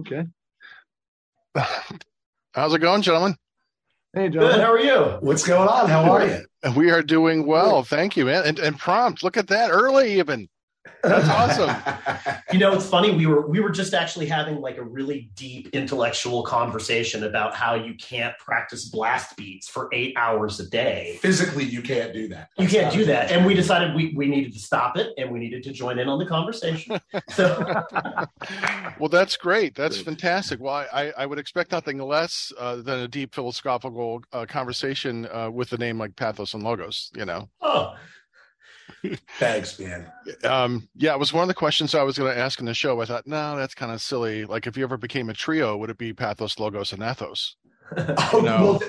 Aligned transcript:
Okay. 0.00 0.24
How's 2.52 2.74
it 2.74 2.78
going, 2.78 3.02
gentlemen? 3.02 3.36
Hey, 4.14 4.28
Good. 4.28 4.40
John. 4.40 4.60
How 4.60 4.72
are 4.72 4.80
you? 4.80 5.18
What's 5.20 5.46
going 5.46 5.68
on? 5.68 5.88
How 5.88 6.10
are 6.10 6.26
you? 6.26 6.44
We 6.76 6.90
are 6.90 7.02
doing 7.02 7.46
well, 7.46 7.82
thank 7.82 8.16
you, 8.16 8.24
man. 8.24 8.44
And, 8.44 8.58
and 8.58 8.78
prompt, 8.78 9.22
look 9.22 9.36
at 9.36 9.48
that, 9.48 9.70
early 9.70 10.18
even. 10.18 10.48
That's 11.02 11.28
awesome. 11.28 12.34
You 12.50 12.58
know, 12.58 12.72
it's 12.72 12.88
funny. 12.88 13.14
We 13.14 13.26
were 13.26 13.46
we 13.46 13.60
were 13.60 13.68
just 13.68 13.92
actually 13.92 14.24
having 14.24 14.62
like 14.62 14.78
a 14.78 14.82
really 14.82 15.30
deep 15.34 15.68
intellectual 15.74 16.42
conversation 16.42 17.24
about 17.24 17.54
how 17.54 17.74
you 17.74 17.94
can't 17.94 18.36
practice 18.38 18.88
blast 18.88 19.36
beats 19.36 19.68
for 19.68 19.90
eight 19.92 20.14
hours 20.16 20.58
a 20.58 20.66
day. 20.66 21.18
Physically, 21.20 21.64
you 21.64 21.82
can't 21.82 22.14
do 22.14 22.26
that. 22.28 22.48
You 22.56 22.66
can't 22.66 22.90
do 22.90 23.04
that, 23.04 23.30
and 23.30 23.44
we 23.44 23.52
decided 23.52 23.94
we, 23.94 24.14
we 24.16 24.26
needed 24.26 24.54
to 24.54 24.58
stop 24.58 24.96
it, 24.96 25.12
and 25.18 25.30
we 25.30 25.38
needed 25.38 25.62
to 25.64 25.72
join 25.72 25.98
in 25.98 26.08
on 26.08 26.18
the 26.18 26.24
conversation. 26.24 26.98
So, 27.28 27.58
well, 28.98 29.10
that's 29.10 29.36
great. 29.36 29.74
That's 29.74 29.98
Good. 29.98 30.06
fantastic. 30.06 30.58
Well, 30.58 30.86
I, 30.90 31.12
I 31.18 31.26
would 31.26 31.38
expect 31.38 31.72
nothing 31.72 31.98
less 31.98 32.50
uh, 32.58 32.76
than 32.76 33.00
a 33.00 33.08
deep 33.08 33.34
philosophical 33.34 34.22
uh, 34.32 34.46
conversation 34.46 35.26
uh, 35.26 35.50
with 35.50 35.70
a 35.74 35.76
name 35.76 35.98
like 35.98 36.16
Pathos 36.16 36.54
and 36.54 36.62
Logos. 36.62 37.10
You 37.14 37.26
know, 37.26 37.50
oh, 37.60 37.94
Thanks, 39.38 39.78
man. 39.78 40.10
um, 40.44 40.88
yeah, 40.96 41.12
it 41.12 41.18
was 41.18 41.32
one 41.32 41.42
of 41.42 41.48
the 41.48 41.54
questions 41.54 41.94
I 41.94 42.02
was 42.02 42.18
going 42.18 42.32
to 42.32 42.38
ask 42.38 42.58
in 42.60 42.66
the 42.66 42.74
show. 42.74 43.00
I 43.00 43.04
thought, 43.04 43.26
no, 43.26 43.56
that's 43.56 43.74
kind 43.74 43.92
of 43.92 44.00
silly. 44.00 44.44
Like, 44.44 44.66
if 44.66 44.76
you 44.76 44.84
ever 44.84 44.96
became 44.96 45.28
a 45.30 45.34
trio, 45.34 45.76
would 45.76 45.90
it 45.90 45.98
be 45.98 46.12
Pathos, 46.12 46.58
Logos, 46.58 46.92
and 46.92 47.02
Ethos? 47.02 47.56
Oh, 48.32 48.40
No. 48.44 48.62
well, 48.62 48.82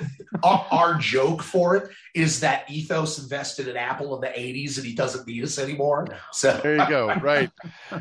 our, 0.44 0.68
our 0.72 0.96
joke 0.96 1.42
for 1.42 1.76
it 1.76 1.90
is 2.14 2.40
that 2.42 2.70
Ethos 2.70 3.20
invested 3.20 3.68
in 3.68 3.78
Apple 3.78 4.16
in 4.16 4.22
the 4.22 4.28
80s 4.28 4.78
and 4.78 4.86
he 4.86 4.94
doesn't 4.94 5.28
need 5.28 5.44
us 5.44 5.58
anymore. 5.58 6.08
So 6.34 6.60
There 6.64 6.78
you 6.78 6.90
go. 6.90 7.14
Right. 7.22 7.50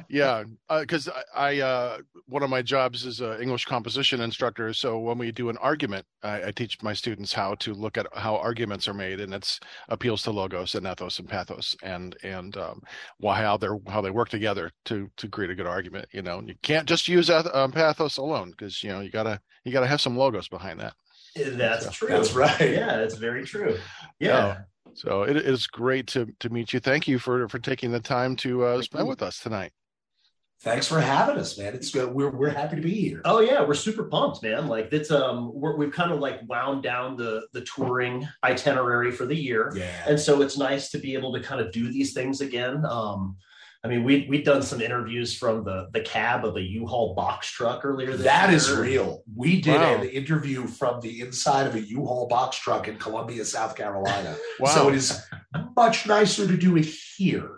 Yeah. 0.09 0.45
Because 0.69 1.09
I, 1.09 1.23
I 1.35 1.61
uh, 1.61 1.99
one 2.27 2.43
of 2.43 2.51
my 2.51 2.63
jobs 2.63 3.05
is 3.07 3.21
an 3.21 3.41
English 3.41 3.65
composition 3.65 4.21
instructor. 4.21 4.73
So 4.75 4.99
when 4.99 5.19
we 5.19 5.33
do 5.33 5.49
an 5.49 5.57
argument, 5.59 6.05
I, 6.23 6.49
I 6.49 6.51
teach 6.53 6.83
my 6.83 6.93
students 6.93 7.33
how 7.33 7.55
to 7.57 7.73
look 7.75 7.97
at 7.97 8.07
how 8.15 8.37
arguments 8.37 8.87
are 8.87 8.95
made, 8.95 9.21
and 9.21 9.33
it's 9.33 9.59
appeals 9.89 10.23
to 10.23 10.31
logos 10.31 10.75
and 10.75 10.87
ethos 10.87 11.19
and 11.19 11.29
pathos, 11.29 11.75
and 11.83 12.17
and 12.23 12.57
um, 12.57 12.83
why 13.19 13.41
how 13.41 13.57
they're 13.57 13.79
how 13.89 14.01
they 14.01 14.11
work 14.11 14.29
together 14.29 14.71
to 14.87 15.09
to 15.17 15.29
create 15.29 15.51
a 15.51 15.55
good 15.55 15.67
argument. 15.67 16.07
You 16.13 16.23
know, 16.23 16.43
you 16.45 16.55
can't 16.63 16.89
just 16.89 17.09
use 17.09 17.31
eth- 17.31 17.55
um, 17.55 17.73
pathos 17.73 18.19
alone 18.19 18.51
because 18.51 18.83
you 18.83 18.91
know 18.91 19.01
you 19.01 19.11
gotta 19.11 19.41
you 19.69 19.73
gotta 19.73 19.87
have 19.87 20.01
some 20.01 20.17
logos 20.17 20.49
behind 20.49 20.81
that. 20.81 20.95
that's 21.37 21.85
So, 21.85 21.91
true. 21.91 22.09
that's 22.09 22.33
right. 22.33 22.61
Yeah, 22.73 22.97
that's 22.97 23.15
very 23.15 23.45
true. 23.45 23.79
Yeah. 24.19 24.63
So 24.95 25.23
it 25.23 25.37
is 25.37 25.67
great 25.67 26.07
to 26.09 26.27
to 26.41 26.49
meet 26.51 26.73
you. 26.73 26.81
Thank 26.81 27.07
you 27.07 27.19
for 27.19 27.49
for 27.49 27.59
taking 27.59 27.93
the 27.93 28.01
time 28.01 28.35
to 28.37 28.65
uh, 28.65 28.83
spend 28.83 29.05
you. 29.05 29.09
with 29.11 29.23
us 29.23 29.39
tonight. 29.41 29.73
Thanks 30.63 30.89
for 30.89 30.99
having 31.01 31.37
us, 31.37 31.57
man. 31.57 31.73
It's 31.75 31.93
good. 31.93 32.13
We're, 32.13 32.31
we're 32.31 32.49
happy 32.51 32.75
to 32.75 32.83
be 32.83 32.91
here. 32.95 33.21
Oh 33.25 33.39
yeah, 33.39 33.65
we're 33.65 33.75
super 33.75 34.05
pumped, 34.05 34.43
man. 34.43 34.67
Like 34.67 34.93
it's 34.93 35.13
um, 35.13 35.53
we're, 35.55 35.77
we've 35.77 35.93
kind 35.93 36.11
of 36.11 36.19
like 36.19 36.41
wound 36.49 36.83
down 36.83 37.17
the 37.17 37.47
the 37.53 37.61
touring 37.61 38.27
itinerary 38.43 39.13
for 39.13 39.25
the 39.25 39.37
year. 39.37 39.73
Yeah. 39.77 39.89
and 40.09 40.19
so 40.19 40.43
it's 40.43 40.59
nice 40.59 40.91
to 40.91 40.99
be 40.99 41.15
able 41.15 41.33
to 41.35 41.41
kind 41.41 41.61
of 41.61 41.71
do 41.71 41.93
these 41.93 42.13
things 42.13 42.41
again 42.41 42.85
um 42.87 43.37
i 43.89 43.91
mean 43.91 44.05
we 44.05 44.27
we'd 44.29 44.45
done 44.45 44.63
some 44.63 44.81
interviews 44.83 45.35
from 45.37 45.65
the 45.65 45.89
the 45.93 46.01
cab 46.01 46.45
of 46.45 46.57
a 46.57 46.61
u-haul 46.61 47.15
box 47.15 47.47
truck 47.49 47.85
earlier 47.85 48.13
this 48.17 48.25
That 48.27 48.49
year. 48.51 48.57
is 48.57 48.71
real. 48.71 49.23
We 49.35 49.61
did 49.61 49.77
Wow. 49.81 49.95
an 50.03 50.09
interview 50.09 50.67
from 50.67 51.01
the 51.01 51.21
inside 51.23 51.67
of 51.67 51.75
a 51.75 51.81
U-Haul 51.81 52.27
box 52.29 52.59
truck 52.59 52.89
in 52.89 52.97
Columbia, 52.99 53.45
South 53.45 53.75
Carolina. 53.77 54.37
Wow. 54.61 54.75
So 54.75 54.89
it 54.89 54.95
is 54.97 55.21
much 55.77 56.07
nicer 56.07 56.47
to 56.47 56.57
do 56.57 56.77
it 56.77 56.85
here. 57.17 57.49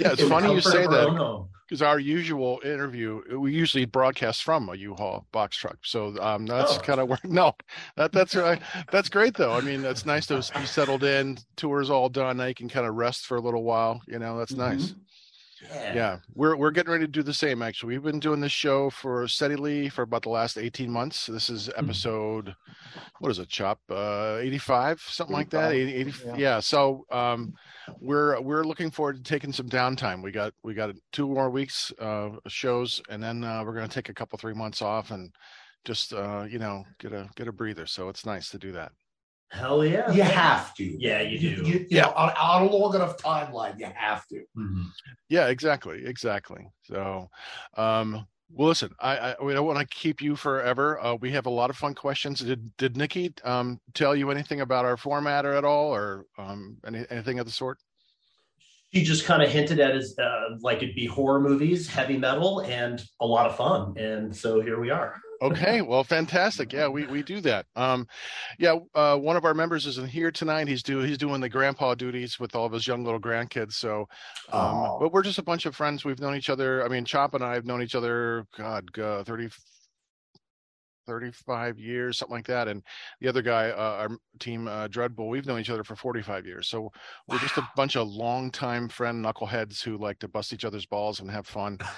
Yeah, 0.00 0.12
it's 0.14 0.22
funny 0.34 0.52
you 0.54 0.60
say 0.60 0.86
that. 0.86 1.46
because 1.68 1.82
our 1.82 1.98
usual 1.98 2.60
interview 2.64 3.20
we 3.38 3.52
usually 3.52 3.84
broadcast 3.84 4.42
from 4.42 4.68
a 4.68 4.74
U-Haul 4.74 5.26
box 5.32 5.56
truck. 5.56 5.78
So 5.82 6.00
um, 6.20 6.46
that's 6.46 6.76
Oh. 6.76 6.80
kind 6.80 7.00
of 7.00 7.08
where 7.08 7.18
no, 7.42 7.54
that 7.96 8.10
that's 8.12 8.34
right. 8.34 8.60
That's 8.90 9.08
great 9.10 9.34
though. 9.34 9.52
I 9.52 9.60
mean, 9.60 9.84
it's 9.84 10.06
nice 10.06 10.26
to 10.26 10.36
be 10.58 10.66
settled 10.66 11.04
in. 11.04 11.38
Tour's 11.56 11.90
all 11.90 12.08
done. 12.08 12.38
Now 12.38 12.46
you 12.46 12.54
can 12.54 12.68
kind 12.68 12.86
of 12.86 12.94
rest 12.94 13.26
for 13.26 13.36
a 13.36 13.40
little 13.40 13.62
while. 13.62 14.00
You 14.08 14.18
know, 14.18 14.38
that's 14.38 14.52
nice. 14.54 14.94
Yeah. 15.70 15.94
Yeah, 15.94 16.18
we're 16.34 16.56
we're 16.56 16.70
getting 16.70 16.92
ready 16.92 17.04
to 17.04 17.10
do 17.10 17.22
the 17.22 17.34
same. 17.34 17.62
Actually, 17.62 17.94
we've 17.94 18.02
been 18.02 18.20
doing 18.20 18.40
this 18.40 18.52
show 18.52 18.90
for 18.90 19.26
steadily 19.28 19.88
for 19.88 20.02
about 20.02 20.22
the 20.22 20.30
last 20.30 20.58
eighteen 20.58 20.90
months. 20.90 21.26
This 21.26 21.50
is 21.50 21.70
episode, 21.76 22.54
what 23.20 23.30
is 23.30 23.38
it, 23.38 23.48
Chop? 23.48 23.80
Uh, 23.90 24.38
eighty 24.40 24.58
five, 24.58 25.00
something 25.00 25.34
like 25.34 25.50
that. 25.50 25.72
80, 25.72 25.94
80 25.94 26.12
yeah. 26.26 26.36
yeah. 26.36 26.60
So 26.60 27.06
um, 27.10 27.54
we're 28.00 28.40
we're 28.40 28.64
looking 28.64 28.90
forward 28.90 29.16
to 29.16 29.22
taking 29.22 29.52
some 29.52 29.68
downtime. 29.68 30.22
We 30.22 30.32
got 30.32 30.52
we 30.62 30.74
got 30.74 30.94
two 31.12 31.28
more 31.28 31.50
weeks 31.50 31.92
uh 31.98 32.30
shows, 32.48 33.02
and 33.08 33.22
then 33.22 33.44
uh, 33.44 33.62
we're 33.64 33.74
going 33.74 33.88
to 33.88 33.94
take 33.94 34.08
a 34.08 34.14
couple 34.14 34.38
three 34.38 34.54
months 34.54 34.82
off 34.82 35.10
and 35.10 35.32
just 35.84 36.12
uh 36.12 36.44
you 36.48 36.58
know 36.58 36.84
get 36.98 37.12
a 37.12 37.28
get 37.36 37.48
a 37.48 37.52
breather. 37.52 37.86
So 37.86 38.08
it's 38.08 38.26
nice 38.26 38.50
to 38.50 38.58
do 38.58 38.72
that. 38.72 38.92
Hell 39.52 39.84
yeah 39.84 40.10
You 40.10 40.22
have 40.22 40.74
to. 40.74 40.84
Yeah, 40.84 41.20
you 41.20 41.38
do. 41.38 41.62
You, 41.64 41.86
you 41.90 42.00
know, 42.00 42.12
on, 42.16 42.30
on 42.30 42.62
a 42.62 42.70
long 42.70 42.94
enough 42.94 43.18
timeline, 43.18 43.78
you 43.78 43.86
have 43.94 44.26
to. 44.28 44.44
Mhm. 44.56 44.84
Yeah, 45.28 45.48
exactly, 45.48 46.04
exactly. 46.06 46.66
So, 46.82 47.28
um, 47.76 48.26
well, 48.50 48.68
listen, 48.68 48.94
I, 49.00 49.16
I 49.16 49.34
we 49.42 49.54
don't 49.54 49.66
want 49.66 49.78
to 49.78 49.86
keep 49.86 50.20
you 50.20 50.36
forever. 50.36 51.00
Uh, 51.00 51.14
we 51.14 51.30
have 51.32 51.46
a 51.46 51.50
lot 51.50 51.70
of 51.70 51.76
fun 51.76 51.94
questions. 51.94 52.40
Did 52.40 52.76
did 52.76 52.96
Nikki 52.96 53.32
um 53.44 53.80
tell 53.94 54.16
you 54.16 54.30
anything 54.30 54.62
about 54.62 54.84
our 54.84 54.96
format 54.96 55.44
or 55.46 55.54
at 55.54 55.64
all, 55.64 55.94
or 55.94 56.26
um 56.38 56.76
any, 56.86 57.04
anything 57.10 57.38
of 57.38 57.46
the 57.46 57.52
sort? 57.52 57.78
she 58.94 59.02
just 59.02 59.24
kind 59.24 59.42
of 59.42 59.50
hinted 59.50 59.80
at 59.80 59.92
as 59.96 60.14
uh, 60.18 60.56
like 60.60 60.82
it'd 60.82 60.94
be 60.94 61.06
horror 61.06 61.40
movies 61.40 61.88
heavy 61.88 62.18
metal 62.18 62.60
and 62.60 63.02
a 63.20 63.26
lot 63.26 63.46
of 63.46 63.56
fun 63.56 63.96
and 63.96 64.34
so 64.36 64.60
here 64.60 64.78
we 64.78 64.90
are 64.90 65.18
Okay, 65.42 65.82
well, 65.82 66.04
fantastic. 66.04 66.72
Yeah, 66.72 66.88
we, 66.88 67.06
we 67.06 67.22
do 67.22 67.40
that. 67.42 67.66
Um, 67.76 68.06
yeah, 68.58 68.76
uh, 68.94 69.16
one 69.16 69.36
of 69.36 69.44
our 69.44 69.54
members 69.54 69.86
isn't 69.86 70.08
here 70.08 70.30
tonight. 70.30 70.68
He's 70.68 70.82
do 70.82 71.00
he's 71.00 71.18
doing 71.18 71.40
the 71.40 71.48
grandpa 71.48 71.94
duties 71.94 72.38
with 72.40 72.54
all 72.54 72.64
of 72.66 72.72
his 72.72 72.86
young 72.86 73.04
little 73.04 73.20
grandkids. 73.20 73.72
So, 73.74 74.08
um, 74.52 74.60
Oh. 74.62 74.98
but 75.00 75.12
we're 75.12 75.22
just 75.22 75.38
a 75.38 75.42
bunch 75.42 75.66
of 75.66 75.74
friends. 75.76 76.04
We've 76.04 76.20
known 76.20 76.36
each 76.36 76.48
other. 76.50 76.84
I 76.84 76.88
mean, 76.88 77.04
Chop 77.04 77.34
and 77.34 77.44
I 77.44 77.54
have 77.54 77.66
known 77.66 77.82
each 77.82 77.94
other. 77.94 78.46
God, 78.56 78.96
uh, 78.98 79.24
30, 79.24 79.48
35 81.06 81.78
years, 81.78 82.18
something 82.18 82.36
like 82.36 82.46
that. 82.46 82.68
And 82.68 82.82
the 83.20 83.28
other 83.28 83.42
guy, 83.42 83.70
uh, 83.70 84.06
our 84.08 84.08
team, 84.38 84.68
uh, 84.68 84.88
Dreadbull, 84.88 85.28
we've 85.28 85.46
known 85.46 85.60
each 85.60 85.70
other 85.70 85.84
for 85.84 85.96
45 85.96 86.46
years. 86.46 86.68
So 86.68 86.90
we're 87.28 87.38
just 87.38 87.56
a 87.58 87.68
bunch 87.76 87.96
of 87.96 88.08
longtime 88.08 88.88
friend 88.88 89.24
knuckleheads 89.24 89.82
who 89.82 89.96
like 89.98 90.18
to 90.20 90.28
bust 90.28 90.52
each 90.52 90.64
other's 90.64 90.86
balls 90.86 91.20
and 91.20 91.30
have 91.30 91.46
fun. 91.46 91.78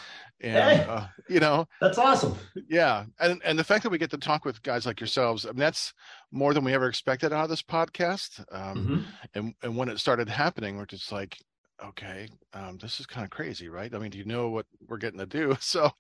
And, 0.41 0.53
Hey. 0.55 0.85
uh, 0.87 1.07
you 1.29 1.41
know, 1.41 1.67
that's 1.81 1.97
awesome 1.97 2.37
yeah, 2.69 3.05
and 3.21 3.41
and 3.45 3.59
the 3.59 3.65
fact 3.65 3.83
that 3.85 3.91
we 3.91 3.99
get 3.99 4.11
to 4.11 4.19
talk 4.19 4.45
with 4.45 4.63
guys 4.63 4.85
like 4.85 5.01
yourselves, 5.01 5.47
I 5.47 5.51
mean, 5.51 5.59
that's 5.59 5.95
more 6.33 6.53
than 6.53 6.65
we 6.65 6.75
ever 6.75 6.89
expected 6.89 7.33
out 7.33 7.45
of 7.45 7.51
this 7.51 7.63
podcast. 7.63 8.45
Um, 8.53 8.87
Mhm. 8.87 9.05
And 9.35 9.55
and 9.63 9.77
when 9.77 9.89
it 9.89 9.99
started 10.01 10.29
happening, 10.29 10.77
we're 10.77 10.87
just 10.87 11.13
like, 11.13 11.39
okay, 11.83 12.29
um, 12.53 12.79
this 12.79 13.01
is 13.01 13.07
kind 13.07 13.25
of 13.25 13.31
crazy, 13.31 13.69
right? 13.69 13.95
I 13.95 13.99
mean, 13.99 14.11
do 14.11 14.19
you 14.19 14.25
know 14.25 14.49
what 14.51 14.67
we're 14.87 14.99
getting 14.99 15.19
to 15.21 15.27
do? 15.27 15.57
So, 15.61 15.91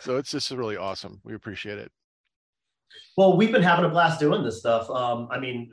so 0.00 0.16
it's 0.16 0.30
just 0.32 0.50
really 0.50 0.76
awesome. 0.76 1.20
We 1.24 1.34
appreciate 1.34 1.78
it. 1.78 1.90
Well 3.16 3.36
we've 3.36 3.52
been 3.52 3.62
having 3.62 3.84
a 3.84 3.88
blast 3.88 4.20
doing 4.20 4.42
this 4.42 4.58
stuff. 4.58 4.88
Um 4.90 5.28
i 5.30 5.38
mean 5.38 5.70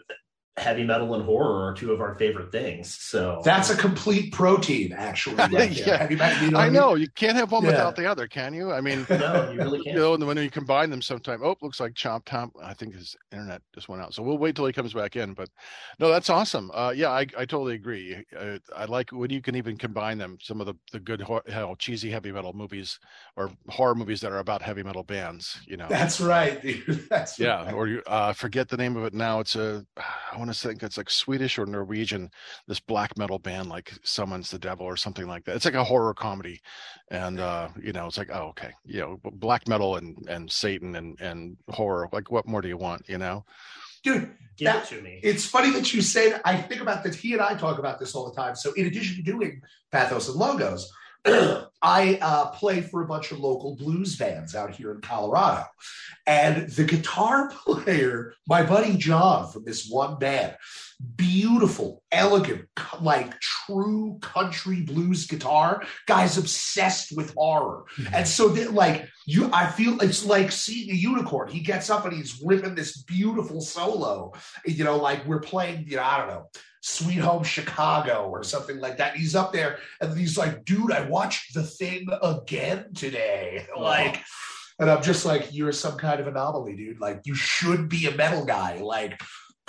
heavy 0.58 0.84
metal 0.84 1.14
and 1.16 1.24
horror 1.24 1.70
are 1.70 1.74
two 1.74 1.92
of 1.94 2.02
our 2.02 2.14
favorite 2.16 2.52
things 2.52 2.94
so 2.94 3.42
That's 3.44 3.70
a 3.70 3.76
complete 3.78 4.34
protein, 4.34 4.92
actually. 4.94 5.36
Right. 5.36 5.72
Yeah. 5.86 5.98
Have 5.98 6.12
you 6.12 6.18
you 6.18 6.52
know 6.52 6.58
what 6.58 6.66
I 6.66 6.70
mean? 6.70 6.74
know 6.74 6.96
you 6.96 7.08
can't 7.16 7.38
have 7.38 7.52
one 7.52 7.64
Yeah. 7.64 7.70
without 7.72 7.96
the 7.96 8.06
other, 8.06 8.28
can 8.28 8.54
you? 8.54 8.72
I 8.72 8.82
mean, 8.82 9.08
no 9.10 9.50
you 9.52 9.62
really 9.62 9.80
can't 9.80 9.96
You 9.96 10.02
know, 10.02 10.14
and 10.14 10.28
when 10.28 10.38
you 10.38 10.50
combine 10.50 10.90
them 10.90 11.02
sometime, 11.02 11.42
oh, 11.44 11.56
looks 11.62 11.80
like 11.80 11.96
Chop 11.96 12.26
Top. 12.26 12.52
I 12.62 12.74
think 12.74 12.94
his 12.94 13.16
internet 13.32 13.62
just 13.74 13.88
went 13.90 14.02
out. 14.02 14.14
So 14.14 14.24
we'll 14.24 14.38
wait 14.38 14.56
till 14.56 14.66
he 14.66 14.74
comes 14.74 14.94
back 14.94 15.16
in. 15.16 15.34
But 15.34 15.50
no, 16.00 16.10
that's 16.10 16.30
awesome. 16.30 16.70
Uh, 16.74 16.94
yeah, 16.96 17.10
I, 17.10 17.22
I 17.38 17.46
totally 17.46 17.76
agree. 17.76 18.24
Uh, 18.38 18.60
I 18.76 18.86
like 18.86 19.12
when 19.12 19.30
you 19.30 19.42
can 19.42 19.56
even 19.56 19.78
combine 19.78 20.18
them, 20.18 20.38
some 20.42 20.60
of 20.60 20.68
the, 20.68 20.76
the 20.92 21.00
good, 21.00 21.22
hor- 21.22 21.44
hell, 21.48 21.76
cheesy 21.76 22.10
heavy 22.12 22.32
metal 22.32 22.54
movies 22.54 23.00
or 23.38 23.52
horror 23.70 23.96
movies 23.96 24.22
that 24.22 24.32
are 24.32 24.40
about 24.40 24.62
heavy 24.62 24.84
metal 24.84 25.04
bands, 25.04 25.62
you 25.66 25.78
know. 25.78 25.88
That's 25.90 26.20
right, 26.22 26.62
dude. 26.62 27.06
That's 27.10 27.40
yeah, 27.40 27.66
right. 27.66 27.74
or 27.74 27.88
you 27.88 28.02
uh, 28.08 28.34
forget 28.34 28.68
the 28.70 28.78
name 28.78 28.98
of 28.98 29.06
it 29.06 29.14
now. 29.14 29.40
It's 29.40 29.56
a, 29.56 29.86
I 29.98 30.38
want 30.42 30.54
to 30.54 30.60
think 30.68 30.82
it's 30.84 30.98
like 30.98 31.10
Swedish 31.10 31.60
or 31.60 31.66
Norwegian. 31.66 32.30
This 32.68 32.80
black 32.80 33.18
metal 33.18 33.40
band 33.40 33.70
like 33.70 33.94
summons 34.04 34.50
the 34.50 34.60
devil 34.60 34.86
or 34.86 34.98
something 34.98 35.28
like 35.28 35.46
that. 35.46 35.56
It's 35.56 35.66
like 35.66 35.76
a 35.76 35.84
horror 35.84 36.14
comedy, 36.14 36.60
and 37.10 37.40
uh, 37.40 37.70
you 37.82 37.94
know, 37.94 38.08
it's 38.08 38.18
like 38.18 38.30
oh 38.34 38.50
okay, 38.50 38.72
you 38.84 39.00
know, 39.00 39.20
black 39.34 39.68
metal 39.68 39.98
and 39.98 40.18
and 40.28 40.52
Satan 40.52 40.96
and 40.96 41.20
and 41.22 41.58
horror. 41.70 42.10
Like 42.12 42.32
what 42.32 42.48
more 42.48 42.62
do 42.62 42.68
you 42.68 42.78
want? 42.78 43.08
You 43.08 43.18
know? 43.20 43.46
dude. 44.04 44.32
give 44.58 44.66
that- 44.66 44.92
it 44.92 44.96
to 44.96 45.02
me 45.04 45.20
It's 45.22 45.46
funny 45.46 45.70
that 45.72 45.94
you 45.94 46.02
say 46.02 46.32
that. 46.32 46.42
I 46.44 46.58
think 46.58 46.82
about 46.82 47.04
that. 47.04 47.14
He 47.14 47.34
and 47.34 47.42
I 47.42 47.54
talk 47.54 47.78
about 47.78 48.00
this 48.00 48.16
all 48.16 48.28
the 48.28 48.36
time. 48.36 48.56
So, 48.56 48.74
in 48.74 48.88
addition 48.88 49.16
to 49.18 49.22
doing 49.22 49.62
pathos 49.92 50.28
and 50.28 50.38
logos, 50.38 50.92
I 51.26 52.20
uh, 52.22 52.48
play 52.52 52.82
for 52.82 53.02
a 53.02 53.08
bunch 53.08 53.32
of 53.32 53.40
local 53.40 53.76
blues 53.76 54.16
bands 54.16 54.56
out 54.56 54.76
here 54.76 54.92
in 54.92 55.02
Colorado. 55.02 55.66
And 56.28 56.70
the 56.70 56.84
guitar 56.84 57.52
player, 57.66 58.34
my 58.48 58.64
buddy 58.64 58.98
John 58.98 59.52
from 59.52 59.66
this 59.66 59.90
one 59.90 60.18
band, 60.20 60.56
beautiful, 61.16 62.04
elegant, 62.12 62.66
like 63.02 63.40
true 63.40 64.18
country 64.22 64.82
blues 64.82 65.28
guitar. 65.28 65.84
Guy's 66.08 66.38
obsessed 66.38 67.16
with 67.16 67.34
horror. 67.36 67.86
Mm-hmm. 67.98 68.16
And 68.16 68.28
so 68.28 68.50
that 68.50 68.74
like 68.74 69.08
you 69.26 69.50
I 69.54 69.68
feel 69.68 70.00
it's 70.02 70.26
like 70.26 70.52
seeing 70.52 70.92
a 70.92 70.96
unicorn. 70.96 71.50
He 71.50 71.60
gets 71.60 71.90
up 71.90 72.06
and 72.06 72.14
he's 72.14 72.42
ripping 72.44 72.76
this 72.76 73.02
beautiful 73.04 73.62
solo. 73.62 74.34
You 74.66 74.84
know, 74.84 74.98
like 74.98 75.26
we're 75.26 75.40
playing, 75.40 75.86
you 75.88 75.98
know, 75.98 76.04
I 76.04 76.18
don't 76.18 76.28
know, 76.28 76.50
Sweet 76.82 77.20
Home 77.20 77.44
Chicago 77.44 78.30
or 78.30 78.44
something 78.44 78.80
like 78.80 78.98
that. 78.98 79.16
He's 79.16 79.36
up 79.36 79.54
there 79.54 79.80
and 80.00 80.18
he's 80.18 80.38
like, 80.38 80.66
dude, 80.66 80.92
I 80.92 81.08
watched 81.08 81.54
the 81.54 81.64
thing 81.64 82.08
again 82.22 82.94
today. 82.94 83.66
Like 83.78 84.22
and 84.82 84.90
I'm 84.90 85.04
just 85.04 85.26
like, 85.28 85.54
you're 85.54 85.72
some 85.74 85.96
kind 85.96 86.20
of 86.20 86.26
anomaly, 86.26 86.76
dude. 86.76 87.00
Like, 87.00 87.22
you 87.26 87.36
should 87.36 87.88
be 87.88 88.08
a 88.08 88.16
metal 88.16 88.44
guy. 88.44 88.78
Like, 88.78 89.22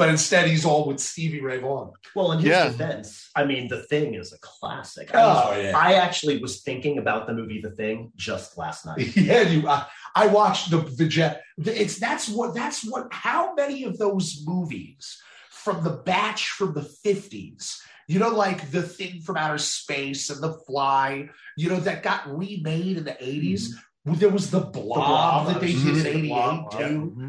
but 0.02 0.08
instead, 0.08 0.48
he's 0.48 0.64
all 0.64 0.88
with 0.88 0.98
Stevie 0.98 1.40
Ray 1.40 1.58
Vaughan. 1.58 1.92
Well, 2.16 2.32
in 2.32 2.40
his 2.40 2.48
Yeah. 2.48 2.70
defense, 2.70 3.30
I 3.36 3.44
mean, 3.44 3.68
The 3.68 3.84
Thing 3.84 4.14
is 4.14 4.32
a 4.32 4.38
classic. 4.40 5.12
Oh, 5.14 5.16
I, 5.16 5.26
was- 5.26 5.44
Oh, 5.46 5.60
yeah. 5.60 5.78
I 5.78 5.92
actually 5.92 6.38
was 6.38 6.62
thinking 6.62 6.98
about 6.98 7.28
the 7.28 7.34
movie 7.34 7.60
The 7.60 7.70
Thing 7.70 8.10
just 8.16 8.58
last 8.58 8.84
night. 8.84 9.16
yeah, 9.16 9.42
you. 9.42 9.68
I, 9.68 9.86
I 10.16 10.26
watched 10.26 10.72
the 10.72 10.78
the 10.78 11.06
jet. 11.06 11.44
It's 11.56 12.00
that's 12.00 12.28
what 12.28 12.52
that's 12.52 12.84
what. 12.84 13.12
How 13.12 13.54
many 13.54 13.84
of 13.84 13.96
those 13.96 14.42
movies 14.44 15.22
from 15.50 15.84
the 15.84 16.02
batch 16.04 16.48
from 16.48 16.74
the 16.74 16.82
fifties? 16.82 17.80
You 18.08 18.18
know, 18.18 18.30
like 18.30 18.72
the 18.72 18.82
thing 18.82 19.20
from 19.20 19.36
outer 19.36 19.58
space 19.58 20.30
and 20.30 20.42
the 20.42 20.54
Fly. 20.66 21.28
You 21.56 21.68
know 21.68 21.78
that 21.78 22.02
got 22.02 22.26
remade 22.26 22.96
in 22.96 23.04
the 23.04 23.12
80s 23.12 23.68
mm-hmm. 24.04 24.14
There 24.14 24.30
was 24.30 24.50
the 24.50 24.62
Blob, 24.62 24.96
Blob, 24.96 25.46
that 25.46 25.60
they 25.60 25.74
did 25.74 25.84
gonna 25.84 25.96
in 25.98 26.02
say 26.02 26.10
'88 26.10 26.28
Blob, 26.28 26.70
too. 26.72 26.78
Mm-hmm. 26.78 27.28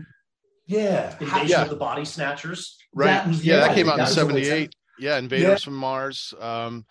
Yeah, 0.65 1.15
Invasion 1.19 1.47
Yeah. 1.47 1.61
of 1.63 1.69
the 1.69 1.75
Body 1.75 2.05
Snatchers. 2.05 2.77
Right. 2.93 3.07
That 3.07 3.27
was- 3.27 3.45
yeah, 3.45 3.55
yeah, 3.55 3.59
that 3.67 3.75
came 3.75 3.87
out 3.89 3.93
in 3.93 3.97
that 3.99 4.03
one- 4.05 4.13
'78. 4.13 4.73
Yeah, 4.99 5.17
Invaders 5.17 5.47
Yeah. 5.47 5.55
from 5.65 5.75
Mars. 5.75 6.33
Um, 6.39 6.85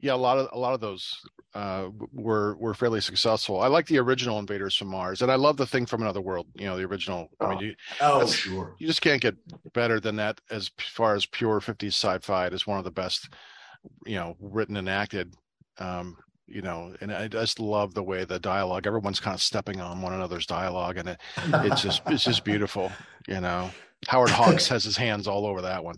yeah, 0.00 0.14
a 0.14 0.16
lot 0.16 0.38
of 0.38 0.48
a 0.52 0.58
lot 0.58 0.74
of 0.74 0.80
those 0.80 1.12
uh, 1.54 1.88
were 2.12 2.56
were 2.56 2.74
fairly 2.74 3.00
successful. 3.00 3.60
I 3.60 3.66
like 3.66 3.86
the 3.86 3.98
original 3.98 4.38
Invaders 4.38 4.76
from 4.76 4.88
Mars, 4.88 5.22
and 5.22 5.32
I 5.32 5.34
love 5.34 5.56
the 5.56 5.66
thing 5.66 5.86
from 5.86 6.02
Another 6.02 6.20
World. 6.20 6.46
You 6.54 6.66
know, 6.66 6.76
the 6.76 6.84
original. 6.84 7.28
I 7.40 7.48
mean, 7.48 7.58
Oh. 7.58 7.60
you, 7.62 7.74
Oh, 8.00 8.26
sure. 8.26 8.76
you 8.78 8.86
just 8.86 9.00
can't 9.02 9.20
get 9.20 9.34
better 9.72 9.98
than 9.98 10.16
that 10.16 10.40
as 10.50 10.70
far 10.78 11.14
as 11.16 11.26
pure 11.26 11.60
50s 11.60 11.94
sci-fi. 11.96 12.46
It 12.46 12.52
is 12.52 12.66
one 12.66 12.78
of 12.78 12.84
the 12.84 12.90
best, 12.92 13.28
you 14.06 14.14
know, 14.14 14.36
written 14.40 14.76
and 14.76 14.88
acted. 14.88 15.34
Um, 15.78 16.16
you 16.48 16.62
know, 16.62 16.94
and 17.00 17.12
I 17.12 17.28
just 17.28 17.60
love 17.60 17.94
the 17.94 18.02
way 18.02 18.24
the 18.24 18.38
dialogue. 18.38 18.86
Everyone's 18.86 19.20
kind 19.20 19.34
of 19.34 19.42
stepping 19.42 19.80
on 19.80 20.02
one 20.02 20.12
another's 20.12 20.46
dialogue, 20.46 20.96
and 20.96 21.10
it, 21.10 21.20
it's 21.36 21.82
just 21.82 22.02
it's 22.06 22.24
just 22.24 22.44
beautiful. 22.44 22.90
You 23.26 23.40
know, 23.40 23.70
Howard 24.06 24.30
Hawks 24.30 24.68
has 24.68 24.84
his 24.84 24.96
hands 24.96 25.26
all 25.26 25.46
over 25.46 25.62
that 25.62 25.84
one. 25.84 25.96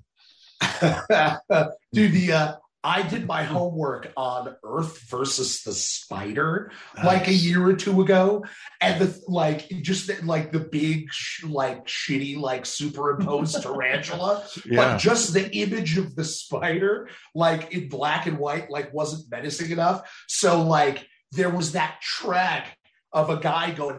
Dude, 1.93 2.13
the 2.13 2.33
uh, 2.33 2.57
I 2.83 3.03
did 3.03 3.27
my 3.27 3.43
homework 3.43 4.11
on 4.17 4.57
Earth 4.65 5.01
versus 5.11 5.63
the 5.63 5.73
Spider 5.73 6.73
like 7.05 7.29
a 7.29 7.33
year 7.33 7.65
or 7.67 7.75
two 7.75 8.01
ago, 8.01 8.45
and 8.81 9.01
the 9.01 9.21
like, 9.29 9.69
just 9.83 10.07
the, 10.07 10.19
like 10.25 10.51
the 10.51 10.61
big, 10.61 11.13
sh- 11.13 11.45
like 11.45 11.87
shitty, 11.87 12.39
like 12.39 12.65
superimposed 12.65 13.63
tarantula, 13.63 14.47
Yeah. 14.65 14.77
but 14.93 14.97
just 14.99 15.35
the 15.35 15.51
image 15.55 15.99
of 15.99 16.17
the 16.17 16.25
spider, 16.25 17.09
like 17.35 17.73
in 17.73 17.89
black 17.91 18.27
and 18.27 18.39
white, 18.39 18.71
like 18.71 18.95
wasn't 18.95 19.31
menacing 19.31 19.71
enough. 19.73 20.11
So 20.27 20.63
like 20.63 21.07
there 21.33 21.51
was 21.51 21.73
that 21.73 22.01
track 22.01 22.77
of 23.13 23.29
a 23.29 23.39
guy 23.39 23.73
going, 23.73 23.99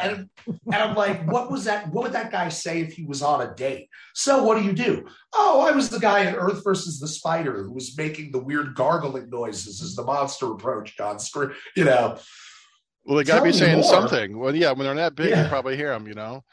and, 0.00 0.28
and 0.46 0.74
I'm 0.74 0.94
like, 0.94 1.28
what 1.30 1.50
was 1.50 1.64
that? 1.64 1.92
What 1.92 2.04
would 2.04 2.12
that 2.12 2.30
guy 2.30 2.50
say 2.50 2.80
if 2.80 2.92
he 2.92 3.04
was 3.04 3.20
on 3.20 3.40
a 3.40 3.52
date? 3.54 3.88
So 4.14 4.44
what 4.44 4.58
do 4.58 4.64
you 4.64 4.72
do? 4.72 5.06
Oh, 5.34 5.60
I 5.60 5.72
was 5.72 5.90
the 5.90 5.98
guy 5.98 6.20
in 6.20 6.34
Earth 6.34 6.62
versus 6.62 7.00
the 7.00 7.08
Spider 7.08 7.64
who 7.64 7.72
was 7.72 7.96
making 7.98 8.30
the 8.30 8.38
weird 8.38 8.74
gargling 8.74 9.28
noises 9.28 9.82
as 9.82 9.96
the 9.96 10.04
monster 10.04 10.52
approached 10.52 11.00
on 11.00 11.18
screen. 11.18 11.52
You 11.76 11.84
know, 11.84 12.18
Well, 13.04 13.16
they 13.18 13.24
got 13.24 13.38
to 13.38 13.44
be 13.44 13.52
saying 13.52 13.80
more. 13.80 13.84
something. 13.90 14.38
Well, 14.38 14.54
yeah, 14.54 14.70
when 14.70 14.86
they're 14.86 14.94
that 14.94 15.16
big, 15.16 15.30
Yeah. 15.30 15.42
you 15.42 15.48
probably 15.48 15.76
hear 15.76 15.88
them. 15.90 16.06
You 16.06 16.14
know. 16.14 16.44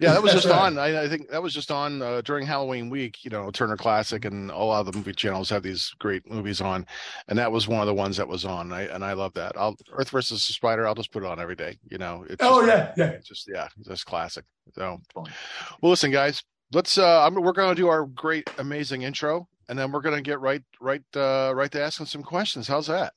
Yeah, 0.00 0.12
that 0.14 0.22
was 0.22 0.32
just 0.32 0.46
right. 0.48 0.58
on. 0.58 0.78
I, 0.78 1.02
I 1.02 1.08
think 1.08 1.28
that 1.30 1.42
was 1.42 1.52
just 1.52 1.70
on 1.70 2.00
uh, 2.00 2.22
during 2.22 2.46
Halloween 2.46 2.88
week. 2.88 3.24
You 3.24 3.30
know, 3.30 3.50
Turner 3.50 3.76
Classic 3.76 4.24
and 4.24 4.50
a 4.50 4.56
lot 4.56 4.80
of 4.80 4.86
the 4.86 4.96
movie 4.96 5.12
channels 5.12 5.50
have 5.50 5.62
these 5.62 5.92
great 5.98 6.28
movies 6.30 6.60
on, 6.62 6.86
and 7.28 7.38
that 7.38 7.52
was 7.52 7.68
one 7.68 7.80
of 7.80 7.86
the 7.86 7.94
ones 7.94 8.16
that 8.16 8.26
was 8.26 8.44
on. 8.46 8.72
I, 8.72 8.82
and 8.84 9.04
I 9.04 9.12
love 9.12 9.34
that. 9.34 9.52
I'll 9.56 9.76
Earth 9.92 10.08
versus 10.10 10.46
the 10.46 10.52
Spider. 10.54 10.86
I'll 10.86 10.94
just 10.94 11.12
put 11.12 11.22
it 11.24 11.26
on 11.28 11.38
every 11.38 11.56
day. 11.56 11.78
You 11.90 11.98
know. 11.98 12.24
It's 12.28 12.36
oh 12.40 12.64
just, 12.66 12.96
yeah, 12.96 13.04
yeah. 13.04 13.10
It's 13.12 13.28
just 13.28 13.48
yeah, 13.52 13.68
just 13.86 14.06
classic. 14.06 14.44
So, 14.74 14.98
well, 15.14 15.26
listen, 15.82 16.10
guys. 16.10 16.42
Let's. 16.72 16.96
uh 16.98 17.26
I'm, 17.26 17.34
We're 17.34 17.52
going 17.52 17.74
to 17.74 17.80
do 17.80 17.88
our 17.88 18.04
great, 18.06 18.48
amazing 18.58 19.02
intro, 19.02 19.46
and 19.68 19.78
then 19.78 19.90
we're 19.92 20.00
going 20.02 20.16
to 20.16 20.22
get 20.22 20.40
right, 20.40 20.62
right, 20.80 21.02
uh 21.16 21.52
right 21.54 21.70
to 21.72 21.82
asking 21.82 22.06
some 22.06 22.22
questions. 22.22 22.66
How's 22.68 22.86
that? 22.88 23.12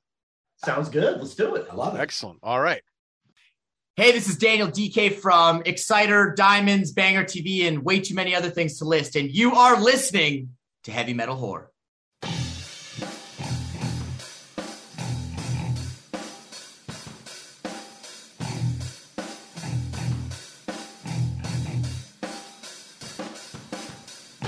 Sounds 0.64 0.90
good. 0.90 1.20
Let's 1.20 1.36
do 1.36 1.56
it. 1.56 1.68
I 1.72 1.76
love 1.76 1.96
it. 1.96 2.00
Excellent. 2.00 2.40
All 2.44 2.60
right. 2.60 2.82
Hey, 3.96 4.12
this 4.12 4.30
is 4.30 4.38
Daniel 4.38 4.68
Dekay 4.68 5.16
from 5.16 5.64
Exciter, 5.64 6.34
Diamonds, 6.36 6.92
Banger 6.92 7.24
TV, 7.24 7.68
and 7.68 7.84
way 7.84 8.00
too 8.00 8.16
many 8.16 8.36
other 8.36 8.50
things 8.50 8.78
to 8.78 8.86
list. 8.86 9.16
And 9.16 9.30
you 9.30 9.56
are 9.56 9.82
listening 9.82 10.50
to 10.84 10.92
Heavy 10.92 11.14
Metal 11.14 11.36
Horror. 11.36 11.72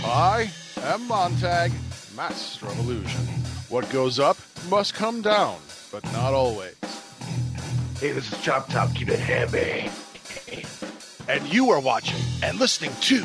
I 0.06 0.52
am 0.84 1.08
Montag, 1.08 1.72
master 2.16 2.68
of 2.68 2.80
illusion. 2.80 3.22
What 3.70 3.90
goes 3.90 4.20
up 4.20 4.38
must 4.70 4.94
come 4.94 5.24
down, 5.24 5.58
but 5.94 6.04
not 6.12 6.34
always. 6.34 6.74
Hey, 8.00 8.12
this 8.12 8.34
is 8.34 8.42
Chop 8.42 8.68
Top. 8.68 8.94
Keep 8.96 9.10
it 9.10 9.20
heavy. 9.20 9.90
And 11.30 11.54
you 11.54 11.70
are 11.70 11.80
watching 11.80 12.20
and 12.42 12.60
listening 12.60 12.92
to 13.02 13.24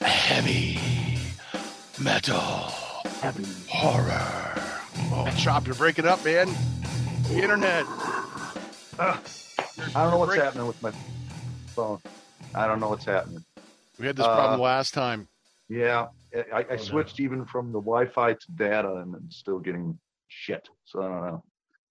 heavy 0.00 0.78
metal 2.00 2.38
Heavy. 3.20 3.44
horror. 3.68 4.54
Oh, 5.12 5.28
Chop, 5.36 5.66
you're 5.66 5.74
breaking 5.74 6.06
up, 6.06 6.24
man. 6.24 6.48
The 7.24 7.42
internet. 7.42 7.84
I 9.00 9.18
don't 9.94 10.10
know 10.12 10.18
what's 10.18 10.30
Break- 10.30 10.42
happening 10.42 10.66
with 10.68 10.80
my 10.80 10.92
phone. 11.74 11.98
I 12.54 12.66
don't 12.68 12.78
know 12.80 12.88
what's 12.88 13.04
happening. 13.04 13.44
We 13.98 14.06
had 14.06 14.16
this 14.16 14.24
Uh, 14.26 14.34
problem 14.36 14.60
last 14.60 14.94
time. 14.94 15.26
Yeah, 15.68 16.06
I, 16.54 16.58
I 16.60 16.62
no. 16.70 16.76
switched 16.76 17.18
even 17.20 17.44
from 17.44 17.72
the 17.72 17.80
Wi-Fi 17.80 18.32
to 18.34 18.52
data, 18.54 18.94
and 18.94 19.14
I'm 19.14 19.30
still 19.30 19.58
getting 19.58 19.98
shit. 20.28 20.68
So 20.84 21.02
I 21.02 21.08
don't 21.08 21.20
know. 21.26 21.44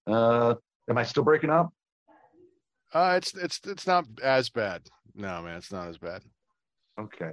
Uh, 0.07 0.55
am 0.89 0.97
I 0.97 1.03
still 1.03 1.23
breaking 1.23 1.49
up? 1.49 1.69
Uh, 2.93 3.15
it's 3.17 3.35
it's 3.35 3.59
it's 3.65 3.85
not 3.85 4.05
as 4.23 4.49
bad. 4.49 4.83
No, 5.13 5.41
man, 5.41 5.57
it's 5.57 5.71
not 5.71 5.87
as 5.89 5.97
bad. 5.97 6.21
Okay. 6.99 7.31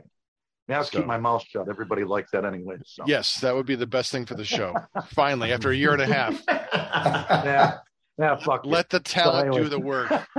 Now 0.67 0.79
I'll 0.79 0.85
So- 0.85 0.99
keep 0.99 1.07
my 1.07 1.19
mouth 1.19 1.45
shut. 1.47 1.69
Everybody 1.69 2.05
likes 2.05 2.31
that 2.33 2.45
anyway. 2.45 2.77
So. 2.87 3.05
Yes, 3.07 3.39
that 3.41 3.55
would 3.55 3.67
be 3.67 3.77
the 3.77 3.87
best 3.87 4.11
thing 4.11 4.27
for 4.27 4.35
the 4.35 4.45
show. 4.45 4.75
Finally, 5.09 5.53
after 5.53 5.71
a 5.71 5.77
year 5.77 5.93
and 5.93 6.03
a 6.03 6.07
half, 6.07 6.43
Yeah. 6.49 7.79
Yeah. 8.19 8.37
Fuck. 8.37 8.65
let 8.65 8.89
the 8.91 9.01
talent 9.01 9.49
anyway. 9.49 9.63
do 9.65 9.69
the 9.69 9.79
work. 9.81 10.11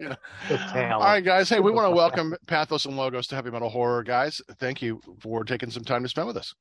you. 0.00 0.08
The 0.48 0.56
talent. 0.56 0.92
All 0.92 1.00
right, 1.00 1.24
guys. 1.24 1.48
Hey, 1.48 1.60
we 1.60 1.70
want 1.70 1.90
to 1.90 1.94
welcome 1.96 2.34
Pathos 2.46 2.86
and 2.86 2.96
Logos 2.96 3.26
to 3.28 3.34
Heavy 3.36 3.50
Metal 3.50 3.68
Horror, 3.68 4.02
guys. 4.02 4.40
Thank 4.58 4.82
you 4.82 5.00
for 5.20 5.44
taking 5.44 5.70
some 5.70 5.84
time 5.84 6.02
to 6.02 6.08
spend 6.08 6.26
with 6.26 6.36
us. 6.36 6.54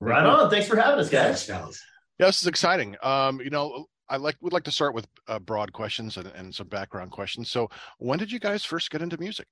right 0.00 0.24
on. 0.26 0.50
Thanks 0.50 0.66
for 0.68 0.76
having 0.76 1.00
us, 1.00 1.10
Thanks, 1.10 1.46
guys. 1.46 1.82
Yeah, 2.18 2.26
this 2.26 2.42
is 2.42 2.48
exciting. 2.48 2.96
Um, 3.02 3.40
you 3.40 3.50
know, 3.50 3.86
I 4.08 4.16
like 4.16 4.36
would 4.40 4.52
like 4.52 4.64
to 4.64 4.72
start 4.72 4.94
with 4.94 5.06
uh, 5.28 5.38
broad 5.38 5.72
questions 5.72 6.16
and, 6.16 6.26
and 6.28 6.54
some 6.54 6.68
background 6.68 7.10
questions. 7.10 7.50
So, 7.50 7.68
when 7.98 8.18
did 8.18 8.32
you 8.32 8.38
guys 8.40 8.64
first 8.64 8.90
get 8.90 9.02
into 9.02 9.18
music? 9.18 9.46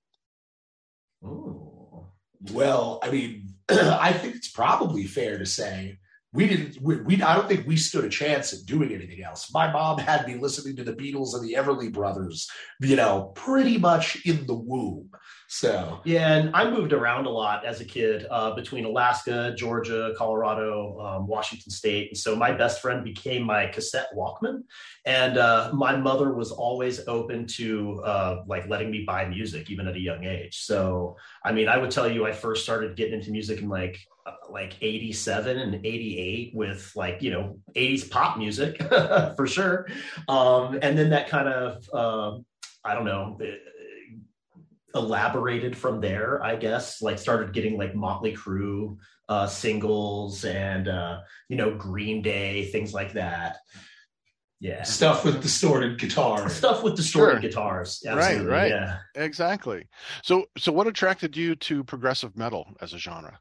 Ooh. 1.25 2.07
Well, 2.53 3.01
I 3.03 3.11
mean, 3.11 3.55
I 3.69 4.13
think 4.13 4.37
it's 4.37 4.51
probably 4.51 5.05
fair 5.05 5.39
to 5.39 5.47
say 5.47 5.99
we 6.33 6.49
didn't. 6.49 6.81
We, 6.83 6.97
we 7.03 7.23
I 7.23 7.35
don't 7.35 7.49
think 7.49 7.67
we 7.67 7.77
stood 7.77 8.05
a 8.05 8.09
chance 8.09 8.53
at 8.53 8.67
doing 8.67 8.93
anything 8.93 9.23
else. 9.23 9.53
My 9.53 9.73
mom 9.73 9.99
had 9.99 10.27
me 10.27 10.37
listening 10.37 10.77
to 10.77 10.85
the 10.85 10.93
Beatles 10.93 11.35
and 11.35 11.43
the 11.43 11.55
Everly 11.55 11.91
Brothers, 11.91 12.49
you 12.81 12.97
know, 12.97 13.33
pretty 13.35 13.79
much 13.79 14.25
in 14.27 14.47
the 14.47 14.55
womb. 14.55 15.11
So 15.49 16.01
Yeah, 16.05 16.35
and 16.35 16.55
I 16.55 16.69
moved 16.69 16.93
around 16.93 17.27
a 17.27 17.31
lot 17.31 17.65
as 17.65 17.81
a 17.81 17.85
kid 17.85 18.27
uh, 18.31 18.55
between 18.55 18.85
Alaska, 18.85 19.55
Georgia, 19.57 20.13
Colorado, 20.19 21.01
um, 21.01 21.27
Washington 21.27 21.71
State. 21.71 22.09
And 22.09 22.19
so 22.19 22.35
my 22.35 22.53
best 22.53 22.83
friend 22.83 23.05
became 23.05 23.45
my 23.45 23.67
cassette 23.69 24.09
Walkman. 24.15 24.65
And 25.05 25.39
uh, 25.39 25.71
my 25.73 25.97
mother 25.97 26.35
was 26.35 26.51
always 26.51 27.07
open 27.07 27.47
to 27.59 28.03
uh, 28.05 28.43
like 28.47 28.69
letting 28.69 28.91
me 28.91 29.05
buy 29.07 29.27
music, 29.27 29.71
even 29.71 29.87
at 29.87 29.95
a 29.95 30.01
young 30.01 30.25
age. 30.25 30.59
So, 30.65 31.17
I 31.45 31.53
mean, 31.53 31.69
I 31.69 31.79
would 31.79 31.93
tell 31.93 32.11
you 32.11 32.27
I 32.27 32.33
first 32.33 32.65
started 32.65 32.97
getting 32.97 33.15
into 33.15 33.31
music 33.31 33.61
in 33.61 33.69
like 33.69 33.99
like 34.51 34.77
87 34.81 35.59
and 35.59 35.75
88 35.87 36.53
with 36.55 36.93
like, 36.97 37.23
you 37.23 37.31
know, 37.31 37.59
80s 37.75 38.11
pop 38.11 38.39
music 38.39 38.83
for 39.37 39.47
sure. 39.47 39.87
Um, 40.29 40.79
and 40.83 40.99
then 40.99 41.11
that 41.11 41.29
kind 41.29 41.49
of, 41.49 41.89
uh, 41.93 42.39
I 42.85 42.95
don't 42.95 43.05
know, 43.05 43.39
elaborated 44.95 45.77
from 45.77 46.01
there, 46.01 46.43
I 46.43 46.57
guess. 46.57 47.03
Like 47.03 47.19
started 47.19 47.53
getting 47.53 47.77
like 47.77 47.95
Motley 47.95 48.35
Crue 48.35 48.97
uh, 49.29 49.47
singles 49.47 50.45
and 50.45 50.89
uh, 50.89 51.21
you 51.49 51.57
know 51.57 51.75
Green 51.75 52.23
Day, 52.23 52.67
things 52.67 52.95
like 52.95 53.13
that. 53.15 53.59
Yeah, 54.59 54.85
Stuff 54.85 55.23
with 55.23 55.43
distorted 55.43 55.99
guitars 56.01 56.55
stuff 56.55 56.83
with 56.83 56.97
distorted 56.97 57.33
Sure. 57.33 57.41
guitars. 57.41 58.03
Right, 58.07 58.43
right. 58.43 58.71
Yeah. 58.71 58.99
Exactly. 59.15 59.87
So, 60.23 60.47
so 60.57 60.73
what 60.73 60.87
attracted 60.87 61.37
you 61.37 61.57
to 61.57 61.85
progressive 61.85 62.39
metal 62.39 62.75
as 62.81 62.95
a 62.95 62.99
genre? 62.99 63.39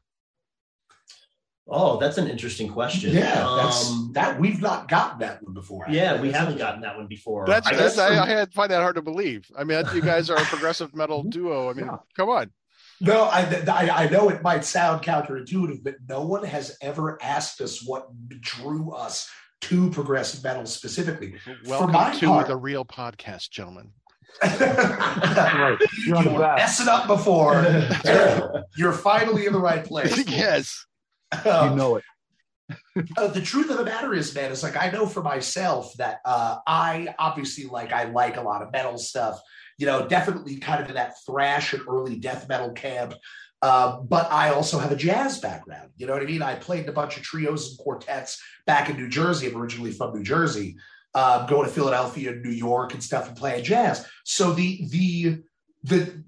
Oh, 1.68 1.98
that's 1.98 2.16
an 2.16 2.28
interesting 2.28 2.68
question. 2.68 3.12
Yeah, 3.12 3.54
that's 3.56 3.90
Um, 3.90 4.10
that 4.14 4.38
we've 4.38 4.60
not 4.62 4.86
gotten 4.88 5.18
that 5.18 5.42
one 5.42 5.52
before. 5.52 5.86
yeah, 5.88 6.20
we 6.20 6.28
That's 6.28 6.38
haven't 6.38 6.58
gotten 6.58 6.80
that 6.82 6.96
one 6.96 7.08
before. 7.08 7.44
That's, 7.46 7.66
I 7.66 7.74
that's 7.74 7.96
guess 7.96 7.98
I, 7.98 8.22
I 8.22 8.26
had 8.26 8.52
find 8.52 8.70
that 8.70 8.82
hard 8.82 8.94
to 8.96 9.02
believe. 9.02 9.50
I 9.58 9.64
mean, 9.64 9.82
you 9.92 10.00
guys 10.00 10.30
are 10.30 10.36
a 10.36 10.44
progressive 10.44 10.94
metal 10.94 11.22
duo. 11.28 11.68
I 11.68 11.72
mean, 11.72 11.86
Yeah. 11.86 11.96
come 12.16 12.28
on. 12.28 12.52
No, 13.00 13.24
I, 13.24 13.40
I 13.68 14.04
I 14.04 14.08
know 14.08 14.28
it 14.30 14.42
might 14.42 14.64
sound 14.64 15.02
counterintuitive, 15.02 15.82
but 15.84 15.96
no 16.08 16.24
one 16.24 16.44
has 16.44 16.76
ever 16.80 17.18
asked 17.22 17.60
us 17.60 17.84
what 17.84 18.06
drew 18.40 18.92
us 18.92 19.28
to 19.62 19.90
progressive 19.90 20.42
metal 20.44 20.64
specifically. 20.66 21.34
Welcome 21.66 21.92
my 21.92 22.14
to 22.14 22.26
part- 22.28 22.46
the 22.46 22.56
real 22.56 22.84
podcast, 22.86 23.50
gentlemen. 23.50 23.90
Right. 24.42 24.58
You're 26.06 26.16
on 26.16 26.24
you 26.24 26.30
the 26.30 26.36
were 26.36 26.54
messing 26.56 26.88
up 26.88 27.06
before. 27.06 27.64
You're 28.76 28.92
finally 28.92 29.46
in 29.46 29.52
the 29.52 29.58
right 29.60 29.84
place. 29.84 30.26
yes. 30.28 30.86
You 31.44 31.50
Um, 31.50 31.76
know 31.76 31.96
it. 31.96 32.04
uh, 33.16 33.28
the 33.28 33.40
truth 33.40 33.70
of 33.70 33.78
the 33.78 33.84
matter 33.84 34.12
is, 34.14 34.34
man, 34.34 34.50
it's 34.50 34.62
like 34.62 34.76
I 34.76 34.90
know 34.90 35.06
for 35.06 35.22
myself 35.22 35.92
that 35.98 36.20
uh, 36.24 36.58
I 36.66 37.14
obviously 37.18 37.64
like 37.66 37.92
I 37.92 38.04
like 38.04 38.36
a 38.36 38.42
lot 38.42 38.62
of 38.62 38.72
metal 38.72 38.98
stuff. 38.98 39.40
You 39.78 39.86
know, 39.86 40.08
definitely 40.08 40.56
kind 40.56 40.82
of 40.82 40.88
in 40.88 40.94
that 40.94 41.14
thrash 41.26 41.72
and 41.74 41.82
early 41.88 42.16
death 42.16 42.48
metal 42.48 42.72
camp. 42.72 43.14
Uh, 43.62 44.00
but 44.00 44.30
I 44.32 44.50
also 44.50 44.78
have 44.78 44.92
a 44.92 44.96
jazz 44.96 45.38
background. 45.38 45.90
You 45.96 46.06
know 46.06 46.12
what 46.12 46.22
I 46.22 46.26
mean? 46.26 46.42
I 46.42 46.54
played 46.56 46.84
in 46.84 46.88
a 46.88 46.92
bunch 46.92 47.16
of 47.16 47.22
trios 47.22 47.70
and 47.70 47.78
quartets 47.78 48.42
back 48.66 48.88
in 48.90 48.96
New 48.96 49.08
Jersey. 49.08 49.48
I'm 49.48 49.56
originally 49.56 49.92
from 49.92 50.14
New 50.14 50.22
Jersey. 50.24 50.76
Um, 51.14 51.46
going 51.46 51.66
to 51.66 51.72
Philadelphia, 51.72 52.32
New 52.32 52.50
York, 52.50 52.92
and 52.92 53.02
stuff, 53.02 53.28
and 53.28 53.36
playing 53.36 53.64
jazz. 53.64 54.06
So 54.24 54.52
the 54.52 54.86
the 54.88 55.42
the 55.84 56.24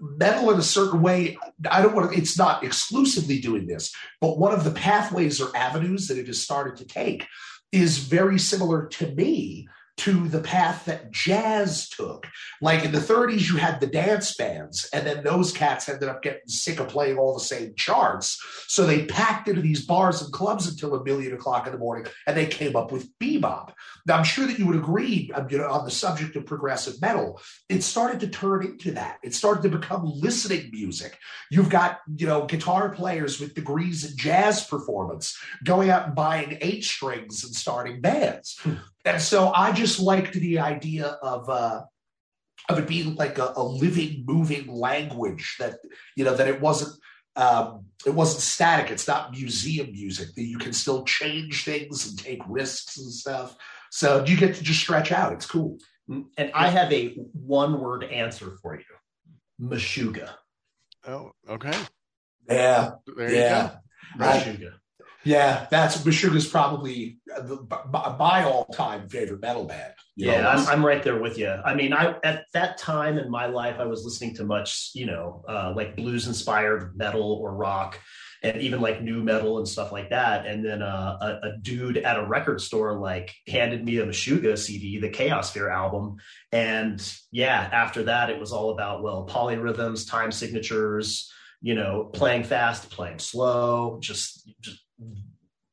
metal 0.00 0.50
in 0.50 0.58
a 0.58 0.62
certain 0.62 1.02
way. 1.02 1.38
I 1.70 1.82
don't 1.82 1.94
want 1.94 2.12
to. 2.12 2.18
It's 2.18 2.38
not 2.38 2.64
exclusively 2.64 3.40
doing 3.40 3.66
this, 3.66 3.94
but 4.20 4.38
one 4.38 4.52
of 4.52 4.64
the 4.64 4.70
pathways 4.70 5.40
or 5.40 5.54
avenues 5.56 6.08
that 6.08 6.18
it 6.18 6.26
has 6.26 6.40
started 6.40 6.76
to 6.76 6.86
take 6.86 7.26
is 7.72 7.98
very 7.98 8.38
similar 8.38 8.86
to 8.86 9.14
me 9.14 9.68
to 9.98 10.28
the 10.28 10.40
path 10.40 10.84
that 10.84 11.10
jazz 11.10 11.88
took. 11.88 12.26
Like 12.60 12.84
in 12.84 12.92
the 12.92 12.98
30s, 12.98 13.48
you 13.48 13.56
had 13.56 13.80
the 13.80 13.86
dance 13.86 14.34
bands, 14.34 14.88
and 14.92 15.06
then 15.06 15.24
those 15.24 15.52
cats 15.52 15.88
ended 15.88 16.08
up 16.08 16.22
getting 16.22 16.46
sick 16.46 16.80
of 16.80 16.88
playing 16.88 17.18
all 17.18 17.34
the 17.34 17.44
same 17.44 17.74
charts. 17.76 18.40
So 18.68 18.86
they 18.86 19.06
packed 19.06 19.48
into 19.48 19.60
these 19.60 19.84
bars 19.84 20.22
and 20.22 20.32
clubs 20.32 20.68
until 20.68 20.94
a 20.94 21.04
million 21.04 21.34
o'clock 21.34 21.66
in 21.66 21.72
the 21.72 21.78
morning, 21.78 22.06
and 22.26 22.36
they 22.36 22.46
came 22.46 22.76
up 22.76 22.92
with 22.92 23.10
bebop. 23.18 23.72
Now, 24.06 24.16
I'm 24.16 24.24
sure 24.24 24.46
that 24.46 24.58
you 24.58 24.66
would 24.66 24.76
agree 24.76 25.30
um, 25.34 25.48
you 25.50 25.58
know, 25.58 25.68
on 25.68 25.84
the 25.84 25.90
subject 25.90 26.36
of 26.36 26.46
progressive 26.46 27.00
metal. 27.00 27.40
It 27.68 27.82
started 27.82 28.20
to 28.20 28.28
turn 28.28 28.64
into 28.64 28.92
that. 28.92 29.18
It 29.22 29.34
started 29.34 29.62
to 29.64 29.78
become 29.78 30.02
listening 30.04 30.70
music. 30.72 31.18
You've 31.50 31.70
got, 31.70 31.98
you 32.16 32.26
know, 32.26 32.46
guitar 32.46 32.90
players 32.90 33.40
with 33.40 33.54
degrees 33.54 34.10
in 34.10 34.16
jazz 34.16 34.64
performance 34.64 35.36
going 35.64 35.90
out 35.90 36.06
and 36.06 36.14
buying 36.14 36.58
eight 36.60 36.84
strings 36.84 37.44
and 37.44 37.54
starting 37.54 38.00
bands. 38.00 38.60
And 39.04 39.20
so 39.22 39.52
I 39.52 39.72
just 39.72 40.00
liked 40.00 40.34
the 40.34 40.58
idea 40.58 41.06
of 41.22 41.48
uh 41.48 41.82
of 42.68 42.78
it 42.78 42.86
being 42.86 43.14
like 43.14 43.38
a, 43.38 43.52
a 43.56 43.62
living, 43.62 44.24
moving 44.26 44.66
language 44.66 45.56
that, 45.58 45.78
you 46.16 46.24
know, 46.24 46.34
that 46.34 46.48
it 46.48 46.60
wasn't 46.60 46.94
um 47.36 47.86
it 48.06 48.14
wasn't 48.14 48.42
static. 48.42 48.90
It's 48.90 49.06
not 49.08 49.32
museum 49.32 49.92
music, 49.92 50.34
that 50.34 50.42
you 50.42 50.58
can 50.58 50.72
still 50.72 51.04
change 51.04 51.64
things 51.64 52.08
and 52.08 52.18
take 52.18 52.42
risks 52.48 52.98
and 52.98 53.10
stuff. 53.10 53.56
So 53.90 54.24
you 54.24 54.36
get 54.36 54.54
to 54.56 54.62
just 54.62 54.80
stretch 54.80 55.12
out. 55.12 55.32
It's 55.32 55.46
cool. 55.46 55.78
and 56.08 56.50
I 56.54 56.68
have 56.68 56.92
a 56.92 57.14
one 57.32 57.80
word 57.80 58.04
answer 58.04 58.56
for 58.62 58.76
you. 58.76 58.84
Meshuggah. 59.60 60.30
Oh, 61.06 61.32
okay. 61.48 61.72
Yeah. 62.48 62.92
There 63.16 63.32
Yeah. 63.32 63.62
you 63.62 63.68
go. 63.68 64.24
Right. 64.24 64.42
Meshuggah. 64.42 64.72
Yeah, 65.24 65.66
that's 65.70 65.98
Meshuggah's 65.98 66.46
probably 66.46 67.18
my, 68.18 68.44
all-time 68.44 69.08
favorite 69.08 69.40
metal 69.40 69.64
band. 69.64 69.92
know. 70.16 70.32
Yeah, 70.32 70.48
I'm, 70.48 70.66
I'm 70.68 70.86
right 70.86 71.02
there 71.02 71.20
with 71.20 71.38
you. 71.38 71.50
I 71.50 71.74
mean, 71.74 71.92
I 71.92 72.14
at 72.22 72.44
that 72.54 72.78
time 72.78 73.18
in 73.18 73.30
my 73.30 73.46
life, 73.46 73.76
I 73.78 73.84
was 73.84 74.04
listening 74.04 74.34
to 74.36 74.44
much, 74.44 74.90
you 74.94 75.06
know, 75.06 75.44
uh, 75.48 75.72
like 75.74 75.96
blues 75.96 76.28
inspired 76.28 76.96
metal 76.96 77.32
or 77.32 77.54
rock, 77.54 77.98
and 78.42 78.60
even 78.62 78.80
like 78.80 79.02
new 79.02 79.22
metal 79.22 79.58
and 79.58 79.66
stuff 79.66 79.90
like 79.90 80.10
that. 80.10 80.46
And 80.46 80.64
then 80.64 80.82
uh, 80.82 81.18
a, 81.20 81.48
a 81.48 81.58
dude 81.62 81.98
at 81.98 82.18
a 82.18 82.26
record 82.26 82.60
store 82.60 82.98
like 82.98 83.34
handed 83.48 83.84
me 83.84 83.98
a 83.98 84.06
Meshuggah 84.06 84.56
CD, 84.56 84.98
the 84.98 85.10
Chaosphere 85.10 85.70
album, 85.70 86.16
and 86.52 87.00
yeah, 87.32 87.68
after 87.72 88.04
that, 88.04 88.30
it 88.30 88.38
was 88.38 88.52
all 88.52 88.70
about 88.70 89.02
well, 89.02 89.26
polyrhythms, 89.28 90.08
time 90.08 90.30
signatures, 90.30 91.32
you 91.60 91.74
know, 91.74 92.04
playing 92.04 92.44
fast, 92.44 92.88
playing 92.90 93.18
slow, 93.18 93.98
just 94.00 94.48
just 94.60 94.80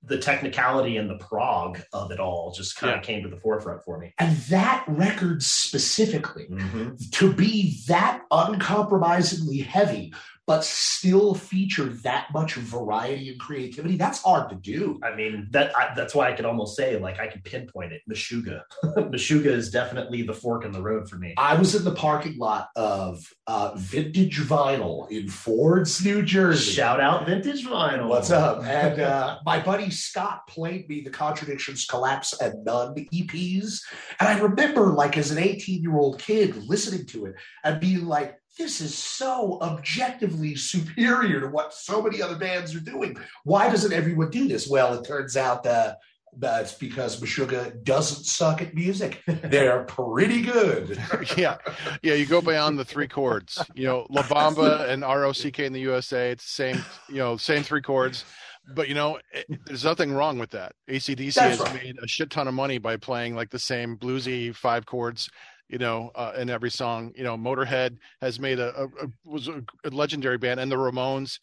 the 0.08 0.18
technicality 0.18 0.98
and 0.98 1.10
the 1.10 1.18
prog 1.18 1.82
of 1.94 2.12
it 2.12 2.20
all 2.20 2.52
just 2.56 2.76
kind 2.78 2.92
Yeah. 2.92 3.00
of 3.00 3.04
came 3.04 3.24
to 3.24 3.30
the 3.30 3.38
forefront 3.38 3.84
for 3.84 3.98
me. 4.00 4.14
and 4.20 4.38
that 4.50 4.84
record 4.88 5.42
specifically 5.44 6.48
Mhm. 6.50 7.12
to 7.12 7.34
be 7.34 7.80
that 7.88 8.22
uncompromisingly 8.32 9.60
heavy, 9.60 10.14
but 10.48 10.64
still 10.64 11.34
feature 11.36 11.86
that 11.86 12.28
much 12.34 12.56
variety 12.56 13.30
and 13.30 13.40
creativity, 13.40 13.98
that's 13.98 14.22
hard 14.22 14.50
to 14.50 14.56
do. 14.56 15.00
I 15.04 15.16
mean 15.16 15.48
that 15.52 15.76
I, 15.76 15.94
that's 15.96 16.16
why 16.16 16.30
I 16.30 16.34
could 16.34 16.46
almost 16.46 16.76
say 16.76 16.98
like 16.98 17.20
I 17.20 17.28
can 17.28 17.42
pinpoint 17.42 17.94
it. 17.94 18.02
Meshuggah, 18.10 18.62
Meshuggah 18.84 19.46
is 19.48 19.70
definitely 19.72 20.22
the 20.24 20.34
fork 20.34 20.66
in 20.66 20.72
the 20.72 20.82
road 20.82 21.10
for 21.10 21.18
me. 21.18 21.34
I 21.38 21.56
was 21.56 21.76
in 21.76 21.84
the 21.84 21.94
parking 21.94 22.38
lot 22.38 22.70
of 22.76 23.26
uh, 23.48 23.74
Vintage 23.76 24.40
Vinyl 24.40 25.10
in 25.10 25.28
Fords, 25.28 26.04
New 26.04 26.24
Jersey. 26.24 26.72
Shout 26.72 27.00
out 27.00 27.26
vintage 27.26 27.66
vinyl. 27.66 28.08
What's 28.08 28.32
up? 28.32 28.64
And 28.64 29.00
uh, 29.00 29.40
my 29.46 29.60
buddy 29.60 29.90
Scott 29.90 30.48
played 30.48 30.88
me 30.88 31.02
the 31.02 31.10
Contradictions, 31.10 31.86
Collapse, 31.86 32.40
and 32.40 32.64
None 32.66 32.96
EPs. 32.96 33.82
And 34.20 34.30
I 34.30 34.40
remember, 34.40 34.88
like, 34.94 35.18
as 35.18 35.32
an 35.32 35.40
18 35.40 35.82
year 35.82 35.96
old 35.96 36.20
kid 36.20 36.56
listening 36.56 37.06
to 37.08 37.26
it 37.26 37.36
and 37.64 37.80
being 37.80 38.06
like, 38.06 38.38
this 38.58 38.82
is 38.82 38.98
so 38.98 39.60
objectively 39.62 40.56
superior 40.56 41.42
to 41.42 41.48
what 41.48 41.74
so 41.74 42.02
many 42.02 42.22
other 42.22 42.38
bands 42.38 42.74
are 42.76 42.80
doing. 42.80 43.18
Why 43.44 43.70
doesn't 43.70 43.94
everyone 43.94 44.30
do 44.30 44.48
this? 44.48 44.68
Well, 44.68 44.94
it 44.94 45.06
turns 45.06 45.38
out 45.38 45.64
that. 45.64 46.00
That's 46.38 46.74
because 46.74 47.22
Meshuggah 47.22 47.82
doesn't 47.86 48.26
suck 48.26 48.62
at 48.62 48.76
music. 48.76 49.24
They're 49.28 49.86
pretty 49.86 50.42
good. 50.42 51.00
yeah, 51.38 51.56
yeah. 52.04 52.16
You 52.16 52.26
go 52.26 52.42
beyond 52.42 52.78
the 52.78 52.84
three 52.84 53.08
chords. 53.08 53.64
You 53.74 53.86
know, 53.86 54.08
La 54.10 54.22
Bamba 54.24 54.90
and 54.90 55.02
R 55.06 55.24
O 55.24 55.32
C 55.32 55.50
K 55.50 55.66
in 55.66 55.72
the 55.72 55.80
USA. 55.80 56.32
It's 56.32 56.44
the 56.44 56.50
same. 56.50 56.86
You 57.08 57.20
know, 57.20 57.38
same 57.38 57.64
three 57.64 57.82
chords. 57.82 58.26
But 58.68 58.90
you 58.90 58.96
know, 58.96 59.20
it, 59.32 59.46
there's 59.66 59.86
nothing 59.86 60.12
wrong 60.12 60.38
with 60.38 60.52
that. 60.52 60.74
ACDC 60.90 61.36
That's 61.36 61.58
has 61.58 61.60
right. 61.62 61.74
made 61.74 61.96
a 62.04 62.08
shit 62.08 62.30
ton 62.30 62.50
of 62.50 62.54
money 62.54 62.80
by 62.80 62.98
playing 62.98 63.36
like 63.36 63.50
the 63.50 63.60
same 63.60 63.96
bluesy 63.96 64.54
five 64.54 64.86
chords. 64.86 65.30
You 65.70 65.80
know, 65.80 66.12
uh, 66.16 66.34
in 66.38 66.50
every 66.50 66.70
song. 66.72 67.12
You 67.16 67.24
know, 67.24 67.38
Motorhead 67.38 67.98
has 68.22 68.40
made 68.40 68.60
a, 68.60 68.76
a, 68.80 68.86
a 68.86 69.08
was 69.24 69.48
a, 69.48 69.64
a 69.84 69.90
legendary 69.90 70.38
band, 70.38 70.60
and 70.60 70.72
the 70.72 70.76
Ramones. 70.76 71.40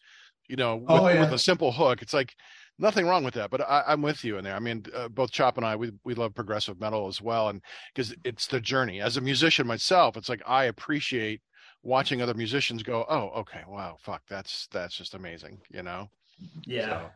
You 0.47 0.57
know, 0.57 0.75
with, 0.75 0.89
Oh, 0.89 1.07
yeah. 1.07 1.21
with 1.21 1.31
a 1.31 1.39
simple 1.39 1.71
hook. 1.71 2.01
It's 2.01 2.13
like 2.13 2.35
nothing 2.77 3.07
wrong 3.07 3.23
with 3.23 3.33
that. 3.35 3.49
But 3.49 3.61
I, 3.61 3.83
I'm 3.87 4.01
with 4.01 4.25
you 4.25 4.37
in 4.37 4.43
there. 4.43 4.55
I 4.55 4.59
mean, 4.59 4.83
uh, 4.93 5.07
both 5.07 5.31
Chop 5.31 5.57
and 5.57 5.65
I, 5.65 5.75
we 5.75 5.91
we 6.03 6.15
love 6.15 6.35
progressive 6.35 6.79
metal 6.79 7.07
as 7.07 7.21
well, 7.21 7.49
and 7.49 7.61
because 7.93 8.13
it's 8.23 8.47
the 8.47 8.59
journey. 8.59 9.01
As 9.01 9.17
a 9.17 9.21
musician 9.21 9.65
myself, 9.67 10.17
it's 10.17 10.29
like 10.29 10.41
I 10.45 10.65
appreciate 10.65 11.41
watching 11.81 12.21
other 12.21 12.33
musicians 12.33 12.83
go, 12.83 13.05
"Oh, 13.09 13.29
okay, 13.41 13.61
wow, 13.67 13.97
fuck, 14.01 14.21
that's 14.29 14.67
that's 14.71 14.95
just 14.95 15.15
amazing," 15.15 15.59
you 15.71 15.83
know. 15.83 16.09
Yeah. 16.65 16.87
So, 16.87 17.09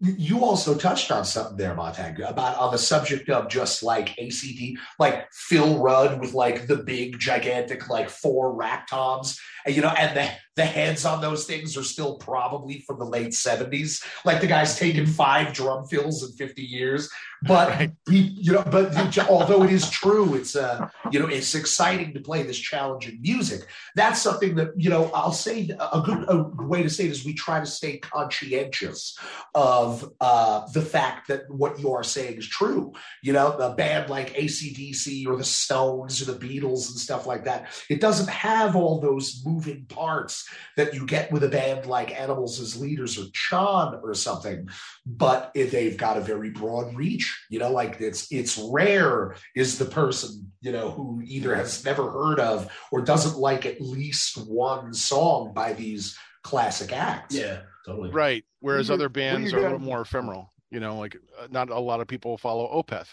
You 0.00 0.44
also 0.44 0.76
touched 0.76 1.10
on 1.10 1.24
something 1.24 1.56
there, 1.56 1.74
Montag, 1.74 2.20
about 2.20 2.56
on 2.56 2.70
the 2.70 2.78
subject 2.78 3.28
of 3.28 3.48
just 3.48 3.82
like 3.82 4.16
ACD, 4.16 4.76
like 5.00 5.26
Phil 5.32 5.78
Rudd 5.78 6.20
with 6.20 6.34
like 6.34 6.68
the 6.68 6.76
big, 6.76 7.18
gigantic, 7.18 7.88
like 7.88 8.08
four 8.08 8.54
rack 8.54 8.86
toms, 8.86 9.40
and 9.66 9.74
you 9.74 9.82
know, 9.82 9.88
and 9.88 10.16
the 10.16 10.30
the 10.56 10.64
heads 10.64 11.04
on 11.04 11.20
those 11.20 11.44
things 11.44 11.76
are 11.76 11.82
still 11.82 12.16
probably 12.16 12.80
from 12.80 12.98
the 12.98 13.04
late 13.04 13.30
70s. 13.30 14.04
Like 14.24 14.40
the 14.40 14.46
guy's 14.46 14.78
taken 14.78 15.06
five 15.06 15.52
drum 15.52 15.86
fills 15.86 16.22
in 16.22 16.36
50 16.36 16.62
years. 16.62 17.08
But 17.44 17.68
Right. 17.70 17.90
you 18.08 18.52
know, 18.52 18.62
but 18.62 19.18
although 19.28 19.64
it 19.64 19.72
is 19.72 19.90
true, 19.90 20.34
it's 20.34 20.54
uh, 20.54 20.88
you 21.10 21.18
know, 21.18 21.26
it's 21.26 21.54
exciting 21.56 22.14
to 22.14 22.20
play 22.20 22.44
this 22.44 22.58
challenging 22.58 23.20
music. 23.20 23.62
That's 23.96 24.22
something 24.22 24.54
that 24.56 24.68
you 24.76 24.90
know. 24.90 25.10
I'll 25.12 25.32
say 25.32 25.68
a 25.80 26.00
good 26.00 26.24
a 26.28 26.44
way 26.64 26.84
to 26.84 26.90
say 26.90 27.06
it 27.06 27.10
is 27.10 27.24
we 27.24 27.34
try 27.34 27.58
to 27.58 27.66
stay 27.66 27.98
conscientious 27.98 29.18
of 29.56 30.08
uh, 30.20 30.68
the 30.72 30.82
fact 30.82 31.28
that 31.28 31.50
what 31.50 31.80
you 31.80 31.92
are 31.92 32.04
saying 32.04 32.38
is 32.38 32.46
true. 32.46 32.92
You 33.24 33.32
know, 33.32 33.52
a 33.52 33.74
band 33.74 34.08
like 34.08 34.34
ACDC 34.34 35.26
or 35.26 35.36
the 35.36 35.44
Stones 35.44 36.22
or 36.22 36.32
the 36.32 36.38
Beatles 36.38 36.90
and 36.90 36.98
stuff 36.98 37.26
like 37.26 37.44
that, 37.46 37.72
it 37.88 38.00
doesn't 38.00 38.30
have 38.30 38.76
all 38.76 39.00
those 39.00 39.42
moving 39.44 39.86
parts 39.86 40.41
that 40.76 40.94
you 40.94 41.06
get 41.06 41.30
with 41.32 41.44
a 41.44 41.48
band 41.48 41.86
like 41.86 42.18
Animals 42.18 42.60
as 42.60 42.80
Leaders 42.80 43.18
or 43.18 43.24
Chon 43.32 44.00
or 44.02 44.14
something. 44.14 44.68
But 45.06 45.50
if 45.54 45.70
they've 45.70 45.96
got 45.96 46.16
a 46.16 46.20
very 46.20 46.50
broad 46.50 46.94
reach. 46.94 47.44
You 47.50 47.58
know, 47.58 47.70
like 47.70 48.00
it's 48.00 48.30
it's 48.32 48.58
rare 48.58 49.34
is 49.56 49.78
the 49.78 49.84
person 49.84 50.52
you 50.60 50.72
know 50.72 50.90
who 50.90 51.20
either 51.24 51.54
has 51.54 51.84
never 51.84 52.10
heard 52.10 52.40
of 52.40 52.70
or 52.90 53.02
doesn't 53.02 53.38
like 53.38 53.66
at 53.66 53.80
least 53.80 54.36
one 54.48 54.92
song 54.92 55.52
by 55.54 55.72
these 55.72 56.16
classic 56.42 56.92
acts. 56.92 57.34
Yeah, 57.34 57.60
totally. 57.86 58.10
Right. 58.10 58.44
Whereas 58.60 58.88
you- 58.88 58.94
other 58.94 59.08
bands 59.08 59.52
you 59.52 59.58
are 59.58 59.60
a 59.60 59.64
little 59.64 59.78
more 59.78 60.02
ephemeral. 60.02 60.50
You 60.70 60.80
know, 60.80 60.98
like 60.98 61.16
uh, 61.38 61.48
not 61.50 61.68
a 61.70 61.78
lot 61.78 62.00
of 62.00 62.08
people 62.08 62.38
follow 62.38 62.66
Opeth, 62.82 63.08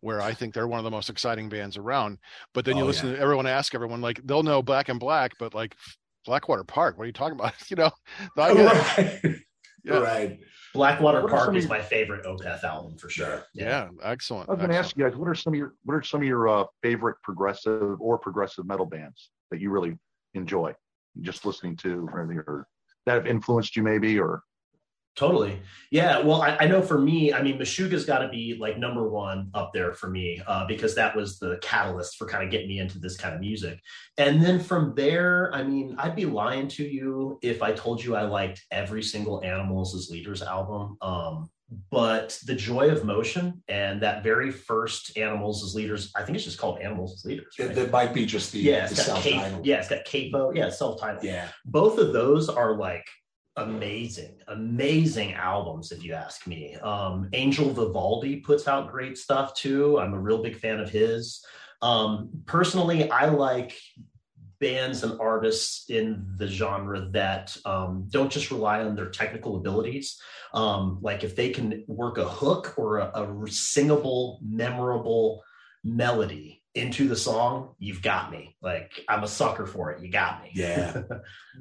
where 0.00 0.22
I 0.22 0.32
think 0.32 0.54
they're 0.54 0.66
one 0.66 0.78
of 0.78 0.84
the 0.84 0.90
most 0.90 1.10
exciting 1.10 1.50
bands 1.50 1.76
around. 1.76 2.18
But 2.54 2.64
then 2.64 2.76
you 2.78 2.82
Oh, 2.84 2.86
listen 2.86 3.12
to 3.12 3.18
everyone 3.18 3.46
ask 3.46 3.74
everyone 3.74 4.00
like 4.00 4.20
they'll 4.24 4.42
know 4.42 4.62
Back 4.62 4.88
in 4.88 4.98
Black, 4.98 5.32
but 5.38 5.54
like 5.54 5.76
Blackwater 6.24 6.64
Park, 6.64 6.96
what 6.98 7.04
are 7.04 7.06
you 7.06 7.12
talking 7.12 7.38
about? 7.38 7.54
you 7.70 7.76
know, 7.76 7.90
I 8.36 8.52
right. 8.52 9.36
Yeah. 9.86 9.98
right. 9.98 10.40
Blackwater 10.72 11.20
What 11.20 11.30
Park 11.30 11.54
is 11.56 11.64
your- 11.64 11.68
my 11.68 11.82
favorite 11.82 12.24
Opeth 12.24 12.64
album 12.64 12.96
for 12.96 13.10
sure. 13.10 13.44
Yeah, 13.52 13.90
excellent. 14.02 14.48
I 14.48 14.52
was 14.52 14.58
going 14.58 14.70
to 14.70 14.78
ask 14.78 14.96
you 14.96 15.04
guys, 15.04 15.14
what 15.14 15.28
are 15.28 15.34
some 15.34 15.52
of 15.52 15.58
your 15.58 15.74
what 15.84 15.92
are 15.92 16.02
some 16.02 16.22
of 16.22 16.26
your 16.26 16.48
uh, 16.48 16.64
favorite 16.82 17.16
progressive 17.22 18.00
or 18.00 18.16
progressive 18.18 18.66
metal 18.66 18.86
bands 18.86 19.28
that 19.50 19.60
you 19.60 19.68
really 19.68 19.94
enjoy, 20.32 20.72
just 21.20 21.44
listening 21.44 21.76
to, 21.76 22.08
or, 22.10 22.20
or 22.46 22.68
that 23.04 23.12
have 23.12 23.26
influenced 23.26 23.76
you, 23.76 23.82
maybe, 23.82 24.18
or 24.18 24.42
Totally. 25.16 25.60
Yeah. 25.92 26.18
Well, 26.20 26.42
I, 26.42 26.56
I 26.60 26.66
know 26.66 26.82
for 26.82 26.98
me, 26.98 27.32
I 27.32 27.40
mean, 27.40 27.56
Meshuggah's 27.56 28.04
got 28.04 28.18
to 28.18 28.28
be 28.28 28.56
like 28.58 28.78
number 28.78 29.08
one 29.08 29.48
up 29.54 29.72
there 29.72 29.92
for 29.92 30.08
me 30.10 30.42
uh, 30.46 30.66
because 30.66 30.94
that 30.96 31.14
was 31.14 31.38
the 31.38 31.58
catalyst 31.62 32.16
for 32.16 32.26
kind 32.26 32.42
of 32.42 32.50
getting 32.50 32.66
me 32.66 32.80
into 32.80 32.98
this 32.98 33.16
kind 33.16 33.32
of 33.34 33.40
music. 33.40 33.78
And 34.18 34.42
then 34.42 34.58
from 34.58 34.92
there, 34.96 35.54
I 35.54 35.62
mean, 35.62 35.94
I'd 35.98 36.16
be 36.16 36.26
lying 36.26 36.66
to 36.68 36.84
you 36.84 37.38
if 37.42 37.62
I 37.62 37.72
told 37.72 38.02
you 38.02 38.16
I 38.16 38.22
liked 38.22 38.62
every 38.72 39.02
single 39.04 39.44
Animals 39.44 39.94
as 39.94 40.10
Leaders 40.10 40.42
album. 40.42 40.96
Um, 41.00 41.48
but 41.90 42.38
the 42.46 42.54
joy 42.54 42.90
of 42.90 43.04
motion 43.04 43.62
and 43.68 44.02
that 44.02 44.22
very 44.24 44.50
first 44.50 45.16
Animals 45.16 45.64
as 45.64 45.74
Leaders, 45.76 46.10
I 46.16 46.22
think 46.22 46.36
it's 46.36 46.44
just 46.44 46.58
called 46.58 46.80
Animals 46.80 47.14
as 47.14 47.24
Leaders. 47.24 47.54
It, 47.58 47.66
Right? 47.66 47.74
that 47.76 47.90
might 47.92 48.12
be 48.12 48.26
just 48.26 48.52
the, 48.52 48.58
yeah, 48.58 48.86
the 48.86 48.92
it's 48.92 49.06
got 49.06 49.22
cape, 49.22 49.40
yeah, 49.62 49.78
it's 49.78 49.88
got 49.88 50.04
CAFO, 50.04 50.56
yeah, 50.56 50.70
self-titled 50.70 51.24
Yeah. 51.24 51.48
both 51.64 51.98
of 51.98 52.12
those 52.12 52.48
are 52.48 52.76
like 52.76 53.06
amazing 53.56 54.34
amazing 54.48 55.34
albums 55.34 55.92
if 55.92 56.04
you 56.04 56.12
ask 56.12 56.46
me. 56.46 56.74
Um 56.82 57.28
angel 57.32 57.70
vivaldi 57.70 58.36
puts 58.36 58.66
out 58.66 58.90
great 58.90 59.16
stuff 59.16 59.54
too. 59.54 59.98
I'm 59.98 60.14
a 60.14 60.18
real 60.18 60.42
big 60.42 60.56
fan 60.56 60.80
of 60.80 60.90
his. 60.90 61.44
Um 61.82 62.30
personally 62.46 63.10
i 63.10 63.26
like 63.26 63.76
bands 64.60 65.02
and 65.02 65.20
artists 65.20 65.90
in 65.90 66.24
the 66.38 66.46
genre 66.46 67.08
that 67.10 67.54
um, 67.66 68.06
don't 68.08 68.32
just 68.32 68.50
rely 68.50 68.82
on 68.82 68.96
their 68.96 69.10
technical 69.10 69.56
abilities. 69.56 70.18
Um, 70.54 70.98
like 71.02 71.22
if 71.22 71.36
they 71.36 71.50
can 71.50 71.84
work 71.86 72.16
a 72.16 72.26
hook 72.26 72.72
or 72.78 72.98
a, 72.98 73.10
a 73.14 73.50
singable 73.50 74.40
memorable 74.42 75.42
melody 75.84 76.63
into 76.74 77.06
the 77.06 77.14
song 77.16 77.74
you've 77.78 78.02
got 78.02 78.32
me 78.32 78.56
like 78.60 79.04
i'm 79.08 79.22
a 79.22 79.28
sucker 79.28 79.64
for 79.64 79.92
it 79.92 80.02
you 80.02 80.10
got 80.10 80.42
me 80.42 80.50
Yeah. 80.54 81.02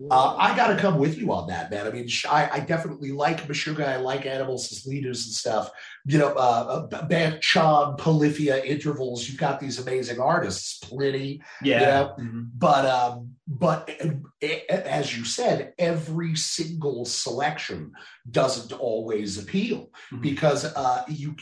Uh, 0.10 0.36
I 0.40 0.56
got 0.56 0.70
to 0.70 0.76
come 0.76 0.98
with 0.98 1.20
you 1.20 1.32
on 1.32 1.48
that, 1.50 1.70
man. 1.70 1.86
I 1.86 1.92
mean, 1.92 2.08
I, 2.28 2.50
I 2.54 2.60
definitely 2.62 3.12
like 3.12 3.48
Meshuggah. 3.48 3.88
I 3.88 3.98
like 3.98 4.26
animals 4.26 4.72
as 4.72 4.88
leaders 4.88 5.26
and 5.26 5.34
stuff. 5.36 5.70
You 6.06 6.18
know, 6.18 6.30
uh, 6.30 6.88
uh, 6.92 7.06
Band 7.06 7.42
Chon, 7.42 7.96
Polyphia, 7.98 8.64
Intervals. 8.64 9.30
You've 9.30 9.38
got 9.38 9.60
these 9.60 9.78
amazing 9.78 10.20
artists, 10.20 10.80
Plini. 10.84 11.42
yeah 11.62 11.82
Yeah. 11.82 12.10
Mhm. 12.20 12.50
But 12.58 12.86
um, 12.88 13.36
but 13.48 13.90
uh, 14.02 14.46
as 14.46 15.18
you 15.18 15.26
said, 15.26 15.74
every 15.78 16.36
single 16.36 17.04
selection 17.06 17.92
doesn't 18.32 18.72
always 18.72 19.38
appeal 19.38 19.92
Mhm. 20.12 20.22
because 20.22 20.64
uh, 20.66 21.04
you, 21.10 21.36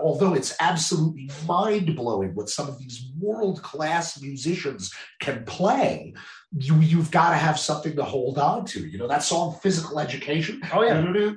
although 0.00 0.32
it's 0.34 0.54
absolutely 0.60 1.28
mind 1.46 1.94
blowing 1.94 2.34
what 2.34 2.48
some 2.48 2.68
of 2.68 2.78
these 2.78 3.10
world 3.18 3.62
class 3.62 4.20
musicians 4.22 4.90
can 5.20 5.44
play, 5.44 6.14
you 6.56 6.80
you've 6.80 7.10
got 7.10 7.30
to 7.30 7.36
have 7.36 7.58
something 7.58 7.94
to 7.96 8.04
hold 8.04 8.38
on 8.38 8.64
to. 8.66 8.86
You 8.86 8.96
know 8.98 9.08
that 9.08 9.22
song, 9.22 9.58
"Physical 9.62 10.00
Education." 10.00 10.62
oh 10.72 10.82
yeah 10.82 11.32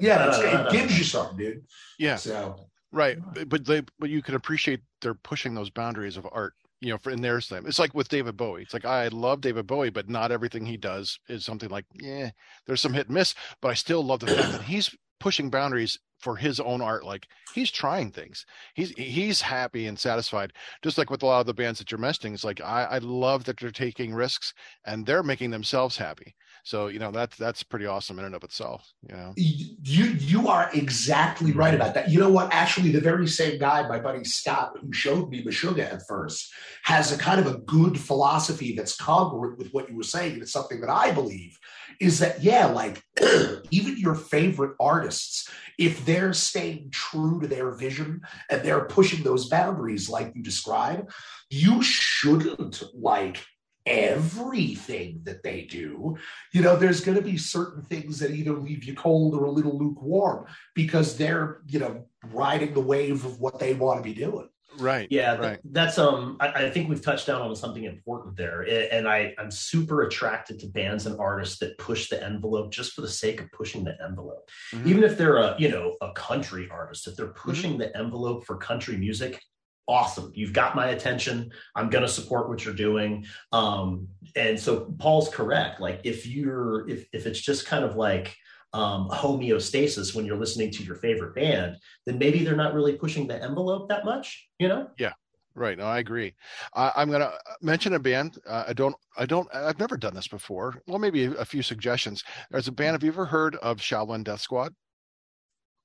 yeah, 0.00 0.28
it's, 0.28 0.38
it 0.38 0.70
gives 0.78 0.98
you 0.98 1.04
something, 1.04 1.36
dude. 1.36 1.62
Yeah, 1.98 2.16
So 2.16 2.70
right. 2.92 3.18
But- 3.34 3.48
But 3.48 3.66
they 3.66 3.82
but 3.98 4.08
you 4.10 4.22
can 4.22 4.34
appreciate 4.34 4.80
they're 5.02 5.14
pushing 5.14 5.54
those 5.54 5.70
boundaries 5.70 6.16
of 6.16 6.26
art. 6.32 6.54
You 6.80 6.90
know, 6.90 6.98
for 6.98 7.10
in 7.10 7.20
their 7.20 7.40
time, 7.40 7.66
it's 7.66 7.78
like 7.78 7.94
with 7.94 8.08
David 8.08 8.36
Bowie. 8.36 8.62
It's 8.62 8.72
like 8.72 8.86
I 8.86 9.08
love 9.08 9.42
David 9.42 9.66
Bowie, 9.66 9.90
but 9.90 10.08
not 10.08 10.32
everything 10.32 10.64
he 10.64 10.76
does 10.76 11.18
is 11.28 11.44
something 11.44 11.68
like, 11.68 11.84
yeah, 11.94 12.30
there's 12.66 12.80
some 12.80 12.94
hit 12.94 13.06
and 13.06 13.14
miss. 13.14 13.34
But 13.60 13.68
I 13.68 13.74
still 13.74 14.02
love 14.02 14.20
the 14.20 14.28
fact 14.28 14.52
that 14.52 14.62
he's 14.62 14.94
pushing 15.18 15.50
boundaries 15.50 15.98
for 16.18 16.36
his 16.36 16.60
own 16.60 16.80
art. 16.80 17.04
Like 17.04 17.26
he's 17.54 17.70
trying 17.70 18.10
things. 18.10 18.44
He's 18.74 18.90
he's 18.90 19.40
happy 19.40 19.86
and 19.86 19.98
satisfied. 19.98 20.52
Just 20.82 20.98
like 20.98 21.10
with 21.10 21.22
a 21.22 21.26
lot 21.26 21.40
of 21.40 21.46
the 21.46 21.54
bands 21.54 21.78
that 21.78 21.90
you're 21.90 21.98
mentioning, 21.98 22.34
it's 22.34 22.44
like 22.44 22.60
I, 22.60 22.84
I 22.84 22.98
love 22.98 23.44
that 23.44 23.58
they're 23.58 23.70
taking 23.70 24.14
risks 24.14 24.52
and 24.84 25.04
they're 25.04 25.22
making 25.22 25.50
themselves 25.50 25.96
happy. 25.96 26.34
So 26.64 26.88
you 26.88 26.98
know 26.98 27.10
that's 27.10 27.36
that's 27.36 27.62
pretty 27.62 27.86
awesome 27.86 28.18
in 28.18 28.24
and 28.24 28.34
of 28.34 28.44
itself. 28.44 28.92
You 29.08 29.16
know. 29.16 29.32
you 29.36 30.04
you 30.18 30.48
are 30.48 30.70
exactly 30.74 31.52
right 31.52 31.74
about 31.74 31.94
that. 31.94 32.10
You 32.10 32.20
know 32.20 32.30
what? 32.30 32.52
Actually, 32.52 32.90
the 32.90 33.00
very 33.00 33.26
same 33.26 33.58
guy, 33.58 33.86
my 33.88 33.98
buddy 33.98 34.24
Scott, 34.24 34.72
who 34.80 34.92
showed 34.92 35.30
me 35.30 35.44
Meshuggah 35.44 35.92
at 35.92 36.06
first, 36.06 36.52
has 36.84 37.12
a 37.12 37.18
kind 37.18 37.40
of 37.40 37.46
a 37.46 37.58
good 37.58 37.98
philosophy 37.98 38.74
that's 38.74 38.96
congruent 38.96 39.58
with 39.58 39.70
what 39.72 39.88
you 39.88 39.96
were 39.96 40.02
saying. 40.02 40.34
And 40.34 40.42
it's 40.42 40.52
something 40.52 40.80
that 40.80 40.90
I 40.90 41.12
believe 41.12 41.58
is 42.00 42.18
that 42.18 42.42
yeah, 42.42 42.66
like 42.66 43.02
even 43.70 43.98
your 43.98 44.14
favorite 44.14 44.74
artists, 44.80 45.48
if 45.78 46.04
they're 46.04 46.32
staying 46.32 46.90
true 46.90 47.40
to 47.40 47.46
their 47.46 47.70
vision 47.72 48.22
and 48.50 48.62
they're 48.62 48.84
pushing 48.86 49.22
those 49.22 49.48
boundaries 49.48 50.08
like 50.08 50.32
you 50.34 50.42
describe, 50.42 51.10
you 51.50 51.82
shouldn't 51.82 52.82
like 52.94 53.44
everything 53.86 55.20
that 55.24 55.42
they 55.42 55.62
do 55.62 56.16
you 56.52 56.62
know 56.62 56.76
there's 56.76 57.00
going 57.00 57.16
to 57.16 57.22
be 57.22 57.36
certain 57.36 57.82
things 57.82 58.18
that 58.18 58.30
either 58.30 58.52
leave 58.52 58.84
you 58.84 58.94
cold 58.94 59.34
or 59.34 59.44
a 59.44 59.50
little 59.50 59.76
lukewarm 59.78 60.46
because 60.74 61.16
they're 61.16 61.60
you 61.68 61.78
know 61.78 62.04
riding 62.32 62.74
the 62.74 62.80
wave 62.80 63.24
of 63.24 63.40
what 63.40 63.58
they 63.58 63.74
want 63.74 63.98
to 63.98 64.02
be 64.02 64.14
doing 64.14 64.48
Right. 64.78 65.08
Yeah, 65.10 65.32
th- 65.32 65.40
Right. 65.40 65.58
that's 65.64 65.98
um. 65.98 66.36
I, 66.38 66.66
I 66.66 66.70
think 66.70 66.88
we've 66.88 67.02
touched 67.02 67.26
down 67.26 67.42
on 67.42 67.54
something 67.56 67.84
important 67.84 68.36
there, 68.36 68.62
A- 68.62 68.88
and 68.94 69.08
I 69.08 69.34
I'm 69.36 69.50
super 69.50 70.02
attracted 70.02 70.60
to 70.60 70.68
bands 70.68 71.06
and 71.06 71.18
artists 71.18 71.58
that 71.58 71.76
push 71.76 72.08
the 72.08 72.22
envelope 72.24 72.70
just 72.70 72.92
for 72.92 73.00
the 73.00 73.08
sake 73.08 73.40
of 73.42 73.50
pushing 73.50 73.82
the 73.84 73.96
envelope. 74.02 74.48
Mhm. 74.72 74.86
Even 74.86 75.02
if 75.02 75.18
they're 75.18 75.38
a 75.38 75.56
you 75.58 75.70
know 75.70 75.96
a 76.00 76.12
country 76.12 76.68
artist, 76.70 77.08
if 77.08 77.16
they're 77.16 77.26
pushing 77.34 77.78
the 77.78 77.94
envelope 77.96 78.46
for 78.46 78.56
country 78.56 78.96
music, 78.96 79.42
awesome. 79.90 80.30
You've 80.34 80.52
got 80.52 80.76
my 80.76 80.90
attention. 80.90 81.50
I'm 81.74 81.90
going 81.90 82.02
to 82.02 82.08
support 82.08 82.48
what 82.48 82.64
you're 82.64 82.72
doing. 82.72 83.26
Um, 83.50 84.06
and 84.36 84.58
so 84.58 84.94
Paul's 84.98 85.28
correct. 85.28 85.80
Like 85.80 86.00
if 86.04 86.26
you're 86.26 86.88
if 86.88 87.08
if 87.12 87.26
it's 87.26 87.40
just 87.40 87.66
kind 87.66 87.84
of 87.84 87.96
like 87.96 88.36
um, 88.72 89.08
homeostasis 89.10 90.14
when 90.14 90.24
you're 90.24 90.38
listening 90.38 90.70
to 90.70 90.84
your 90.84 90.94
favorite 90.94 91.34
band, 91.34 91.76
then 92.06 92.18
maybe 92.18 92.44
they're 92.44 92.56
not 92.56 92.72
really 92.72 92.94
pushing 92.94 93.26
the 93.26 93.42
envelope 93.42 93.88
that 93.88 94.04
much. 94.04 94.48
You 94.60 94.68
know. 94.68 94.88
Yeah. 94.96 95.12
Right. 95.56 95.76
No, 95.76 95.84
I 95.84 95.98
agree. 95.98 96.32
I, 96.74 96.92
I'm 96.94 97.08
going 97.08 97.22
to 97.22 97.32
mention 97.60 97.94
a 97.94 97.98
band. 97.98 98.38
Uh, 98.46 98.64
I 98.68 98.72
don't. 98.72 98.94
I 99.18 99.26
don't. 99.26 99.52
I've 99.52 99.80
never 99.80 99.96
done 99.96 100.14
this 100.14 100.28
before. 100.28 100.80
Well, 100.86 101.00
maybe 101.00 101.24
a, 101.24 101.32
a 101.32 101.44
few 101.44 101.62
suggestions. 101.62 102.22
There's 102.52 102.68
a 102.68 102.72
band. 102.72 102.92
Have 102.92 103.02
you 103.02 103.10
ever 103.10 103.26
heard 103.26 103.56
of 103.56 103.78
Shaolin 103.78 104.22
Death 104.22 104.40
Squad? 104.40 104.72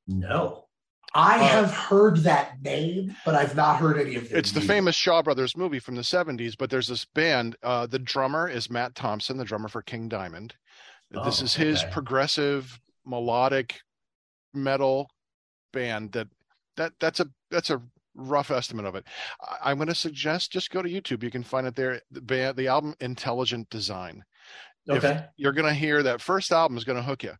No. 0.07 0.64
I 1.15 1.35
Uh, 1.39 1.47
have 1.47 1.71
heard 1.73 2.17
that 2.17 2.61
name 2.61 3.15
but 3.25 3.33
i've 3.35 3.55
not 3.55 3.77
heard 3.77 3.97
any 3.99 4.15
of 4.15 4.25
it. 4.25 4.31
It's 4.37 4.51
the 4.51 4.61
famous 4.61 4.95
Shaw 4.95 5.21
Brothers 5.23 5.55
movie 5.57 5.79
from 5.79 5.95
the 5.95 6.01
70s. 6.01 6.55
But 6.57 6.69
there's 6.69 6.87
this 6.87 7.05
band. 7.05 7.55
Uh, 7.63 7.87
the 7.87 7.99
drummer 7.99 8.47
is 8.49 8.69
Matt 8.69 8.93
Thompson, 8.95 9.37
the 9.37 9.45
drummer 9.45 9.67
for 9.69 9.81
King 9.81 10.07
Diamond. 10.09 10.53
this 11.11 11.41
Oh, 11.41 11.45
is 11.45 11.55
his 11.55 11.81
okay. 11.83 11.91
progressive 11.91 12.79
melodic 13.05 13.79
metal 14.53 15.09
band. 15.73 16.11
That 16.11 16.27
that 16.77 16.93
that's 16.99 17.19
a 17.21 17.27
that's 17.49 17.69
a 17.69 17.81
rough 18.15 18.51
estimate 18.51 18.85
of 18.85 18.95
it. 18.95 19.05
I, 19.41 19.71
I'm 19.71 19.77
going 19.77 19.87
to 19.87 19.95
suggest 19.95 20.51
just 20.51 20.69
go 20.71 20.81
to 20.81 20.89
YouTube. 20.89 21.23
You 21.23 21.31
can 21.31 21.43
find 21.43 21.67
it 21.67 21.75
there. 21.75 22.01
The 22.11 22.21
band, 22.21 22.57
the 22.57 22.67
album 22.67 22.95
Intelligent 22.99 23.69
Design. 23.69 24.23
Okay. 24.89 25.25
you're 25.37 25.51
gonna 25.53 25.73
hear 25.73 26.03
that 26.03 26.21
first 26.21 26.51
album 26.51 26.77
is 26.77 26.83
gonna 26.83 27.01
hook 27.01 27.23
you 27.23 27.33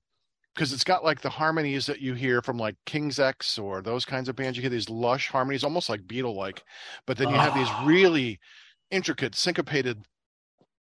because 0.55 0.73
it's 0.73 0.83
got 0.85 1.03
like 1.03 1.21
the 1.21 1.29
harmonies 1.29 1.85
that 1.87 2.01
you 2.01 2.13
hear 2.13 2.41
from 2.41 2.57
like 2.57 2.75
King's 2.85 3.19
X 3.19 3.59
or 3.59 3.81
those 3.81 4.05
kinds 4.05 4.29
of 4.29 4.35
bands. 4.35 4.57
You 4.57 4.61
hear 4.61 4.69
these 4.71 4.89
lush 4.89 5.29
harmonies, 5.29 5.63
almost 5.63 5.89
like 5.89 6.01
Beatle 6.07 6.35
like, 6.35 6.63
but 7.05 7.17
then 7.17 7.29
you 7.29 7.35
have 7.35 7.53
these 7.53 7.67
Ah. 7.71 7.83
really 7.85 8.39
intricate, 8.91 9.35
syncopated, 9.35 10.05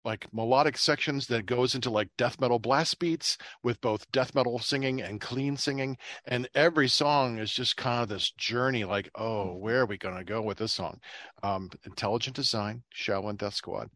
like 0.06 0.32
melodic 0.32 0.78
sections 0.78 1.26
that 1.26 1.46
goes 1.46 1.74
into 1.74 1.90
like 1.90 2.08
death 2.16 2.40
metal 2.40 2.60
blast 2.60 2.98
beats 3.00 3.36
with 3.64 3.80
both 3.80 4.10
death 4.12 4.34
metal 4.36 4.58
singing 4.60 5.02
and 5.02 5.20
clean 5.20 5.56
singing. 5.56 5.98
And 6.26 6.48
every 6.54 6.86
song 6.88 7.38
is 7.38 7.52
just 7.52 7.76
kind 7.76 8.02
of 8.02 8.08
this 8.08 8.30
journey, 8.30 8.84
like, 8.84 9.10
oh, 9.16 9.54
where 9.54 9.80
are 9.80 9.86
we 9.86 9.98
gonna 9.98 10.24
go 10.24 10.40
with 10.40 10.58
this 10.58 10.72
song? 10.72 11.00
Um, 11.42 11.68
intelligent 11.84 12.36
design, 12.36 12.84
Shaolin 12.94 13.36
Death 13.36 13.54
Squad. 13.54 13.90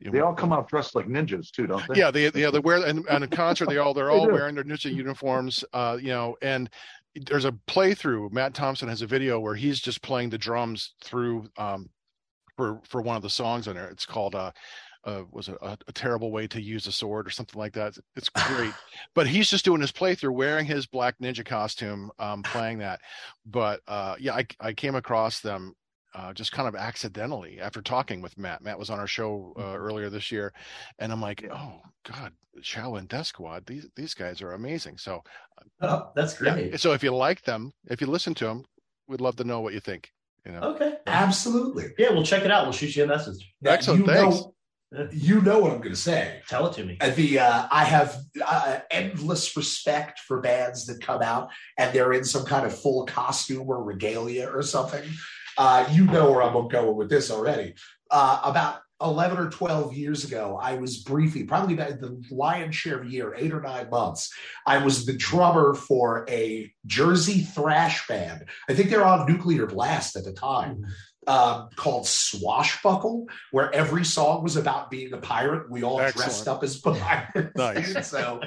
They 0.00 0.20
all 0.20 0.34
come 0.34 0.52
out 0.52 0.68
dressed 0.68 0.94
like 0.94 1.06
ninjas 1.06 1.50
too, 1.50 1.66
don't 1.66 1.82
they? 1.88 1.98
yeah, 1.98 2.10
they 2.10 2.30
yeah 2.34 2.50
they 2.50 2.58
wear 2.58 2.84
and, 2.84 3.06
and 3.08 3.24
in 3.24 3.30
concert 3.30 3.68
they 3.68 3.78
all 3.78 3.94
they're 3.94 4.10
all 4.12 4.26
do. 4.26 4.32
wearing 4.32 4.54
their 4.54 4.64
ninja 4.64 4.94
uniforms, 4.94 5.64
uh, 5.72 5.96
you 5.98 6.08
know, 6.08 6.36
and 6.42 6.68
there's 7.14 7.46
a 7.46 7.52
playthrough. 7.68 8.30
Matt 8.32 8.52
Thompson 8.52 8.88
has 8.88 9.00
a 9.00 9.06
video 9.06 9.40
where 9.40 9.54
he's 9.54 9.80
just 9.80 10.02
playing 10.02 10.28
the 10.28 10.38
drums 10.38 10.92
through 11.02 11.48
um 11.56 11.88
for 12.56 12.80
for 12.84 13.00
one 13.00 13.16
of 13.16 13.22
the 13.22 13.30
songs 13.30 13.66
on 13.66 13.76
there. 13.76 13.88
It's 13.88 14.04
called 14.04 14.34
uh 14.34 14.52
uh, 15.04 15.22
was 15.30 15.48
a, 15.48 15.56
a, 15.86 15.92
terrible 15.92 16.30
way 16.30 16.46
to 16.46 16.60
use 16.60 16.86
a 16.86 16.92
sword 16.92 17.26
or 17.26 17.30
something 17.30 17.58
like 17.58 17.72
that. 17.74 17.96
It's 18.16 18.28
great, 18.46 18.72
but 19.14 19.26
he's 19.26 19.50
just 19.50 19.64
doing 19.64 19.80
his 19.80 19.92
playthrough, 19.92 20.34
wearing 20.34 20.66
his 20.66 20.86
black 20.86 21.18
ninja 21.18 21.44
costume, 21.44 22.10
um, 22.18 22.42
playing 22.42 22.78
that. 22.78 23.00
But 23.46 23.80
uh, 23.86 24.16
yeah, 24.18 24.34
I, 24.34 24.46
I 24.60 24.72
came 24.72 24.94
across 24.94 25.40
them 25.40 25.74
uh, 26.14 26.32
just 26.32 26.52
kind 26.52 26.68
of 26.68 26.74
accidentally 26.74 27.60
after 27.60 27.82
talking 27.82 28.20
with 28.20 28.38
Matt. 28.38 28.62
Matt 28.62 28.78
was 28.78 28.90
on 28.90 28.98
our 28.98 29.06
show 29.06 29.52
uh, 29.58 29.76
earlier 29.76 30.10
this 30.10 30.30
year, 30.30 30.52
and 30.98 31.12
I'm 31.12 31.20
like, 31.20 31.44
oh 31.52 31.80
God, 32.10 32.32
Shaolin 32.62 33.08
Death 33.08 33.26
Squad, 33.26 33.66
these 33.66 33.86
these 33.96 34.14
guys 34.14 34.40
are 34.40 34.52
amazing. 34.52 34.98
So 34.98 35.22
Oh, 35.80 36.10
that's 36.14 36.36
great. 36.38 36.70
yeah, 36.72 36.76
so 36.76 36.92
if 36.92 37.02
you 37.02 37.14
like 37.14 37.42
them, 37.42 37.72
if 37.88 38.00
you 38.00 38.06
listen 38.06 38.34
to 38.34 38.44
them, 38.44 38.64
we'd 39.08 39.20
love 39.20 39.36
to 39.36 39.44
know 39.44 39.60
what 39.60 39.74
you 39.74 39.80
think. 39.80 40.10
You 40.46 40.52
know, 40.52 40.60
Okay. 40.74 40.94
Absolutely. 41.06 41.94
Yeah, 41.98 42.10
we'll 42.10 42.24
check 42.24 42.44
it 42.44 42.50
out. 42.50 42.64
We'll 42.64 42.72
shoot 42.72 42.94
you 42.96 43.04
a 43.04 43.06
message. 43.06 43.52
Excellent, 43.64 44.00
You 44.00 44.06
thanks. 44.06 44.36
know, 44.36 44.53
you 45.12 45.40
know 45.40 45.58
what 45.58 45.72
I'm 45.72 45.78
going 45.78 45.94
to 45.94 45.96
say. 45.96 46.42
Tell 46.48 46.66
it 46.66 46.74
to 46.74 46.84
me. 46.84 46.98
Uh, 47.00 47.10
The 47.10 47.38
uh, 47.38 47.68
I 47.70 47.84
have 47.84 48.16
uh, 48.44 48.78
endless 48.90 49.56
respect 49.56 50.20
for 50.20 50.40
bands 50.40 50.86
that 50.86 51.00
come 51.00 51.22
out 51.22 51.50
and 51.78 51.94
they're 51.94 52.12
in 52.12 52.24
some 52.24 52.44
kind 52.44 52.66
of 52.66 52.78
full 52.78 53.06
costume 53.06 53.68
or 53.68 53.82
regalia 53.82 54.48
or 54.48 54.62
something. 54.62 55.02
Uh, 55.56 55.86
you 55.92 56.04
know 56.04 56.32
where 56.32 56.42
I'm 56.42 56.68
going 56.68 56.96
with 56.96 57.08
this 57.08 57.30
already. 57.30 57.74
Uh, 58.10 58.40
about 58.44 58.80
11 59.02 59.38
or 59.38 59.50
12 59.50 59.94
years 59.94 60.24
ago, 60.24 60.58
I 60.60 60.76
was 60.76 60.98
briefly, 60.98 61.44
probably 61.44 61.74
about 61.74 62.00
the 62.00 62.22
lion's 62.30 62.76
share 62.76 62.98
of 62.98 63.06
a 63.06 63.10
year, 63.10 63.34
eight 63.36 63.52
or 63.52 63.60
nine 63.60 63.90
months, 63.90 64.32
I 64.66 64.78
was 64.78 65.04
the 65.04 65.16
drummer 65.16 65.74
for 65.74 66.24
a 66.28 66.72
Jersey 66.86 67.40
thrash 67.42 68.06
band. 68.06 68.44
I 68.68 68.74
think 68.74 68.90
they're 68.90 69.04
on 69.04 69.30
Nuclear 69.30 69.66
Blast 69.66 70.16
at 70.16 70.24
the 70.24 70.32
time. 70.32 70.84
Um, 71.26 71.70
called 71.76 72.06
Swashbuckle, 72.06 73.26
where 73.50 73.74
every 73.74 74.04
song 74.04 74.42
was 74.42 74.56
about 74.56 74.90
being 74.90 75.12
a 75.14 75.16
pirate. 75.16 75.70
We 75.70 75.82
all 75.82 75.98
dressed 75.98 76.46
up 76.48 76.62
as 76.62 76.78
pirates. 76.78 77.56
Nice. 77.56 78.08
so 78.10 78.40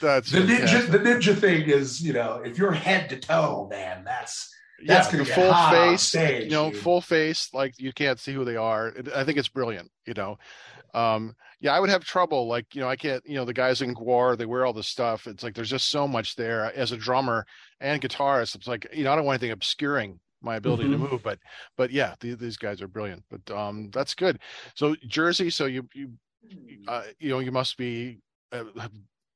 that's 0.00 0.30
the 0.30 0.38
ninja, 0.38 0.58
fantastic. 0.58 0.90
the 0.92 0.98
ninja 0.98 1.36
thing 1.36 1.62
is, 1.68 2.00
you 2.00 2.12
know, 2.12 2.42
if 2.44 2.58
you're 2.58 2.72
head 2.72 3.08
to 3.10 3.18
toe, 3.18 3.66
man, 3.70 4.04
that's 4.04 4.54
yeah, 4.80 4.94
that's 4.94 5.14
get 5.14 5.26
full 5.26 5.54
face, 5.70 6.02
stage, 6.02 6.44
you 6.44 6.50
know, 6.50 6.70
dude. 6.70 6.80
full 6.80 7.00
face, 7.00 7.48
like 7.54 7.78
you 7.78 7.92
can't 7.92 8.20
see 8.20 8.32
who 8.32 8.44
they 8.44 8.56
are. 8.56 8.92
I 9.14 9.24
think 9.24 9.38
it's 9.38 9.48
brilliant. 9.48 9.90
You 10.06 10.14
know, 10.14 10.38
um, 10.94 11.34
yeah, 11.60 11.72
I 11.72 11.80
would 11.80 11.90
have 11.90 12.04
trouble. 12.04 12.46
Like, 12.46 12.74
you 12.74 12.80
know, 12.80 12.88
I 12.88 12.96
can't. 12.96 13.22
You 13.26 13.36
know, 13.36 13.44
the 13.44 13.52
guys 13.52 13.82
in 13.82 13.94
Gwar, 13.94 14.36
they 14.36 14.46
wear 14.46 14.66
all 14.66 14.72
this 14.72 14.86
stuff. 14.86 15.26
It's 15.26 15.42
like 15.42 15.54
there's 15.54 15.70
just 15.70 15.88
so 15.88 16.06
much 16.06 16.36
there. 16.36 16.64
As 16.74 16.92
a 16.92 16.96
drummer 16.96 17.46
and 17.80 18.00
guitarist, 18.00 18.54
it's 18.54 18.68
like 18.68 18.86
you 18.92 19.04
know, 19.04 19.12
I 19.12 19.16
don't 19.16 19.24
want 19.24 19.40
anything 19.40 19.52
obscuring 19.52 20.20
my 20.46 20.56
ability 20.56 20.88
to 20.90 20.96
Mhm. 20.96 21.10
move. 21.10 21.22
But, 21.24 21.40
but 21.76 21.90
yeah, 21.92 22.14
the, 22.20 22.34
these 22.34 22.56
guys 22.58 22.82
are 22.82 22.88
brilliant. 22.88 23.24
But 23.30 23.50
um, 23.54 23.90
that's 23.92 24.14
good. 24.14 24.40
So 24.76 24.96
Jersey, 25.06 25.50
so 25.50 25.66
you 25.66 25.88
you 25.94 26.12
uh, 26.88 27.04
you 27.18 27.30
know, 27.30 27.40
you 27.40 27.52
must 27.52 27.76
be. 27.78 28.20
Uh, 28.52 28.64
have, 28.80 28.92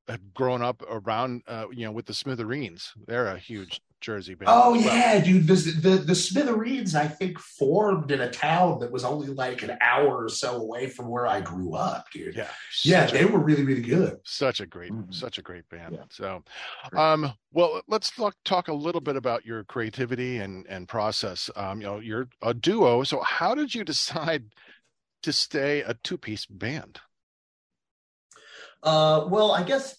have 0.08 0.34
grown 0.34 0.62
up 0.62 0.82
around, 0.88 1.42
uh, 1.48 1.66
you 1.72 1.84
know, 1.84 1.92
with 1.92 2.06
the 2.06 2.14
Smithereens. 2.14 2.92
They're 3.06 3.26
a 3.28 3.38
huge 3.38 3.80
Jersey 4.00 4.34
band. 4.34 4.48
Oh 4.50 4.72
well. 4.72 4.80
yeah, 4.80 5.20
dude. 5.20 5.46
The, 5.46 5.54
the 5.54 5.90
the 5.98 6.14
Smithereens, 6.14 6.94
I 6.94 7.06
think, 7.06 7.38
formed 7.38 8.10
in 8.10 8.20
a 8.22 8.30
town 8.30 8.78
that 8.80 8.90
was 8.90 9.04
only 9.04 9.28
like 9.28 9.62
an 9.62 9.76
hour 9.80 10.24
or 10.24 10.28
so 10.28 10.56
away 10.56 10.86
from 10.88 11.08
where 11.08 11.26
I 11.26 11.40
grew 11.40 11.74
up, 11.74 12.06
dude. 12.12 12.34
yeah, 12.34 12.48
Yeah, 12.82 13.06
such 13.06 13.14
a- 13.14 13.18
they 13.18 13.24
were 13.26 13.38
really, 13.38 13.64
really 13.64 13.82
good. 13.82 14.18
such 14.24 14.60
a 14.60 14.66
great 14.66 14.92
Mhm. 14.92 15.12
such 15.14 15.38
a 15.38 15.42
great 15.42 15.68
band 15.68 15.94
Yeah. 15.96 16.04
so 16.10 16.42
um 16.96 17.32
well 17.52 17.82
let's 17.88 18.10
talk, 18.10 18.34
talk 18.44 18.68
a 18.68 18.72
little 18.72 19.00
bit 19.00 19.16
about 19.16 19.44
your 19.44 19.64
creativity 19.64 20.38
and 20.38 20.66
and 20.68 20.88
process 20.88 21.50
um 21.56 21.80
you 21.80 21.86
know 21.86 21.98
you're 21.98 22.28
a 22.42 22.54
duo 22.54 23.02
so 23.04 23.20
how 23.20 23.54
did 23.54 23.74
you 23.74 23.84
decide 23.94 24.44
to 25.22 25.32
stay 25.32 25.82
a 25.82 25.94
two-piece 26.02 26.46
band 26.46 27.00
Uh, 28.82 29.26
well, 29.28 29.52
I 29.52 29.62
guess 29.62 29.96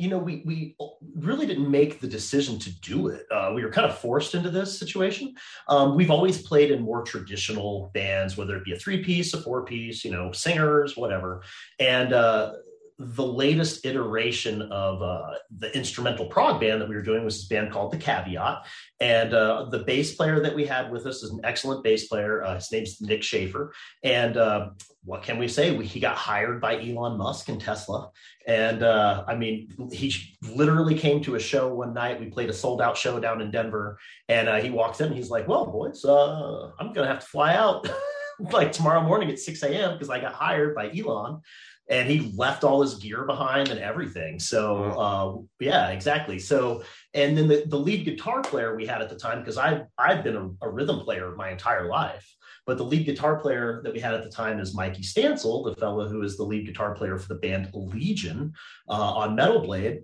you 0.00 0.08
know 0.08 0.18
we 0.18 0.42
we 0.46 0.74
really 1.14 1.46
didn't 1.46 1.70
make 1.70 2.00
the 2.00 2.08
decision 2.08 2.58
to 2.58 2.80
do 2.80 3.08
it. 3.08 3.26
Uh, 3.30 3.52
we 3.54 3.62
were 3.62 3.70
kind 3.70 3.86
of 3.86 3.98
forced 3.98 4.34
into 4.34 4.50
this 4.50 4.78
situation. 4.78 5.34
Um, 5.68 5.94
we've 5.94 6.10
always 6.10 6.40
played 6.40 6.70
in 6.70 6.82
more 6.82 7.02
traditional 7.02 7.90
bands, 7.92 8.36
whether 8.36 8.56
it 8.56 8.64
be 8.64 8.72
a 8.72 8.78
three 8.78 9.04
piece, 9.04 9.34
a 9.34 9.42
four 9.42 9.64
piece, 9.64 10.02
you 10.02 10.10
know, 10.10 10.32
singers, 10.32 10.96
whatever. 10.96 11.42
And 11.78 12.14
uh, 12.14 12.54
the 13.00 13.24
latest 13.24 13.86
iteration 13.86 14.60
of 14.60 15.00
uh, 15.00 15.30
the 15.56 15.74
instrumental 15.74 16.26
prog 16.26 16.60
band 16.60 16.82
that 16.82 16.88
we 16.88 16.94
were 16.94 17.02
doing 17.02 17.24
was 17.24 17.36
this 17.36 17.48
band 17.48 17.72
called 17.72 17.92
the 17.92 17.96
Caveat, 17.96 18.66
and 19.00 19.32
uh, 19.32 19.64
the 19.70 19.78
bass 19.78 20.14
player 20.14 20.38
that 20.40 20.54
we 20.54 20.66
had 20.66 20.90
with 20.90 21.06
us 21.06 21.22
is 21.22 21.30
an 21.30 21.40
excellent 21.42 21.82
bass 21.82 22.08
player. 22.08 22.44
Uh, 22.44 22.56
his 22.56 22.70
name's 22.70 23.00
Nick 23.00 23.22
Schaefer, 23.22 23.72
and 24.04 24.36
uh, 24.36 24.68
what 25.02 25.22
can 25.22 25.38
we 25.38 25.48
say? 25.48 25.74
We, 25.74 25.86
he 25.86 25.98
got 25.98 26.16
hired 26.16 26.60
by 26.60 26.78
Elon 26.78 27.16
Musk 27.16 27.48
and 27.48 27.58
Tesla. 27.58 28.10
And 28.46 28.82
uh, 28.82 29.24
I 29.26 29.34
mean, 29.34 29.90
he 29.90 30.12
literally 30.42 30.94
came 30.94 31.22
to 31.22 31.36
a 31.36 31.40
show 31.40 31.72
one 31.72 31.94
night. 31.94 32.20
We 32.20 32.26
played 32.26 32.50
a 32.50 32.52
sold 32.52 32.82
out 32.82 32.98
show 32.98 33.18
down 33.18 33.40
in 33.40 33.50
Denver. 33.50 33.98
And 34.28 34.46
uh, 34.46 34.56
he 34.56 34.68
walks 34.68 35.00
in 35.00 35.06
and 35.06 35.16
he's 35.16 35.30
like, 35.30 35.48
Well, 35.48 35.66
boys, 35.66 36.04
I'm 36.04 36.92
going 36.92 37.06
to 37.06 37.06
have 37.06 37.20
to 37.20 37.26
fly 37.26 37.54
out 37.54 37.88
like 38.52 38.72
tomorrow 38.72 39.02
morning 39.02 39.30
at 39.30 39.38
6 39.38 39.62
a.m. 39.62 39.92
because 39.92 40.10
I 40.10 40.20
got 40.20 40.32
hired 40.34 40.74
by 40.74 40.90
Elon. 40.90 41.40
And 41.90 42.08
he 42.08 42.32
left 42.36 42.64
all 42.64 42.80
his 42.82 42.94
gear 42.94 43.24
behind 43.24 43.68
and 43.68 43.80
everything. 43.80 44.38
So, 44.38 44.84
uh, 44.84 45.42
yeah, 45.58 45.88
exactly. 45.88 46.38
So, 46.38 46.84
and 47.14 47.36
then 47.36 47.48
the, 47.48 47.64
the 47.66 47.76
lead 47.76 48.04
guitar 48.04 48.42
player 48.42 48.76
we 48.76 48.86
had 48.86 49.02
at 49.02 49.10
the 49.10 49.18
time, 49.18 49.40
because 49.40 49.58
I 49.58 49.82
I've 49.98 50.22
been 50.22 50.36
a, 50.36 50.50
a 50.62 50.70
rhythm 50.70 51.00
player 51.00 51.34
my 51.36 51.50
entire 51.50 51.88
life. 51.88 52.26
But 52.66 52.78
the 52.78 52.84
lead 52.84 53.06
guitar 53.06 53.40
player 53.40 53.80
that 53.82 53.92
we 53.92 53.98
had 53.98 54.14
at 54.14 54.22
the 54.22 54.30
time 54.30 54.60
is 54.60 54.74
Mikey 54.74 55.02
Stansel, 55.02 55.64
the 55.64 55.80
fellow 55.80 56.08
who 56.08 56.22
is 56.22 56.36
the 56.36 56.44
lead 56.44 56.66
guitar 56.66 56.94
player 56.94 57.18
for 57.18 57.26
the 57.26 57.40
band 57.40 57.70
Legion 57.74 58.52
uh, 58.88 58.92
on 58.92 59.34
Metal 59.34 59.60
Blade. 59.60 60.02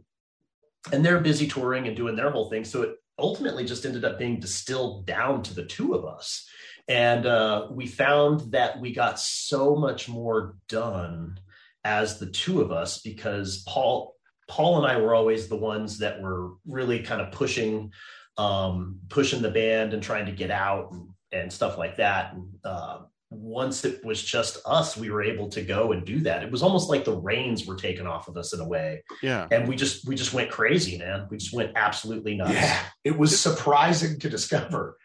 And 0.93 1.05
they're 1.05 1.21
busy 1.21 1.47
touring 1.47 1.87
and 1.87 1.97
doing 1.97 2.17
their 2.17 2.31
whole 2.31 2.51
thing. 2.51 2.65
So 2.65 2.83
it 2.83 2.97
ultimately 3.19 3.65
just 3.65 3.87
ended 3.87 4.05
up 4.05 4.19
being 4.19 4.41
distilled 4.41 5.07
down 5.07 5.43
to 5.45 5.55
the 5.55 5.65
two 5.65 5.95
of 5.95 6.05
us. 6.05 6.49
And 6.89 7.27
uh, 7.27 7.69
we 7.71 7.87
found 7.87 8.53
that 8.53 8.81
we 8.81 8.93
got 8.93 9.21
so 9.21 9.77
much 9.77 10.09
more 10.09 10.57
done 10.69 11.39
as 11.87 12.19
the 12.19 12.27
two 12.27 12.61
of 12.61 12.73
us 12.73 13.01
because 13.01 13.63
Paul 13.69 14.17
Paul 14.49 14.79
and 14.79 14.87
I 14.87 15.01
were 15.01 15.15
always 15.15 15.49
the 15.49 15.57
ones 15.57 15.99
that 15.99 16.21
were 16.21 16.55
really 16.67 17.01
kind 17.01 17.21
of 17.21 17.31
pushing 17.31 17.93
um, 18.37 18.99
pushing 19.09 19.41
the 19.41 19.51
band 19.51 19.95
and 19.95 20.03
trying 20.03 20.27
to 20.27 20.33
get 20.33 20.51
out 20.51 20.91
and, 20.91 21.09
and 21.33 21.53
stuff 21.53 21.79
like 21.79 21.97
that. 21.97 22.35
And 22.35 22.49
uh, 22.65 22.99
once 23.31 23.85
it 23.85 24.05
was 24.05 24.23
just 24.23 24.59
us, 24.67 24.97
we 24.97 25.11
were 25.11 25.23
able 25.23 25.49
to 25.51 25.63
go 25.63 25.93
and 25.93 26.05
do 26.05 26.21
that. 26.21 26.43
It 26.43 26.51
was 26.51 26.63
almost 26.63 26.91
like 26.91 27.05
the 27.05 27.17
reins 27.17 27.67
were 27.67 27.77
taken 27.77 28.07
off 28.07 28.29
of 28.29 28.37
us 28.37 28.53
in 28.53 28.61
a 28.61 28.69
way, 28.69 29.03
yeah 29.23 29.47
and 29.53 29.69
we 29.69 29.77
just 29.77 30.07
we 30.09 30.17
just 30.17 30.35
went 30.35 30.51
crazy, 30.51 30.99
man. 30.99 31.29
We 31.31 31.37
just 31.37 31.55
went 31.55 31.73
absolutely 31.77 32.37
nuts. 32.37 32.53
Yeah, 32.53 32.79
it 33.05 33.17
was 33.17 33.41
surprising 33.41 34.19
to 34.19 34.29
discover. 34.29 34.97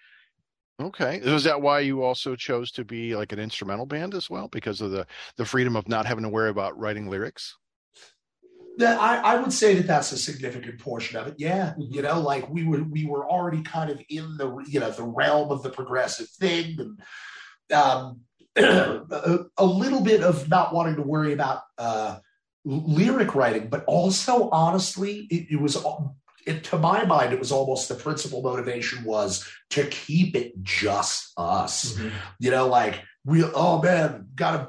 Okay 0.80 1.20
is 1.24 1.44
that 1.44 1.62
why 1.62 1.80
you 1.80 2.04
also 2.04 2.36
chose 2.36 2.72
to 2.72 2.84
be 2.84 3.16
like 3.16 3.32
an 3.32 3.40
instrumental 3.40 3.86
band 3.86 4.14
as 4.14 4.30
well 4.30 4.48
because 4.48 4.82
of 4.82 4.92
the 4.92 5.06
the 5.38 5.46
freedom 5.46 5.76
of 5.76 5.88
not 5.88 6.06
having 6.06 6.24
to 6.24 6.30
worry 6.30 6.50
about 6.50 6.78
writing 6.78 7.10
lyrics 7.10 7.58
That 8.78 9.00
I, 9.00 9.18
I 9.18 9.40
would 9.40 9.52
say 9.52 9.76
that 9.76 9.88
that's 9.88 10.12
a 10.12 10.18
significant 10.18 10.80
portion 10.80 11.20
of 11.20 11.28
it. 11.28 11.36
Yeah, 11.38 11.74
you 11.78 12.02
know, 12.02 12.22
like 12.22 12.50
we 12.50 12.64
were 12.64 12.84
we 12.84 13.06
were 13.06 13.30
already 13.30 13.62
kind 13.62 13.90
of 13.92 14.02
in 14.10 14.38
the 14.38 14.64
you 14.68 14.80
know 14.80 14.90
the 14.92 15.04
realm 15.04 15.52
of 15.52 15.62
the 15.62 15.70
progressive 15.70 16.30
thing, 16.30 16.80
and 16.80 17.02
um, 17.74 18.22
a, 18.56 19.66
little 19.66 20.02
bit 20.02 20.24
of 20.24 20.50
not 20.50 20.74
wanting 20.74 20.96
to 20.96 21.02
worry 21.02 21.34
about 21.34 21.62
uh, 21.78 22.20
lyric 22.64 23.36
writing, 23.36 23.68
but 23.70 23.84
also 23.86 24.50
honestly, 24.50 25.28
it, 25.30 25.48
it 25.52 25.62
was. 25.62 25.76
al- 25.76 26.16
It, 26.46 26.64
to 26.66 26.78
my 26.78 27.06
mind, 27.06 27.34
it 27.34 27.40
was 27.40 27.52
almost 27.52 27.88
the 27.90 27.96
principal 27.96 28.42
motivation 28.42 29.04
was 29.04 29.48
to 29.72 29.86
keep 29.88 30.36
it 30.36 30.54
just 30.64 31.32
us. 31.38 31.94
Mhm. 31.94 32.12
You 32.40 32.52
know, 32.52 32.68
like 32.68 33.02
we, 33.26 33.44
oh 33.44 33.82
man, 33.82 34.28
gotta 34.36 34.68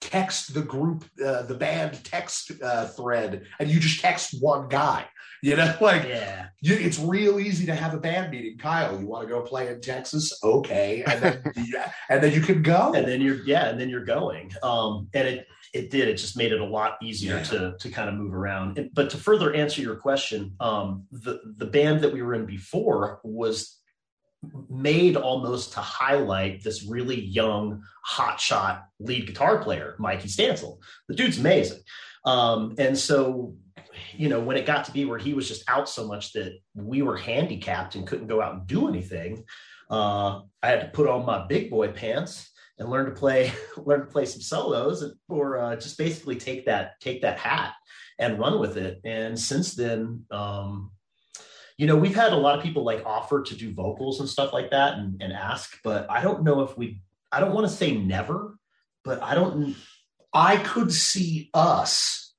text 0.00 0.54
the 0.54 0.62
group, 0.62 1.04
uh, 1.24 1.42
the 1.42 1.54
band 1.54 2.02
text 2.04 2.52
uh, 2.62 2.86
thread, 2.86 3.44
and 3.58 3.68
you 3.68 3.80
just 3.80 4.00
text 4.00 4.36
one 4.40 4.68
guy. 4.68 5.06
You 5.42 5.56
know, 5.56 5.74
like 5.80 6.04
Yeah. 6.04 6.46
you, 6.60 6.74
it's 6.74 6.98
real 6.98 7.38
easy 7.40 7.66
to 7.66 7.74
have 7.74 7.94
a 7.94 7.98
band 7.98 8.30
meeting. 8.30 8.58
Kyle, 8.58 8.98
you 8.98 9.06
want 9.06 9.26
to 9.26 9.32
go 9.32 9.40
play 9.42 9.68
in 9.68 9.80
Texas? 9.80 10.32
Okay, 10.42 11.02
and 11.06 11.20
then 11.22 11.42
yeah, 11.66 11.90
and 12.08 12.22
then 12.22 12.32
you 12.32 12.40
can 12.40 12.62
go. 12.62 12.92
and 12.94 13.06
then 13.06 13.20
you're 13.20 13.42
yeah 13.44 13.68
and 13.68 13.78
then 13.80 13.88
you're 13.88 14.04
going 14.04 14.50
um 14.62 15.08
and 15.14 15.26
it 15.28 15.46
it 15.74 15.90
did 15.90 16.08
it 16.08 16.14
just 16.16 16.36
made 16.36 16.52
it 16.52 16.60
a 16.60 16.64
lot 16.64 16.96
easier 17.02 17.36
Yeah. 17.36 17.42
to 17.44 17.76
to 17.78 17.90
kind 17.90 18.08
of 18.08 18.14
move 18.14 18.34
around. 18.34 18.78
And- 18.78 18.90
but 18.94 19.10
to 19.10 19.16
further 19.16 19.52
answer 19.54 19.80
your 19.82 19.96
question 19.96 20.54
um 20.60 21.04
the 21.12 21.40
the 21.56 21.66
band 21.66 22.00
that 22.02 22.12
we 22.12 22.22
were 22.22 22.34
in 22.34 22.46
before 22.46 23.20
was 23.24 23.76
made 24.70 25.16
almost 25.16 25.72
to 25.72 25.80
highlight 25.80 26.62
this 26.62 26.84
really 26.84 27.20
young 27.20 27.82
hotshot 28.08 28.82
lead 29.00 29.26
guitar 29.26 29.62
player 29.62 29.96
mikey 29.98 30.28
stansel. 30.28 30.78
The 31.08 31.14
dude's 31.14 31.38
amazing. 31.38 31.80
Um 32.24 32.74
and 32.78 32.96
so 32.96 33.54
you 34.16 34.28
know 34.28 34.40
when 34.40 34.56
it 34.56 34.64
got 34.66 34.84
to 34.84 34.92
be 34.92 35.04
where 35.04 35.18
he 35.18 35.34
was 35.34 35.48
just 35.48 35.64
out 35.68 35.88
so 35.88 36.06
much 36.06 36.32
that 36.34 36.52
we 36.74 37.02
were 37.02 37.16
handicapped 37.16 37.94
and 37.96 38.06
couldn't 38.06 38.28
go 38.28 38.40
out 38.40 38.54
and 38.54 38.66
do 38.66 38.88
anything 38.88 39.44
uh, 39.90 40.42
I 40.62 40.68
had 40.68 40.80
to 40.82 40.88
put 40.88 41.08
on 41.08 41.24
my 41.24 41.46
big 41.46 41.70
boy 41.70 41.88
pants 41.88 42.50
and 42.78 42.88
learn 42.88 43.06
to 43.06 43.12
play 43.12 43.52
learn 43.76 44.00
to 44.00 44.06
play 44.06 44.24
some 44.24 44.40
solos 44.40 45.02
and, 45.02 45.14
or 45.28 45.58
uh, 45.58 45.76
just 45.76 45.98
basically 45.98 46.36
take 46.36 46.66
that 46.66 47.00
take 47.00 47.22
that 47.22 47.38
hat 47.38 47.74
and 48.18 48.38
run 48.38 48.58
with 48.58 48.76
it. 48.76 49.00
And 49.04 49.38
since 49.38 49.74
then, 49.74 50.24
um, 50.30 50.90
you 51.76 51.86
know, 51.86 51.96
we've 51.96 52.14
had 52.14 52.32
a 52.32 52.36
lot 52.36 52.58
of 52.58 52.64
people 52.64 52.82
like 52.82 53.06
offer 53.06 53.42
to 53.42 53.54
do 53.54 53.72
vocals 53.72 54.20
and 54.20 54.28
stuff 54.28 54.52
like 54.52 54.70
that 54.70 54.98
and, 54.98 55.22
and 55.22 55.32
ask, 55.32 55.78
but 55.84 56.10
I 56.10 56.22
don't 56.22 56.42
know 56.42 56.62
if 56.62 56.76
we. 56.76 57.02
I 57.30 57.40
don't 57.40 57.54
want 57.54 57.68
to 57.68 57.72
say 57.72 57.94
never, 57.94 58.58
but 59.04 59.22
I 59.22 59.34
don't. 59.34 59.76
I 60.32 60.56
could 60.56 60.92
see 60.92 61.50
us 61.54 62.34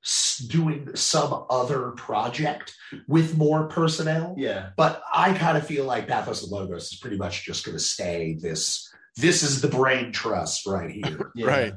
doing 0.47 0.95
some 0.95 1.45
other 1.49 1.91
project 1.91 2.73
with 3.08 3.38
more 3.38 3.67
personnel. 3.67 4.36
Yeah, 4.38 4.69
But 4.78 5.02
I 5.13 5.34
kind 5.34 5.58
of 5.58 5.65
feel 5.65 5.86
like 5.86 6.08
Pathos 6.08 6.43
and 6.43 6.52
Logos 6.52 6.91
is 6.91 6.99
pretty 6.99 7.17
much 7.17 7.45
just 7.45 7.65
going 7.65 7.78
to 7.78 7.84
stay 7.84 8.38
this. 8.41 8.88
This 9.19 9.43
is 9.43 9.62
the 9.62 9.67
brain 9.67 10.12
trust 10.12 10.65
right 10.65 10.89
here. 10.89 11.32
yeah. 11.36 11.45
Right. 11.47 11.73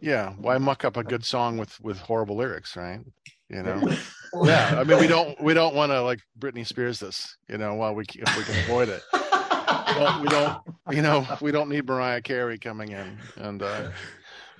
Yeah. 0.00 0.32
Why 0.36 0.58
muck 0.58 0.84
up 0.84 0.96
a 0.96 1.04
good 1.04 1.24
song 1.24 1.56
with 1.56 1.78
with 1.80 1.98
horrible 1.98 2.36
lyrics, 2.36 2.76
right? 2.76 3.00
You 3.48 3.62
know. 3.62 3.80
yeah. 4.44 4.76
I 4.78 4.84
mean, 4.84 4.98
we 4.98 5.06
don't 5.06 5.40
we 5.40 5.54
don't 5.54 5.74
want 5.74 5.92
to 5.92 6.02
like 6.02 6.20
Britney 6.38 6.66
Spears 6.66 6.98
this, 6.98 7.36
you 7.48 7.58
know, 7.58 7.74
while 7.74 7.94
we 7.94 8.04
if 8.14 8.36
we 8.36 8.44
can 8.44 8.64
avoid 8.64 8.88
it. 8.88 9.02
Well, 9.12 10.22
we 10.22 10.28
don't, 10.28 10.58
you 10.90 11.02
know, 11.02 11.26
we 11.40 11.52
don't 11.52 11.68
need 11.68 11.86
Mariah 11.86 12.22
Carey 12.22 12.58
coming 12.58 12.92
in 12.92 13.18
and 13.36 13.62
uh 13.62 13.90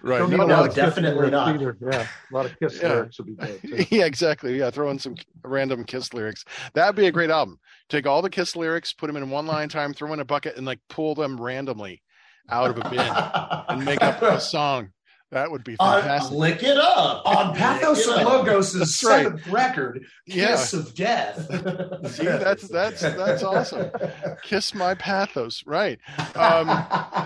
right. 0.02 0.18
Don't 0.18 0.30
No, 0.30 0.37
no, 0.38 0.46
lot 0.46 0.68
of 0.68 0.74
Kiss 0.74 0.76
definitely 0.76 1.30
not. 1.30 1.54
either. 1.54 1.76
Yeah, 1.80 2.06
a 2.30 2.35
lot 2.35 2.46
of 2.46 2.58
Kiss 2.58 2.80
Yeah. 2.80 2.88
lyrics 2.88 3.18
would 3.18 3.26
be 3.26 3.35
good. 3.35 3.62
Too. 3.62 3.87
yeah, 3.96 4.04
exactly. 4.04 4.58
Yeah, 4.58 4.70
throw 4.70 4.90
in 4.90 4.98
some 4.98 5.16
random 5.42 5.85
Kiss 5.85 6.12
lyrics. 6.12 6.44
That'd 6.74 6.96
be 6.96 7.06
a 7.06 7.12
great 7.12 7.30
album. 7.30 7.58
Take 7.88 8.06
all 8.06 8.20
the 8.22 8.30
Kiss 8.30 8.54
lyrics, 8.56 8.92
put 8.92 9.06
them 9.06 9.16
in 9.16 9.30
one 9.30 9.46
line 9.46 9.68
time, 9.68 9.94
throw 9.94 10.12
in 10.12 10.20
a 10.20 10.24
bucket, 10.24 10.56
and 10.56 10.66
like 10.66 10.80
pull 10.88 11.14
them 11.14 11.40
randomly 11.40 12.02
out 12.50 12.70
of 12.70 12.78
a 12.78 12.88
bin 12.90 13.00
and 13.00 13.85
make 13.85 14.02
up 14.02 14.20
a 14.22 14.40
song. 14.40 14.90
That 15.31 15.50
would 15.50 15.64
be 15.64 15.76
Uh, 15.81 16.02
fantastic. 16.02 16.37
Lick 16.37 16.62
it 16.62 16.76
up 16.76 17.22
On 17.24 17.55
Pathos 17.57 18.07
and. 18.07 18.22
Logos' 18.26 18.74
That's 18.74 19.02
right. 19.02 19.22
seventh 19.22 19.46
record, 19.48 20.05
yeah. 20.26 20.48
Kiss 20.48 20.74
of 20.74 20.94
Death. 20.94 21.46
See, 22.12 22.24
that's 22.26 22.68
that's 22.68 23.00
that's 23.00 23.42
awesome. 23.42 23.90
Kiss 24.42 24.74
my 24.74 24.94
pathos, 24.94 25.62
right? 25.66 25.98
Um, 26.35 26.68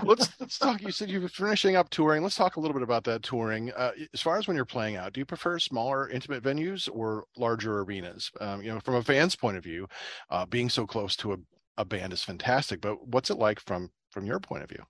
let's 0.05 0.29
let's 0.39 0.57
talk. 0.57 0.83
You 0.83 0.93
said 0.93 1.11
you're 1.11 1.27
finishing 1.29 1.75
up 1.75 1.91
touring. 1.91 2.23
Let's 2.23 2.37
talk 2.37 2.55
a 2.55 2.61
little 2.61 2.75
bit 2.75 2.85
about 2.85 3.03
that 3.05 3.25
touring. 3.25 3.73
Uh, 3.73 3.91
as 4.15 4.21
far 4.21 4.37
as 4.39 4.47
when 4.47 4.55
you're 4.55 4.65
playing 4.65 4.95
out, 4.95 5.13
do 5.13 5.19
you 5.21 5.25
prefer 5.27 5.59
smaller, 5.59 6.09
intimate 6.09 6.45
venues 6.45 6.89
or 6.93 7.25
larger 7.37 7.81
arenas? 7.81 8.31
Um, 8.41 8.63
you 8.63 8.73
know, 8.73 8.79
from 8.85 8.95
a 8.95 9.03
fan's 9.03 9.35
point 9.35 9.57
of 9.57 9.65
view, 9.65 9.89
uh, 10.31 10.47
being 10.47 10.69
so 10.69 10.87
close 10.87 11.17
to 11.17 11.33
a, 11.33 11.37
a 11.79 11.85
band 11.85 12.13
is 12.13 12.23
fantastic. 12.23 12.81
But 12.81 13.05
what's 13.09 13.31
it 13.31 13.37
like 13.39 13.59
from 13.59 13.91
from 14.13 14.27
your 14.27 14.39
point 14.39 14.63
of 14.63 14.69
view? 14.69 14.85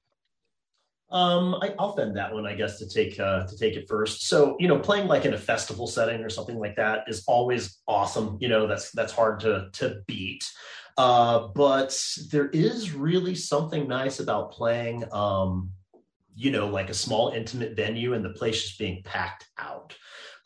Um, 1.10 1.54
I, 1.62 1.72
I'll 1.78 1.94
fend 1.94 2.16
that 2.16 2.34
one, 2.34 2.46
I 2.46 2.54
guess, 2.54 2.78
to 2.80 2.88
take 2.88 3.18
uh, 3.20 3.46
to 3.46 3.56
take 3.56 3.74
it 3.74 3.88
first. 3.88 4.26
So, 4.26 4.56
you 4.58 4.66
know, 4.66 4.78
playing 4.78 5.06
like 5.06 5.24
in 5.24 5.34
a 5.34 5.38
festival 5.38 5.86
setting 5.86 6.22
or 6.22 6.28
something 6.28 6.58
like 6.58 6.76
that 6.76 7.04
is 7.06 7.22
always 7.28 7.78
awesome. 7.86 8.38
You 8.40 8.48
know, 8.48 8.66
that's 8.66 8.90
that's 8.90 9.12
hard 9.12 9.40
to 9.40 9.68
to 9.74 10.02
beat. 10.06 10.50
Uh, 10.98 11.48
but 11.54 11.96
there 12.32 12.48
is 12.48 12.92
really 12.92 13.34
something 13.34 13.86
nice 13.86 14.18
about 14.18 14.50
playing, 14.50 15.04
um, 15.12 15.70
you 16.34 16.50
know, 16.50 16.68
like 16.68 16.90
a 16.90 16.94
small 16.94 17.28
intimate 17.28 17.76
venue 17.76 18.14
and 18.14 18.24
the 18.24 18.30
place 18.30 18.62
just 18.62 18.78
being 18.78 19.02
packed 19.02 19.46
out. 19.58 19.94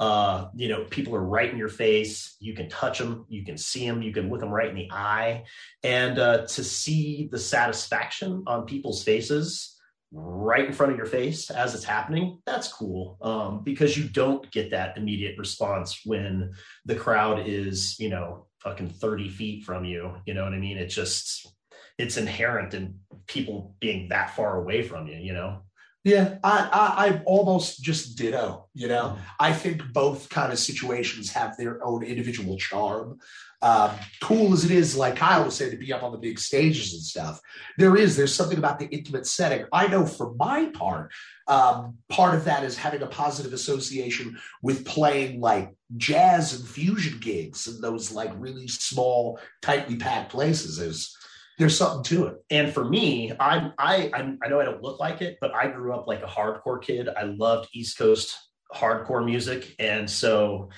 Uh, 0.00 0.48
you 0.54 0.68
know, 0.68 0.84
people 0.84 1.14
are 1.14 1.22
right 1.22 1.50
in 1.50 1.58
your 1.58 1.68
face. 1.68 2.36
You 2.40 2.54
can 2.54 2.68
touch 2.68 2.98
them, 2.98 3.26
you 3.28 3.44
can 3.44 3.56
see 3.56 3.86
them, 3.86 4.02
you 4.02 4.12
can 4.12 4.28
look 4.28 4.40
them 4.40 4.50
right 4.50 4.70
in 4.70 4.74
the 4.74 4.90
eye, 4.90 5.44
and 5.84 6.18
uh, 6.18 6.46
to 6.46 6.64
see 6.64 7.28
the 7.30 7.38
satisfaction 7.38 8.42
on 8.46 8.66
people's 8.66 9.04
faces 9.04 9.79
right 10.12 10.66
in 10.66 10.72
front 10.72 10.90
of 10.90 10.98
your 10.98 11.06
face 11.06 11.50
as 11.50 11.74
it's 11.74 11.84
happening 11.84 12.40
that's 12.44 12.72
cool 12.72 13.16
um, 13.22 13.62
because 13.62 13.96
you 13.96 14.08
don't 14.08 14.50
get 14.50 14.70
that 14.70 14.96
immediate 14.96 15.38
response 15.38 16.00
when 16.04 16.52
the 16.84 16.96
crowd 16.96 17.46
is 17.46 17.98
you 18.00 18.08
know 18.08 18.46
fucking 18.58 18.88
30 18.88 19.28
feet 19.28 19.64
from 19.64 19.84
you 19.84 20.14
you 20.26 20.34
know 20.34 20.44
what 20.44 20.52
i 20.52 20.58
mean? 20.58 20.76
It 20.78 20.86
just 20.86 21.54
it's 21.98 22.16
inherent 22.16 22.74
in 22.74 22.98
people 23.26 23.76
being 23.78 24.08
that 24.08 24.34
far 24.34 24.56
away 24.56 24.82
from 24.82 25.06
you 25.06 25.16
you 25.16 25.32
know 25.32 25.62
Yeah, 26.02 26.38
I, 26.42 26.68
I 26.72 27.06
I 27.06 27.22
almost 27.26 27.82
just 27.82 28.16
ditto. 28.16 28.68
You 28.72 28.88
know, 28.88 29.18
I 29.38 29.52
think 29.52 29.82
both 29.92 30.30
kind 30.30 30.50
of 30.52 30.58
situations 30.58 31.30
have 31.32 31.56
their 31.56 31.84
own 31.84 32.02
individual 32.02 32.56
charm. 32.56 33.18
Um, 33.62 33.90
cool 34.22 34.54
as 34.54 34.64
it 34.64 34.70
is, 34.70 34.96
like 34.96 35.16
Kyle 35.16 35.44
was 35.44 35.54
saying, 35.54 35.72
to 35.72 35.76
be 35.76 35.92
up 35.92 36.02
on 36.02 36.12
the 36.12 36.18
big 36.18 36.38
stages 36.38 36.94
and 36.94 37.02
stuff, 37.02 37.38
there 37.76 37.94
is 37.94 38.16
there's 38.16 38.34
something 38.34 38.56
about 38.56 38.78
the 38.78 38.86
intimate 38.86 39.26
setting. 39.26 39.66
I 39.70 39.88
know 39.88 40.06
for 40.06 40.32
my 40.36 40.70
part, 40.72 41.12
um, 41.46 41.98
part 42.08 42.34
of 42.34 42.44
that 42.46 42.64
is 42.64 42.78
having 42.78 43.02
a 43.02 43.06
positive 43.06 43.52
association 43.52 44.38
with 44.62 44.86
playing 44.86 45.40
like 45.40 45.74
jazz 45.98 46.54
and 46.58 46.66
fusion 46.66 47.18
gigs 47.20 47.66
in 47.66 47.82
those 47.82 48.10
like 48.10 48.30
really 48.36 48.68
small, 48.68 49.38
tightly 49.60 49.96
packed 49.96 50.32
places. 50.32 50.78
There's 50.78 51.14
there's 51.60 51.76
something 51.76 52.02
to 52.02 52.26
it. 52.26 52.42
and 52.48 52.72
for 52.72 52.84
me 52.86 53.32
I, 53.38 53.70
I 53.78 54.10
i 54.14 54.34
i 54.42 54.48
know 54.48 54.60
i 54.60 54.64
don't 54.64 54.82
look 54.82 54.98
like 54.98 55.20
it 55.20 55.36
but 55.42 55.54
i 55.54 55.68
grew 55.68 55.92
up 55.92 56.06
like 56.06 56.22
a 56.22 56.26
hardcore 56.26 56.82
kid. 56.82 57.08
I 57.10 57.24
loved 57.24 57.68
east 57.74 57.98
coast 57.98 58.34
hardcore 58.74 59.24
music. 59.24 59.74
And 59.78 60.08
so 60.08 60.70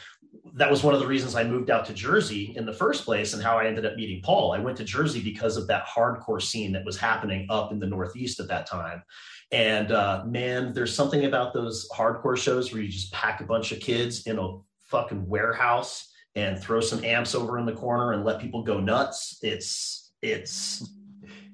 that 0.54 0.70
was 0.70 0.82
one 0.82 0.92
of 0.92 1.00
the 1.00 1.06
reasons 1.06 1.36
i 1.36 1.44
moved 1.44 1.70
out 1.70 1.86
to 1.86 1.94
jersey 1.94 2.52
in 2.56 2.66
the 2.66 2.72
first 2.72 3.04
place 3.04 3.32
and 3.32 3.42
how 3.42 3.56
i 3.58 3.66
ended 3.66 3.86
up 3.86 3.94
meeting 3.94 4.20
paul. 4.22 4.50
I 4.52 4.58
went 4.58 4.76
to 4.78 4.84
jersey 4.84 5.22
because 5.22 5.56
of 5.56 5.68
that 5.68 5.86
hardcore 5.86 6.42
scene 6.42 6.72
that 6.72 6.84
was 6.84 6.98
happening 6.98 7.46
up 7.48 7.70
in 7.70 7.78
the 7.78 7.86
northeast 7.86 8.40
at 8.40 8.48
that 8.48 8.66
time. 8.66 9.04
And 9.52 9.92
uh, 9.92 10.24
man 10.26 10.72
there's 10.72 10.94
something 10.94 11.26
about 11.26 11.54
those 11.54 11.88
hardcore 11.90 12.36
shows 12.36 12.72
where 12.72 12.82
you 12.82 12.88
just 12.88 13.12
pack 13.12 13.40
a 13.40 13.44
bunch 13.44 13.70
of 13.70 13.78
kids 13.78 14.26
in 14.26 14.40
a 14.40 14.58
fucking 14.90 15.28
warehouse 15.28 16.08
and 16.34 16.58
throw 16.58 16.80
some 16.80 17.04
amps 17.04 17.36
over 17.36 17.58
in 17.58 17.66
the 17.66 17.72
corner 17.72 18.12
and 18.14 18.24
let 18.24 18.40
people 18.40 18.62
go 18.64 18.80
nuts. 18.80 19.38
It's 19.42 20.01
it's 20.22 20.82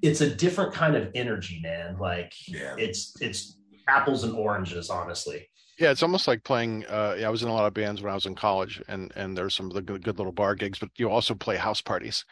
it's 0.02 0.20
a 0.20 0.35
different 0.35 0.72
kind 0.74 0.96
of 0.96 1.11
energy 1.14 1.61
man 1.62 1.98
like 1.98 2.33
Yeah. 2.46 2.74
it's 2.78 3.14
it's 3.20 3.57
apples 3.88 4.24
and 4.24 4.35
oranges 4.35 4.90
honestly 4.90 5.48
Yeah, 5.78 5.92
it's 5.92 6.02
almost 6.02 6.26
like 6.26 6.42
playing. 6.42 6.85
Uh, 6.87 7.14
yeah, 7.20 7.28
I 7.28 7.31
was 7.31 7.44
in 7.44 7.48
a 7.48 7.54
lot 7.54 7.64
of 7.66 7.72
bands 7.72 8.02
when 8.02 8.11
I 8.11 8.14
was 8.16 8.26
in 8.26 8.35
college, 8.35 8.83
and 8.88 9.12
and 9.14 9.38
there's 9.38 9.54
some 9.54 9.66
of 9.66 9.74
the 9.74 9.81
good, 9.83 10.02
good 10.02 10.18
little 10.18 10.33
bar 10.33 10.57
gigs, 10.57 10.81
but 10.81 10.90
you 10.96 11.09
also 11.09 11.37
play 11.37 11.54
house 11.57 11.81
parties, 11.81 12.24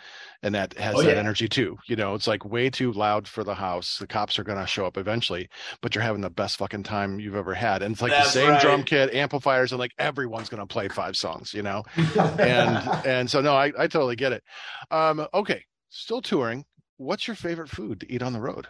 and 0.43 0.53
that 0.57 0.75
has 0.79 0.97
Oh, 0.97 1.01
that 1.03 1.13
yeah. 1.13 1.21
energy 1.21 1.49
too. 1.49 1.77
You 1.87 1.95
know, 1.95 2.15
it's 2.15 2.27
like 2.27 2.45
way 2.45 2.71
too 2.71 2.91
loud 2.93 3.29
for 3.29 3.45
the 3.45 3.55
house. 3.55 3.99
The 3.99 4.07
cops 4.09 4.37
are 4.41 4.45
gonna 4.45 4.67
show 4.67 4.85
up 4.85 4.97
eventually, 4.99 5.49
but 5.81 5.95
you're 5.95 6.03
having 6.03 6.23
the 6.23 6.31
best 6.31 6.57
fucking 6.59 6.83
time 6.83 7.21
you've 7.21 7.37
ever 7.37 7.55
had, 7.55 7.83
and 7.83 7.93
it's 7.93 8.03
like 8.03 8.11
That's 8.11 8.33
the 8.33 8.41
same 8.41 8.57
drum 8.57 8.83
kit, 8.83 9.15
amplifiers, 9.15 9.71
and 9.71 9.79
like 9.79 9.93
everyone's 9.97 10.49
gonna 10.49 10.67
play 10.67 10.89
five 10.89 11.17
songs. 11.17 11.55
You 11.55 11.63
know, 11.63 11.85
and 12.39 12.91
and 13.05 13.31
so 13.31 13.41
no, 13.41 13.55
I 13.55 13.67
I 13.79 13.87
totally 13.87 14.17
get 14.17 14.33
it. 14.33 14.43
Um, 14.91 15.25
okay, 15.33 15.65
still 15.89 16.23
touring. 16.23 16.65
What's 16.97 17.27
your 17.27 17.37
favorite 17.37 17.69
food 17.69 18.01
to 18.01 18.13
eat 18.13 18.23
on 18.23 18.33
the 18.33 18.41
road? 18.41 18.67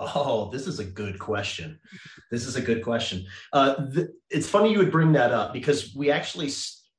Oh, 0.00 0.48
this 0.52 0.66
is 0.66 0.78
a 0.78 0.84
good 0.84 1.18
question. 1.18 1.80
This 2.30 2.46
is 2.46 2.54
a 2.54 2.60
good 2.60 2.84
question. 2.84 3.26
Uh, 3.52 3.86
th- 3.92 4.08
it's 4.30 4.48
funny 4.48 4.70
you 4.70 4.78
would 4.78 4.92
bring 4.92 5.12
that 5.12 5.32
up 5.32 5.52
because 5.52 5.94
we 5.94 6.10
actually 6.10 6.50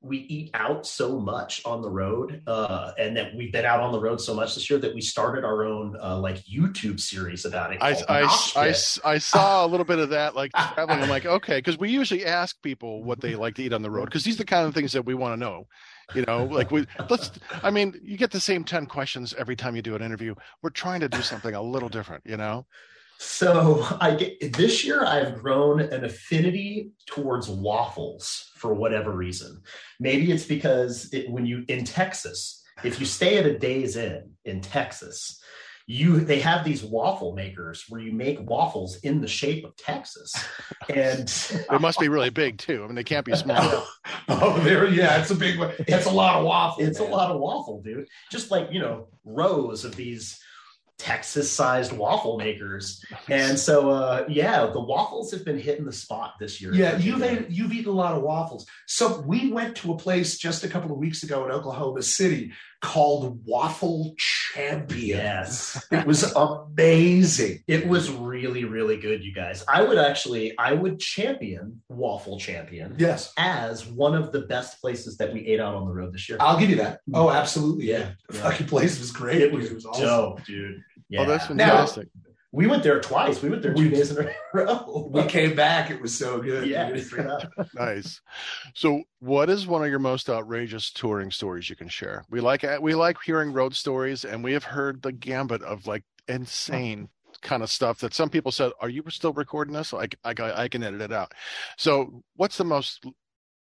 we 0.02 0.18
eat 0.18 0.52
out 0.54 0.86
so 0.86 1.20
much 1.20 1.62
on 1.66 1.82
the 1.82 1.90
road, 1.90 2.42
uh, 2.48 2.92
and 2.98 3.18
that 3.18 3.36
we've 3.36 3.52
been 3.52 3.66
out 3.66 3.82
on 3.82 3.92
the 3.92 4.00
road 4.00 4.22
so 4.22 4.34
much 4.34 4.56
this 4.56 4.70
year 4.70 4.80
that 4.80 4.94
we 4.94 5.02
started 5.02 5.44
our 5.44 5.66
own 5.66 5.98
uh, 6.02 6.18
like 6.18 6.38
YouTube 6.46 7.00
series 7.00 7.44
about 7.44 7.74
it. 7.74 7.80
I, 7.82 7.96
I, 8.08 8.24
I, 8.56 8.74
I 9.04 9.18
saw 9.18 9.66
a 9.66 9.68
little 9.68 9.86
bit 9.86 10.00
of 10.00 10.10
that, 10.10 10.36
like 10.36 10.52
traveling. 10.74 11.02
I'm 11.02 11.10
like, 11.10 11.26
okay, 11.26 11.58
because 11.58 11.78
we 11.78 11.90
usually 11.90 12.26
ask 12.26 12.62
people 12.62 13.04
what 13.04 13.20
they 13.20 13.36
like 13.36 13.56
to 13.56 13.64
eat 13.64 13.74
on 13.74 13.82
the 13.82 13.92
road, 13.92 14.06
because 14.06 14.24
these 14.24 14.36
are 14.36 14.40
the 14.40 14.46
kind 14.46 14.68
of 14.68 14.74
things 14.74 14.94
that 14.94 15.06
we 15.06 15.14
want 15.14 15.34
to 15.34 15.38
know. 15.38 15.68
You 16.16 16.24
know, 16.28 16.46
like 16.46 16.72
we 16.72 16.86
let's. 17.10 17.32
I 17.64 17.70
mean, 17.70 18.00
you 18.04 18.18
get 18.18 18.32
the 18.32 18.40
same 18.40 18.64
ten 18.64 18.86
questions 18.86 19.34
every 19.38 19.56
time 19.56 19.76
you 19.76 19.82
do 19.82 19.96
an 19.96 20.02
interview. 20.02 20.36
We're 20.62 20.70
trying 20.72 21.00
to 21.02 21.10
do 21.10 21.22
something 21.22 21.56
a 21.56 21.62
little 21.62 21.90
different. 21.90 22.24
You 22.26 22.38
know. 22.38 22.66
So 23.22 23.86
I 24.00 24.16
get 24.16 24.54
this 24.54 24.86
year 24.86 25.04
I've 25.04 25.40
grown 25.40 25.82
an 25.82 26.06
affinity 26.06 26.92
towards 27.06 27.50
waffles 27.50 28.50
for 28.56 28.74
whatever 28.74 29.12
reason. 29.12 29.62
Maybe 30.00 30.32
it's 30.32 30.46
because 30.46 31.14
it, 31.14 31.30
when 31.30 31.46
you 31.46 31.66
in 31.68 31.84
Texas, 31.84 32.64
if 32.84 32.98
you 32.98 33.06
stay 33.06 33.38
at 33.38 33.46
a 33.46 33.60
Days 33.60 33.98
Inn 33.98 34.32
in 34.46 34.62
Texas, 34.62 35.44
you 35.90 36.20
they 36.20 36.40
have 36.40 36.64
these 36.64 36.84
waffle 36.84 37.34
makers 37.34 37.86
where 37.90 38.00
you 38.00 38.12
make 38.12 38.48
waffles 38.48 38.98
in 38.98 39.22
the 39.22 39.28
shape 39.28 39.66
of 39.66 39.76
Texas, 39.76 40.32
and 40.88 41.22
It 41.72 41.82
must 41.82 42.00
be 42.00 42.10
really 42.10 42.30
big 42.30 42.60
too. 42.60 42.84
I 42.84 42.86
mean, 42.86 42.96
they 42.96 43.04
can't 43.04 43.26
be 43.26 43.36
small. 43.36 43.88
oh, 44.30 44.60
there, 44.60 44.88
yeah, 44.88 45.20
it's 45.20 45.32
a 45.32 45.36
big 45.36 45.58
one. 45.58 45.72
It's 45.80 46.06
a 46.06 46.12
lot 46.12 46.36
of 46.36 46.46
waffle. 46.46 46.86
it's 46.86 47.00
a 47.00 47.04
lot 47.04 47.32
of 47.32 47.42
waffle, 47.42 47.82
dude. 47.82 48.08
Just 48.32 48.52
like 48.52 48.72
you 48.72 48.80
know 48.80 49.08
rows 49.26 49.84
of 49.84 49.96
these 49.96 50.40
Texas-sized 51.00 51.94
waffle 51.94 52.38
makers, 52.38 53.04
and 53.30 53.58
so 53.58 53.90
uh, 53.90 54.26
yeah, 54.28 54.68
the 54.68 54.80
waffles 54.82 55.32
have 55.32 55.44
been 55.44 55.58
hitting 55.58 55.86
the 55.86 55.94
spot 55.94 56.36
this 56.40 56.62
year. 56.62 56.74
Yeah, 56.74 56.98
you've 56.98 57.24
ate, 57.24 57.50
you've 57.50 57.74
eaten 57.74 57.92
a 57.92 57.96
lot 57.96 58.16
of 58.16 58.22
waffles. 58.22 58.68
So 58.86 59.22
we 59.22 59.52
went 59.52 59.78
to 59.78 59.94
a 59.94 59.98
place 59.98 60.38
just 60.38 60.64
a 60.64 60.68
couple 60.68 60.92
of 60.92 60.98
weeks 60.98 61.24
ago 61.24 61.46
in 61.46 61.52
Oklahoma 61.52 62.04
City 62.04 62.52
called 62.82 63.46
Waffle 63.46 64.14
Champion. 64.18 65.18
Yes. 65.18 65.86
It 65.92 66.06
was 66.06 66.32
amazing. 66.34 67.64
It 67.68 67.88
was 67.88 68.10
really, 68.42 68.64
really 68.64 68.98
good, 68.98 69.24
you 69.24 69.34
guys. 69.34 69.64
I 69.68 69.82
would 69.84 69.98
actually, 69.98 70.58
I 70.58 70.74
would 70.74 71.00
champion 71.00 71.82
Waffle 71.90 72.40
Champion 72.40 72.96
Yes, 72.98 73.34
as 73.38 73.86
one 73.86 74.16
of 74.16 74.32
the 74.32 74.42
best 74.42 74.80
places 74.82 75.18
that 75.18 75.34
we 75.34 75.46
ate 75.46 75.60
out 75.60 75.76
on 75.76 75.86
the 75.88 75.94
road 75.94 76.14
this 76.14 76.28
year. 76.30 76.38
I'll 76.42 76.60
give 76.60 76.70
you 76.70 76.78
that. 76.78 77.02
Oh, 77.14 77.30
absolutely. 77.30 77.86
Yeah, 77.88 77.98
Yeah, 78.00 78.12
the 78.28 78.34
fucking 78.34 78.68
place 78.68 79.00
was 79.00 79.12
great. 79.12 79.42
it 79.42 79.52
was, 79.52 79.86
awesome. 79.86 80.04
dope, 80.06 80.46
dude. 80.46 80.82
Yeah. 81.10 81.22
Oh, 81.22 81.26
that's 81.26 81.50
Now- 81.50 81.68
fantastic. 81.70 82.08
we 82.52 82.66
went 82.68 82.82
there 82.84 83.00
twice. 83.02 83.42
We 83.42 83.50
went 83.50 83.62
there 83.62 83.74
two 83.74 83.84
We- 83.84 83.96
days 83.96 84.12
in 84.16 84.26
a 84.28 84.32
row. 84.54 85.10
We 85.12 85.24
came 85.26 85.56
back. 85.56 85.92
It 85.92 86.02
was 86.02 86.16
so 86.18 86.40
good. 86.42 86.68
yeah, 86.68 86.90
dude. 86.90 87.06
straight 87.06 87.28
up. 87.28 87.52
nice. 87.76 88.22
So, 88.74 89.04
what 89.20 89.50
is 89.50 89.68
one 89.68 89.84
of 89.84 89.90
your 89.90 90.00
most 90.00 90.30
outrageous 90.30 90.92
touring 90.92 91.30
stories 91.32 91.70
you 91.70 91.76
can 91.76 91.90
share? 91.90 92.24
We 92.30 92.42
like 92.42 92.64
we 92.82 92.96
like 92.96 93.18
hearing 93.26 93.54
road 93.54 93.76
stories, 93.76 94.24
and 94.26 94.44
we 94.44 94.54
have 94.54 94.64
heard 94.64 95.02
the 95.02 95.12
gambit 95.12 95.62
of 95.64 95.86
like 95.88 96.04
insane 96.28 97.10
kind 97.42 97.64
of 97.64 97.70
stuff 97.70 98.00
that 98.00 98.14
some 98.14 98.30
people 98.30 98.52
said, 98.52 98.72
"Are 98.82 98.90
you 98.90 99.04
still 99.10 99.34
recording 99.34 99.74
this?" 99.74 99.94
I 99.94 100.08
I, 100.24 100.34
I 100.64 100.68
can 100.68 100.84
edit 100.84 101.02
it 101.02 101.12
out. 101.12 101.34
So, 101.78 102.24
what's 102.36 102.58
the 102.58 102.66
most 102.66 103.06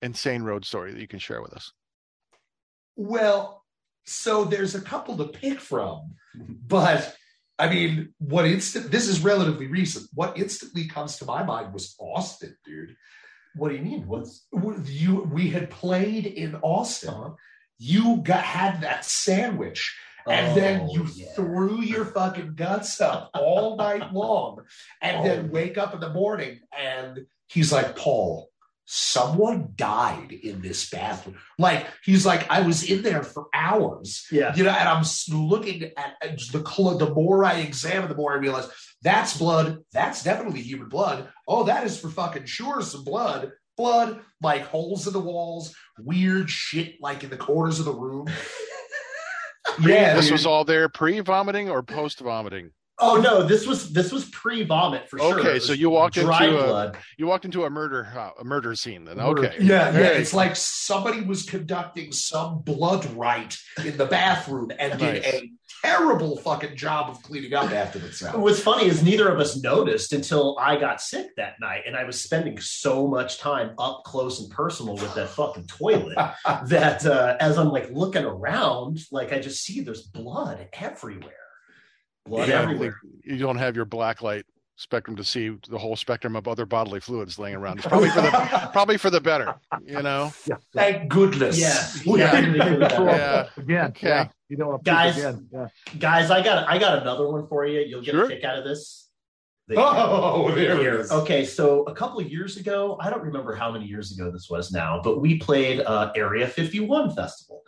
insane 0.01 0.43
road 0.43 0.65
story 0.65 0.93
that 0.93 1.01
you 1.01 1.07
can 1.07 1.19
share 1.19 1.41
with 1.41 1.53
us? 1.53 1.71
Well, 2.95 3.63
so 4.05 4.45
there's 4.45 4.75
a 4.75 4.81
couple 4.81 5.17
to 5.17 5.25
pick 5.25 5.59
from, 5.59 6.15
but 6.35 7.15
I 7.59 7.69
mean, 7.69 8.13
what 8.19 8.45
instant? 8.45 8.89
This 8.89 9.07
is 9.07 9.21
relatively 9.21 9.67
recent. 9.67 10.07
What 10.13 10.37
instantly 10.37 10.87
comes 10.87 11.17
to 11.17 11.25
my 11.25 11.43
mind 11.43 11.73
was 11.73 11.95
Austin, 11.99 12.55
dude. 12.65 12.95
What 13.55 13.69
do 13.69 13.75
you 13.75 13.81
mean? 13.81 14.07
What's 14.07 14.47
You, 14.85 15.29
we 15.31 15.49
had 15.49 15.69
played 15.69 16.25
in 16.25 16.55
Austin. 16.55 17.09
Uh-huh. 17.09 17.31
You 17.77 18.17
got 18.23 18.43
had 18.43 18.81
that 18.81 19.05
sandwich, 19.05 19.95
and 20.27 20.55
then 20.57 20.81
Oh, 20.89 20.93
you 20.93 21.07
yeah. 21.15 21.27
threw 21.35 21.81
your 21.81 22.05
fucking 22.05 22.55
guts 22.55 22.99
up 23.01 23.29
all 23.33 23.75
night 23.77 24.13
long, 24.13 24.61
and 25.01 25.17
Oh. 25.17 25.23
then 25.23 25.51
wake 25.51 25.77
up 25.77 25.93
in 25.93 25.99
the 25.99 26.09
morning, 26.13 26.59
and 26.77 27.25
he's 27.47 27.71
like, 27.71 27.95
Paul. 27.95 28.47
Someone 28.91 29.73
died 29.75 30.31
in 30.31 30.63
this 30.63 30.89
bathroom. 30.89 31.37
Like 31.59 31.85
he's 32.03 32.25
like, 32.25 32.49
I 32.49 32.61
was 32.61 32.81
in 32.89 33.03
there 33.03 33.21
for 33.21 33.45
hours, 33.53 34.25
Yeah. 34.31 34.55
you 34.55 34.63
know, 34.63 34.71
and 34.71 34.89
I'm 34.89 35.03
looking 35.31 35.83
at, 35.83 35.93
uh, 35.95 36.09
at 36.23 36.39
the 36.51 36.65
cl- 36.67 36.97
the 36.97 37.13
more 37.13 37.45
I 37.45 37.59
examine, 37.59 38.09
the 38.09 38.15
more 38.15 38.33
I 38.33 38.37
realize 38.37 38.67
that's 39.03 39.37
blood. 39.37 39.83
That's 39.93 40.23
definitely 40.23 40.61
human 40.63 40.89
blood. 40.89 41.29
Oh, 41.47 41.65
that 41.65 41.83
is 41.83 41.99
for 41.99 42.09
fucking 42.09 42.45
sure 42.47 42.81
some 42.81 43.03
blood. 43.03 43.51
Blood, 43.77 44.21
like 44.41 44.63
holes 44.63 45.05
in 45.05 45.13
the 45.13 45.19
walls, 45.19 45.75
weird 45.99 46.49
shit, 46.49 46.95
like 46.99 47.23
in 47.23 47.29
the 47.29 47.37
corners 47.37 47.77
of 47.77 47.85
the 47.85 47.93
room. 47.93 48.25
yeah, 49.81 50.15
this 50.15 50.31
was 50.31 50.45
all 50.45 50.65
there 50.65 50.89
pre-vomiting 50.89 51.69
or 51.69 51.83
post-vomiting. 51.83 52.71
Oh 53.01 53.15
no, 53.21 53.43
this 53.43 53.65
was 53.65 53.91
this 53.93 54.11
was 54.11 54.25
pre-vomit 54.25 55.09
for 55.09 55.19
sure. 55.19 55.39
Okay, 55.39 55.59
so 55.59 55.71
you 55.73 55.89
walked 55.89 56.15
dry 56.15 56.45
into 56.45 56.59
a- 56.59 56.91
You 57.17 57.27
walked 57.27 57.45
into 57.45 57.63
a 57.65 57.69
murder 57.69 58.03
ho- 58.03 58.33
a 58.39 58.43
murder 58.43 58.75
scene. 58.75 59.05
Then 59.05 59.17
Murder- 59.17 59.47
okay, 59.47 59.55
Yeah, 59.61 59.91
yeah. 59.91 59.99
It's 60.09 60.33
like 60.33 60.55
somebody 60.55 61.21
was 61.21 61.43
conducting 61.43 62.11
some 62.11 62.59
blood 62.61 63.05
rite 63.13 63.57
in 63.85 63.97
the 63.97 64.05
bathroom 64.05 64.71
and 64.77 64.99
did 64.99 65.23
a 65.25 65.49
terrible 65.81 66.35
fucking 66.37 66.75
job 66.75 67.09
of 67.09 67.21
cleaning 67.23 67.53
up 67.53 67.71
after 67.71 67.99
themselves. 67.99 68.37
What's 68.37 68.59
funny 68.59 68.87
is 68.87 69.01
neither 69.01 69.29
of 69.29 69.39
us 69.39 69.55
noticed 69.61 70.11
until 70.11 70.57
I 70.59 70.75
got 70.75 70.99
sick 70.99 71.27
that 71.37 71.53
night, 71.61 71.83
and 71.87 71.95
I 71.95 72.03
was 72.03 72.19
spending 72.21 72.59
so 72.59 73.07
much 73.07 73.39
time 73.39 73.71
up 73.79 74.03
close 74.05 74.41
and 74.41 74.49
personal 74.51 74.95
with 74.95 75.13
that 75.15 75.29
fucking 75.29 75.67
toilet 75.67 76.17
that 76.65 77.05
uh, 77.05 77.37
as 77.39 77.57
I'm 77.57 77.69
like 77.69 77.89
looking 77.91 78.25
around, 78.25 78.99
like 79.11 79.31
I 79.31 79.39
just 79.39 79.63
see 79.63 79.79
there's 79.81 80.01
blood 80.01 80.67
everywhere. 80.73 81.33
Blood 82.29 82.47
Yeah, 82.49 82.61
everywhere. 82.61 82.95
you 83.23 83.37
don't 83.37 83.57
have 83.57 83.75
your 83.75 83.85
black 83.85 84.21
light 84.21 84.45
spectrum 84.75 85.17
to 85.17 85.23
see 85.25 85.49
the 85.69 85.77
whole 85.77 85.95
spectrum 85.97 86.35
of 86.37 86.47
other 86.47 86.65
bodily 86.65 87.01
fluids 87.01 87.37
laying 87.37 87.55
around. 87.55 87.79
It's 87.79 87.87
probably 87.87 88.09
for 88.11 88.21
the 88.21 88.29
probably 88.71 88.97
for 88.97 89.09
the 89.09 89.19
better, 89.19 89.55
you 89.85 90.01
know. 90.01 90.31
Thank 90.73 91.09
goodness. 91.09 91.59
Yeah. 91.59 92.11
We 92.11 92.19
Yeah. 92.19 92.39
didn't 92.39 92.53
do 92.53 92.77
that. 92.79 92.91
Yeah. 92.93 93.49
Again, 93.57 93.85
Okay. 93.87 94.07
yeah. 94.07 94.27
You 94.47 94.55
don't 94.57 94.69
want 94.69 94.85
to 94.85 94.89
Guys. 94.91 95.17
again. 95.17 95.49
Yeah. 95.51 95.67
Guys, 95.99 96.31
I 96.31 96.41
got 96.41 96.67
I 96.69 96.77
got 96.77 97.01
another 97.01 97.27
one 97.29 97.47
for 97.47 97.65
you. 97.65 97.81
You'll 97.81 98.01
get 98.01 98.11
Sure. 98.11 98.25
a 98.25 98.29
kick 98.29 98.43
out 98.45 98.57
of 98.57 98.63
this. 98.63 99.08
Oh, 99.77 100.51
there 100.55 100.79
it 100.79 100.99
is. 101.01 101.11
Okay, 101.11 101.45
so 101.45 101.83
a 101.83 101.93
couple 101.93 102.19
of 102.19 102.31
years 102.31 102.57
ago, 102.57 102.97
I 102.99 103.09
don't 103.09 103.23
remember 103.23 103.55
how 103.55 103.71
many 103.71 103.85
years 103.85 104.11
ago 104.11 104.31
this 104.31 104.49
was 104.49 104.71
now, 104.71 105.01
but 105.03 105.21
we 105.21 105.37
played 105.37 105.81
uh, 105.81 106.11
Area 106.15 106.47
51 106.47 107.15
Festival. 107.15 107.63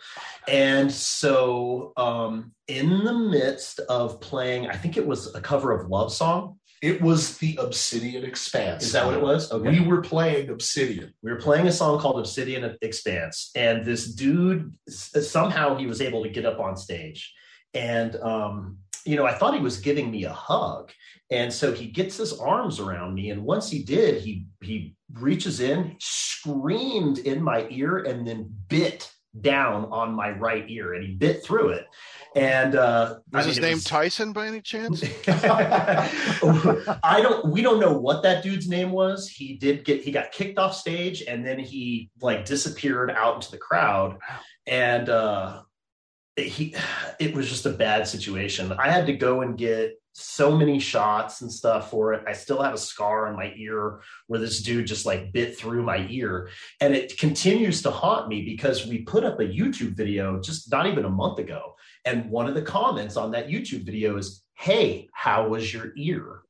And 0.48 0.92
so, 0.92 1.94
um, 1.98 2.54
in 2.68 3.04
the 3.04 3.14
midst 3.14 3.80
of 3.82 4.20
playing, 4.22 4.70
I 4.70 4.76
think 4.76 4.98
it 4.98 5.06
was 5.06 5.34
a 5.36 5.42
cover 5.42 5.72
of 5.72 5.90
Love 5.90 6.12
Song. 6.12 6.58
It 6.82 7.00
was 7.00 7.38
the 7.38 7.58
Obsidian 7.58 8.26
Expanse. 8.26 8.84
Is 8.84 8.92
that 8.94 9.06
what 9.06 9.14
it 9.14 9.22
was? 9.22 9.52
Okay. 9.52 9.80
We 9.80 9.86
were 9.86 10.02
playing 10.02 10.50
Obsidian. 10.50 11.14
we 11.22 11.32
were 11.32 11.38
playing 11.38 11.68
a 11.68 11.72
song 11.72 12.00
called 12.00 12.18
Obsidian 12.18 12.76
Expanse, 12.82 13.52
and 13.56 13.86
this 13.86 14.08
dude 14.08 14.74
somehow 14.90 15.78
he 15.78 15.86
was 15.86 16.02
able 16.02 16.24
to 16.24 16.30
get 16.30 16.44
up 16.44 16.60
on 16.60 16.76
stage, 16.76 17.32
and 17.76 18.16
um, 18.16 18.78
you 19.06 19.16
know 19.16 19.28
I 19.28 19.36
thought 19.36 19.54
he 19.54 19.60
was 19.60 19.78
giving 19.78 20.10
me 20.10 20.24
a 20.24 20.34
hug, 20.34 20.92
and 21.32 21.52
so 21.52 21.74
he 21.74 21.88
gets 21.88 22.18
his 22.18 22.38
arms 22.38 22.80
around 22.80 23.16
me, 23.16 23.32
and 23.32 23.44
once 23.44 23.70
he 23.72 23.82
did, 23.84 24.22
he 24.22 24.46
he 24.62 24.96
reaches 25.14 25.60
in, 25.60 25.96
screamed 26.00 27.18
in 27.20 27.42
my 27.42 27.66
ear, 27.72 27.98
and 28.00 28.28
then 28.28 28.54
bit 28.68 29.12
down 29.40 29.86
on 29.86 30.14
my 30.14 30.30
right 30.32 30.66
ear, 30.70 30.94
and 30.94 31.04
he 31.08 31.16
bit 31.16 31.42
through 31.44 31.70
it, 31.70 31.86
and 32.36 32.76
uh, 32.76 33.16
Was 33.32 33.46
I 33.46 33.48
his 33.48 33.56
mean, 33.58 33.64
it 33.64 33.68
name 33.70 33.78
was- 33.78 33.84
Tyson 33.86 34.34
by 34.34 34.48
any 34.48 34.60
chance? 34.62 35.02
I 35.28 37.20
don't 37.22 37.48
we 37.48 37.62
don't 37.62 37.80
know 37.80 37.94
what 37.98 38.24
that 38.24 38.44
dude's 38.44 38.68
name 38.68 38.92
was. 38.92 39.28
He 39.30 39.56
did 39.56 39.86
get 39.86 40.02
he 40.04 40.12
got 40.12 40.32
kicked 40.32 40.58
off 40.60 40.76
stage 40.76 41.24
and 41.28 41.46
then 41.46 41.60
he 41.60 42.10
like 42.22 42.46
disappeared 42.46 43.10
out 43.12 43.36
into 43.36 43.52
the 43.52 43.58
crowd 43.58 44.18
and 44.68 45.10
uh 45.10 45.62
he 46.38 46.76
it 47.20 47.34
was 47.34 47.50
just 47.50 47.66
a 47.66 47.70
bad 47.72 48.08
situation. 48.08 48.72
I 48.74 48.90
had 48.90 49.06
to 49.08 49.14
go 49.14 49.42
and 49.42 49.58
get 49.58 50.01
so 50.14 50.56
many 50.56 50.80
shots 50.80 51.42
and 51.42 51.52
stuff 51.52 51.90
for 51.90 52.14
it. 52.14 52.24
I 52.28 52.34
still 52.34 52.62
have 52.62 52.74
a 52.74 52.78
scar 52.78 53.28
on 53.28 53.36
my 53.36 53.54
ear 53.56 54.02
where 54.28 54.40
this 54.40 54.62
dude 54.62 54.88
just 54.88 55.06
like 55.06 55.32
bit 55.32 55.58
through 55.58 55.84
my 55.84 56.06
ear 56.10 56.50
and 56.82 56.94
it 56.94 57.18
continues 57.18 57.82
to 57.84 57.92
haunt 57.92 58.28
me 58.28 58.44
because 58.44 58.86
we 58.86 59.04
put 59.04 59.24
up 59.24 59.40
a 59.40 59.44
YouTube 59.44 59.96
video 59.96 60.40
just 60.40 60.72
not 60.72 60.88
even 60.88 61.06
a 61.06 61.10
month 61.10 61.40
ago 61.40 61.76
and 62.06 62.30
one 62.30 62.48
of 62.48 62.56
the 62.56 62.62
comments 62.62 63.18
on 63.18 63.32
that 63.32 63.48
YouTube 63.48 63.86
video 63.86 64.18
is, 64.18 64.44
"Hey, 64.54 65.08
how 65.14 65.48
was 65.48 65.74
your 65.74 65.94
ear?" 65.96 66.42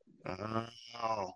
Oh, 1.04 1.32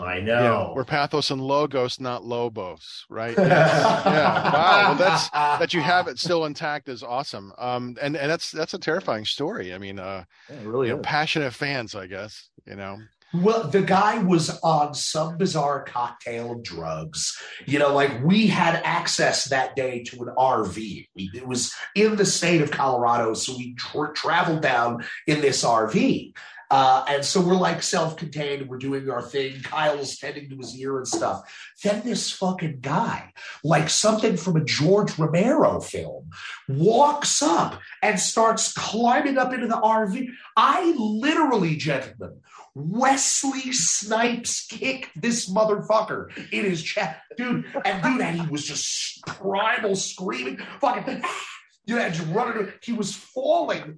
I 0.00 0.16
yeah. 0.18 0.24
know. 0.24 0.72
We're 0.74 0.84
pathos 0.84 1.30
and 1.30 1.40
logos, 1.40 2.00
not 2.00 2.24
lobos, 2.24 3.06
right? 3.08 3.36
Yes. 3.50 4.04
yeah. 4.06 4.52
Wow. 4.52 4.88
Well, 4.88 4.94
that's 4.96 5.30
that 5.30 5.74
you 5.74 5.80
have 5.80 6.08
it 6.08 6.18
still 6.18 6.44
intact 6.44 6.88
is 6.88 7.02
awesome. 7.02 7.52
Um, 7.58 7.96
and 8.00 8.16
and 8.16 8.30
that's 8.30 8.50
that's 8.50 8.74
a 8.74 8.78
terrifying 8.78 9.24
story. 9.24 9.74
I 9.74 9.78
mean, 9.78 9.98
uh, 9.98 10.24
Yeah, 10.48 10.56
really 10.64 10.88
you 10.88 10.94
know, 10.94 11.00
passionate 11.00 11.52
fans, 11.52 11.94
I 11.94 12.06
guess. 12.06 12.48
You 12.66 12.76
know, 12.76 12.98
Well, 13.32 13.68
the 13.68 13.82
guy 13.82 14.18
was 14.22 14.58
on 14.60 14.94
some 14.94 15.36
bizarre 15.36 15.84
cocktail 15.84 16.52
of 16.52 16.62
drugs. 16.62 17.36
You 17.66 17.78
know, 17.78 17.94
like 17.94 18.22
we 18.24 18.46
had 18.46 18.80
access 18.84 19.44
that 19.46 19.76
day 19.76 20.02
to 20.04 20.22
an 20.22 20.34
RV. 20.36 21.08
It 21.16 21.46
was 21.46 21.72
in 21.94 22.16
the 22.16 22.26
state 22.26 22.60
of 22.60 22.70
Colorado, 22.70 23.34
so 23.34 23.56
we 23.56 23.74
tra- 23.74 24.12
traveled 24.14 24.62
down 24.62 25.04
in 25.26 25.40
this 25.40 25.64
RV. 25.64 26.32
Uh, 26.70 27.04
and 27.08 27.24
so 27.24 27.40
we're 27.40 27.54
like 27.54 27.82
self-contained. 27.82 28.68
We're 28.68 28.78
doing 28.78 29.10
our 29.10 29.22
thing. 29.22 29.60
Kyle's 29.62 30.16
tending 30.16 30.48
to 30.50 30.56
his 30.56 30.78
ear 30.78 30.98
and 30.98 31.08
stuff. 31.08 31.42
Then 31.82 32.02
this 32.04 32.30
fucking 32.30 32.78
guy, 32.80 33.32
like 33.64 33.90
something 33.90 34.36
from 34.36 34.56
a 34.56 34.64
George 34.64 35.18
Romero 35.18 35.80
film, 35.80 36.30
walks 36.68 37.42
up 37.42 37.80
and 38.02 38.20
starts 38.20 38.72
climbing 38.72 39.36
up 39.36 39.52
into 39.52 39.66
the 39.66 39.76
RV. 39.76 40.28
I 40.56 40.94
literally, 40.96 41.76
gentlemen, 41.76 42.40
Wesley 42.74 43.72
Snipes 43.72 44.66
kicked 44.66 45.20
this 45.20 45.50
motherfucker 45.50 46.28
in 46.52 46.64
his 46.64 46.82
chest, 46.82 47.18
dude. 47.36 47.64
And 47.84 48.02
dude, 48.02 48.20
and 48.20 48.40
he 48.40 48.46
was 48.46 48.64
just 48.64 49.24
primal 49.26 49.96
screaming, 49.96 50.58
fucking, 50.80 51.22
you 51.86 51.96
know, 51.96 52.08
just 52.10 52.28
running. 52.30 52.72
He 52.82 52.92
was 52.92 53.14
falling. 53.14 53.96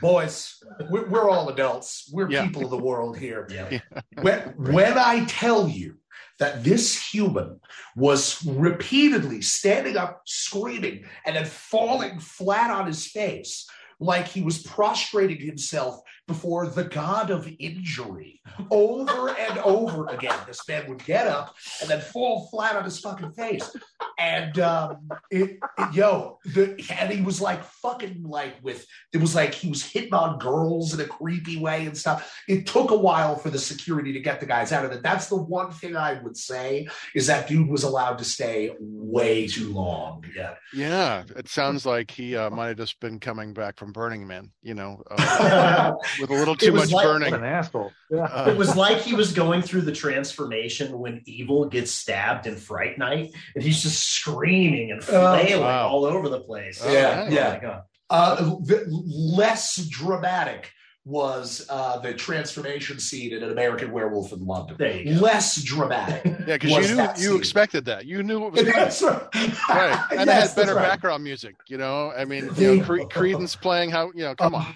Boys, 0.00 0.62
we're, 0.90 1.08
we're 1.08 1.28
all 1.28 1.48
adults. 1.48 2.10
We're 2.12 2.30
Yeah. 2.30 2.46
people 2.46 2.64
of 2.64 2.70
the 2.70 2.78
world 2.78 3.18
here. 3.18 3.46
Yeah. 3.50 3.80
When, 4.22 4.40
when 4.56 4.98
I 4.98 5.24
tell 5.24 5.68
you 5.68 5.96
that 6.38 6.62
this 6.64 7.12
human 7.12 7.60
was 7.96 8.44
repeatedly 8.44 9.42
standing 9.42 9.96
up, 9.96 10.22
screaming, 10.26 11.04
and 11.24 11.36
then 11.36 11.46
falling 11.46 12.18
flat 12.18 12.70
on 12.70 12.86
his 12.86 13.06
face, 13.06 13.66
like 13.98 14.28
he 14.28 14.42
was 14.42 14.62
prostrating 14.62 15.40
himself 15.40 16.00
before 16.30 16.68
the 16.68 16.84
god 16.84 17.30
of 17.30 17.48
injury 17.58 18.40
over 18.70 19.30
and 19.30 19.58
over 19.58 20.06
again. 20.06 20.38
This 20.46 20.66
man 20.68 20.88
would 20.88 21.04
get 21.04 21.26
up 21.26 21.54
and 21.80 21.90
then 21.90 22.00
fall 22.00 22.48
flat 22.50 22.76
on 22.76 22.84
his 22.84 22.98
fucking 23.00 23.32
face. 23.32 23.74
And 24.18 24.58
um, 24.60 25.08
it, 25.30 25.58
it- 25.78 25.94
yo, 25.94 26.38
the, 26.44 26.80
and 26.98 27.10
he 27.10 27.20
was 27.22 27.40
like 27.40 27.64
fucking 27.64 28.22
like 28.22 28.54
with 28.62 28.86
it 29.12 29.18
was 29.20 29.34
like 29.34 29.54
he 29.54 29.68
was 29.68 29.82
hitting 29.82 30.14
on 30.14 30.38
girls 30.38 30.94
in 30.94 31.00
a 31.00 31.04
creepy 31.04 31.58
way 31.58 31.86
and 31.86 31.96
stuff. 31.96 32.32
It 32.48 32.66
took 32.66 32.90
a 32.90 32.96
while 32.96 33.34
for 33.36 33.50
the 33.50 33.58
security 33.58 34.12
to 34.12 34.20
get 34.20 34.38
the 34.40 34.46
guys 34.46 34.72
out 34.72 34.84
of 34.84 34.92
it. 34.92 35.02
That's 35.02 35.26
the 35.28 35.36
one 35.36 35.72
thing 35.72 35.96
I 35.96 36.20
would 36.22 36.36
say 36.36 36.86
is 37.14 37.26
that 37.26 37.48
dude 37.48 37.68
was 37.68 37.82
allowed 37.82 38.18
to 38.18 38.24
stay 38.24 38.72
way 38.78 39.46
too 39.48 39.72
long. 39.72 40.24
Yeah. 40.36 40.54
Yeah, 40.74 41.24
it 41.36 41.48
sounds 41.48 41.84
like 41.86 42.10
he 42.10 42.36
uh, 42.36 42.50
might 42.50 42.68
have 42.68 42.76
just 42.76 43.00
been 43.00 43.18
coming 43.18 43.52
back 43.52 43.78
from 43.78 43.92
Burning 43.92 44.26
Man, 44.26 44.50
you 44.62 44.74
know, 44.74 45.02
uh, 45.10 45.92
with 46.20 46.30
a 46.30 46.34
little 46.34 46.56
too 46.56 46.72
much 46.72 46.90
like- 46.92 47.04
burning. 47.04 47.32
an 47.34 47.44
asshole. 47.44 47.92
Yeah. 48.10 48.24
Uh, 48.24 48.50
It 48.50 48.56
was 48.56 48.76
like 48.76 48.98
he 48.98 49.14
was 49.14 49.32
going 49.32 49.62
through 49.62 49.82
the 49.82 49.92
transformation 49.92 50.98
when 50.98 51.22
evil 51.26 51.66
gets 51.66 51.90
stabbed 51.92 52.46
in 52.46 52.56
Fright 52.56 52.98
Night, 52.98 53.30
and 53.54 53.64
he's 53.64 53.82
just 53.82 54.02
screaming 54.08 54.90
and 54.90 55.02
flailing 55.02 55.60
wow. 55.62 55.88
all 55.88 56.04
over 56.04 56.28
the 56.28 56.40
place. 56.40 56.80
Oh, 56.84 56.92
Yeah, 56.92 57.26
Oh, 57.28 57.32
yeah. 57.32 57.52
my 57.54 57.58
God. 57.60 57.82
Uh, 58.10 58.34
the, 58.64 58.84
less 58.88 59.76
dramatic 59.76 60.72
was 61.06 61.64
uh, 61.70 61.98
the 62.00 62.12
transformation 62.12 62.98
scene 63.00 63.32
in 63.32 63.42
An 63.42 63.50
American 63.50 63.90
Werewolf 63.90 64.32
in 64.32 64.44
London. 64.44 64.76
There 64.78 64.96
you 65.00 65.14
go. 65.14 65.20
Less 65.20 65.62
dramatic. 65.62 66.22
yeah, 66.46 66.58
because 66.58 66.70
you 66.72 66.80
knew 66.82 66.96
that 66.96 67.18
you 67.18 67.28
scene. 67.30 67.38
expected 67.38 67.84
that. 67.86 68.04
You 68.04 68.22
knew 68.22 68.46
it 68.46 68.52
was 68.52 68.60
coming. 68.64 68.74
That's 68.74 69.02
right. 69.02 69.22
right, 69.70 70.06
and 70.10 70.20
it 70.22 70.26
Yes, 70.26 70.48
had 70.54 70.56
better 70.56 70.74
right. 70.74 70.88
background 70.88 71.24
music. 71.24 71.56
You 71.68 71.78
know, 71.78 72.12
I 72.16 72.24
mean, 72.26 72.50
you 72.56 72.76
know, 72.76 72.84
Cre- 72.84 73.00
Creedence 73.18 73.58
playing 73.58 73.90
how 73.90 74.10
you 74.14 74.24
know. 74.24 74.34
Come 74.34 74.54
on. 74.54 74.66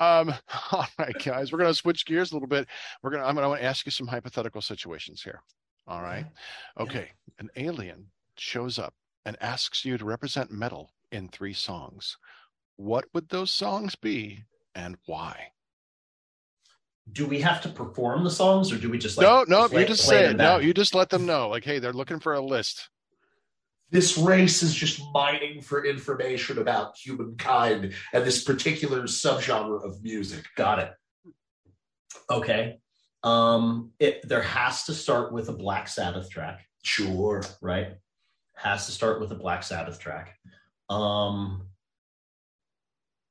Um, 0.00 0.34
all 0.72 0.86
right, 0.98 1.14
guys, 1.22 1.52
we're 1.52 1.58
going 1.58 1.70
to 1.70 1.74
switch 1.74 2.06
gears 2.06 2.32
a 2.32 2.34
little 2.34 2.48
bit. 2.48 2.66
We're 3.02 3.10
going 3.10 3.22
to, 3.22 3.28
I'm 3.28 3.36
going 3.36 3.58
to 3.58 3.64
ask 3.64 3.86
you 3.86 3.92
some 3.92 4.06
hypothetical 4.08 4.62
situations 4.62 5.22
here. 5.22 5.42
All 5.86 6.02
right. 6.02 6.26
Okay. 6.78 7.10
An 7.38 7.50
alien 7.56 8.06
shows 8.36 8.78
up 8.78 8.94
and 9.24 9.36
asks 9.40 9.84
you 9.84 9.98
to 9.98 10.04
represent 10.04 10.50
metal 10.50 10.90
in 11.12 11.28
three 11.28 11.52
songs. 11.52 12.16
What 12.76 13.04
would 13.12 13.28
those 13.28 13.50
songs 13.50 13.94
be 13.94 14.44
and 14.74 14.96
why? 15.06 15.48
Do 17.12 17.26
we 17.26 17.40
have 17.40 17.60
to 17.62 17.68
perform 17.68 18.22
the 18.22 18.30
songs, 18.30 18.72
or 18.72 18.76
do 18.78 18.88
we 18.88 18.96
just 18.96 19.18
like 19.18 19.26
no, 19.26 19.44
no, 19.48 19.68
play- 19.68 19.80
you 19.80 19.86
just 19.88 20.06
say 20.06 20.26
it. 20.26 20.36
No, 20.36 20.58
you 20.58 20.72
just 20.72 20.94
let 20.94 21.10
them 21.10 21.26
know. 21.26 21.48
Like, 21.48 21.64
hey, 21.64 21.80
they're 21.80 21.92
looking 21.92 22.20
for 22.20 22.34
a 22.34 22.40
list. 22.40 22.88
This 23.90 24.16
race 24.16 24.62
is 24.62 24.74
just 24.74 25.02
mining 25.12 25.60
for 25.60 25.84
information 25.84 26.58
about 26.58 26.96
humankind 26.96 27.92
and 28.12 28.24
this 28.24 28.44
particular 28.44 29.02
subgenre 29.02 29.84
of 29.84 30.02
music. 30.02 30.44
Got 30.56 30.78
it. 30.78 30.92
Okay. 32.30 32.78
Um, 33.22 33.90
it 33.98 34.26
there 34.28 34.42
has 34.42 34.84
to 34.84 34.94
start 34.94 35.32
with 35.32 35.48
a 35.48 35.52
Black 35.52 35.88
Sabbath 35.88 36.30
track, 36.30 36.64
Sure. 36.82 37.42
right? 37.60 37.94
Has 38.56 38.86
to 38.86 38.92
start 38.92 39.20
with 39.20 39.32
a 39.32 39.34
Black 39.34 39.62
Sabbath 39.62 39.98
track. 39.98 40.38
Um, 40.88 41.66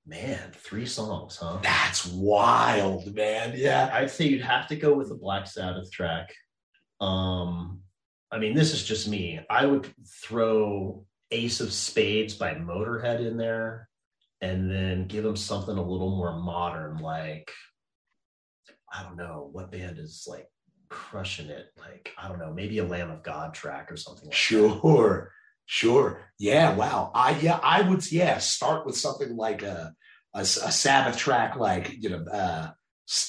man, 0.05 0.51
three 0.53 0.85
songs, 0.85 1.37
huh? 1.37 1.59
That's 1.63 2.05
wild, 2.05 3.15
man. 3.15 3.53
Yeah. 3.55 3.89
I'd 3.93 4.11
say 4.11 4.25
you'd 4.27 4.41
have 4.41 4.67
to 4.67 4.75
go 4.75 4.93
with 4.93 5.11
a 5.11 5.15
Black 5.15 5.47
Sabbath 5.47 5.91
track. 5.91 6.33
Um, 6.99 7.81
I 8.31 8.37
mean, 8.37 8.53
this 8.55 8.73
is 8.73 8.83
just 8.83 9.07
me. 9.07 9.39
I 9.49 9.65
would 9.65 9.91
throw 10.23 11.05
Ace 11.31 11.59
of 11.59 11.73
Spades 11.73 12.33
by 12.35 12.53
Motorhead 12.55 13.25
in 13.25 13.37
there, 13.37 13.89
and 14.41 14.69
then 14.69 15.07
give 15.07 15.23
them 15.23 15.35
something 15.35 15.77
a 15.77 15.81
little 15.83 16.15
more 16.15 16.39
modern, 16.39 16.97
like 16.97 17.51
I 18.91 19.03
don't 19.03 19.17
know 19.17 19.49
what 19.51 19.71
band 19.71 19.99
is 19.99 20.25
like 20.27 20.47
crushing 20.89 21.47
it. 21.47 21.67
Like 21.77 22.11
I 22.17 22.27
don't 22.27 22.39
know, 22.39 22.53
maybe 22.53 22.79
a 22.79 22.85
Lamb 22.85 23.11
of 23.11 23.23
God 23.23 23.53
track 23.53 23.91
or 23.91 23.97
something. 23.97 24.25
Like 24.25 24.31
that. 24.31 24.37
Sure. 24.37 25.31
Sure. 25.65 26.31
Yeah. 26.39 26.75
Wow. 26.75 27.11
I 27.13 27.37
yeah. 27.39 27.59
I 27.61 27.81
would 27.81 28.11
yeah 28.11 28.39
start 28.39 28.85
with 28.85 28.97
something 28.97 29.35
like 29.35 29.61
a 29.61 29.93
a, 30.33 30.41
a 30.41 30.45
Sabbath 30.45 31.17
track 31.17 31.55
like 31.55 31.95
you 31.99 32.09
know 32.09 32.25
uh 32.31 32.71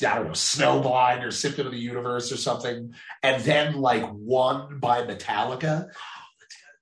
I 0.07 0.15
don't 0.17 0.27
know 0.27 0.31
Snowblind 0.33 1.25
or 1.25 1.31
Symphony 1.31 1.67
of 1.67 1.73
the 1.73 1.79
Universe 1.79 2.31
or 2.33 2.37
something, 2.37 2.93
and 3.23 3.43
then 3.45 3.75
like 3.75 4.05
one 4.11 4.79
by 4.79 5.03
Metallica, 5.03 5.89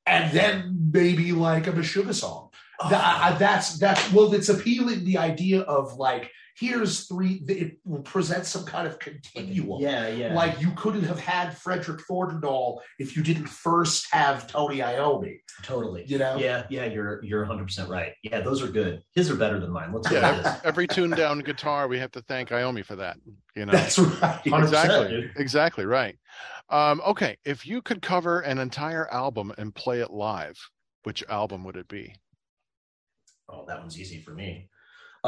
and 0.07 0.33
then 0.33 0.91
maybe 0.93 1.33
like 1.33 1.67
a 1.67 1.73
Meshuggah 1.73 2.15
song. 2.15 2.51
Oh, 2.81 2.89
Th- 2.89 3.01
I- 3.01 3.29
I- 3.31 3.39
that's 3.39 3.79
that's 3.79 4.13
well, 4.13 4.33
it's 4.35 4.49
appealing 4.49 5.05
the 5.05 5.19
idea 5.19 5.61
of 5.63 5.95
like 5.95 6.31
here's 6.59 7.07
three. 7.07 7.43
It 7.49 7.79
will 7.85 8.03
present 8.03 8.47
some 8.47 8.65
kind 8.65 8.87
of 8.87 8.99
continuum. 8.99 9.81
yeah, 9.81 10.09
yeah. 10.09 10.35
Like 10.35 10.61
you 10.61 10.71
couldn't 10.73 11.05
have 11.05 11.21
had 11.21 11.57
Fredrik 11.57 12.01
Thordendal 12.09 12.81
if 12.99 13.17
you 13.17 13.23
didn't 13.23 13.47
first 13.47 14.07
have 14.13 14.47
Tony 14.47 14.79
Iommi. 14.79 15.39
totally. 15.63 16.05
You 16.07 16.19
know? 16.19 16.37
Yeah, 16.37 16.65
yeah. 16.69 16.87
You're 16.87 17.25
you're 17.25 17.41
100 17.41 17.65
percent 17.65 17.89
right. 17.89 18.13
Yeah, 18.23 18.41
those 18.41 18.63
are 18.63 18.69
good. 18.69 19.03
His 19.15 19.31
are 19.31 19.37
better 19.37 19.61
than 19.61 19.71
mine. 19.71 19.93
Let's 19.93 20.09
go 20.09 20.17
Yeah, 20.17 20.61
every 20.65 20.87
tuned 20.87 21.17
down 21.17 21.41
guitar, 21.41 21.89
we 21.89 21.99
have 21.99 22.13
to 22.13 22.23
thank 22.23 22.51
Iommi 22.51 22.85
for 22.85 22.97
that. 22.97 23.17
You 23.55 23.67
know, 23.67 23.73
That's 23.73 23.99
right. 23.99 24.41
exactly, 24.47 25.09
dude. 25.09 25.33
exactly 25.37 25.85
right. 25.85 26.17
Um, 26.71 27.01
okay, 27.07 27.37
if 27.45 27.67
you 27.67 27.81
could 27.83 28.03
cover 28.03 28.41
an 28.41 28.59
entire 28.59 29.09
album 29.13 29.53
and 29.59 29.75
play 29.75 30.01
it 30.01 30.11
live, 30.11 30.59
which 31.05 31.25
album 31.29 31.65
would 31.65 31.77
it 31.77 31.89
be? 31.89 32.15
Oh, 33.49 33.65
that 33.67 33.81
one's 33.81 33.99
easy 33.99 34.21
for 34.21 34.33
me. 34.33 34.69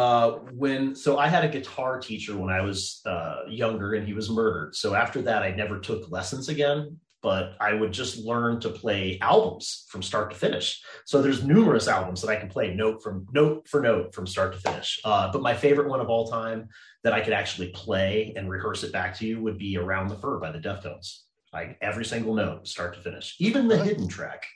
Uh, 0.00 0.38
when 0.54 0.94
so 0.94 1.18
I 1.18 1.28
had 1.28 1.44
a 1.44 1.48
guitar 1.48 2.00
teacher 2.00 2.34
when 2.34 2.48
I 2.48 2.62
was 2.62 3.02
uh, 3.04 3.40
younger, 3.50 3.92
and 3.92 4.06
he 4.06 4.14
was 4.14 4.30
murdered. 4.30 4.74
So 4.74 4.94
after 4.94 5.20
that, 5.22 5.42
I 5.42 5.50
never 5.50 5.78
took 5.78 6.10
lessons 6.10 6.48
again. 6.48 6.96
But 7.22 7.52
I 7.60 7.74
would 7.74 7.92
just 7.92 8.16
learn 8.16 8.60
to 8.60 8.70
play 8.70 9.18
albums 9.20 9.84
from 9.90 10.02
start 10.02 10.30
to 10.30 10.36
finish. 10.38 10.82
So 11.04 11.20
there's 11.20 11.44
numerous 11.44 11.86
albums 11.86 12.22
that 12.22 12.30
I 12.30 12.36
can 12.36 12.48
play 12.48 12.72
note 12.72 13.02
from 13.02 13.26
note 13.30 13.68
for 13.68 13.82
note 13.82 14.14
from 14.14 14.26
start 14.26 14.54
to 14.54 14.58
finish. 14.58 14.98
Uh, 15.04 15.30
but 15.30 15.42
my 15.42 15.52
favorite 15.54 15.90
one 15.90 16.00
of 16.00 16.08
all 16.08 16.26
time 16.28 16.70
that 17.04 17.12
I 17.12 17.20
could 17.20 17.34
actually 17.34 17.68
play 17.68 18.32
and 18.36 18.48
rehearse 18.48 18.82
it 18.84 18.94
back 18.94 19.18
to 19.18 19.26
you 19.26 19.42
would 19.42 19.58
be 19.58 19.76
"Around 19.76 20.08
the 20.08 20.16
Fur" 20.16 20.40
by 20.40 20.50
the 20.50 20.60
Deftones. 20.60 21.24
Like 21.52 21.76
every 21.82 22.06
single 22.06 22.34
note, 22.34 22.66
start 22.66 22.94
to 22.94 23.02
finish, 23.02 23.36
even 23.38 23.68
the 23.68 23.84
hidden 23.84 24.08
track. 24.08 24.46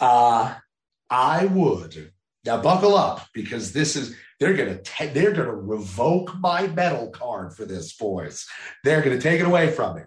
Uh, 0.00 0.52
I 1.08 1.44
would 1.44 2.10
now 2.44 2.60
buckle 2.60 2.96
up 2.96 3.28
because 3.32 3.72
this 3.72 3.94
is 3.94 4.16
they're 4.44 4.52
gonna 4.52 4.76
ta- 4.76 5.08
they're 5.14 5.32
gonna 5.32 5.54
revoke 5.54 6.38
my 6.38 6.66
metal 6.66 7.08
card 7.08 7.54
for 7.54 7.64
this, 7.64 7.96
boys. 7.96 8.46
They're 8.82 9.00
gonna 9.00 9.18
take 9.18 9.40
it 9.40 9.46
away 9.46 9.70
from 9.70 9.96
me. 9.96 10.02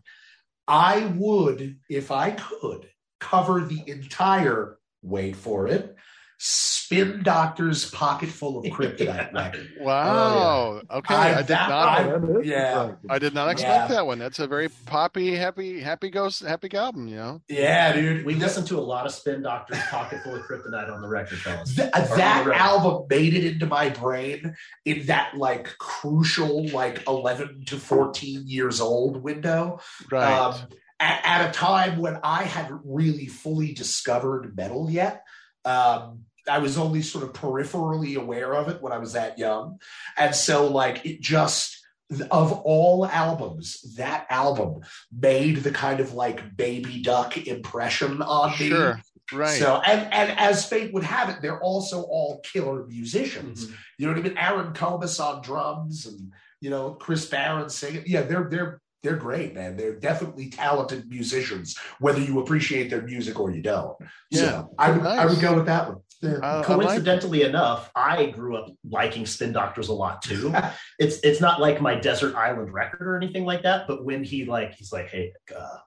I 0.68 1.08
would, 1.16 1.80
if 1.90 2.12
I 2.12 2.32
could, 2.32 2.88
cover 3.20 3.62
the 3.62 3.82
entire. 3.88 4.78
Wait 5.02 5.36
for 5.36 5.68
it. 5.68 5.96
Spin 6.40 7.22
Doctor's 7.24 7.90
pocket 7.90 8.30
full 8.30 8.60
of 8.60 8.66
kryptonite 8.66 9.34
record. 9.34 9.68
Wow. 9.82 10.82
Okay, 10.92 11.16
I- 11.16 11.34
I, 11.34 11.36
did 11.38 11.48
that- 11.48 11.70
not. 11.70 12.00
I- 12.00 12.42
yeah. 12.44 12.92
I 13.10 13.20
did 13.20 13.34
not 13.34 13.50
expect 13.50 13.90
Yeah. 13.90 13.96
that 13.96 14.06
one. 14.06 14.20
That's 14.20 14.40
a 14.40 14.48
very 14.48 14.70
poppy, 14.86 15.36
happy, 15.36 15.80
happy 15.82 16.10
ghost, 16.10 16.44
happy 16.44 16.74
album. 16.76 17.08
You 17.08 17.16
know. 17.18 17.42
Yeah, 17.50 17.92
dude. 17.94 18.26
We 18.26 18.36
listened 18.36 18.68
to 18.68 18.78
a 18.78 18.82
lot 18.82 19.06
of 19.06 19.12
Spin 19.12 19.42
Doctor's 19.42 19.80
Pocket 19.90 20.22
Full 20.24 20.36
of 20.36 20.44
Kryptonite 20.44 20.94
on 20.94 21.02
the 21.02 21.08
record, 21.08 21.40
fellas. 21.40 21.76
Th- 21.76 21.92
that 21.92 22.10
the 22.10 22.16
record. 22.50 22.54
album 22.54 23.08
made 23.10 23.34
it 23.34 23.44
into 23.46 23.66
my 23.66 23.90
brain 23.90 24.56
in 24.86 25.06
that 25.08 25.36
like 25.36 25.76
crucial 25.80 26.68
like 26.70 27.06
11 27.08 27.66
to 27.66 27.78
14 27.78 28.44
years 28.46 28.80
old 28.80 29.24
window 29.24 29.80
Right. 30.12 30.32
um, 30.32 30.56
at, 31.00 31.22
at 31.24 31.50
a 31.50 31.52
time 31.52 31.98
when 32.00 32.20
i 32.24 32.44
hadn't 32.44 32.82
really 32.84 33.28
fully 33.28 33.74
discovered 33.74 34.56
metal 34.56 34.90
yet 34.90 35.24
um, 35.66 36.22
i 36.50 36.58
was 36.58 36.78
only 36.78 37.02
sort 37.02 37.24
of 37.24 37.34
peripherally 37.34 38.16
aware 38.16 38.54
of 38.56 38.70
it 38.70 38.82
when 38.82 38.94
i 38.94 38.98
was 38.98 39.14
that 39.14 39.38
young 39.38 39.80
and 40.18 40.34
so 40.36 40.68
like 40.68 41.06
it 41.06 41.22
just 41.22 41.86
of 42.32 42.54
all 42.54 43.06
albums 43.06 43.82
that 43.98 44.26
album 44.30 44.82
made 45.12 45.58
the 45.58 45.72
kind 45.72 46.00
of 46.00 46.14
like 46.14 46.56
baby 46.56 47.02
duck 47.02 47.38
impression 47.48 48.22
on 48.22 48.52
me 48.52 48.70
sure. 48.70 49.02
Right. 49.34 49.60
so, 49.60 49.82
and 49.86 50.14
and 50.14 50.40
as 50.40 50.66
fate 50.66 50.94
would 50.94 51.04
have 51.04 51.28
it, 51.28 51.42
they're 51.42 51.62
also 51.62 52.04
all 52.04 52.40
killer 52.46 52.86
musicians. 52.86 53.68
Mhm. 53.68 53.76
You 53.98 54.06
know 54.08 54.14
what 54.14 54.20
I 54.20 54.30
mean? 54.30 54.38
Aaron 54.38 54.74
Comess 54.74 55.20
on 55.20 55.42
drums 55.42 56.06
and 56.06 56.32
you 56.62 56.70
know, 56.70 56.92
Chris 56.92 57.26
Barron 57.26 57.70
singing. 57.70 58.04
Yeah, 58.06 58.22
they're 58.22 58.48
they're 58.50 58.82
they're 59.08 59.16
great, 59.16 59.54
man. 59.54 59.78
They're 59.78 59.96
definitely 59.96 60.50
talented 60.50 61.08
musicians, 61.08 61.78
whether 62.00 62.20
you 62.20 62.42
appreciate 62.42 62.90
their 62.90 63.04
music 63.04 63.40
or 63.40 63.52
you 63.52 63.62
don't. 63.62 63.96
Yeah. 64.30 64.42
So 64.42 64.74
I 64.78 64.92
would 64.92 65.06
I 65.06 65.26
would 65.26 65.40
go 65.40 65.56
with 65.56 65.66
that 65.68 65.88
one. 65.88 65.98
Yeah. 66.22 66.32
Uh, 66.32 66.46
I 66.46 66.58
like- 66.58 66.66
Coincidentally 66.66 67.44
enough, 67.44 67.90
I 67.96 68.26
grew 68.26 68.58
up 68.58 68.70
liking 68.90 69.26
Spin 69.26 69.54
Doctors 69.54 69.88
a 69.88 69.94
lot 69.94 70.22
too. 70.22 70.54
it's 71.00 71.20
it's 71.20 71.40
not 71.40 71.62
like 71.62 71.80
my 71.80 71.96
desert 71.96 72.36
island 72.36 72.74
record 72.74 73.08
or 73.08 73.16
anything 73.16 73.46
like 73.46 73.64
that, 73.64 73.88
but 73.88 74.04
when 74.04 74.26
he 74.26 74.44
like 74.44 74.74
he's 74.74 74.92
like, 74.92 75.08
hey, 75.08 75.32
uh, 75.58 75.78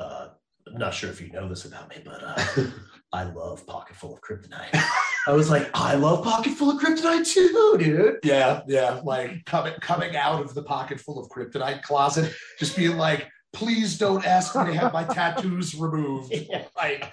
uh, 0.00 0.28
I'm 0.66 0.78
not 0.78 0.94
sure 0.94 1.10
if 1.10 1.20
you 1.20 1.30
know 1.30 1.48
this 1.50 1.66
about 1.66 1.90
me, 1.90 1.96
but 2.02 2.22
uh, 2.24 2.42
I 3.12 3.24
love 3.24 3.66
Pocket 3.66 3.96
Full 3.96 4.14
of 4.14 4.20
Kryptonite. 4.20 4.82
I 5.26 5.32
was 5.32 5.50
like, 5.50 5.68
I 5.74 5.94
love 5.94 6.24
Pocket 6.24 6.52
Full 6.52 6.70
of 6.70 6.80
Kryptonite 6.80 7.26
too, 7.26 7.76
dude. 7.78 8.18
Yeah, 8.22 8.62
yeah. 8.66 9.00
Like 9.04 9.44
coming 9.44 9.74
coming 9.80 10.16
out 10.16 10.42
of 10.42 10.54
the 10.54 10.62
pocket 10.62 11.00
full 11.00 11.18
of 11.18 11.28
kryptonite 11.28 11.82
closet, 11.82 12.32
just 12.58 12.76
being 12.76 12.96
like, 12.96 13.28
please 13.52 13.98
don't 13.98 14.24
ask 14.26 14.54
me 14.56 14.64
to 14.66 14.74
have 14.74 14.92
my 14.92 15.04
tattoos 15.14 15.74
removed. 15.74 16.32
Yeah. 16.32 16.64
Like, 16.76 17.12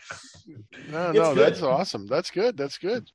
No, 0.88 1.12
no, 1.12 1.34
good. 1.34 1.38
that's 1.38 1.62
awesome. 1.62 2.08
That's 2.08 2.32
good. 2.32 2.58
That's 2.58 2.78
good. 2.78 3.10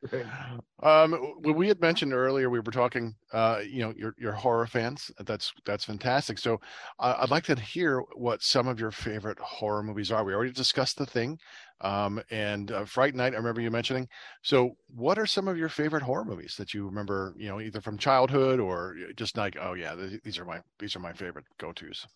Um, 0.82 1.12
when 1.42 1.54
we 1.54 1.68
had 1.68 1.80
mentioned 1.80 2.12
earlier, 2.12 2.50
we 2.50 2.58
were 2.58 2.72
talking, 2.72 3.14
uh, 3.32 3.60
you 3.64 3.82
know, 3.82 3.94
your 3.96 4.14
your 4.18 4.32
horror 4.32 4.66
fans. 4.66 5.10
That's 5.20 5.52
that's 5.64 5.84
fantastic. 5.84 6.38
So, 6.38 6.60
uh, 6.98 7.14
I'd 7.20 7.30
like 7.30 7.44
to 7.44 7.54
hear 7.54 8.00
what 8.16 8.42
some 8.42 8.66
of 8.66 8.80
your 8.80 8.90
favorite 8.90 9.38
horror 9.38 9.82
movies 9.82 10.10
are. 10.10 10.24
We 10.24 10.34
already 10.34 10.50
discussed 10.52 10.98
the 10.98 11.06
thing, 11.06 11.38
um, 11.82 12.20
and 12.30 12.72
uh, 12.72 12.84
Fright 12.84 13.14
Night. 13.14 13.32
I 13.32 13.36
remember 13.36 13.60
you 13.60 13.70
mentioning. 13.70 14.08
So, 14.42 14.76
what 14.88 15.18
are 15.18 15.26
some 15.26 15.46
of 15.46 15.56
your 15.56 15.68
favorite 15.68 16.02
horror 16.02 16.24
movies 16.24 16.56
that 16.58 16.74
you 16.74 16.84
remember? 16.84 17.32
You 17.38 17.48
know, 17.48 17.60
either 17.60 17.80
from 17.80 17.96
childhood 17.96 18.58
or 18.58 18.96
just 19.16 19.36
like, 19.36 19.56
oh 19.60 19.74
yeah, 19.74 19.94
th- 19.94 20.20
these 20.24 20.38
are 20.38 20.44
my 20.44 20.60
these 20.80 20.96
are 20.96 21.00
my 21.00 21.12
favorite 21.12 21.44
go 21.58 21.72
tos. 21.72 22.06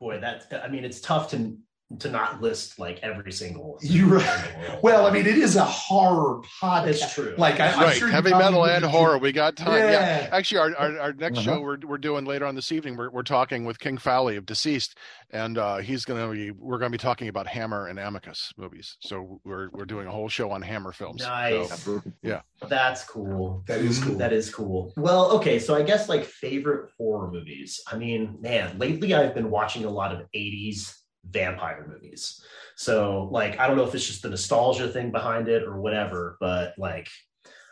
Boy, 0.00 0.20
that's 0.20 0.46
I 0.52 0.68
mean, 0.68 0.84
it's 0.84 1.00
tough 1.00 1.30
to 1.30 1.56
to 2.00 2.10
not 2.10 2.42
list 2.42 2.78
like 2.78 3.00
every 3.02 3.32
single. 3.32 3.78
You're 3.82 4.18
in 4.18 4.24
the 4.26 4.54
world. 4.68 4.80
well, 4.82 5.06
I 5.06 5.10
mean, 5.10 5.26
it 5.26 5.38
is 5.38 5.56
a 5.56 5.64
horror 5.64 6.42
podcast. 6.60 6.86
it's 6.86 7.14
true. 7.14 7.34
Like, 7.38 7.60
I, 7.60 7.68
I'm 7.72 7.80
right, 7.80 7.96
sure 7.96 8.08
heavy 8.08 8.30
metal 8.30 8.66
and 8.66 8.82
do- 8.82 8.88
horror. 8.88 9.16
We 9.16 9.32
got 9.32 9.56
time. 9.56 9.72
yeah. 9.78 9.90
Yeah. 9.90 10.28
Actually, 10.30 10.58
our, 10.58 10.76
our, 10.76 10.98
our 11.00 11.12
next 11.14 11.38
Uh-huh. 11.38 11.54
show 11.56 11.60
we're, 11.60 11.78
we're 11.84 11.96
doing 11.98 12.26
later 12.26 12.44
on 12.44 12.54
this 12.54 12.72
evening, 12.72 12.96
we're, 12.96 13.08
we're 13.10 13.22
talking 13.22 13.64
with 13.64 13.78
King 13.78 13.96
Fowley 13.96 14.36
of 14.36 14.44
Deceased, 14.44 14.98
and 15.30 15.56
uh, 15.56 15.78
he's 15.78 16.04
going 16.04 16.20
to 16.20 16.30
be, 16.32 16.50
we're 16.50 16.78
going 16.78 16.92
to 16.92 16.96
be 16.98 17.00
talking 17.02 17.28
about 17.28 17.46
Hammer 17.46 17.86
and 17.86 17.98
Amicus 17.98 18.52
movies. 18.58 18.96
So 19.00 19.40
we're, 19.44 19.70
we're 19.70 19.86
doing 19.86 20.06
a 20.06 20.10
whole 20.10 20.28
show 20.28 20.50
on 20.50 20.60
Hammer 20.60 20.92
films. 20.92 21.22
Nice. 21.22 21.84
So, 21.84 22.02
That's 22.68 23.04
cool. 23.04 23.64
That 23.66 23.80
is 23.80 24.02
cool. 24.04 24.14
That 24.16 24.32
is 24.34 24.52
cool. 24.54 24.92
Well, 24.96 25.30
okay, 25.38 25.58
so 25.58 25.74
I 25.74 25.82
guess 25.82 26.08
like 26.08 26.24
favorite 26.24 26.90
horror 26.98 27.30
movies. 27.30 27.80
I 27.90 27.96
mean, 27.96 28.36
man, 28.42 28.78
lately 28.78 29.14
I've 29.14 29.34
been 29.34 29.50
watching 29.50 29.86
a 29.86 29.90
lot 29.90 30.12
of 30.12 30.26
80s 30.36 30.94
vampire 31.30 31.86
movies. 31.88 32.42
So, 32.76 33.28
like, 33.32 33.58
I 33.58 33.66
don't 33.66 33.76
know 33.76 33.84
if 33.86 33.94
it's 33.94 34.06
just 34.06 34.22
the 34.22 34.30
nostalgia 34.30 34.88
thing 34.88 35.10
behind 35.10 35.48
it 35.48 35.62
or 35.64 35.80
whatever, 35.80 36.36
but 36.40 36.74
like, 36.78 37.08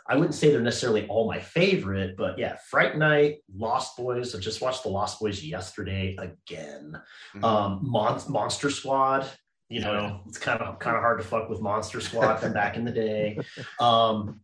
I 0.09 0.15
wouldn't 0.15 0.35
say 0.35 0.51
they're 0.51 0.61
necessarily 0.61 1.07
all 1.09 1.27
my 1.27 1.41
favorite, 1.41 2.17
but 2.17 2.39
yeah, 2.39 2.57
Fright 2.71 2.97
Night, 2.97 3.39
Lost 3.57 3.97
Boys. 3.97 4.35
I 4.35 4.39
just 4.39 4.61
watched 4.61 4.85
the 4.85 4.89
Lost 4.89 5.19
Boys 5.21 5.43
yesterday 5.43 6.17
again. 6.19 7.01
Mhm. 7.35 7.45
Um, 7.45 7.81
Mon- 7.83 8.23
Monster 8.29 8.71
Squad. 8.71 9.27
You 9.69 9.81
know, 9.81 9.93
yeah. 9.93 10.19
it's 10.29 10.39
kind 10.39 10.61
of 10.63 10.79
kind 10.79 10.95
of 10.97 11.03
hard 11.03 11.19
to 11.19 11.25
fuck 11.25 11.49
with 11.49 11.61
Monster 11.61 12.01
Squad 12.01 12.37
from 12.37 12.53
back 12.53 12.77
in 12.77 12.85
the 12.85 12.93
day. 12.93 13.41
Um, 13.81 14.41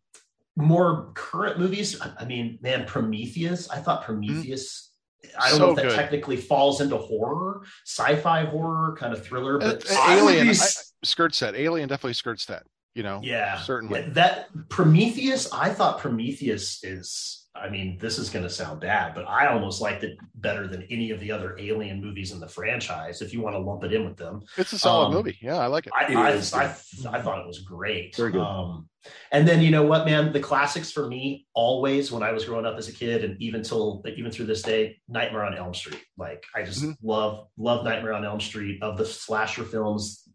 more 0.56 1.12
current 1.14 1.60
movies. 1.60 2.00
I- 2.00 2.12
I 2.18 2.24
mean, 2.24 2.58
man, 2.60 2.84
Prometheus. 2.86 3.70
I 3.70 3.78
thought 3.78 4.02
Prometheus. 4.04 4.91
I 5.38 5.48
don't 5.50 5.58
So 5.58 5.66
know 5.66 5.70
if 5.70 5.76
that 5.76 5.82
good. 5.86 5.96
technically 5.96 6.36
falls 6.36 6.80
into 6.80 6.96
horror, 6.96 7.62
sci-fi 7.86 8.44
horror, 8.46 8.96
kind 8.98 9.12
of 9.12 9.24
thriller, 9.24 9.58
but 9.58 9.88
Uh, 9.90 9.94
I 10.00 10.18
Alien 10.18 10.44
be 10.46 10.48
I- 10.50 10.52
s- 10.52 10.92
skirts 11.04 11.38
that. 11.40 11.54
Alien 11.54 11.88
definitely 11.88 12.14
skirts 12.14 12.46
that, 12.46 12.64
you 12.94 13.02
know? 13.02 13.20
yeah, 13.22 13.60
Certainly. 13.60 14.10
that 14.10 14.48
Prometheus. 14.68 15.50
I 15.52 15.70
thought 15.70 15.98
Prometheus 16.00 16.82
is. 16.84 17.38
I 17.54 17.68
mean, 17.68 17.98
this 18.00 18.18
is 18.18 18.30
going 18.30 18.44
to 18.44 18.50
sound 18.50 18.80
bad, 18.80 19.14
but 19.14 19.28
I 19.28 19.48
almost 19.48 19.82
liked 19.82 20.02
it 20.04 20.16
better 20.36 20.66
than 20.66 20.84
any 20.90 21.10
of 21.10 21.20
the 21.20 21.30
other 21.30 21.54
Alien 21.58 22.00
movies 22.00 22.32
in 22.32 22.40
the 22.40 22.48
franchise. 22.48 23.20
If 23.20 23.34
you 23.34 23.42
want 23.42 23.54
to 23.54 23.58
lump 23.58 23.84
it 23.84 23.92
in 23.92 24.06
with 24.06 24.16
them, 24.16 24.40
It's 24.56 24.72
a 24.72 24.78
solid 24.78 25.08
Um, 25.08 25.12
movie. 25.12 25.36
Yeah, 25.42 25.58
I 25.58 25.66
like 25.66 25.86
it. 25.86 25.92
I, 25.94 26.06
It 26.10 26.16
I, 26.16 26.30
is, 26.30 26.54
I, 26.54 26.64
yeah. 26.96 27.10
I 27.10 27.20
thought 27.20 27.40
it 27.42 27.46
was 27.46 27.58
great. 27.58 28.16
Very 28.16 28.32
good. 28.32 28.40
Um, 28.40 28.88
and 29.30 29.46
then 29.46 29.60
you 29.60 29.70
know 29.70 29.82
what, 29.84 30.04
man, 30.04 30.32
the 30.32 30.40
classics 30.40 30.90
for 30.92 31.06
me 31.08 31.46
always 31.54 32.12
when 32.12 32.22
I 32.22 32.32
was 32.32 32.44
growing 32.44 32.66
up 32.66 32.76
as 32.76 32.88
a 32.88 32.92
kid, 32.92 33.24
and 33.24 33.40
even 33.40 33.62
till 33.62 34.02
even 34.06 34.30
through 34.30 34.46
this 34.46 34.62
day, 34.62 35.00
Nightmare 35.08 35.44
on 35.44 35.56
Elm 35.56 35.74
Street. 35.74 36.02
Like 36.16 36.44
I 36.54 36.62
just 36.62 36.82
Mhm. 36.82 36.96
love 37.02 37.48
love 37.56 37.84
Nightmare 37.84 38.12
on 38.12 38.24
Elm 38.24 38.40
Street 38.40 38.82
of 38.82 38.98
the 38.98 39.04
slasher 39.06 39.64
films. 39.64 40.28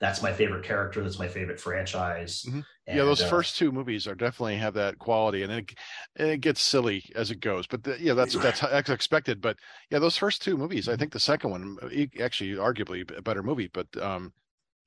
That's 0.00 0.22
my 0.22 0.32
favorite 0.32 0.64
character. 0.64 1.02
That's 1.02 1.18
my 1.18 1.28
favorite 1.28 1.60
franchise. 1.60 2.44
Mhm. 2.48 2.64
And, 2.88 2.96
yeah, 2.96 3.04
those 3.04 3.22
uh, 3.22 3.28
first 3.28 3.56
two 3.56 3.70
movies 3.70 4.08
are 4.08 4.16
definitely 4.16 4.56
have 4.56 4.74
that 4.74 4.98
quality, 4.98 5.44
and 5.44 5.52
it, 5.52 5.74
it 6.16 6.40
gets 6.40 6.60
silly 6.60 7.04
as 7.14 7.30
it 7.30 7.40
goes. 7.40 7.66
But 7.68 7.84
the, 7.84 7.96
yeah, 8.00 8.14
that's 8.14 8.34
that's 8.34 8.62
expected. 8.90 9.40
But 9.40 9.56
yeah, 9.90 10.00
those 10.00 10.16
first 10.16 10.42
two 10.42 10.56
movies, 10.56 10.88
I 10.88 10.96
think 10.96 11.12
the 11.12 11.20
second 11.20 11.50
one, 11.50 11.78
actually, 12.20 12.50
arguably 12.56 13.16
a 13.16 13.22
better 13.22 13.42
movie. 13.42 13.68
But 13.72 13.86
um, 14.02 14.32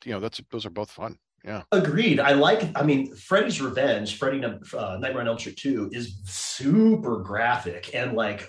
you 0.03 0.11
know, 0.11 0.19
that's 0.19 0.41
those 0.51 0.65
are 0.65 0.69
both 0.71 0.91
fun. 0.91 1.17
Yeah, 1.45 1.61
Agreed. 1.71 2.19
I 2.19 2.31
like. 2.33 2.67
I 2.75 2.81
mean, 2.81 3.13
Freddy's 3.15 3.61
Revenge, 3.61 4.17
Freddy 4.17 4.43
uh, 4.43 4.97
Nightmare 4.99 5.21
on 5.21 5.27
Elm 5.27 5.37
Street 5.37 5.57
Two, 5.57 5.89
is 5.93 6.19
super 6.25 7.19
graphic 7.19 7.93
and 7.93 8.13
like. 8.13 8.47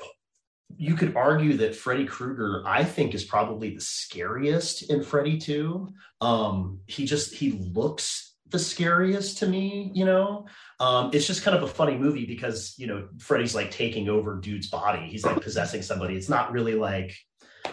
You 0.78 0.96
could 0.96 1.14
argue 1.14 1.56
that 1.58 1.76
Freddy 1.76 2.04
Krueger, 2.04 2.62
I 2.66 2.82
think, 2.82 3.14
is 3.14 3.24
probably 3.24 3.74
the 3.74 3.80
scariest 3.80 4.90
in 4.90 5.02
Freddy 5.02 5.38
Two. 5.38 5.88
Um, 6.20 6.80
he 6.86 7.04
just 7.06 7.34
he 7.34 7.52
looks 7.72 8.34
the 8.48 8.58
scariest 8.58 9.38
to 9.38 9.46
me. 9.46 9.90
You 9.94 10.06
know, 10.06 10.46
um, 10.80 11.10
it's 11.12 11.26
just 11.26 11.42
kind 11.42 11.56
of 11.56 11.62
a 11.62 11.68
funny 11.68 11.96
movie 11.96 12.26
because 12.26 12.74
you 12.78 12.86
know 12.86 13.08
Freddy's 13.18 13.54
like 13.54 13.70
taking 13.70 14.08
over 14.08 14.40
dude's 14.40 14.68
body. 14.68 15.06
He's 15.06 15.24
like 15.24 15.40
possessing 15.40 15.82
somebody. 15.82 16.16
It's 16.16 16.28
not 16.28 16.50
really 16.50 16.74
like 16.74 17.14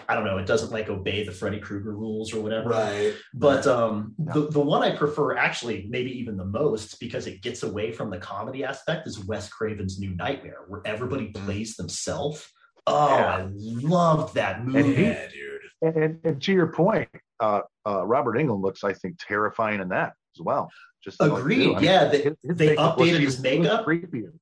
I 0.08 0.14
don't 0.14 0.24
know. 0.24 0.38
It 0.38 0.46
doesn't 0.46 0.70
like 0.72 0.88
obey 0.88 1.24
the 1.24 1.32
Freddy 1.32 1.58
Krueger 1.60 1.92
rules 1.92 2.32
or 2.34 2.40
whatever. 2.40 2.70
Right. 2.70 3.14
But 3.32 3.66
um, 3.66 4.14
the, 4.18 4.48
the 4.48 4.60
one 4.60 4.82
I 4.82 4.94
prefer, 4.94 5.36
actually, 5.36 5.86
maybe 5.88 6.10
even 6.18 6.36
the 6.36 6.44
most, 6.44 7.00
because 7.00 7.26
it 7.26 7.42
gets 7.42 7.62
away 7.62 7.92
from 7.92 8.10
the 8.10 8.18
comedy 8.18 8.64
aspect, 8.64 9.06
is 9.06 9.24
Wes 9.24 9.48
Craven's 9.48 9.98
New 9.98 10.14
Nightmare, 10.14 10.64
where 10.68 10.82
everybody 10.84 11.28
plays 11.28 11.76
themselves. 11.76 12.46
Oh, 12.86 13.08
Yeah. 13.08 13.36
I 13.36 13.48
loved 13.52 14.34
that 14.34 14.58
And 14.58 14.68
movie. 14.68 14.94
he- 14.94 15.02
Yeah, 15.04 15.28
dude. 15.28 15.60
And, 15.82 15.96
and, 15.96 16.20
and 16.24 16.42
to 16.42 16.52
your 16.52 16.68
point, 16.68 17.08
uh, 17.40 17.60
uh, 17.86 18.06
Robert 18.06 18.36
Englund 18.36 18.62
looks, 18.62 18.84
I 18.84 18.92
think, 18.92 19.16
terrifying 19.18 19.80
in 19.80 19.88
that 19.88 20.12
as 20.36 20.42
well. 20.42 20.70
Just 21.02 21.20
like, 21.20 21.32
Agreed. 21.32 21.64
too. 21.64 21.72
I 21.74 21.74
mean, 21.76 21.84
yeah, 21.84 22.04
they, 22.06 22.22
his- 22.22 22.36
his 22.42 22.56
they 22.56 22.68
makeup 22.70 22.98
was 22.98 23.08
updated 23.10 23.20
his 23.20 23.40
makeup. 23.42 23.86
creepier. 23.86 24.32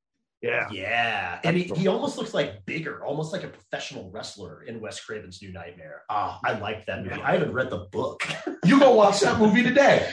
Yeah. 0.42 0.68
Yeah, 0.72 1.38
and 1.44 1.56
he, 1.56 1.64
he 1.76 1.86
almost 1.86 2.18
looks 2.18 2.34
like 2.34 2.66
bigger, 2.66 3.04
almost 3.04 3.32
like 3.32 3.44
a 3.44 3.48
professional 3.48 4.10
wrestler 4.10 4.64
in 4.64 4.80
Wes 4.80 4.98
Craven's 4.98 5.40
New 5.40 5.52
Nightmare. 5.52 6.02
Ah, 6.10 6.40
I 6.44 6.58
like 6.58 6.84
that 6.86 7.04
movie. 7.04 7.22
I 7.22 7.32
haven't 7.34 7.52
read 7.52 7.70
the 7.70 7.86
book, 7.92 8.26
You 8.64 8.80
go 8.80 8.92
watch 8.94 9.20
that 9.20 9.38
movie 9.38 9.62
today. 9.62 10.08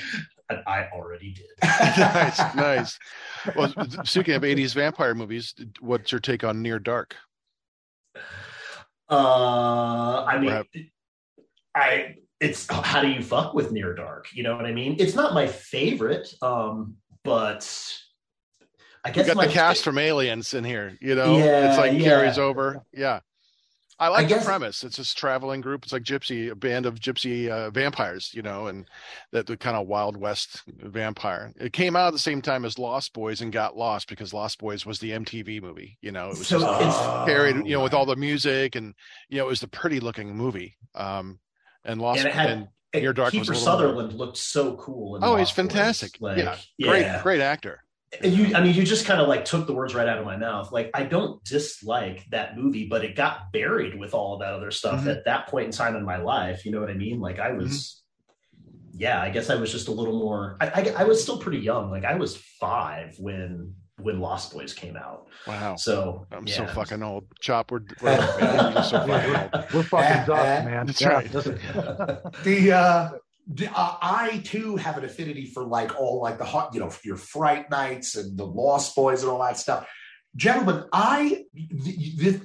and 0.50 0.60
I 0.68 0.86
already 0.94 1.34
did. 1.34 1.48
nice, 1.64 2.40
nice. 2.56 3.00
Well, 3.56 3.74
speaking 4.04 4.36
of 4.36 4.44
'80s 4.44 4.76
vampire 4.76 5.16
movies, 5.16 5.56
what's 5.80 6.12
your 6.12 6.20
take 6.20 6.44
on 6.44 6.62
Near 6.62 6.78
Dark? 6.78 7.16
Uh, 9.10 10.24
I 10.26 10.38
mean, 10.38 10.50
Perhaps. 10.50 10.70
I 11.76 12.16
it's 12.40 12.68
how 12.72 13.02
do 13.02 13.10
you 13.10 13.22
fuck 13.24 13.54
with 13.54 13.72
near 13.72 13.94
dark? 13.96 14.28
You 14.34 14.44
know 14.44 14.56
what 14.56 14.66
I 14.66 14.72
mean? 14.72 14.96
It's 15.00 15.16
not 15.16 15.34
my 15.34 15.48
favorite, 15.48 16.32
um, 16.42 16.96
but 17.24 17.68
I 19.06 19.10
You 19.10 19.16
guess 19.16 19.28
got 19.28 19.38
my 19.38 19.48
the 19.48 19.54
cast 19.54 19.84
from 19.84 19.98
Aliens 19.98 20.54
in 20.54 20.64
here. 20.64 20.98
You 21.02 21.16
know, 21.16 21.38
Yeah, 21.38 21.70
it's 21.70 21.78
like 21.78 21.94
yeah. 21.94 22.04
carries 22.04 22.38
over. 22.38 22.84
Yeah. 22.94 23.20
I 24.02 24.08
like 24.08 24.30
the 24.30 24.36
guess- 24.36 24.46
premise. 24.46 24.84
It's 24.86 24.96
this 24.96 25.14
traveling 25.14 25.60
group. 25.60 25.84
It's 25.84 25.92
like 25.92 26.04
gypsy, 26.04 26.50
a 26.52 26.56
band 26.56 26.86
of 26.86 26.96
gypsy 27.02 27.50
uh, 27.50 27.70
vampires, 27.70 28.32
you 28.34 28.42
know, 28.42 28.68
and 28.68 28.86
that 29.34 29.46
the 29.46 29.58
kind 29.58 29.76
of 29.76 29.88
Wild 29.88 30.16
West 30.16 30.62
vampire. 30.68 31.52
It 31.60 31.74
came 31.74 31.98
out 31.98 32.08
at 32.08 32.14
the 32.14 32.20
same 32.20 32.42
time 32.42 32.64
as 32.64 32.80
Lost 32.80 33.12
Boys 33.14 33.42
and 33.42 33.52
got 33.52 33.76
lost 33.76 34.08
because 34.08 34.34
Lost 34.34 34.58
Boys 34.60 34.86
was 34.86 35.00
the 35.00 35.12
MTV 35.12 35.62
movie. 35.62 35.98
You 36.02 36.14
know, 36.14 36.28
it 36.28 36.38
was 36.38 36.48
So 36.48 36.60
just 36.62 36.82
it's- 36.82 37.26
carried, 37.26 37.58
you 37.68 37.74
know, 37.76 37.84
with 37.84 37.94
all 37.94 38.06
the 38.06 38.16
music 38.16 38.76
and 38.76 38.94
you 39.28 39.38
know, 39.40 39.46
it 39.46 39.50
was 39.50 39.60
the 39.60 39.68
pretty 39.68 40.00
looking 40.00 40.34
movie. 40.36 40.78
Um, 40.96 41.40
and 41.84 42.02
Lost 42.02 42.24
And 42.24 42.34
had- 42.34 42.50
and 42.50 42.68
Near 42.94 43.12
Dark 43.14 43.34
was 43.34 43.42
Kiefer 43.48 43.50
a 43.50 43.52
little 43.52 43.64
Sutherland 43.66 44.14
looked 44.14 44.38
so 44.38 44.76
cool. 44.78 45.18
In 45.18 45.24
oh, 45.26 45.36
he's 45.36 45.48
Lost 45.48 45.56
Boys. 45.58 45.66
fantastic. 45.68 46.12
Like, 46.22 46.38
yeah, 46.38 46.56
yeah, 46.78 46.88
great, 46.90 47.24
great 47.24 47.42
actor. 47.42 47.84
And 48.24 48.34
you, 48.34 48.56
I 48.56 48.62
mean, 48.62 48.74
you 48.74 48.84
just 48.84 49.06
kind 49.06 49.22
of 49.22 49.28
like 49.28 49.46
took 49.46 49.68
the 49.68 49.74
words 49.74 49.94
right 49.94 50.08
out 50.08 50.18
of 50.18 50.26
my 50.26 50.36
mouth. 50.36 50.72
Like, 50.72 50.90
I 50.96 51.04
don't 51.04 51.44
dislike 51.44 52.26
that 52.32 52.58
movie, 52.58 52.88
but 52.88 53.06
it 53.06 53.16
got 53.16 53.52
buried 53.54 54.00
with 54.00 54.14
all 54.16 54.34
of 54.34 54.40
that 54.40 54.52
other 54.54 54.72
stuff 54.72 55.04
Mhm. 55.04 55.12
at 55.16 55.26
that 55.26 55.48
point 55.48 55.66
in 55.68 55.72
time 55.72 55.96
in 55.96 56.04
my 56.04 56.18
life. 56.18 56.66
You 56.66 56.72
know 56.72 56.82
what 56.82 56.90
I 56.90 56.96
mean? 56.96 57.20
Like, 57.20 57.38
I 57.40 57.52
was, 57.52 58.02
yeah, 58.96 59.22
I 59.22 59.30
guess 59.30 59.50
I 59.52 59.56
was 59.56 59.72
just 59.72 59.90
a 59.90 59.92
little 59.92 60.18
more. 60.18 60.58
I, 60.60 60.68
I, 60.70 60.94
I 60.98 61.04
was 61.04 61.22
still 61.22 61.38
pretty 61.38 61.60
young. 61.60 61.92
Like, 61.92 62.04
I 62.04 62.16
was 62.16 62.36
five 62.60 63.16
when 63.20 63.76
when 64.02 64.22
Lost 64.22 64.54
Boys 64.54 64.74
came 64.74 64.96
out. 64.96 65.28
Wow. 65.46 65.76
So 65.76 66.26
I'm 66.32 66.48
yeah. 66.48 66.54
so 66.56 66.68
fucking 66.68 67.04
old. 67.04 67.26
Chop, 67.42 67.70
we're, 67.70 67.82
we're, 68.02 68.16
man, 68.40 68.82
so 68.82 69.06
fucking 69.06 69.36
old. 69.36 69.66
We're 69.74 69.84
fucking 69.84 70.26
dust, 70.26 70.66
man. 70.66 70.86
That's 70.88 71.02
Yeah, 71.02 71.10
right. 71.10 71.32
the 72.44 72.72
uh 72.72 73.10
the, 73.12 73.20
uh, 73.74 73.96
I 74.02 74.42
too 74.44 74.76
have 74.76 74.98
an 74.98 75.06
affinity 75.06 75.46
for 75.46 75.64
like 75.64 76.00
all 76.00 76.22
like 76.22 76.38
the 76.38 76.46
hot, 76.46 76.74
you 76.74 76.80
know, 76.80 76.92
your 77.04 77.18
Fright 77.18 77.70
Nights 77.70 78.16
and 78.16 78.38
the 78.38 78.46
Lost 78.46 78.96
Boys 78.96 79.24
and 79.24 79.32
all 79.32 79.42
that 79.42 79.58
stuff. 79.58 79.88
Gentlemen, 80.36 80.84
I 80.94 81.46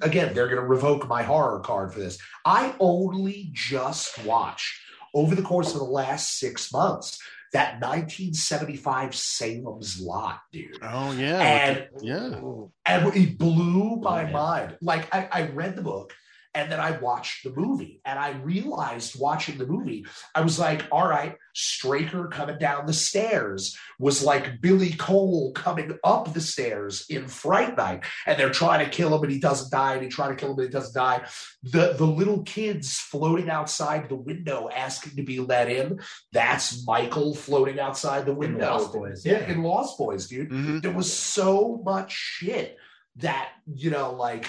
again, 0.00 0.34
they're 0.34 0.48
going 0.48 0.60
to 0.60 0.66
revoke 0.66 1.06
my 1.06 1.22
horror 1.22 1.60
card 1.60 1.92
for 1.92 2.00
this. 2.00 2.18
I 2.44 2.74
only 2.80 3.50
just 3.52 4.24
watched 4.24 4.80
over 5.14 5.34
the 5.34 5.42
course 5.42 5.74
of 5.74 5.80
the 5.80 5.84
last 5.84 6.38
six 6.38 6.72
months 6.72 7.20
that 7.52 7.74
1975 7.74 9.14
Salem's 9.14 10.00
Lot, 10.00 10.40
dude. 10.52 10.78
Oh 10.82 11.12
yeah. 11.12 11.40
And 11.40 11.88
yeah. 12.02 12.40
and 12.86 13.16
it 13.16 13.38
blew 13.38 13.96
my 13.96 14.24
man. 14.24 14.32
mind. 14.32 14.76
Like 14.80 15.14
I, 15.14 15.28
I 15.30 15.42
read 15.48 15.76
the 15.76 15.82
book 15.82 16.14
and 16.54 16.70
then 16.70 16.80
I 16.80 16.92
watched 16.92 17.44
the 17.44 17.50
movie, 17.50 18.00
and 18.04 18.18
I 18.18 18.30
realized 18.32 19.18
watching 19.18 19.58
the 19.58 19.66
movie, 19.66 20.06
I 20.34 20.40
was 20.42 20.58
like, 20.58 20.82
all 20.92 21.06
right, 21.08 21.36
Straker 21.54 22.26
coming 22.28 22.58
down 22.58 22.86
the 22.86 22.92
stairs 22.92 23.76
was 23.98 24.22
like 24.24 24.60
Billy 24.60 24.92
Cole 24.92 25.52
coming 25.52 25.98
up 26.04 26.32
the 26.32 26.40
stairs 26.40 27.06
in 27.08 27.26
Fright 27.28 27.76
Night, 27.76 28.04
and 28.26 28.38
they're 28.38 28.50
trying 28.50 28.84
to 28.84 28.90
kill 28.90 29.14
him 29.14 29.22
and 29.22 29.32
he 29.32 29.38
doesn't 29.38 29.70
die, 29.70 29.94
and 29.94 30.02
he 30.02 30.08
trying 30.08 30.30
to 30.30 30.36
kill 30.36 30.52
him 30.52 30.58
and 30.58 30.68
he 30.68 30.72
doesn't 30.72 30.94
die. 30.94 31.26
The 31.62 31.94
the 31.94 32.06
little 32.06 32.42
kids 32.42 32.98
floating 32.98 33.50
outside 33.50 34.08
the 34.08 34.16
window 34.16 34.68
asking 34.74 35.16
to 35.16 35.22
be 35.22 35.40
let 35.40 35.70
in. 35.70 36.00
That's 36.32 36.86
Michael 36.86 37.34
floating 37.34 37.78
outside 37.80 38.26
the 38.26 38.32
In 38.32 38.38
window. 38.38 38.70
Lost 38.78 38.92
Boys, 38.92 39.24
yeah, 39.26 39.40
yeah. 39.40 39.52
in 39.52 39.62
Lost 39.62 39.96
Boys, 39.98 40.28
dude 40.28 40.50
Mhm. 40.50 40.82
there 40.82 40.92
was 40.92 41.12
so 41.12 41.80
much 41.84 42.12
shit 42.12 42.76
that 43.16 43.50
you 43.72 43.90
know 43.90 44.12
like 44.12 44.46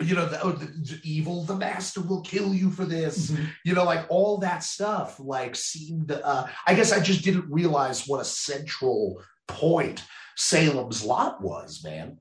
you 0.00 0.14
know 0.14 0.26
the, 0.26 0.40
oh, 0.42 0.52
the, 0.52 0.66
the 0.66 1.00
evil 1.02 1.44
the 1.44 1.54
master 1.56 2.00
will 2.00 2.22
kill 2.22 2.54
you 2.54 2.70
for 2.70 2.84
this. 2.84 3.32
You 3.64 3.74
know 3.74 3.84
like 3.84 4.06
all 4.08 4.38
that 4.38 4.62
stuff 4.62 5.18
like 5.18 5.56
seemed 5.56 6.10
uh 6.12 6.46
i 6.66 6.74
guess 6.74 6.92
i 6.92 7.00
just 7.00 7.24
didn't 7.24 7.50
realize 7.50 8.06
what 8.06 8.20
a 8.20 8.24
central 8.24 9.20
point 9.46 10.04
salem's 10.36 11.04
lot 11.04 11.42
was 11.42 11.82
man. 11.84 12.18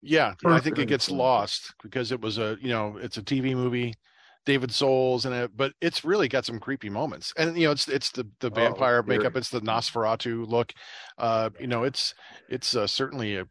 Yeah, 0.00 0.34
I 0.46 0.60
think 0.60 0.78
it 0.78 0.86
gets 0.86 1.10
lost 1.10 1.74
because 1.82 2.12
it 2.12 2.20
was 2.20 2.38
a 2.38 2.56
you 2.60 2.68
know 2.68 2.96
it's 2.98 3.16
a 3.16 3.22
TV 3.22 3.54
movie, 3.54 3.94
David 4.46 4.70
Soul's 4.72 5.26
in 5.26 5.32
it, 5.32 5.50
but 5.56 5.72
it's 5.80 6.04
really 6.04 6.28
got 6.28 6.44
some 6.46 6.60
creepy 6.60 6.88
moments, 6.88 7.32
and 7.36 7.56
you 7.58 7.66
know 7.66 7.72
it's 7.72 7.88
it's 7.88 8.10
the 8.12 8.24
the 8.40 8.48
Oh, 8.50 8.54
vampire 8.54 9.02
very. 9.02 9.18
makeup, 9.18 9.36
it's 9.36 9.50
the 9.50 9.60
Nosferatu 9.60 10.46
look, 10.46 10.72
uh, 11.18 11.50
you 11.58 11.66
know 11.66 11.82
it's 11.82 12.14
it's 12.48 12.76
uh, 12.76 12.86
certainly 12.86 13.36
a, 13.36 13.46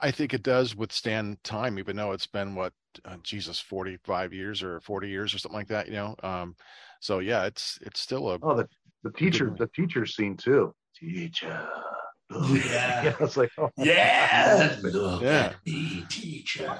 I 0.00 0.10
think 0.12 0.32
it 0.32 0.42
does 0.44 0.76
withstand 0.76 1.42
time, 1.42 1.78
even 1.78 1.96
though 1.96 2.12
it's 2.12 2.26
been 2.28 2.54
what 2.54 2.72
uh, 3.04 3.16
Jesus 3.22 3.60
forty 3.60 3.96
five 4.04 4.32
years 4.32 4.62
or 4.62 4.80
forty 4.80 5.08
years 5.08 5.34
or 5.34 5.38
something 5.38 5.58
like 5.58 5.68
that, 5.68 5.86
you 5.86 5.94
know. 5.94 6.14
Um, 6.22 6.56
so 7.00 7.18
yeah, 7.20 7.44
it's 7.44 7.78
it's 7.82 8.00
still 8.00 8.30
a 8.30 8.38
Oh, 8.42 8.56
the 8.56 8.68
the 9.02 9.12
teacher, 9.12 9.54
the 9.58 9.68
teacher 9.68 10.04
scene 10.06 10.36
too. 10.36 10.74
Teacher. 10.98 11.68
Yeah. 12.32 13.16
it's 13.18 13.36
like, 13.36 13.50
oh, 13.58 13.70
yeah 13.76 14.76
look 14.84 15.20
Yeah. 15.22 15.46
at 15.46 15.56
me 15.66 16.04
teacher 16.08 16.78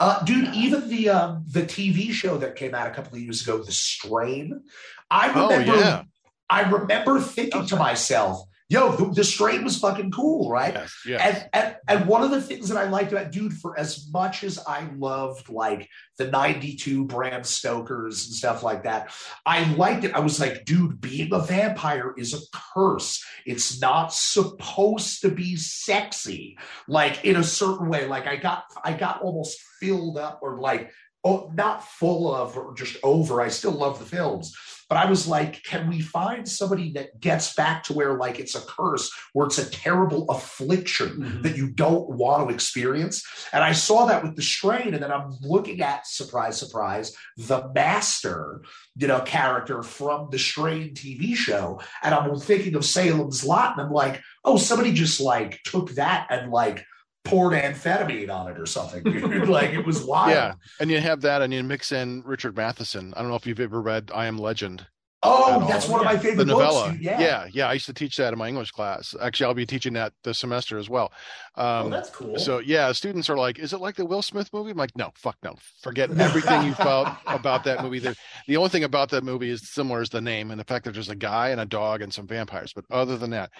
uh, 0.00 0.24
dude, 0.24 0.54
even 0.54 0.88
the 0.88 1.08
um, 1.10 1.44
the 1.50 1.62
TV 1.62 2.10
show 2.12 2.38
that 2.38 2.56
came 2.56 2.74
out 2.74 2.86
a 2.86 2.90
couple 2.90 3.14
of 3.14 3.20
years 3.20 3.42
ago, 3.42 3.58
The 3.58 3.72
Strain. 3.72 4.62
I 5.10 5.30
Oh, 5.34 5.48
remember, 5.50 5.76
yeah. 5.76 6.02
I 6.48 6.62
remember 6.70 7.20
thinking 7.20 7.66
to 7.66 7.76
myself, 7.76 8.40
"Yo, 8.68 8.92
the, 8.92 9.12
the 9.12 9.24
Strain 9.24 9.64
was 9.64 9.78
fucking 9.78 10.10
cool, 10.10 10.50
right?" 10.50 10.74
yes, 10.74 11.02
yeah, 11.06 11.26
And, 11.26 11.48
and 11.52 11.76
and 11.88 12.08
one 12.08 12.22
of 12.22 12.30
the 12.30 12.42
things 12.42 12.68
that 12.68 12.78
I 12.78 12.88
liked 12.88 13.12
about 13.12 13.32
dude, 13.32 13.54
for 13.54 13.78
as 13.78 14.08
much 14.12 14.44
as 14.44 14.58
I 14.66 14.88
loved 14.96 15.48
like 15.48 15.88
the 16.18 16.30
'92 16.30 17.06
Bram 17.06 17.44
Stokers 17.44 18.26
and 18.26 18.34
stuff 18.34 18.62
like 18.62 18.84
that, 18.84 19.12
I 19.46 19.72
liked 19.74 20.04
it. 20.04 20.14
I 20.14 20.20
was 20.20 20.38
like, 20.38 20.64
dude, 20.64 21.00
being 21.00 21.32
a 21.32 21.40
vampire 21.40 22.14
is 22.16 22.34
a 22.34 22.40
curse. 22.74 23.24
It's 23.46 23.80
not 23.80 24.12
supposed 24.12 25.22
to 25.22 25.30
be 25.30 25.56
sexy, 25.56 26.58
like 26.86 27.24
in 27.24 27.36
a 27.36 27.44
certain 27.44 27.88
way. 27.88 28.06
Like 28.06 28.26
I 28.26 28.36
got, 28.36 28.64
I 28.84 28.92
got 28.92 29.22
almost 29.22 29.58
filled 29.80 30.18
up, 30.18 30.40
or 30.42 30.58
like, 30.60 30.92
oh, 31.24 31.50
not 31.54 31.84
full 31.84 32.34
of, 32.34 32.56
or 32.56 32.74
just 32.74 32.96
over. 33.02 33.40
I 33.40 33.48
still 33.48 33.72
love 33.72 33.98
the 33.98 34.04
films, 34.04 34.54
but 34.88 34.96
I 34.96 35.04
was 35.04 35.28
like, 35.28 35.62
can 35.64 35.88
we 35.88 36.00
find 36.00 36.48
somebody 36.48 36.92
that 36.92 37.20
gets 37.20 37.54
back 37.54 37.82
to 37.84 37.92
where 37.92 38.14
like 38.14 38.38
it's 38.40 38.54
a 38.54 38.60
curse, 38.60 39.12
where 39.34 39.46
it's 39.46 39.58
a 39.58 39.68
terrible 39.70 40.28
affliction 40.30 41.10
Mhm. 41.18 41.42
that 41.42 41.56
you 41.56 41.68
don't 41.70 42.08
want 42.08 42.48
to 42.48 42.54
experience? 42.54 43.22
And 43.52 43.62
I 43.62 43.72
saw 43.72 44.06
that 44.06 44.22
with 44.22 44.34
the 44.36 44.42
strain, 44.42 44.94
and 44.94 45.02
then 45.02 45.12
I'm 45.12 45.36
looking 45.42 45.82
at 45.82 46.06
surprise, 46.06 46.58
surprise, 46.58 47.14
the 47.36 47.68
master, 47.74 48.62
you 48.96 49.06
know, 49.06 49.20
character 49.20 49.82
from 49.82 50.28
the 50.30 50.38
strain 50.38 50.94
TV 50.94 51.34
show, 51.34 51.80
and 52.02 52.14
I'm 52.14 52.38
thinking 52.38 52.74
of 52.74 52.84
Salem's 52.84 53.44
Lot, 53.44 53.72
and 53.76 53.86
I'm 53.86 53.92
like, 53.92 54.22
oh, 54.44 54.56
somebody 54.56 54.92
just 54.92 55.20
like 55.20 55.60
took 55.64 55.90
that 55.96 56.26
and 56.30 56.50
like 56.50 56.84
poured 57.28 57.52
amphetamine 57.54 58.30
on 58.30 58.50
it 58.50 58.58
or 58.58 58.66
something. 58.66 59.02
dude. 59.02 59.48
like 59.48 59.70
it 59.70 59.84
was 59.86 60.02
wild. 60.04 60.30
yeah. 60.30 60.54
And 60.80 60.90
you 60.90 61.00
have 61.00 61.20
that, 61.22 61.42
and 61.42 61.52
you 61.52 61.62
mix 61.62 61.92
in 61.92 62.22
Richard 62.24 62.56
Matheson. 62.56 63.12
I 63.16 63.20
don't 63.20 63.30
know 63.30 63.36
if 63.36 63.46
you've 63.46 63.60
ever 63.60 63.80
read 63.80 64.10
I 64.14 64.26
Am 64.26 64.38
Legend. 64.38 64.86
Oh, 65.24 65.66
that's 65.68 65.86
all. 65.86 65.94
one 65.94 66.00
of 66.02 66.06
my 66.06 66.14
the 66.14 66.20
favorite 66.20 66.46
novella. 66.46 66.90
books. 66.90 67.00
Yeah. 67.00 67.20
yeah, 67.20 67.48
yeah. 67.50 67.66
I 67.68 67.72
used 67.72 67.86
to 67.86 67.92
teach 67.92 68.16
that 68.18 68.32
in 68.32 68.38
my 68.38 68.46
English 68.46 68.70
class. 68.70 69.16
Actually, 69.20 69.46
I'll 69.46 69.54
be 69.54 69.66
teaching 69.66 69.94
that 69.94 70.12
this 70.22 70.38
semester 70.38 70.78
as 70.78 70.88
well. 70.88 71.12
oh, 71.56 71.80
Um, 71.86 71.90
that's 71.90 72.08
cool. 72.10 72.38
so 72.38 72.60
yeah, 72.60 72.92
students 72.92 73.28
are 73.28 73.36
like, 73.36 73.58
"Is 73.58 73.72
it 73.72 73.80
like 73.80 73.96
the 73.96 74.06
Will 74.06 74.22
Smith 74.22 74.48
movie?" 74.52 74.70
I'm 74.70 74.76
like, 74.76 74.96
"No, 74.96 75.10
fuck 75.16 75.36
no. 75.42 75.56
Forget 75.82 76.16
everything 76.20 76.62
you 76.62 76.72
felt 76.74 77.08
about 77.26 77.64
that 77.64 77.82
movie. 77.82 77.98
The, 77.98 78.14
the 78.46 78.56
only 78.58 78.70
thing 78.70 78.84
about 78.84 79.10
that 79.10 79.24
movie 79.24 79.50
is 79.50 79.68
similar 79.68 80.02
is 80.02 80.08
the 80.10 80.20
name 80.20 80.52
and 80.52 80.60
the 80.60 80.64
fact 80.64 80.84
that 80.84 80.94
there's 80.94 81.08
a 81.10 81.16
guy 81.16 81.48
and 81.48 81.60
a 81.60 81.66
dog 81.66 82.00
and 82.00 82.14
some 82.14 82.28
vampires. 82.28 82.72
But 82.72 82.84
other 82.88 83.18
than 83.18 83.30
that, 83.30 83.50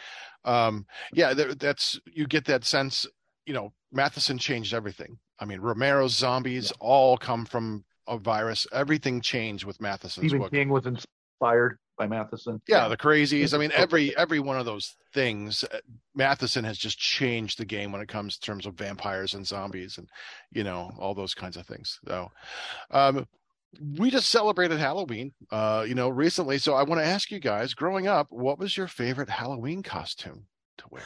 um, 0.44 0.86
yeah, 1.12 1.34
there, 1.34 1.56
that's 1.56 1.98
you 2.06 2.28
get 2.28 2.44
that 2.44 2.66
sense. 2.66 3.04
You 3.49 3.55
know, 3.55 3.72
Matheson 3.90 4.36
changed 4.36 4.74
everything. 4.74 5.18
I 5.40 5.46
mean, 5.46 5.61
Romero's 5.61 6.14
zombies 6.14 6.70
all 6.80 7.16
come 7.16 7.46
from 7.46 7.84
a 8.07 8.18
virus. 8.18 8.66
Everything 8.72 9.22
changed 9.22 9.64
with 9.64 9.80
Matheson's 9.80 10.26
Stephen 10.26 10.40
book. 10.40 10.53
King 10.53 10.68
was 10.68 10.84
inspired 10.84 11.78
by 11.96 12.07
Matheson. 12.07 12.61
Yeah, 12.68 12.88
the 12.88 12.96
crazies. 12.96 13.55
I 13.55 13.59
mean, 13.59 13.72
every 13.74 14.16
every 14.18 14.38
one 14.38 14.59
of 14.59 14.66
those 14.66 14.96
things. 15.14 15.64
uh, 15.64 15.78
Matheson 16.14 16.64
has 16.64 16.76
just 16.76 16.99
changed 16.99 17.59
the 17.59 17.64
game 17.64 17.90
when 17.90 18.03
it 18.03 18.09
comes 18.09 18.34
to 18.34 18.40
terms 18.40 18.66
of 18.66 18.74
vampires 18.74 19.32
and 19.32 19.46
zombies, 19.46 19.96
and 19.96 20.09
you 20.53 20.62
know 20.62 20.92
all 20.99 21.14
those 21.14 21.34
kinds 21.34 21.57
of 21.57 21.66
things. 21.66 21.99
So, 22.07 22.30
um, 22.90 23.26
we 23.96 24.11
just 24.11 24.28
celebrated 24.28 24.78
Halloween, 24.78 25.32
uh, 25.51 25.84
you 25.86 25.94
know, 25.94 26.09
recently. 26.09 26.59
So 26.59 26.74
I 26.74 26.82
want 26.82 27.01
to 27.01 27.07
ask 27.07 27.30
you 27.30 27.38
guys, 27.38 27.74
growing 27.74 28.07
up, 28.07 28.28
what 28.30 28.59
was 28.59 28.76
your 28.76 28.88
favorite 28.88 29.28
Halloween 29.28 29.82
costume 29.82 30.46
to 30.78 30.84
wear? 30.90 31.05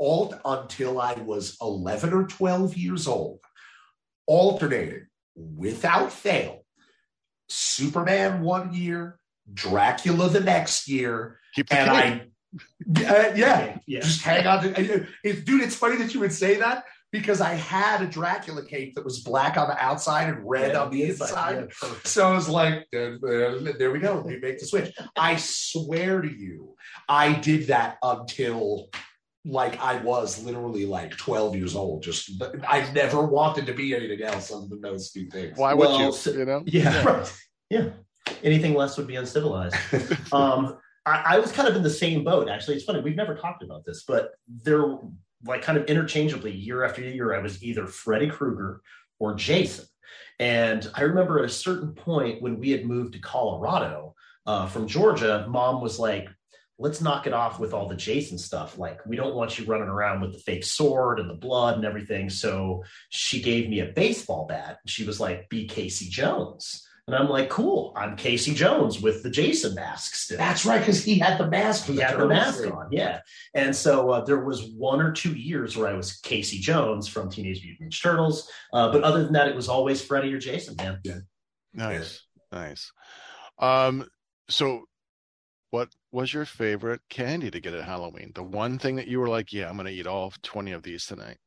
All 0.00 0.34
until 0.46 1.00
I 1.00 1.12
was 1.12 1.56
11 1.60 2.12
or 2.12 2.24
12 2.26 2.76
years 2.76 3.06
old, 3.06 3.38
alternated 4.26 5.06
without 5.36 6.10
fail. 6.10 6.64
Superman 7.48 8.40
one 8.40 8.72
year, 8.72 9.18
Dracula 9.52 10.28
the 10.30 10.40
next 10.40 10.88
year, 10.88 11.38
Keep 11.54 11.68
the 11.68 11.78
and 11.78 11.90
cape. 11.90 12.32
I, 13.04 13.04
uh, 13.30 13.34
yeah, 13.36 13.78
yeah. 13.86 14.00
just 14.00 14.22
hang 14.22 14.46
on. 14.46 14.62
To, 14.62 14.70
uh, 14.70 14.96
uh, 14.96 15.04
it, 15.22 15.44
dude, 15.44 15.62
it's 15.62 15.76
funny 15.76 15.96
that 15.96 16.14
you 16.14 16.20
would 16.20 16.32
say 16.32 16.56
that 16.56 16.84
because 17.12 17.40
I 17.40 17.54
had 17.54 18.02
a 18.02 18.06
Dracula 18.06 18.64
cape 18.64 18.94
that 18.94 19.04
was 19.04 19.20
black 19.20 19.56
on 19.56 19.68
the 19.68 19.76
outside 19.78 20.28
and 20.28 20.48
red 20.48 20.76
on 20.76 20.90
the 20.90 21.02
inside. 21.04 21.68
Yeah. 21.82 21.88
So 22.04 22.30
I 22.30 22.34
was 22.34 22.48
like, 22.48 22.86
there, 22.92 23.18
there- 23.20 23.50
uh, 23.50 23.72
there 23.78 23.90
we 23.90 23.98
go. 23.98 24.20
We 24.20 24.38
make 24.38 24.60
the 24.60 24.66
switch. 24.66 24.94
I 25.16 25.36
swear 25.36 26.22
to 26.22 26.28
you, 26.28 26.76
I 27.08 27.34
did 27.34 27.66
that 27.66 27.98
until 28.02 28.88
like 29.44 29.80
I 29.80 29.96
was 29.98 30.42
literally 30.44 30.84
like 30.84 31.16
12 31.16 31.56
years 31.56 31.74
old. 31.74 32.02
Just 32.02 32.30
I 32.68 32.90
never 32.92 33.24
wanted 33.24 33.66
to 33.66 33.72
be 33.72 33.94
anything 33.94 34.22
else 34.22 34.52
other 34.52 34.66
than 34.68 34.80
those 34.80 35.10
two 35.10 35.26
things. 35.26 35.56
Why 35.56 35.72
would 35.74 35.88
Well, 35.88 36.06
you? 36.06 36.12
so- 36.12 36.32
you 36.32 36.44
know? 36.44 36.62
Yeah. 36.66 37.04
Right. 37.04 37.32
Yeah. 37.70 37.88
Anything 38.42 38.74
less 38.74 38.96
would 38.98 39.06
be 39.06 39.16
uncivilized. 39.16 39.76
um, 40.32 40.78
I, 41.06 41.36
I 41.36 41.38
was 41.38 41.52
kind 41.52 41.68
of 41.68 41.76
in 41.76 41.82
the 41.82 41.90
same 41.90 42.22
boat. 42.24 42.48
Actually, 42.48 42.76
it's 42.76 42.84
funny. 42.84 43.00
We've 43.00 43.16
never 43.16 43.34
talked 43.34 43.62
about 43.62 43.84
this, 43.84 44.04
but 44.06 44.32
there, 44.46 44.98
like, 45.44 45.62
kind 45.62 45.78
of 45.78 45.86
interchangeably, 45.86 46.52
year 46.52 46.84
after 46.84 47.00
year, 47.00 47.34
I 47.34 47.38
was 47.40 47.62
either 47.62 47.86
Freddy 47.86 48.28
Krueger 48.28 48.82
or 49.18 49.34
Jason. 49.34 49.86
And 50.38 50.90
I 50.94 51.02
remember 51.02 51.38
at 51.38 51.44
a 51.44 51.48
certain 51.48 51.92
point 51.94 52.42
when 52.42 52.58
we 52.58 52.70
had 52.70 52.84
moved 52.84 53.14
to 53.14 53.20
Colorado 53.20 54.14
uh, 54.46 54.66
from 54.66 54.86
Georgia, 54.86 55.46
Mom 55.48 55.80
was 55.80 55.98
like, 55.98 56.28
"Let's 56.80 57.00
knock 57.00 57.26
it 57.26 57.32
off 57.32 57.60
with 57.60 57.72
all 57.72 57.88
the 57.88 57.94
Jason 57.94 58.38
stuff. 58.38 58.78
Like, 58.78 59.04
we 59.06 59.16
don't 59.16 59.34
want 59.34 59.58
you 59.58 59.66
running 59.66 59.88
around 59.88 60.20
with 60.20 60.32
the 60.32 60.40
fake 60.40 60.64
sword 60.64 61.20
and 61.20 61.30
the 61.30 61.34
blood 61.34 61.76
and 61.76 61.84
everything." 61.84 62.30
So 62.30 62.82
she 63.10 63.40
gave 63.40 63.68
me 63.68 63.80
a 63.80 63.86
baseball 63.86 64.46
bat. 64.46 64.78
She 64.86 65.04
was 65.04 65.20
like, 65.20 65.48
"Be 65.48 65.66
Casey 65.66 66.08
Jones." 66.08 66.86
And 67.06 67.18
I'm 67.18 67.28
like, 67.28 67.48
cool. 67.48 67.92
I'm 67.96 68.14
Casey 68.14 68.54
Jones 68.54 69.00
with 69.00 69.24
the 69.24 69.30
Jason 69.30 69.74
mask 69.74 70.14
still. 70.14 70.38
That's 70.38 70.64
right, 70.64 70.78
because 70.78 71.02
he 71.02 71.18
had 71.18 71.38
the 71.38 71.48
mask. 71.48 71.86
he 71.86 71.96
the 71.96 72.04
had 72.04 72.20
the 72.20 72.28
mask 72.28 72.62
thing. 72.62 72.70
on, 72.70 72.88
yeah. 72.92 73.22
And 73.52 73.74
so 73.74 74.10
uh, 74.10 74.24
there 74.24 74.44
was 74.44 74.70
one 74.70 75.00
or 75.00 75.10
two 75.10 75.32
years 75.32 75.76
where 75.76 75.88
I 75.88 75.94
was 75.94 76.18
Casey 76.18 76.60
Jones 76.60 77.08
from 77.08 77.28
Teenage 77.28 77.64
Mutant 77.64 77.90
Ninja 77.90 78.00
Turtles, 78.00 78.48
uh, 78.72 78.92
but 78.92 79.02
other 79.02 79.24
than 79.24 79.32
that, 79.32 79.48
it 79.48 79.56
was 79.56 79.68
always 79.68 80.00
Freddy 80.00 80.32
or 80.32 80.38
Jason, 80.38 80.76
man. 80.76 81.00
Nice, 81.74 82.22
nice. 82.52 82.92
Um, 83.58 84.06
so 84.48 84.84
what 85.70 85.88
was 86.12 86.32
your 86.34 86.44
favorite 86.44 87.00
candy 87.08 87.50
to 87.50 87.60
get 87.60 87.74
at 87.74 87.84
Halloween? 87.84 88.32
The 88.34 88.42
one 88.42 88.78
thing 88.78 88.96
that 88.96 89.06
you 89.08 89.20
were 89.20 89.28
like, 89.28 89.52
yeah, 89.52 89.68
I'm 89.68 89.76
gonna 89.76 89.90
eat 89.90 90.06
all 90.06 90.32
20 90.42 90.72
of 90.72 90.82
these 90.82 91.06
tonight. 91.06 91.38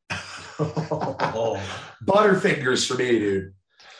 oh, 0.58 1.60
Butterfingers 2.04 2.86
for 2.86 2.94
me, 2.94 3.18
dude. 3.18 3.54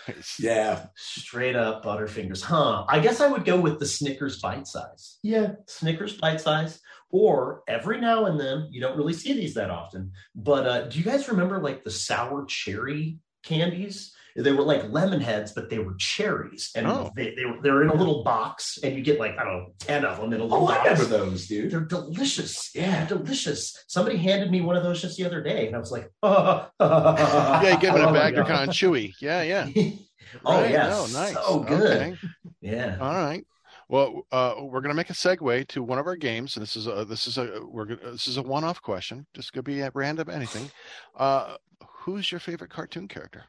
Nice. 0.08 0.36
Yeah. 0.38 0.86
straight 0.96 1.56
up 1.56 1.84
Butterfingers, 1.84 2.42
huh? 2.42 2.84
I 2.88 3.00
guess 3.00 3.20
I 3.20 3.26
would 3.26 3.44
go 3.44 3.58
with 3.58 3.78
the 3.78 3.86
Snickers 3.86 4.40
bite 4.40 4.66
size. 4.66 5.18
Yeah. 5.22 5.52
Snickers 5.66 6.18
bite 6.18 6.40
size, 6.40 6.80
or 7.10 7.62
every 7.68 8.00
now 8.00 8.26
and 8.26 8.38
then 8.38 8.68
you 8.70 8.80
don't 8.80 8.96
really 8.96 9.12
see 9.14 9.32
these 9.32 9.54
that 9.54 9.70
often. 9.70 10.12
But 10.34 10.66
uh, 10.66 10.82
do 10.88 10.98
you 10.98 11.04
guys 11.04 11.28
remember 11.28 11.58
like 11.58 11.84
the 11.84 11.90
sour 11.90 12.44
cherry 12.46 13.18
candies? 13.42 14.14
They 14.36 14.50
were 14.52 14.62
like 14.64 14.90
lemon 14.90 15.20
heads, 15.20 15.52
but 15.52 15.70
they 15.70 15.78
were 15.78 15.94
cherries, 15.96 16.70
and 16.74 16.86
Oh. 16.88 17.10
they, 17.14 17.34
they 17.36 17.44
were 17.44 17.58
they're 17.62 17.82
in 17.82 17.88
a 17.90 17.94
little 17.94 18.24
box, 18.24 18.78
and 18.82 18.96
you 18.96 19.02
get 19.02 19.20
like 19.20 19.38
I 19.38 19.44
don't 19.44 19.52
know 19.58 19.66
ten 19.78 20.04
of 20.04 20.18
them 20.20 20.32
in 20.32 20.40
a 20.40 20.44
little 20.44 20.64
Oh, 20.64 20.66
I 20.68 20.78
box. 20.78 21.00
remember 21.00 21.04
those, 21.30 21.46
dude. 21.46 21.70
They're 21.70 21.80
delicious. 21.80 22.70
Yeah. 22.74 23.04
They're 23.04 23.18
delicious. 23.18 23.84
Somebody 23.86 24.16
handed 24.16 24.50
me 24.50 24.60
one 24.60 24.76
of 24.76 24.82
those 24.82 25.00
just 25.00 25.16
the 25.16 25.24
other 25.24 25.40
day, 25.42 25.68
and 25.68 25.76
I 25.76 25.78
was 25.78 25.92
like, 25.92 26.10
Yeah, 26.22 26.66
yeah, 26.80 27.74
you 27.74 27.78
give 27.78 27.94
it 27.94 28.00
a 28.00 28.12
bag, 28.12 28.34
they're 28.34 28.44
kind 28.44 28.68
of 28.68 28.74
chewy. 28.74 29.12
Yeah, 29.20 29.42
yeah. 29.42 29.68
oh 30.44 30.60
Right, 30.62 30.70
yeah, 30.72 30.88
no, 30.88 31.06
nice. 31.12 31.34
so 31.34 31.60
good. 31.60 31.80
Okay. 32.02 32.14
Yeah. 32.60 32.96
All 33.00 33.14
right. 33.14 33.46
Well, 33.88 34.26
uh, 34.32 34.54
we're 34.62 34.80
gonna 34.80 34.94
make 34.94 35.10
a 35.10 35.14
segue 35.14 35.68
to 35.68 35.82
one 35.82 35.98
of 35.98 36.06
our 36.06 36.16
games. 36.16 36.56
and 36.56 36.62
This 36.62 36.74
is 36.74 36.86
a 36.86 37.04
this 37.04 37.26
is 37.28 37.38
a 37.38 37.60
we're 37.70 37.84
gonna, 37.84 38.10
this 38.12 38.26
is 38.26 38.38
a 38.38 38.42
one-off 38.42 38.80
question. 38.82 39.26
Just 39.34 39.52
gonna 39.52 39.62
be 39.62 39.82
at 39.82 39.94
random 39.94 40.28
anything. 40.30 40.70
Uh, 41.16 41.56
who's 42.00 42.32
your 42.32 42.40
favorite 42.40 42.70
cartoon 42.70 43.06
character? 43.06 43.44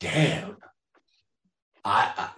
Damn. 0.00 0.56
I, 1.84 2.12
I 2.16 2.30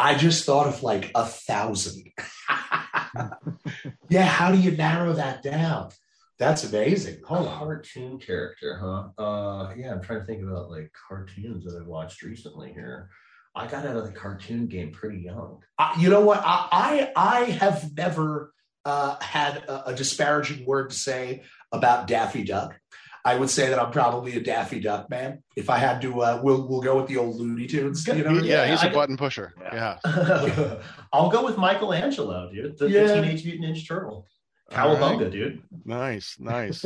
I 0.00 0.14
just 0.14 0.46
thought 0.46 0.66
of 0.66 0.82
like 0.82 1.10
a 1.14 1.26
thousand. 1.26 2.10
yeah, 4.08 4.24
how 4.24 4.50
do 4.50 4.58
you 4.58 4.70
narrow 4.70 5.12
that 5.12 5.42
down? 5.42 5.90
That's 6.38 6.64
amazing. 6.64 7.18
Hold 7.26 7.48
on. 7.48 7.58
cartoon 7.58 8.18
character, 8.18 8.78
huh? 8.78 9.22
Uh, 9.22 9.74
yeah, 9.76 9.92
I'm 9.92 10.00
trying 10.00 10.20
to 10.20 10.24
think 10.24 10.42
about 10.42 10.70
like 10.70 10.90
cartoons 11.06 11.64
that 11.64 11.78
I've 11.78 11.86
watched 11.86 12.22
recently 12.22 12.72
here. 12.72 13.10
I 13.54 13.66
got 13.66 13.84
out 13.84 13.96
of 13.96 14.06
the 14.06 14.12
cartoon 14.12 14.68
game 14.68 14.90
pretty 14.90 15.18
young. 15.18 15.62
I, 15.76 16.00
you 16.00 16.08
know 16.08 16.22
what? 16.22 16.40
I 16.42 16.68
I, 16.72 17.12
I 17.14 17.44
have 17.50 17.94
never 17.94 18.54
uh, 18.86 19.16
had 19.20 19.58
a, 19.68 19.88
a 19.90 19.94
disparaging 19.94 20.64
word 20.64 20.90
to 20.90 20.96
say 20.96 21.42
about 21.72 22.06
Daffy 22.06 22.44
Duck. 22.44 22.78
I 23.24 23.34
would 23.36 23.50
say 23.50 23.68
that 23.68 23.78
I'm 23.78 23.90
probably 23.90 24.36
a 24.36 24.40
Daffy 24.40 24.80
Duck 24.80 25.10
man. 25.10 25.42
If 25.56 25.68
I 25.68 25.78
had 25.78 26.00
to, 26.02 26.22
uh, 26.22 26.40
we'll 26.42 26.66
we'll 26.66 26.80
go 26.80 26.96
with 26.96 27.06
the 27.06 27.18
old 27.18 27.36
Looney 27.36 27.66
Tunes. 27.66 28.06
You 28.06 28.14
know? 28.24 28.32
yeah, 28.42 28.66
he's 28.66 28.82
I 28.82 28.86
a 28.86 28.90
got- 28.90 28.94
button 28.94 29.16
pusher. 29.16 29.52
Yeah. 29.60 29.98
Yeah. 30.04 30.76
I'll 31.12 31.28
go 31.30 31.44
with 31.44 31.58
Michelangelo, 31.58 32.50
dude. 32.52 32.78
The, 32.78 32.88
the 32.88 33.14
Teenage 33.14 33.44
Mutant 33.44 33.76
Ninja 33.76 33.86
Turtle. 33.86 34.26
All 34.74 34.88
right. 34.88 34.98
Cowabunga, 34.98 35.30
dude. 35.30 35.62
Nice, 35.84 36.36
nice. 36.38 36.84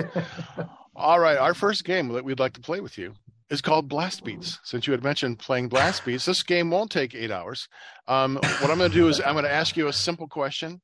All 0.96 1.18
right, 1.20 1.36
our 1.36 1.54
first 1.54 1.84
game 1.84 2.08
that 2.08 2.24
we'd 2.24 2.38
like 2.38 2.52
to 2.54 2.60
play 2.60 2.80
with 2.80 2.96
you 2.96 3.14
is 3.50 3.60
called 3.60 3.88
Blast 3.88 4.24
Beats. 4.24 4.58
Since 4.64 4.86
you 4.86 4.92
had 4.92 5.04
mentioned 5.04 5.38
playing 5.38 5.68
Blast 5.68 6.04
Beats, 6.06 6.24
this 6.24 6.42
game 6.42 6.70
won't 6.70 6.90
take 6.90 7.14
eight 7.14 7.30
hours. 7.30 7.68
Um, 8.08 8.36
what 8.36 8.70
I'm 8.70 8.78
going 8.78 8.90
to 8.90 8.96
do 8.96 9.08
is 9.08 9.20
I'm 9.20 9.34
going 9.34 9.44
to 9.44 9.52
ask 9.52 9.76
you 9.76 9.88
a 9.88 9.92
simple 9.92 10.28
question. 10.28 10.80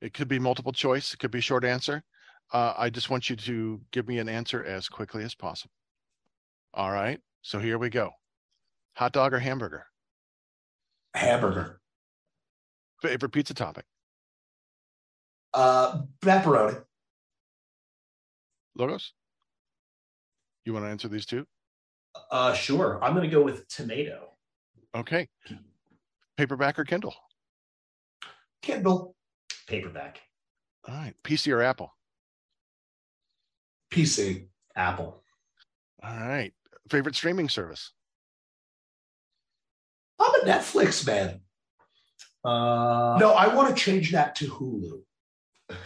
It 0.00 0.12
could 0.12 0.28
be 0.28 0.38
multiple 0.38 0.72
choice. 0.72 1.14
It 1.14 1.18
could 1.18 1.30
be 1.30 1.40
short 1.40 1.64
answer. 1.64 2.02
Uh, 2.52 2.74
I 2.76 2.90
just 2.90 3.10
want 3.10 3.28
you 3.30 3.36
to 3.36 3.80
give 3.90 4.06
me 4.06 4.18
an 4.18 4.28
answer 4.28 4.64
as 4.64 4.88
quickly 4.88 5.24
as 5.24 5.34
possible. 5.34 5.72
All 6.72 6.90
right. 6.92 7.20
So 7.42 7.58
here 7.58 7.78
we 7.78 7.90
go. 7.90 8.10
Hot 8.96 9.12
dog 9.12 9.32
or 9.34 9.38
hamburger? 9.38 9.86
Hamburger, 11.14 11.80
Favorite 13.00 13.30
pizza 13.30 13.54
topic? 13.54 13.84
uh, 15.52 16.00
pepperoni, 16.20 16.82
Logos? 18.76 19.12
You 20.64 20.72
want 20.72 20.84
to 20.86 20.88
answer 20.88 21.06
these 21.06 21.24
two? 21.26 21.46
Uh, 22.32 22.52
sure. 22.54 22.98
I'm 23.02 23.12
going 23.14 23.28
to 23.28 23.32
go 23.32 23.42
with 23.42 23.68
tomato. 23.68 24.30
Okay. 24.96 25.28
Paperback 26.36 26.78
or 26.80 26.84
Kindle? 26.84 27.14
Kindle, 28.62 29.14
Paperback. 29.68 30.20
All 30.88 30.94
right. 30.96 31.14
PC 31.22 31.52
or 31.52 31.62
Apple? 31.62 31.94
PC, 33.94 34.46
Apple. 34.74 35.22
All 36.02 36.10
right. 36.20 36.52
Favorite 36.90 37.14
streaming 37.14 37.48
service? 37.48 37.92
I'm 40.20 40.32
a 40.42 40.44
Netflix 40.44 41.06
man. 41.06 41.40
Uh, 42.44 43.16
No, 43.18 43.32
I 43.32 43.54
want 43.54 43.74
to 43.74 43.82
change 43.82 44.12
that 44.12 44.34
to 44.36 44.46
Hulu. 44.48 45.00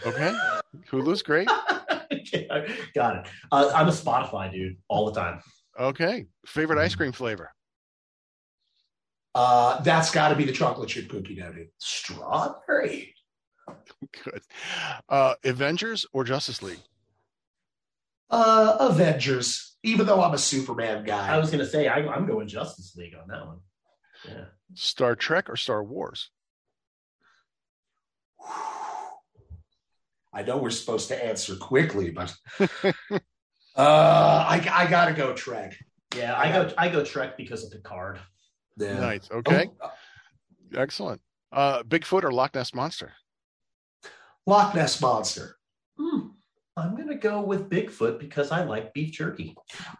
Okay. 0.05 0.33
Hulu's 0.91 1.21
great. 1.21 1.47
Got 2.95 3.17
it. 3.17 3.27
Uh, 3.51 3.71
I'm 3.73 3.87
a 3.87 3.91
Spotify 3.91 4.51
dude 4.51 4.77
all 4.87 5.05
the 5.11 5.19
time. 5.19 5.41
Okay. 5.79 6.25
Favorite 6.45 6.79
ice 6.79 6.95
cream 6.95 7.11
flavor? 7.11 7.51
Uh, 9.35 9.79
that's 9.83 10.09
got 10.11 10.29
to 10.29 10.35
be 10.35 10.43
the 10.43 10.51
chocolate 10.51 10.89
chip 10.89 11.07
cookie 11.07 11.35
dough, 11.35 11.53
dude. 11.53 11.67
Strawberry. 11.77 13.13
Good. 14.23 14.41
Uh, 15.07 15.35
Avengers 15.45 16.05
or 16.11 16.23
Justice 16.23 16.61
League? 16.63 16.79
Uh, 18.29 18.77
Avengers. 18.79 19.77
Even 19.83 20.05
though 20.05 20.21
I'm 20.21 20.33
a 20.33 20.37
Superman 20.37 21.05
guy, 21.05 21.33
I 21.33 21.37
was 21.37 21.49
going 21.49 21.63
to 21.63 21.65
say 21.65 21.87
I, 21.87 22.05
I'm 22.05 22.27
going 22.27 22.47
Justice 22.47 22.95
League 22.97 23.15
on 23.19 23.27
that 23.29 23.47
one. 23.47 23.59
Yeah. 24.27 24.45
Star 24.75 25.15
Trek 25.15 25.49
or 25.49 25.55
Star 25.55 25.83
Wars? 25.83 26.29
I 30.31 30.43
know 30.43 30.57
we're 30.57 30.69
supposed 30.69 31.07
to 31.07 31.25
answer 31.25 31.55
quickly, 31.55 32.11
but 32.11 32.35
uh, 32.59 32.99
I, 33.75 34.69
I 34.71 34.87
gotta 34.87 35.13
go 35.13 35.33
Trek. 35.33 35.75
Yeah, 36.15 36.37
I 36.37 36.51
go 36.51 36.71
I 36.77 36.89
go 36.89 37.03
Trek 37.03 37.35
because 37.35 37.63
of 37.63 37.71
Picard. 37.71 38.19
Yeah. 38.77 38.99
Nice. 38.99 39.29
Okay. 39.31 39.69
Oh, 39.81 39.91
Excellent. 40.75 41.21
Uh, 41.51 41.81
Bigfoot 41.83 42.23
or 42.23 42.31
Loch 42.31 42.53
Ness 42.53 42.75
Monster? 42.75 43.13
Loch 44.45 44.75
Ness 44.75 45.01
monster. 45.01 45.55
I'm 46.79 46.95
gonna 46.95 47.17
go 47.17 47.41
with 47.41 47.69
Bigfoot 47.69 48.19
because 48.19 48.51
I 48.51 48.63
like 48.63 48.93
beef 48.93 49.13
jerky. 49.13 49.55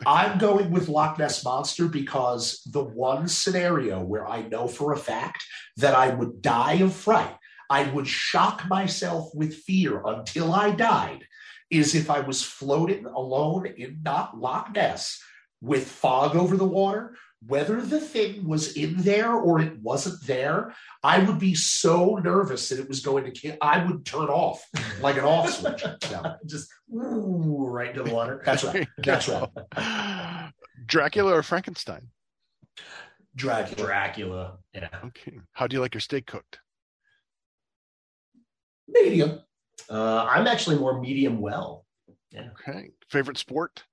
I'm 0.05 0.37
going 0.37 0.71
with 0.71 0.87
Loch 0.87 1.19
Ness 1.19 1.43
monster 1.43 1.87
because 1.87 2.61
the 2.71 2.83
one 2.83 3.27
scenario 3.27 4.01
where 4.01 4.27
I 4.27 4.43
know 4.43 4.67
for 4.67 4.93
a 4.93 4.97
fact 4.97 5.43
that 5.77 5.93
I 5.93 6.09
would 6.09 6.41
die 6.41 6.75
of 6.75 6.93
fright, 6.93 7.35
I 7.69 7.83
would 7.91 8.07
shock 8.07 8.67
myself 8.67 9.29
with 9.35 9.53
fear 9.53 10.01
until 10.05 10.53
I 10.53 10.71
died, 10.71 11.25
is 11.69 11.93
if 11.93 12.09
I 12.09 12.21
was 12.21 12.41
floating 12.41 13.05
alone 13.05 13.65
in 13.65 13.99
not 14.01 14.39
Loch 14.39 14.73
Ness 14.73 15.21
with 15.61 15.87
fog 15.87 16.35
over 16.35 16.57
the 16.57 16.65
water. 16.65 17.15
Whether 17.47 17.81
the 17.81 18.01
thing 18.01 18.47
was 18.47 18.73
in 18.73 18.97
there 18.97 19.33
or 19.33 19.61
it 19.61 19.79
wasn't 19.81 20.25
there, 20.27 20.73
I 21.03 21.19
would 21.19 21.39
be 21.39 21.55
so 21.55 22.15
nervous 22.15 22.67
that 22.69 22.79
it 22.79 22.89
was 22.89 22.99
going 22.99 23.23
to 23.25 23.31
kill. 23.31 23.55
I 23.61 23.85
would 23.85 24.05
turn 24.05 24.27
off 24.27 24.65
like 25.01 25.17
an 25.17 25.23
off 25.23 25.49
switch. 25.49 25.83
Yeah, 26.11 26.35
Just 26.45 26.69
ooh, 26.93 27.65
right 27.65 27.91
into 27.91 28.03
the 28.03 28.13
water. 28.13 28.41
that's 28.45 28.63
right. 28.63 28.87
That's 28.97 29.29
right. 29.29 30.51
Dracula 30.85 31.33
or 31.33 31.43
Frankenstein? 31.43 32.09
Dracula. 33.35 33.85
Dracula. 33.85 34.57
Yeah. 34.73 34.89
Okay. 35.05 35.39
How 35.53 35.67
do 35.67 35.75
you 35.75 35.81
like 35.81 35.93
your 35.93 36.01
steak 36.01 36.25
cooked? 36.25 36.59
Medium. 38.87 39.39
Uh, 39.89 40.27
I'm 40.29 40.47
actually 40.47 40.77
more 40.77 40.99
medium 40.99 41.39
well. 41.39 41.85
Okay. 42.35 42.91
Favorite 43.09 43.37
sport? 43.37 43.83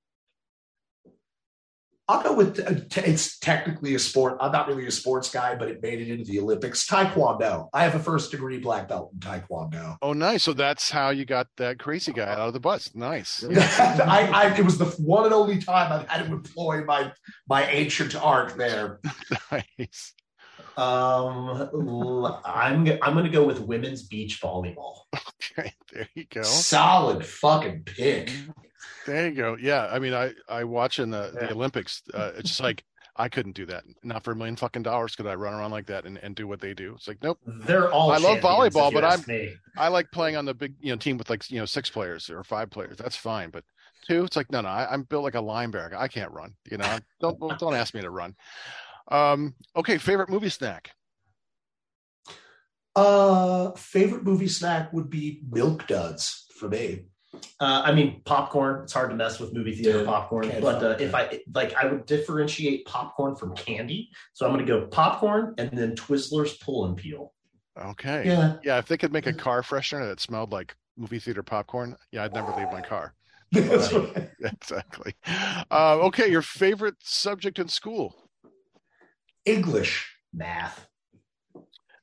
I'll 2.09 2.23
go 2.23 2.35
with 2.35 2.61
uh, 2.61 2.75
t- 2.89 3.01
it's 3.01 3.37
technically 3.39 3.97
a 3.97 3.99
sport. 3.99 4.37
I'm 4.41 4.53
not 4.53 4.69
really 4.69 4.87
a 4.87 4.91
sports 4.93 5.29
guy, 5.29 5.57
but 5.57 5.69
it 5.69 5.83
made 5.83 6.01
it 6.01 6.09
into 6.09 6.25
the 6.25 6.39
Olympics. 6.39 6.87
Taekwondo. 6.87 7.69
I 7.75 7.83
have 7.83 7.97
a 7.97 7.99
first 7.99 8.31
degree 8.31 8.59
black 8.59 8.87
belt 8.89 9.11
in 9.13 9.19
Taekwondo. 9.19 9.97
Oh, 10.01 10.13
nice. 10.13 10.45
So 10.45 10.53
that's 10.53 10.89
how 10.89 11.11
you 11.11 11.25
got 11.25 11.49
that 11.57 11.81
crazy 11.81 12.13
guy 12.13 12.31
out 12.31 12.47
of 12.47 12.53
the 12.53 12.61
bus. 12.61 12.95
Nice. 12.95 13.43
I, 13.51 14.31
I, 14.33 14.55
it 14.57 14.65
was 14.65 14.79
the 14.79 14.85
one 15.03 15.25
and 15.25 15.35
only 15.35 15.59
time 15.59 15.91
I've 15.93 16.09
had 16.09 16.27
to 16.27 16.33
employ 16.33 16.85
my 16.85 17.13
my 17.49 17.65
ancient 17.67 18.15
art 18.15 18.57
there. 18.57 19.01
nice. 19.51 20.13
Um, 20.77 21.69
l- 21.73 22.41
I'm 22.45 22.85
g- 22.87 22.99
I'm 23.03 23.15
gonna 23.15 23.31
go 23.31 23.45
with 23.45 23.61
women's 23.61 24.03
beach 24.05 24.41
volleyball. 24.41 24.99
Okay. 25.59 25.73
There 25.93 26.09
you 26.15 26.25
go. 26.31 26.43
Solid 26.43 27.25
fucking 27.25 27.85
pick. 27.85 28.31
There 29.07 29.29
you 29.29 29.35
go. 29.35 29.57
Yeah, 29.61 29.87
I 29.91 29.99
mean, 29.99 30.13
I 30.15 30.33
I 30.49 30.65
watch 30.65 30.99
in 30.99 31.11
the 31.11 31.33
Yeah. 31.35 31.47
the 31.47 31.53
Olympics. 31.53 32.03
Uh, 32.13 32.33
it's 32.37 32.49
just 32.51 32.61
like 32.61 32.85
I 33.17 33.29
couldn't 33.29 33.55
do 33.57 33.65
that. 33.67 33.85
Not 34.03 34.25
for 34.25 34.33
a 34.33 34.37
million 34.37 34.57
fucking 34.57 34.83
dollars 34.83 35.17
could 35.17 35.27
I 35.27 35.35
run 35.35 35.55
around 35.55 35.71
like 35.71 35.87
that 35.87 36.05
and, 36.05 36.19
and 36.19 36.35
do 36.35 36.47
what 36.47 36.61
they 36.61 36.75
do. 36.75 36.95
It's 36.97 37.09
like 37.09 37.23
nope. 37.23 37.39
They're 37.47 37.91
all. 37.91 38.11
I 38.11 38.19
love 38.19 38.39
volleyball, 38.41 38.93
but 38.93 39.27
me. 39.27 39.55
I 39.79 39.89
like 39.89 40.11
playing 40.11 40.37
on 40.37 40.45
the 40.45 40.55
big 40.55 40.75
you 40.81 40.91
know 40.93 40.97
team 40.97 41.17
with 41.17 41.31
like 41.31 41.51
you 41.51 41.59
know 41.59 41.65
six 41.67 41.89
players 41.89 42.29
or 42.29 42.43
five 42.45 42.71
players. 42.71 42.97
That's 42.99 43.17
fine, 43.17 43.51
but 43.51 43.65
two, 44.07 44.25
it's 44.25 44.37
like 44.37 44.51
no, 44.53 44.61
no. 44.61 44.69
I, 44.69 44.93
I'm 44.93 45.05
built 45.05 45.25
like 45.25 45.35
a 45.35 45.39
linebacker. 45.39 45.95
I 45.95 46.09
can't 46.09 46.33
run. 46.33 46.55
You 46.71 46.79
know, 46.79 46.99
don't 47.21 47.39
don't 47.59 47.75
ask 47.75 47.95
me 47.95 48.03
to 48.03 48.11
run. 48.11 48.35
Um. 49.09 49.55
Okay. 49.77 49.99
Favorite 49.99 50.29
movie 50.29 50.51
snack. 50.51 50.91
Uh, 52.95 53.73
favorite 53.73 54.25
movie 54.25 54.49
snack 54.49 54.91
would 54.93 55.11
be 55.11 55.43
Milk 55.51 55.87
Duds 55.87 56.47
for 56.59 56.69
me. 56.69 57.05
Uh, 57.61 57.83
I 57.85 57.93
mean, 57.93 58.23
popcorn. 58.25 58.83
It's 58.83 58.93
hard 58.93 59.11
to 59.11 59.17
mess 59.17 59.39
with 59.41 59.53
movie 59.53 59.75
theater 59.75 60.01
Yeah, 60.01 60.07
popcorn, 60.07 60.49
can't 60.51 60.63
but 60.63 60.83
uh, 60.83 60.97
if 61.01 61.15
I 61.15 61.41
like, 61.55 61.75
I 61.75 61.87
would 61.87 62.07
differentiate 62.07 62.87
popcorn 62.87 63.35
from 63.37 63.55
candy. 63.55 64.11
So 64.33 64.47
I'm 64.47 64.53
going 64.53 64.65
to 64.65 64.71
go 64.71 64.87
popcorn 64.87 65.55
and 65.59 65.71
then 65.71 65.95
Twizzlers 65.97 66.61
pull 66.61 66.87
and 66.87 66.97
peel. 66.97 67.33
Okay. 67.79 68.27
Yeah. 68.27 68.57
Yeah. 68.63 68.79
If 68.79 68.87
they 68.87 68.97
could 68.97 69.13
make 69.13 69.27
a 69.27 69.33
car 69.33 69.63
freshener 69.63 70.07
that 70.09 70.21
smelled 70.21 70.53
like 70.53 70.75
movie 70.97 71.19
theater 71.19 71.43
popcorn, 71.43 71.97
yeah, 72.13 72.25
I'd 72.25 72.35
never 72.35 72.53
leave 72.53 72.73
my 72.73 72.83
car. 72.83 73.15
That's 73.53 73.93
right. 73.93 74.31
exactly. 74.41 75.15
Uh, 75.71 75.99
okay. 76.03 76.29
Your 76.31 76.43
favorite 76.43 76.97
subject 77.03 77.59
in 77.59 77.69
school. 77.69 78.15
English, 79.45 80.13
Math, 80.35 80.89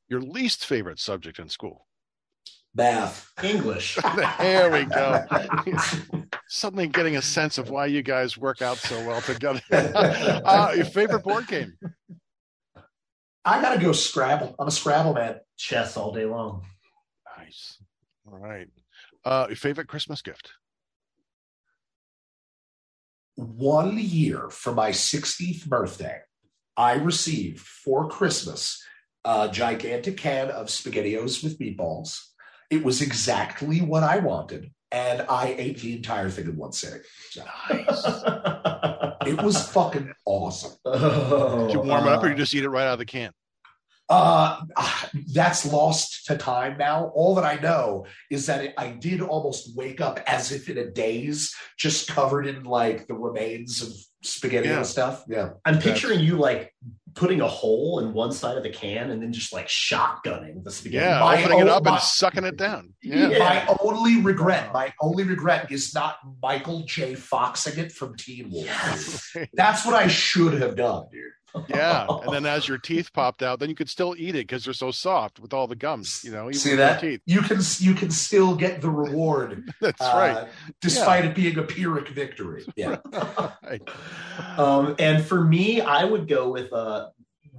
Your 0.08 0.22
least 0.22 0.66
favorite 0.66 1.00
subject 1.00 1.40
in 1.40 1.50
school. 1.50 1.88
Math. 2.76 3.32
English. 3.44 3.98
there 4.40 4.72
we 4.72 4.86
go. 4.86 5.26
Suddenly 6.48 6.88
getting 6.88 7.16
a 7.18 7.22
sense 7.22 7.58
of 7.58 7.70
why 7.70 7.86
you 7.88 8.02
guys 8.02 8.38
work 8.38 8.62
out 8.62 8.78
so 8.78 8.96
well 9.06 9.22
together. 9.22 9.62
uh, 9.72 10.74
your 10.76 10.86
favorite 10.86 11.24
board 11.24 11.48
game? 11.48 11.74
I 13.46 13.62
gotta 13.62 13.80
go 13.80 13.92
Scrabble. 13.92 14.56
I'm 14.60 14.68
a 14.68 14.72
Scrabble 14.72 15.14
man. 15.14 15.40
Chess 15.58 15.98
all 15.98 16.12
day 16.12 16.26
long. 16.26 16.64
Nice. 17.38 17.78
All 18.32 18.38
right. 18.38 18.68
Uh, 19.26 19.46
your 19.50 19.56
favorite 19.56 19.88
Christmas 19.88 20.22
gift? 20.22 20.52
One 23.36 23.98
year 23.98 24.50
for 24.50 24.74
my 24.74 24.92
60th 24.92 25.66
birthday, 25.66 26.20
I 26.78 26.96
received 26.96 27.60
for 27.60 28.08
Christmas 28.08 28.84
a 29.26 29.50
gigantic 29.52 30.18
can 30.18 30.50
of 30.50 30.68
SpaghettiOs 30.68 31.44
with 31.44 31.58
meatballs. 31.60 32.20
It 32.74 32.84
was 32.84 33.04
exactly 33.04 33.82
what 33.82 34.02
I 34.02 34.18
wanted, 34.18 34.72
and 34.92 35.22
I 35.30 35.54
ate 35.60 35.78
the 35.78 35.96
entire 35.96 36.32
thing 36.32 36.46
in 36.46 36.58
one 36.58 36.72
sitting. 36.72 37.02
Nice. 37.38 38.04
it 39.28 39.44
was 39.44 39.70
fucking 39.70 40.12
awesome. 40.26 40.72
Oh, 40.84 41.68
Did 41.68 41.74
you 41.76 41.82
warm 41.82 42.08
it 42.08 42.12
up 42.12 42.24
or 42.24 42.26
uh, 42.26 42.30
you 42.30 42.36
just 42.36 42.56
eat 42.56 42.64
it 42.64 42.70
right 42.70 42.88
out 42.88 42.94
of 42.94 43.00
the 43.00 43.06
can? 43.06 43.32
Uh, 44.10 44.62
ah, 44.76 45.10
that's 45.34 45.72
lost 45.72 46.26
to 46.26 46.36
time 46.36 46.80
now. 46.80 47.12
All 47.14 47.36
that 47.36 47.46
I 47.46 47.62
know 47.62 48.08
is 48.32 48.48
that 48.48 48.64
it, 48.64 48.74
I 48.76 48.90
did 48.90 49.22
almost 49.22 49.78
wake 49.78 50.02
up 50.02 50.20
as 50.26 50.52
if 50.52 50.68
in 50.68 50.80
a 50.80 50.90
daze, 50.90 51.54
just 51.78 52.10
covered 52.10 52.48
in 52.48 52.64
like 52.64 53.06
the 53.06 53.14
remains 53.14 53.84
of 53.84 53.94
spaghetti 54.24 54.70
Yeah. 54.70 54.78
and 54.78 54.86
stuff. 54.88 55.24
Yeah. 55.28 55.52
I'm 55.66 55.80
picturing 55.80 56.20
you 56.20 56.38
like 56.38 56.74
putting 57.16 57.42
a 57.42 57.48
hole 57.48 58.00
in 58.00 58.12
one 58.12 58.32
side 58.32 58.58
of 58.58 58.64
the 58.64 58.70
can 58.72 59.12
and 59.12 59.22
then 59.22 59.32
just 59.32 59.54
like 59.54 59.68
shotgunning 59.68 60.64
the 60.64 60.72
spaghetti. 60.72 61.06
Yeah, 61.06 61.20
My 61.20 61.40
opening 61.44 61.60
it 61.60 61.64
own- 61.64 61.70
up 61.70 61.86
and 61.86 62.00
sucking 62.00 62.44
it 62.44 62.58
down. 62.58 62.94
Yeah. 63.04 63.30
Yeah. 63.30 63.38
My 63.40 63.76
only 63.84 64.20
regret, 64.22 64.74
my 64.74 64.92
only 65.00 65.24
regret 65.24 65.72
is 65.72 65.94
not 65.94 66.18
Michael 66.42 66.84
J. 66.88 67.14
Foxing 67.14 67.78
it 67.78 67.92
from 67.92 68.16
Teen 68.18 68.50
Wolf. 68.52 68.66
Yes. 68.66 69.36
That's 69.54 69.86
what 69.86 69.94
I 69.94 70.08
should 70.08 70.60
have 70.60 70.76
done, 70.76 71.06
dude. 71.12 71.22
Yeah. 71.68 72.08
And 72.24 72.34
then 72.34 72.46
as 72.46 72.68
your 72.68 72.78
teeth 72.78 73.12
popped 73.14 73.44
out, 73.44 73.60
then 73.60 73.70
you 73.70 73.76
could 73.76 73.90
still 73.90 74.16
eat 74.18 74.30
it 74.30 74.48
because 74.48 74.64
they're 74.66 74.74
so 74.74 74.92
soft 74.92 75.40
with 75.40 75.54
all 75.54 75.68
the 75.68 75.76
gums, 75.76 76.22
you 76.24 76.32
know, 76.32 76.44
even 76.46 76.54
See 76.54 76.76
that? 76.76 77.02
teeth. 77.02 77.22
You 77.26 77.42
can 77.42 77.60
you 77.80 77.94
can 77.94 78.12
still 78.12 78.56
get 78.56 78.82
the 78.82 78.90
reward, 78.90 79.70
That's 79.82 80.02
uh, 80.02 80.14
right. 80.16 80.48
despite 80.82 81.26
it 81.26 81.36
being 81.36 81.58
a 81.58 81.64
Pyrrhic 81.64 82.10
victory. 82.10 82.66
Yeah. 82.76 82.98
Right. 83.64 83.82
Um, 84.58 84.96
and 85.00 85.24
for 85.24 85.44
me, 85.44 85.82
I 85.82 86.04
would 86.06 86.28
go 86.28 86.50
with 86.52 86.72
uh, 86.74 87.10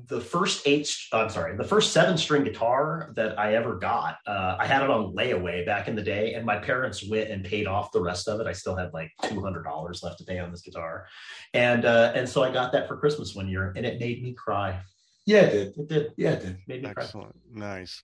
the 0.07 0.21
first 0.21 0.67
eight. 0.67 0.93
I'm 1.13 1.31
sorry, 1.31 1.57
the 1.57 1.65
first 1.65 1.93
seven 1.93 2.17
string 2.17 2.45
guitar 2.45 3.13
that 3.17 3.39
I 3.39 3.55
ever 3.55 3.77
got. 3.77 4.19
Uh, 4.27 4.57
I 4.59 4.67
had 4.67 4.83
it 4.83 4.91
on 4.91 5.15
layaway 5.15 5.65
back 5.65 5.89
in 5.89 5.97
the 5.97 6.03
day, 6.03 6.35
and 6.35 6.45
my 6.45 6.59
parents 6.59 7.07
went 7.09 7.31
and 7.31 7.45
paid 7.45 7.67
off 7.67 7.93
the 7.93 8.03
rest 8.03 8.29
of 8.29 8.41
it. 8.41 8.47
I 8.47 8.53
still 8.53 8.77
had 8.77 8.93
like 8.93 9.11
two 9.23 9.43
hundred 9.43 9.65
dollars 9.65 10.03
left 10.03 10.19
to 10.19 10.25
pay 10.25 10.39
on 10.39 10.51
this 10.51 10.63
guitar, 10.63 11.07
and 11.53 11.85
uh, 11.85 12.13
and 12.15 12.29
so 12.29 12.43
I 12.43 12.53
got 12.53 12.73
that 12.73 12.89
for 12.89 12.97
Christmas 12.97 13.35
one 13.35 13.49
year, 13.49 13.73
and 13.77 13.87
it 13.87 14.01
made 14.01 14.23
me 14.23 14.35
cry. 14.35 14.81
Yeah, 15.27 15.43
it 15.43 15.51
did. 15.51 15.79
It 15.79 15.89
did. 15.89 16.13
Yeah, 16.17 16.31
it 16.33 16.41
did. 16.43 16.59
Made 16.67 16.83
me 16.83 16.93
cry. 16.93 17.03
Excellent. 17.05 17.35
Nice. 17.51 18.03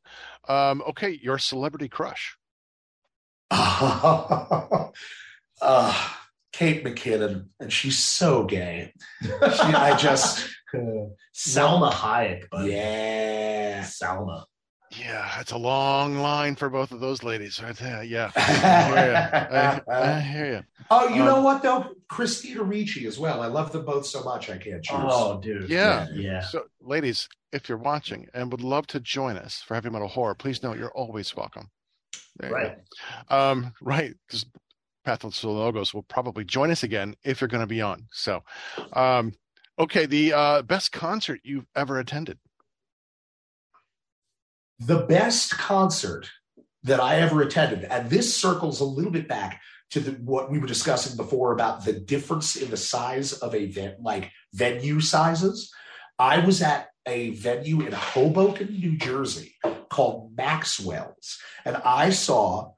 Um, 0.49 0.83
okay. 0.89 1.19
Your 1.23 1.39
celebrity 1.39 1.89
crush. 1.89 2.37
uh, 3.51 4.93
Kate 6.53 6.85
McKinnon, 6.85 7.47
and 7.59 7.73
she's 7.73 7.99
so 7.99 8.45
gay. 8.45 8.93
She, 9.23 9.31
I 9.41 9.97
just, 9.97 10.49
Salma 11.35 11.91
Hayek, 11.93 12.45
but 12.51 12.67
yeah. 12.67 13.83
Salma. 13.85 14.45
Yeah, 14.99 15.41
it's 15.41 15.53
a 15.53 15.57
long 15.57 16.19
line 16.19 16.57
for 16.57 16.69
both 16.69 16.91
of 16.91 16.99
those 16.99 17.23
ladies 17.23 17.63
right 17.63 17.77
there. 17.77 18.03
Yeah. 18.03 18.33
I, 18.35 19.81
I 19.89 20.21
hear 20.21 20.47
you. 20.53 20.63
oh, 20.91 21.09
you 21.09 21.23
know 21.25 21.37
Um, 21.37 21.45
what 21.45 21.63
though? 21.63 21.87
Christina 22.09 22.65
Ricci 22.65 23.07
as 23.07 23.17
well. 23.17 23.41
I 23.41 23.47
love 23.47 23.71
them 23.71 23.85
both 23.85 24.05
so 24.05 24.25
much. 24.25 24.51
I 24.51 24.59
can't 24.59 24.83
choose. 24.83 24.99
Oh, 25.01 25.41
dude. 25.41 25.71
Yeah. 25.71 26.09
Yeah. 26.13 26.41
So, 26.41 26.65
ladies, 26.81 27.29
if 27.53 27.69
you're 27.69 27.79
watching 27.79 28.27
and 28.35 28.51
would 28.51 28.63
love 28.63 28.89
to 28.89 28.99
join 28.99 29.37
us 29.37 29.63
for 29.65 29.75
Heavy 29.75 29.91
Metal 29.91 30.09
Horror, 30.09 30.35
please 30.35 30.61
know 30.61 30.75
you're 30.75 30.91
always 30.91 31.37
welcome. 31.37 31.71
There. 32.39 32.51
Right. 32.51 32.77
Um, 33.29 33.73
right. 33.81 34.15
Because 34.27 34.45
Pathless 35.05 35.45
Logos 35.45 35.95
will 35.95 36.03
probably 36.03 36.45
join 36.45 36.73
us 36.73 36.83
again 36.83 37.15
if 37.23 37.41
you're 37.41 37.47
going 37.49 37.61
to 37.63 37.67
be 37.69 37.81
on. 37.81 38.09
So, 38.11 38.43
um, 38.95 39.35
okay. 39.81 40.07
The 40.07 40.33
uh, 40.33 40.63
best 40.63 40.93
concert 40.93 41.41
you've 41.43 41.67
ever 41.75 41.99
attended. 41.99 42.39
the 44.81 45.01
best 45.01 45.59
concert 45.59 46.31
that 46.83 47.01
I 47.01 47.17
ever 47.17 47.43
attended, 47.43 47.85
and 47.85 48.09
this 48.09 48.35
circles 48.35 48.81
a 48.81 48.85
little 48.85 49.11
bit 49.11 49.29
back 49.29 49.61
to 49.91 50.01
the, 50.01 50.13
what 50.13 50.51
we 50.51 50.59
were 50.59 50.67
discussing 50.67 51.17
before 51.17 51.53
about 51.53 51.85
the 51.85 51.93
difference 51.93 52.57
in 52.57 52.71
the 52.71 52.77
size 52.77 53.35
of 53.35 53.55
a 53.55 53.67
ven- 53.67 53.97
like 54.01 54.33
venue 54.55 55.01
sizes. 55.01 55.71
I 56.19 56.39
was 56.39 56.63
at 56.63 56.89
a 57.07 57.31
venue 57.31 57.83
in 57.83 57.93
Hoboken, 57.93 58.73
New 58.73 58.97
Jersey 58.97 59.55
called 59.91 60.35
Maxwell's, 60.37 61.39
and 61.65 61.77
I 61.77 62.11
saw 62.11 62.73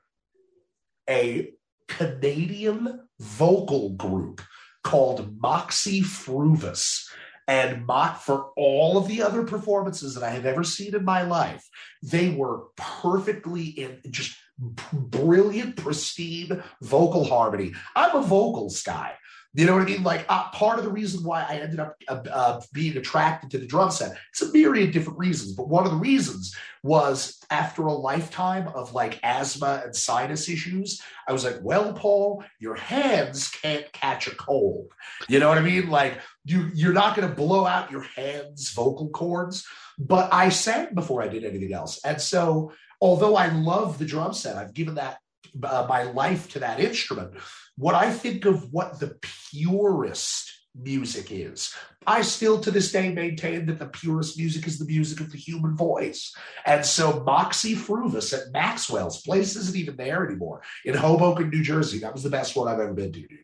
a 1.09 1.51
Canadian 1.87 3.07
vocal 3.21 3.91
group 3.91 4.41
called 4.83 5.41
Moxy 5.41 6.03
Früvous. 6.03 7.09
And 7.49 7.87
Mock, 7.87 8.21
for 8.21 8.51
all 8.57 8.97
of 8.97 9.09
the 9.09 9.23
other 9.23 9.43
performances 9.43 10.15
that 10.15 10.23
I 10.23 10.31
have 10.31 10.47
ever 10.47 10.63
seen 10.63 10.95
in 10.95 11.05
my 11.05 11.23
life, 11.23 11.69
they 12.03 12.31
were 12.31 12.67
perfectly 12.77 13.65
in 13.65 14.01
just 14.11 14.37
brilliant, 14.59 15.77
pristine 15.77 16.63
vocal 16.81 17.25
harmony. 17.25 17.73
I'm 17.97 18.17
a 18.17 18.23
vocals 18.23 18.83
guy. 18.83 19.15
You 19.55 19.67
know 19.67 19.75
what 19.75 19.83
I 19.83 19.87
mean? 19.87 20.03
Like 20.03 20.25
uh, 20.31 20.49
part 20.51 20.79
of 20.79 20.85
the 20.85 20.91
reason 20.91 21.23
why 21.25 21.45
I 21.47 21.57
ended 21.57 21.79
up 21.79 21.97
uh, 22.09 22.23
uh, 22.33 22.61
being 22.73 22.97
attracted 22.97 23.51
to 23.51 23.59
the 23.59 23.67
drum 23.67 23.91
set, 23.91 24.17
it's 24.31 24.41
a 24.41 24.51
myriad 24.51 24.89
of 24.89 24.95
different 24.95 25.19
reasons, 25.19 25.53
but 25.53 25.69
one 25.69 25.85
of 25.85 25.91
the 25.91 25.99
reasons 25.99 26.57
was 26.83 27.39
after 27.51 27.83
a 27.83 27.93
lifetime 27.93 28.69
of 28.69 28.95
like 28.95 29.21
asthma 29.23 29.83
and 29.85 29.95
sinus 29.95 30.49
issues, 30.49 31.03
I 31.29 31.33
was 31.33 31.45
like, 31.45 31.59
well, 31.61 31.93
Paul, 31.93 32.45
your 32.59 32.75
hands 32.75 33.51
can't 33.51 33.93
catch 33.93 34.27
a 34.27 34.35
cold. 34.35 34.91
You 35.29 35.39
know 35.39 35.49
what 35.49 35.59
I 35.59 35.63
mean? 35.63 35.91
Like 35.91 36.19
you, 36.45 36.71
you're 36.75 36.95
not 36.95 37.15
going 37.15 37.29
to 37.29 37.35
blow 37.35 37.67
out 37.67 37.91
your 37.91 38.03
hands' 38.03 38.71
vocal 38.73 39.11
cords. 39.11 39.67
But 39.99 40.33
I 40.33 40.49
sang 40.49 40.95
before 40.95 41.23
I 41.23 41.29
did 41.29 41.45
anything 41.45 41.75
else, 41.75 42.01
and 42.03 42.19
so 42.21 42.73
although 43.03 43.37
I 43.37 43.49
love 43.49 43.99
the 43.99 44.07
drum 44.07 44.33
set, 44.33 44.57
I've 44.57 44.73
given 44.73 44.95
that 44.95 45.19
uh, 45.63 45.87
my 45.89 46.05
life 46.05 46.49
to 46.53 46.61
that 46.61 46.81
instrument. 46.81 47.35
What 47.77 47.95
I 47.95 48.11
think 48.13 48.45
of 48.45 48.73
what 48.73 49.01
the 49.01 49.19
purest 49.51 50.51
music 50.75 51.29
is, 51.31 51.75
I 52.07 52.23
still 52.23 52.61
to 52.61 52.71
this 52.71 52.93
day 52.93 53.13
maintain 53.13 53.67
that 53.67 53.79
the 53.79 53.87
purest 53.87 54.39
music 54.39 54.67
is 54.67 54.79
the 54.79 54.85
music 54.87 55.21
of 55.21 55.31
the 55.31 55.39
human 55.39 55.77
voice. 55.77 56.35
And 56.67 56.85
so 56.85 57.23
Moxy 57.25 57.75
Früvous 57.75 58.33
at 58.33 58.53
Maxwell's 58.53 59.23
place 59.23 59.57
isn't 59.57 59.77
even 59.77 59.97
there 59.97 60.27
anymore 60.27 60.63
in 60.85 60.95
Hoboken, 60.95 61.51
New 61.51 61.63
Jersey. 61.63 61.99
That 62.01 62.13
was 62.13 62.23
the 62.23 62.31
best 62.31 62.57
one 62.57 62.69
I've 62.69 62.81
ever 62.81 62.95
been 62.95 63.13
to. 63.13 63.21
Dude. 63.21 63.39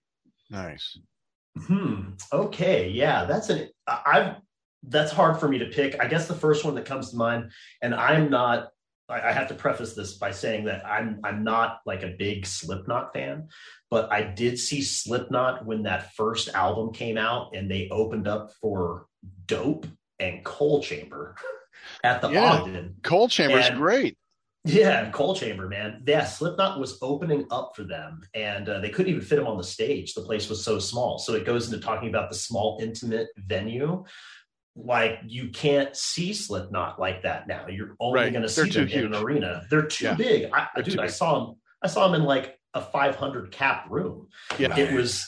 Nice. 0.51 0.99
Hmm. 1.67 2.11
Okay. 2.33 2.89
Yeah. 2.91 3.25
That's 3.25 3.51
an. 3.51 3.69
I- 3.87 4.03
I've. 4.07 4.37
That's 4.85 5.11
hard 5.11 5.41
for 5.41 5.49
me 5.49 5.59
to 5.59 5.67
pick. 5.67 6.01
I 6.01 6.07
guess 6.07 6.29
the 6.29 6.35
first 6.35 6.65
one 6.65 6.77
that 6.77 6.85
comes 6.85 7.11
to 7.11 7.17
mind, 7.17 7.51
and 7.83 7.93
I'm 7.93 8.31
not 8.31 8.69
I, 9.09 9.29
I 9.29 9.33
have 9.33 9.49
to 9.49 9.55
preface 9.55 9.95
this 9.95 10.15
by 10.15 10.31
saying 10.33 10.65
that 10.67 10.87
I'm 10.87 11.21
I'm 11.25 11.45
not 11.45 11.81
like 11.87 12.03
a 12.03 12.09
big 12.19 12.47
Slipknot 12.47 13.13
fan, 13.13 13.49
but 13.91 14.13
I 14.13 14.23
did 14.23 14.59
see 14.59 14.83
Slipknot 14.83 15.65
when 15.67 15.85
that 15.85 16.15
first 16.15 16.49
album 16.51 16.93
came 16.93 17.17
out 17.19 17.55
and 17.55 17.71
they 17.71 17.89
opened 17.91 18.29
up 18.29 18.53
for 18.61 19.07
Dope 19.47 19.87
and 20.19 20.45
Coal 20.45 20.83
Chamber 20.83 21.37
at 22.05 22.21
the 22.21 22.31
Yeah. 22.31 22.53
Ogden. 22.61 22.97
Coal 23.03 23.29
Chamber's 23.29 23.67
And- 23.67 23.77
great. 23.79 24.17
Yeah, 24.65 25.09
Coal 25.13 25.35
Chamber, 25.35 25.67
man. 25.69 26.03
Yeah, 26.07 26.25
Slipknot 26.25 26.79
was 26.79 26.99
opening 27.01 27.47
up 27.51 27.73
for 27.75 27.85
them, 27.85 28.21
and 28.35 28.69
uh, 28.69 28.81
they 28.81 28.91
couldn't 28.91 29.11
even 29.11 29.25
fit 29.25 29.37
them 29.37 29.47
on 29.47 29.57
the 29.57 29.65
stage. 29.65 30.13
The 30.13 30.21
place 30.21 30.51
was 30.51 30.63
so 30.63 30.79
small. 30.79 31.19
So 31.19 31.33
it 31.35 31.47
goes 31.47 31.73
into 31.73 31.83
talking 31.83 32.11
about 32.11 32.29
the 32.29 32.35
small, 32.35 32.79
intimate 32.83 33.29
venue. 33.39 34.05
Like 34.77 35.21
you 35.27 35.49
can't 35.49 35.97
see 35.97 36.33
Slipknot 36.33 37.01
like 37.01 37.23
that 37.25 37.49
now. 37.49 37.67
You're 37.69 37.97
only 37.99 38.21
Right. 38.21 38.33
going 38.33 38.43
to 38.43 38.49
see 38.49 38.69
them 38.71 38.89
in 38.89 39.07
an 39.07 39.15
arena. 39.15 39.63
They're 39.71 39.87
too 39.87 40.05
Yeah. 40.07 40.15
big. 40.15 40.51
I, 40.53 40.69
They're 40.75 40.85
dude, 40.85 40.95
too 40.95 41.01
I 41.01 41.07
big. 41.07 41.15
saw 41.15 41.45
them. 41.47 41.57
I 41.83 41.89
saw 41.89 42.07
them 42.09 42.21
in 42.21 42.27
like 42.27 42.59
a 42.75 42.81
500 42.83 43.51
cap 43.51 43.87
room. 43.91 44.29
Yeah. 44.59 44.77
It 44.79 44.93
was 44.95 45.27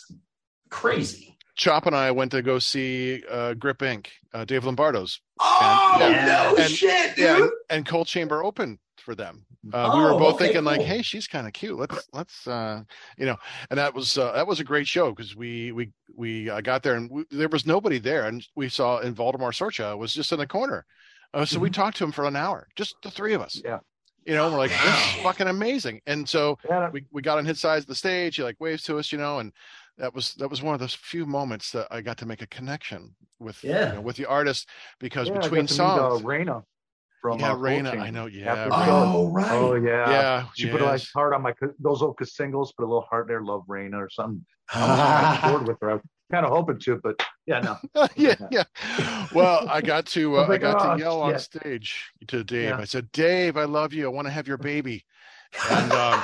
crazy. 0.70 1.36
Chop 1.56 1.86
and 1.86 1.94
I 1.96 2.10
went 2.12 2.30
to 2.30 2.42
go 2.42 2.58
see 2.58 3.22
uh, 3.30 3.54
Grip 3.54 3.78
Inc., 3.78 4.06
uh, 4.32 4.44
Dave 4.44 4.64
Lombardo's. 4.64 5.20
Oh 5.40 5.96
Yeah. 6.00 6.26
no 6.52 6.56
And- 6.56 6.70
shit, 6.72 7.16
dude! 7.16 7.24
Yeah, 7.24 7.36
and, 7.42 7.50
and 7.68 7.86
Coal 7.86 8.04
Chamber 8.04 8.42
opened 8.44 8.78
for 9.00 9.14
them. 9.14 9.44
Uh, 9.72 9.92
we 9.94 10.00
were 10.02 10.12
Oh, 10.12 10.18
both 10.18 10.34
okay, 10.36 10.46
thinking 10.46 10.64
like, 10.64 10.80
"Hey, 10.80 11.02
she's 11.02 11.26
kind 11.26 11.46
of 11.46 11.52
cute. 11.52 11.78
Let's 11.78 12.08
let's 12.12 12.46
uh, 12.46 12.82
you 13.18 13.26
know." 13.26 13.36
And 13.70 13.78
that 13.78 13.94
was 13.94 14.16
uh, 14.18 14.32
that 14.32 14.46
was 14.46 14.60
a 14.60 14.64
great 14.64 14.86
show 14.86 15.10
because 15.10 15.36
we 15.36 15.72
we 15.72 15.92
we 16.16 16.48
uh, 16.50 16.60
got 16.60 16.82
there 16.82 16.94
and 16.94 17.10
we, 17.10 17.24
there 17.30 17.48
was 17.48 17.66
nobody 17.66 17.98
there, 17.98 18.26
and 18.26 18.46
we 18.56 18.68
saw 18.68 18.98
in 18.98 19.14
Waldemar 19.14 19.52
Sorychta 19.52 19.96
was 19.98 20.12
just 20.14 20.32
in 20.32 20.38
the 20.38 20.46
corner. 20.46 20.84
Uh, 21.32 21.44
so 21.44 21.60
we 21.60 21.70
talked 21.70 21.96
to 21.98 22.04
him 22.04 22.12
for 22.12 22.24
an 22.26 22.36
hour, 22.36 22.66
just 22.76 22.96
the 23.02 23.10
three 23.10 23.34
of 23.34 23.40
us. 23.40 23.60
Yeah. 23.64 23.78
You 24.26 24.34
know, 24.34 24.44
and 24.44 24.52
we're 24.52 24.58
like, 24.58 24.70
"This 24.70 24.82
is 24.84 25.22
fucking 25.22 25.46
amazing." 25.48 26.00
And 26.06 26.28
so 26.28 26.58
Yeah, 26.68 26.90
we 26.90 27.04
we 27.10 27.22
got 27.22 27.38
on 27.38 27.44
his 27.46 27.60
side 27.60 27.78
of 27.78 27.86
the 27.86 27.94
stage. 27.94 28.36
He 28.36 28.42
like 28.42 28.56
waves 28.60 28.82
to 28.84 28.98
us, 28.98 29.12
you 29.12 29.18
know, 29.18 29.38
and 29.38 29.52
that 29.98 30.14
was 30.14 30.34
that 30.34 30.48
was 30.48 30.62
one 30.62 30.74
of 30.74 30.80
those 30.80 30.94
few 30.94 31.26
moments 31.26 31.70
that 31.72 31.86
I 31.90 32.00
got 32.00 32.16
to 32.18 32.26
make 32.26 32.42
a 32.42 32.46
connection 32.46 33.14
with 33.38 33.62
Yeah. 33.64 33.88
you 33.88 33.94
know, 33.94 34.00
with 34.02 34.16
the 34.16 34.26
artist 34.26 34.68
because 34.98 35.28
yeah, 35.28 35.34
I 35.34 35.36
got 35.36 35.42
between 35.44 35.66
to 35.66 35.72
meet, 35.72 35.76
songs, 35.76 36.22
uh, 36.22 36.24
Raina 36.26 36.64
from 37.20 37.40
yeah, 37.40 37.52
uh, 37.52 37.56
Raina, 37.56 37.98
I 37.98 38.10
know, 38.10 38.26
yeah, 38.26 38.68
Oh 38.72 39.30
right. 39.30 39.50
Oh 39.52 39.74
yeah. 39.74 40.10
yeah, 40.10 40.46
She 40.54 40.68
put 40.68 40.80
a 40.80 40.84
like 40.86 41.02
heart 41.14 41.34
on 41.34 41.42
my 41.42 41.54
those 41.78 42.02
Oka 42.02 42.26
singles, 42.26 42.72
put 42.72 42.84
a 42.84 42.86
little 42.86 43.06
heart 43.10 43.28
there, 43.28 43.42
love 43.42 43.62
Raina 43.68 43.94
or 43.94 44.08
something. 44.10 44.44
I 44.72 45.32
was 45.32 45.40
bored 45.50 45.62
with 45.68 45.78
her. 45.80 45.90
I 45.90 45.94
was 45.94 46.02
kind 46.32 46.46
of 46.46 46.52
hoping 46.52 46.78
to, 46.80 47.00
but 47.02 47.22
yeah, 47.46 47.60
no. 47.60 48.06
yeah, 48.16 48.36
yeah. 48.50 48.64
Well, 49.32 49.66
I 49.68 49.80
got 49.80 50.06
to 50.06 50.36
I 50.38 50.40
uh, 50.40 50.44
I 50.44 50.48
like, 50.48 50.60
got 50.60 50.84
"Oh, 50.84 50.94
to 50.94 51.00
yell 51.00 51.20
on 51.22 51.38
stage 51.38 52.10
to 52.28 52.44
Dave. 52.44 52.68
Yeah. 52.70 52.78
I 52.78 52.84
said, 52.84 53.12
"Dave, 53.12 53.56
I 53.56 53.64
love 53.64 53.92
you. 53.92 54.06
I 54.06 54.08
want 54.08 54.26
to 54.26 54.32
have 54.32 54.48
your 54.48 54.58
baby." 54.58 55.04
And 55.70 55.92
um, 55.94 56.22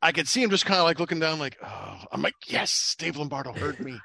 I 0.00 0.12
could 0.12 0.28
see 0.28 0.42
him 0.42 0.50
just 0.50 0.66
kind 0.66 0.78
of 0.78 0.84
like 0.84 1.00
looking 1.00 1.20
down, 1.20 1.38
like, 1.38 1.56
"Oh." 1.62 1.98
I'm 2.12 2.22
like, 2.22 2.34
"Yes, 2.46 2.94
Dave 2.98 3.16
Lombardo 3.16 3.52
heard 3.52 3.80
me. 3.80 3.98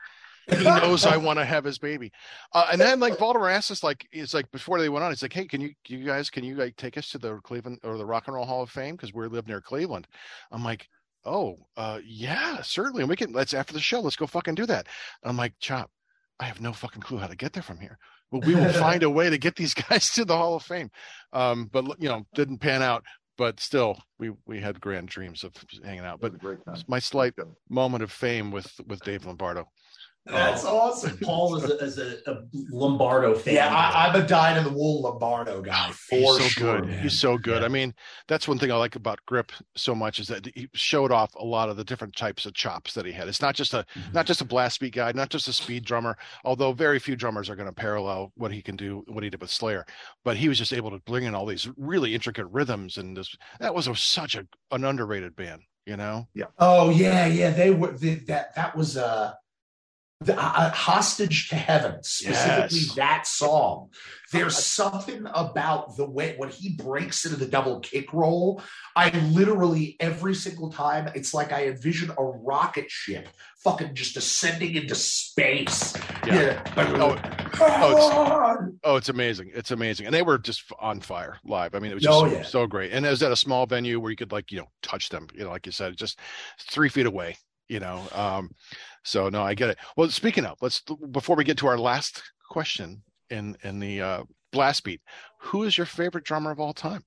He 0.49 0.63
knows 0.63 1.05
I 1.05 1.17
want 1.17 1.39
to 1.39 1.45
have 1.45 1.63
his 1.63 1.77
baby." 1.77 2.11
Uh, 2.53 2.67
and 2.71 2.79
then 2.81 2.99
like 2.99 3.17
Baltimore 3.17 3.49
asked 3.49 3.71
us, 3.71 3.83
like, 3.83 4.07
it's 4.11 4.33
like 4.33 4.49
before 4.51 4.79
they 4.79 4.89
went 4.89 5.03
on, 5.03 5.11
he's 5.11 5.21
like, 5.21 5.33
"Hey, 5.33 5.45
can 5.45 5.61
you 5.61 5.73
you 5.87 6.05
guys 6.05 6.29
can 6.29 6.43
you 6.43 6.55
like 6.55 6.75
take 6.75 6.97
us 6.97 7.09
to 7.11 7.17
the 7.17 7.37
Cleveland 7.43 7.79
or 7.83 7.97
the 7.97 8.05
Rock 8.05 8.27
and 8.27 8.35
Roll 8.35 8.45
Hall 8.45 8.63
of 8.63 8.69
Fame 8.69 8.95
because 8.95 9.13
we 9.13 9.27
live 9.27 9.47
near 9.47 9.61
Cleveland?" 9.61 10.07
I'm 10.51 10.63
like. 10.63 10.87
Oh, 11.23 11.55
uh, 11.77 11.99
yeah, 12.03 12.63
certainly. 12.63 13.03
And 13.03 13.09
we 13.09 13.15
can 13.15 13.31
let's 13.31 13.53
after 13.53 13.73
the 13.73 13.79
show, 13.79 14.01
let's 14.01 14.15
go 14.15 14.25
fucking 14.25 14.55
do 14.55 14.65
that. 14.65 14.87
I'm 15.21 15.37
like, 15.37 15.53
Chop, 15.59 15.91
I 16.39 16.45
have 16.45 16.59
no 16.59 16.73
fucking 16.73 17.03
clue 17.03 17.19
how 17.19 17.27
to 17.27 17.35
get 17.35 17.53
there 17.53 17.61
from 17.61 17.79
here. 17.79 17.99
But 18.31 18.45
we 18.45 18.55
will 18.55 18.73
find 18.73 19.03
a 19.03 19.09
way 19.09 19.29
to 19.29 19.37
get 19.37 19.55
these 19.55 19.73
guys 19.89 20.09
to 20.13 20.25
the 20.25 20.35
Hall 20.35 20.55
of 20.55 20.63
Fame. 20.63 20.89
Um, 21.31 21.69
but 21.71 21.85
you 21.99 22.09
know, 22.09 22.25
didn't 22.33 22.57
pan 22.57 22.81
out. 22.81 23.03
But 23.37 23.59
still, 23.59 23.97
we 24.19 24.31
we 24.45 24.59
had 24.59 24.81
grand 24.81 25.07
dreams 25.07 25.43
of 25.43 25.53
hanging 25.83 26.05
out. 26.05 26.19
But 26.19 26.33
It 26.33 26.43
was 26.43 26.53
a 26.53 26.55
great 26.65 26.87
my 26.87 26.99
slight 26.99 27.33
moment 27.69 28.03
of 28.03 28.11
fame 28.11 28.51
with 28.51 28.71
with 28.87 29.03
Dave 29.03 29.25
Lombardo. 29.25 29.67
That's 30.25 30.63
awesome. 30.65 31.17
Paul 31.17 31.55
is 31.55 31.63
a, 31.63 31.77
is 31.79 31.97
a, 31.97 32.17
a 32.27 32.43
Lombardo 32.69 33.33
fan. 33.33 33.55
Yeah, 33.55 33.75
I, 33.75 34.07
I'm 34.07 34.15
a 34.21 34.25
dyed 34.25 34.55
in 34.57 34.63
the 34.63 34.69
wool 34.69 35.01
Lombardo 35.01 35.61
guy 35.63 35.89
for 35.91 36.15
He's 36.15 36.37
so 36.37 36.39
sure. 36.47 36.77
good. 36.79 36.89
man. 36.89 37.01
He's 37.03 37.19
so 37.19 37.37
good. 37.39 37.61
Yeah. 37.61 37.65
I 37.65 37.69
mean, 37.69 37.93
that's 38.27 38.47
one 38.47 38.59
thing 38.59 38.71
I 38.71 38.75
like 38.75 38.95
about 38.95 39.19
Grip 39.25 39.51
so 39.75 39.95
much 39.95 40.19
is 40.19 40.27
that 40.27 40.45
he 40.53 40.69
showed 40.73 41.11
off 41.11 41.33
a 41.35 41.43
lot 41.43 41.69
of 41.69 41.77
the 41.77 41.83
different 41.83 42.15
types 42.15 42.45
of 42.45 42.53
chops 42.53 42.93
that 42.93 43.05
he 43.05 43.11
had. 43.11 43.27
It's 43.27 43.41
not 43.41 43.55
just 43.55 43.73
a 43.73 43.81
Mm-hmm. 43.95 44.13
not 44.13 44.25
just 44.27 44.41
a 44.41 44.45
blast 44.45 44.79
beat 44.79 44.93
guy, 44.93 45.11
not 45.13 45.29
just 45.29 45.47
a 45.47 45.53
speed 45.53 45.83
drummer. 45.85 46.15
Although 46.45 46.71
very 46.71 46.99
few 46.99 47.15
drummers 47.15 47.49
are 47.49 47.55
going 47.55 47.67
to 47.67 47.73
parallel 47.73 48.31
what 48.35 48.51
he 48.51 48.61
can 48.61 48.75
do, 48.75 49.03
what 49.07 49.23
he 49.23 49.29
did 49.29 49.41
with 49.41 49.49
Slayer. 49.49 49.85
But 50.23 50.37
he 50.37 50.47
was 50.47 50.57
just 50.59 50.71
able 50.71 50.91
to 50.91 50.99
bring 50.99 51.23
in 51.23 51.33
all 51.33 51.45
these 51.47 51.67
really 51.77 52.13
intricate 52.13 52.45
rhythms, 52.51 52.97
and 52.97 53.17
this 53.17 53.35
that 53.59 53.73
was 53.73 53.87
a, 53.87 53.95
such 53.95 54.35
a 54.35 54.45
an 54.71 54.83
underrated 54.85 55.35
band. 55.35 55.63
You 55.87 55.97
know? 55.97 56.27
Yeah. 56.35 56.45
Oh 56.59 56.91
yeah, 56.91 57.25
yeah. 57.25 57.49
They 57.49 57.71
were 57.71 57.91
the, 57.97 58.15
that. 58.27 58.53
That 58.55 58.75
was 58.77 58.97
uh, 58.97 59.33
the, 60.21 60.37
uh, 60.39 60.69
hostage 60.71 61.49
to 61.49 61.55
heaven. 61.55 62.01
Specifically, 62.03 62.77
Yes. 62.79 62.95
that 62.95 63.27
song. 63.27 63.89
There's 64.31 64.55
something 64.57 65.25
about 65.33 65.97
the 65.97 66.05
way 66.09 66.35
when 66.37 66.49
he 66.49 66.69
breaks 66.69 67.25
into 67.25 67.37
the 67.37 67.47
double 67.47 67.79
kick 67.81 68.13
roll. 68.13 68.61
I 68.95 69.09
literally 69.09 69.97
every 69.99 70.35
single 70.35 70.71
time 70.71 71.09
it's 71.15 71.33
like 71.33 71.51
I 71.51 71.65
envision 71.67 72.11
a 72.11 72.23
rocket 72.23 72.89
ship 72.89 73.27
fucking 73.63 73.93
just 73.95 74.15
ascending 74.15 74.75
into 74.75 74.95
space. 74.95 75.93
Yeah. 76.25 76.61
Yeah. 76.77 77.17
Oh, 77.61 78.67
Oh, 78.83 78.95
it's 78.95 79.09
amazing! 79.09 79.51
It's 79.53 79.71
amazing, 79.71 80.05
and 80.05 80.15
they 80.15 80.21
were 80.21 80.37
just 80.37 80.63
on 80.79 80.99
fire 81.01 81.37
live. 81.43 81.75
I 81.75 81.79
mean, 81.79 81.91
it 81.91 81.95
was 81.95 82.03
just 82.03 82.15
Oh, 82.15 82.27
so, 82.29 82.35
yeah. 82.35 82.43
so 82.43 82.67
great. 82.67 82.91
And 82.91 83.05
it 83.05 83.09
was 83.09 83.21
at 83.23 83.31
a 83.31 83.35
small 83.35 83.65
venue 83.65 83.99
where 83.99 84.09
you 84.11 84.17
could 84.17 84.31
like 84.31 84.51
you 84.51 84.59
know 84.59 84.67
touch 84.81 85.09
them. 85.09 85.27
You 85.33 85.43
know, 85.43 85.49
like 85.49 85.65
you 85.65 85.71
said, 85.71 85.97
just 85.97 86.19
three 86.59 86.89
feet 86.89 87.05
away. 87.05 87.37
You 87.71 87.79
know, 87.79 88.03
um, 88.11 88.53
so 89.05 89.29
no, 89.29 89.43
I 89.43 89.53
get 89.53 89.69
it. 89.69 89.77
Well, 89.95 90.09
speaking 90.09 90.43
of, 90.43 90.57
let's 90.61 90.81
before 91.11 91.37
we 91.37 91.45
get 91.45 91.57
to 91.59 91.67
our 91.67 91.77
last 91.77 92.21
question 92.49 93.01
in 93.29 93.55
in 93.63 93.79
the 93.79 94.01
uh, 94.01 94.23
blast 94.51 94.83
beat, 94.83 94.99
who 95.39 95.63
is 95.63 95.77
your 95.77 95.85
favorite 95.85 96.25
drummer 96.25 96.51
of 96.51 96.59
all 96.59 96.73
time? 96.73 97.05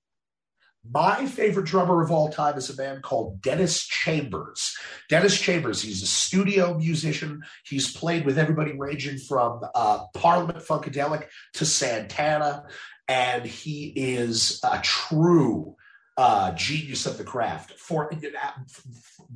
My 0.90 1.26
favorite 1.26 1.66
drummer 1.66 2.02
of 2.02 2.10
all 2.10 2.30
time 2.30 2.56
is 2.56 2.70
a 2.70 2.76
man 2.82 3.02
called 3.02 3.42
Dennis 3.42 3.86
Chambers. 3.86 4.74
Dennis 5.10 5.38
Chambers, 5.38 5.82
he's 5.82 6.02
a 6.02 6.06
studio 6.06 6.78
musician. 6.78 7.42
He's 7.66 7.94
played 7.94 8.24
with 8.24 8.38
everybody 8.38 8.72
ranging 8.72 9.18
from 9.18 9.60
uh, 9.74 10.06
Parliament 10.14 10.64
Funkadelic 10.64 11.26
to 11.54 11.66
Santana, 11.66 12.64
and 13.06 13.44
he 13.44 13.92
is 13.94 14.60
a 14.64 14.78
true 14.78 15.76
uh, 16.16 16.52
genius 16.52 17.06
of 17.06 17.18
the 17.18 17.24
craft. 17.24 17.72
For 17.72 18.10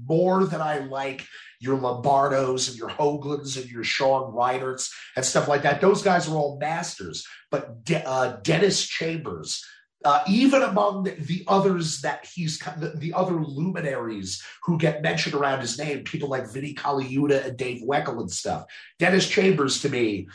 more 0.06 0.44
than 0.44 0.60
I 0.60 0.78
like 0.78 1.26
your 1.60 1.76
Lombardos 1.76 2.68
and 2.68 2.76
your 2.76 2.90
Hoglans 2.90 3.60
and 3.60 3.70
your 3.70 3.84
Sean 3.84 4.32
Reinerts 4.32 4.90
and 5.16 5.24
stuff 5.24 5.48
like 5.48 5.62
that, 5.62 5.80
those 5.80 6.02
guys 6.02 6.28
are 6.28 6.36
all 6.36 6.58
masters. 6.58 7.26
But 7.50 7.84
De- 7.84 8.06
uh, 8.06 8.36
Dennis 8.42 8.86
Chambers, 8.86 9.64
uh, 10.04 10.22
even 10.28 10.62
among 10.62 11.04
the 11.04 11.44
others 11.48 12.00
that 12.02 12.26
he's 12.32 12.58
the, 12.58 12.92
the 12.94 13.12
other 13.12 13.42
luminaries 13.42 14.42
who 14.62 14.78
get 14.78 15.02
mentioned 15.02 15.34
around 15.34 15.60
his 15.60 15.78
name, 15.78 16.04
people 16.04 16.28
like 16.28 16.52
Vinnie 16.52 16.74
Colaiuta 16.74 17.44
and 17.44 17.56
Dave 17.56 17.82
Weckl 17.82 18.20
and 18.20 18.30
stuff. 18.30 18.64
Dennis 19.00 19.28
Chambers, 19.28 19.80
to 19.82 19.88
me, 19.88 20.28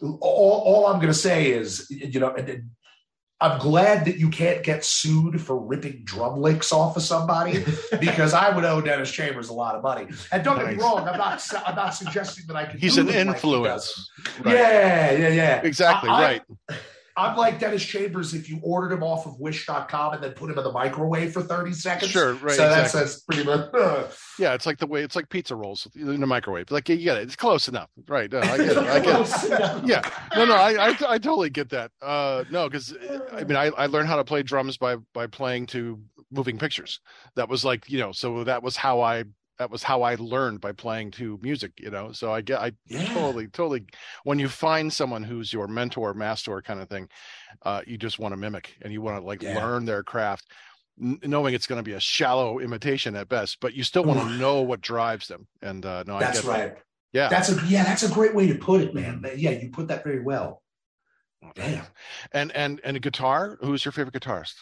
all, 0.00 0.62
all 0.64 0.86
I'm 0.86 1.00
going 1.00 1.12
to 1.12 1.18
say 1.18 1.50
is, 1.50 1.86
you 1.90 2.20
know, 2.20 2.34
I'm 3.44 3.58
glad 3.58 4.06
that 4.06 4.16
you 4.16 4.30
can't 4.30 4.62
get 4.62 4.86
sued 4.86 5.38
for 5.38 5.58
ripping 5.58 6.00
drum 6.04 6.40
licks 6.40 6.72
off 6.72 6.96
of 6.96 7.02
somebody 7.02 7.62
because 8.00 8.32
I 8.32 8.48
would 8.54 8.64
owe 8.64 8.80
Dennis 8.80 9.10
Chambers 9.10 9.50
a 9.50 9.52
lot 9.52 9.74
of 9.74 9.82
money. 9.82 10.06
And 10.32 10.42
don't 10.42 10.56
get 10.58 10.68
me 10.68 10.82
wrong, 10.82 11.06
I'm 11.06 11.18
not 11.18 11.46
I'm 11.66 11.76
not 11.76 11.90
suggesting 11.90 12.46
that 12.46 12.56
I 12.56 12.64
can. 12.64 12.78
He's 12.80 12.94
do 12.94 13.02
an 13.02 13.06
them 13.08 13.26
like 13.26 13.36
he 13.40 13.46
influence. 13.48 14.10
Right. 14.42 14.54
Yeah, 14.54 15.12
yeah, 15.12 15.28
yeah. 15.28 15.60
Exactly 15.62 16.08
I- 16.08 16.14
I- 16.14 16.22
right. 16.22 16.42
I'm 17.16 17.36
like 17.36 17.58
Dennis 17.60 17.84
Chambers 17.84 18.34
if 18.34 18.48
you 18.48 18.58
ordered 18.62 18.92
him 18.92 19.02
off 19.02 19.26
of 19.26 19.38
wish.com 19.38 20.14
and 20.14 20.22
then 20.22 20.32
put 20.32 20.50
him 20.50 20.58
in 20.58 20.64
the 20.64 20.72
microwave 20.72 21.32
for 21.32 21.42
30 21.42 21.72
seconds. 21.72 22.10
Sure, 22.10 22.34
right. 22.34 22.56
so 22.56 22.68
that's, 22.68 22.92
that's 22.92 23.20
pretty 23.20 23.44
much. 23.44 23.72
uh, 23.72 24.08
Yeah, 24.38 24.54
it's 24.54 24.66
like 24.66 24.78
the 24.78 24.86
way 24.86 25.02
it's 25.02 25.14
like 25.14 25.28
pizza 25.28 25.54
rolls 25.54 25.86
in 25.94 26.20
the 26.20 26.26
microwave. 26.26 26.70
Like 26.70 26.88
you 26.88 26.96
get 26.96 27.16
it. 27.18 27.22
It's 27.22 27.36
close 27.36 27.68
enough. 27.68 27.90
Right. 28.08 28.30
No, 28.32 28.40
I 28.40 28.56
get 28.56 28.70
it. 28.70 28.78
I 28.78 29.00
get 29.00 29.20
it. 29.20 29.84
yeah 29.84 30.08
no 30.34 30.44
no 30.44 30.54
I, 30.54 30.88
I 30.90 30.96
i 31.08 31.18
totally 31.18 31.50
get 31.50 31.68
that 31.70 31.90
uh 32.02 32.44
no 32.50 32.68
because 32.68 32.94
i 33.32 33.44
mean 33.44 33.56
I, 33.56 33.66
I 33.66 33.86
learned 33.86 34.08
how 34.08 34.16
to 34.16 34.24
play 34.24 34.42
drums 34.42 34.76
by 34.76 34.96
by 35.12 35.26
playing 35.26 35.66
to 35.66 36.00
moving 36.30 36.58
pictures 36.58 37.00
that 37.36 37.48
was 37.48 37.64
like 37.64 37.88
you 37.90 37.98
know 37.98 38.12
so 38.12 38.44
that 38.44 38.62
was 38.62 38.76
how 38.76 39.00
i 39.00 39.24
that 39.58 39.70
was 39.70 39.82
how 39.82 40.02
i 40.02 40.14
learned 40.16 40.60
by 40.60 40.72
playing 40.72 41.10
to 41.10 41.38
music 41.42 41.72
you 41.78 41.90
know 41.90 42.12
so 42.12 42.32
i 42.32 42.40
get 42.40 42.60
i 42.60 42.72
Yeah. 42.86 43.04
totally 43.14 43.46
totally 43.48 43.84
when 44.24 44.38
you 44.38 44.48
find 44.48 44.92
someone 44.92 45.22
who's 45.22 45.52
your 45.52 45.66
mentor 45.68 46.14
master 46.14 46.60
kind 46.62 46.80
of 46.80 46.88
thing 46.88 47.08
uh 47.62 47.82
you 47.86 47.96
just 47.96 48.18
want 48.18 48.32
to 48.32 48.36
mimic 48.36 48.76
and 48.82 48.92
you 48.92 49.00
want 49.02 49.20
to 49.20 49.26
like 49.26 49.42
Yeah. 49.42 49.56
learn 49.56 49.84
their 49.84 50.02
craft 50.02 50.46
n- 51.00 51.18
knowing 51.24 51.54
it's 51.54 51.66
going 51.66 51.78
to 51.78 51.82
be 51.88 51.92
a 51.94 52.00
shallow 52.00 52.58
imitation 52.58 53.14
at 53.16 53.28
best 53.28 53.58
but 53.60 53.74
you 53.74 53.84
still 53.84 54.04
want 54.04 54.20
to 54.20 54.36
know 54.36 54.62
what 54.62 54.80
drives 54.80 55.28
them 55.28 55.46
and 55.62 55.84
uh 55.86 56.02
no 56.06 56.16
i 56.16 56.20
That's 56.20 56.40
get 56.40 56.46
that. 56.46 56.50
right. 56.70 56.78
yeah 57.12 57.28
That's 57.28 57.48
a 57.50 57.64
yeah, 57.66 57.84
that's 57.84 58.02
a 58.02 58.08
great 58.10 58.34
way 58.34 58.46
to 58.48 58.56
put 58.56 58.80
it, 58.80 58.92
man. 58.94 59.24
Yeah, 59.36 59.50
you 59.50 59.70
put 59.70 59.86
that 59.88 60.02
very 60.02 60.20
well. 60.20 60.62
Damn. 61.54 61.84
and 62.32 62.50
and 62.52 62.80
and 62.82 62.96
a 62.96 63.00
guitar 63.00 63.56
who's 63.60 63.84
your 63.84 63.92
favorite 63.92 64.14
guitarist 64.14 64.54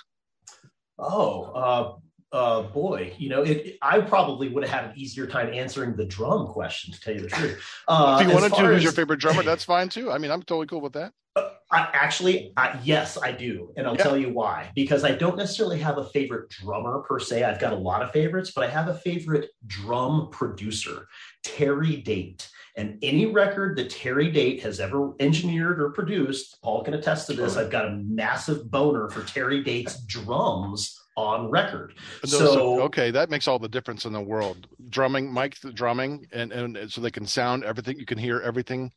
Oh, 0.99 1.45
uh, 1.55 1.95
uh, 2.33 2.63
boy, 2.63 3.13
you 3.19 3.29
know, 3.29 3.43
it, 3.43 3.77
I 3.83 4.01
probably 4.01 4.49
would 4.49 4.65
have 4.65 4.73
had 4.73 4.91
an 4.91 4.99
easier 4.99 5.27
time 5.27 5.53
answering 5.53 5.97
the 5.97 6.07
drum 6.07 6.47
question, 6.47 6.93
to 6.93 7.01
tell 7.01 7.15
you 7.15 7.21
the 7.21 7.29
truth. 7.29 7.63
Uh, 7.87 8.19
if 8.21 8.27
you 8.27 8.35
wanted 8.35 8.55
to, 8.55 8.61
who's 8.67 8.77
as- 8.79 8.83
your 8.83 8.93
favorite 8.93 9.21
drummer? 9.21 9.43
That's 9.43 9.65
fine 9.77 9.89
too. 9.89 10.11
I 10.11 10.19
mean, 10.19 10.31
I'm 10.31 10.43
totally 10.43 10.67
cool 10.67 10.81
with 10.81 10.95
that. 10.95 11.13
I, 11.37 11.89
actually, 11.95 12.53
I, 12.59 12.79
yes, 12.85 13.17
I 13.17 13.33
do, 13.33 13.73
and 13.79 13.87
I'll 13.87 13.97
Yeah. 13.97 14.03
tell 14.03 14.19
you 14.19 14.29
why. 14.29 14.71
Because 14.75 15.05
I 15.05 15.13
don't 15.13 15.39
necessarily 15.39 15.79
have 15.79 15.97
a 15.97 16.05
favorite 16.05 16.51
drummer 16.51 17.01
per 17.01 17.19
se. 17.19 17.45
I've 17.45 17.59
got 17.59 17.73
a 17.73 17.77
lot 17.77 18.03
of 18.03 18.11
favorites, 18.11 18.53
but 18.55 18.63
I 18.65 18.69
have 18.69 18.89
a 18.89 18.95
favorite 18.95 19.49
drum 19.67 20.29
producer, 20.31 21.07
Terry 21.43 21.97
Date. 21.97 22.51
And 22.77 22.99
any 23.03 23.25
record 23.27 23.79
that 23.79 23.89
Terry 23.89 24.31
Date 24.31 24.63
has 24.63 24.81
ever 24.81 25.13
engineered 25.21 25.81
or 25.81 25.91
produced, 25.91 26.59
Paul 26.63 26.85
can 26.85 26.93
attest 26.93 27.27
to 27.29 27.33
this. 27.35 27.57
I've 27.57 27.71
got 27.71 27.87
a 27.87 27.91
massive 27.93 28.71
boner 28.71 29.09
for 29.09 29.23
Terry 29.23 29.63
Date's 29.63 30.03
drums 30.05 30.99
on 31.17 31.51
record. 31.51 31.95
Those- 32.23 32.31
So 32.39 32.81
okay, 32.83 33.11
that 33.11 33.31
makes 33.31 33.47
all 33.49 33.59
the 33.59 33.69
difference 33.69 34.05
in 34.05 34.13
the 34.13 34.21
world. 34.21 34.67
Drumming, 34.89 35.33
Mike, 35.33 35.61
the 35.61 35.73
drumming, 35.73 36.27
and 36.33 36.53
and 36.53 36.91
so 36.91 37.01
they 37.01 37.11
can 37.11 37.27
sound 37.27 37.65
everything. 37.65 37.99
You 37.99 38.07
can 38.07 38.19
hear 38.19 38.41
everything 38.41 38.93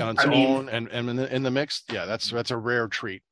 on 0.00 0.10
its 0.10 0.24
I 0.24 0.28
mean, 0.28 0.48
own, 0.56 0.68
and 0.68 0.88
and 0.88 1.08
in 1.10 1.16
the, 1.16 1.34
in 1.34 1.42
the 1.42 1.50
mix. 1.50 1.82
Yeah, 1.90 2.04
that's 2.04 2.30
that's 2.30 2.50
a 2.50 2.56
rare 2.56 2.88
treat. 2.88 3.22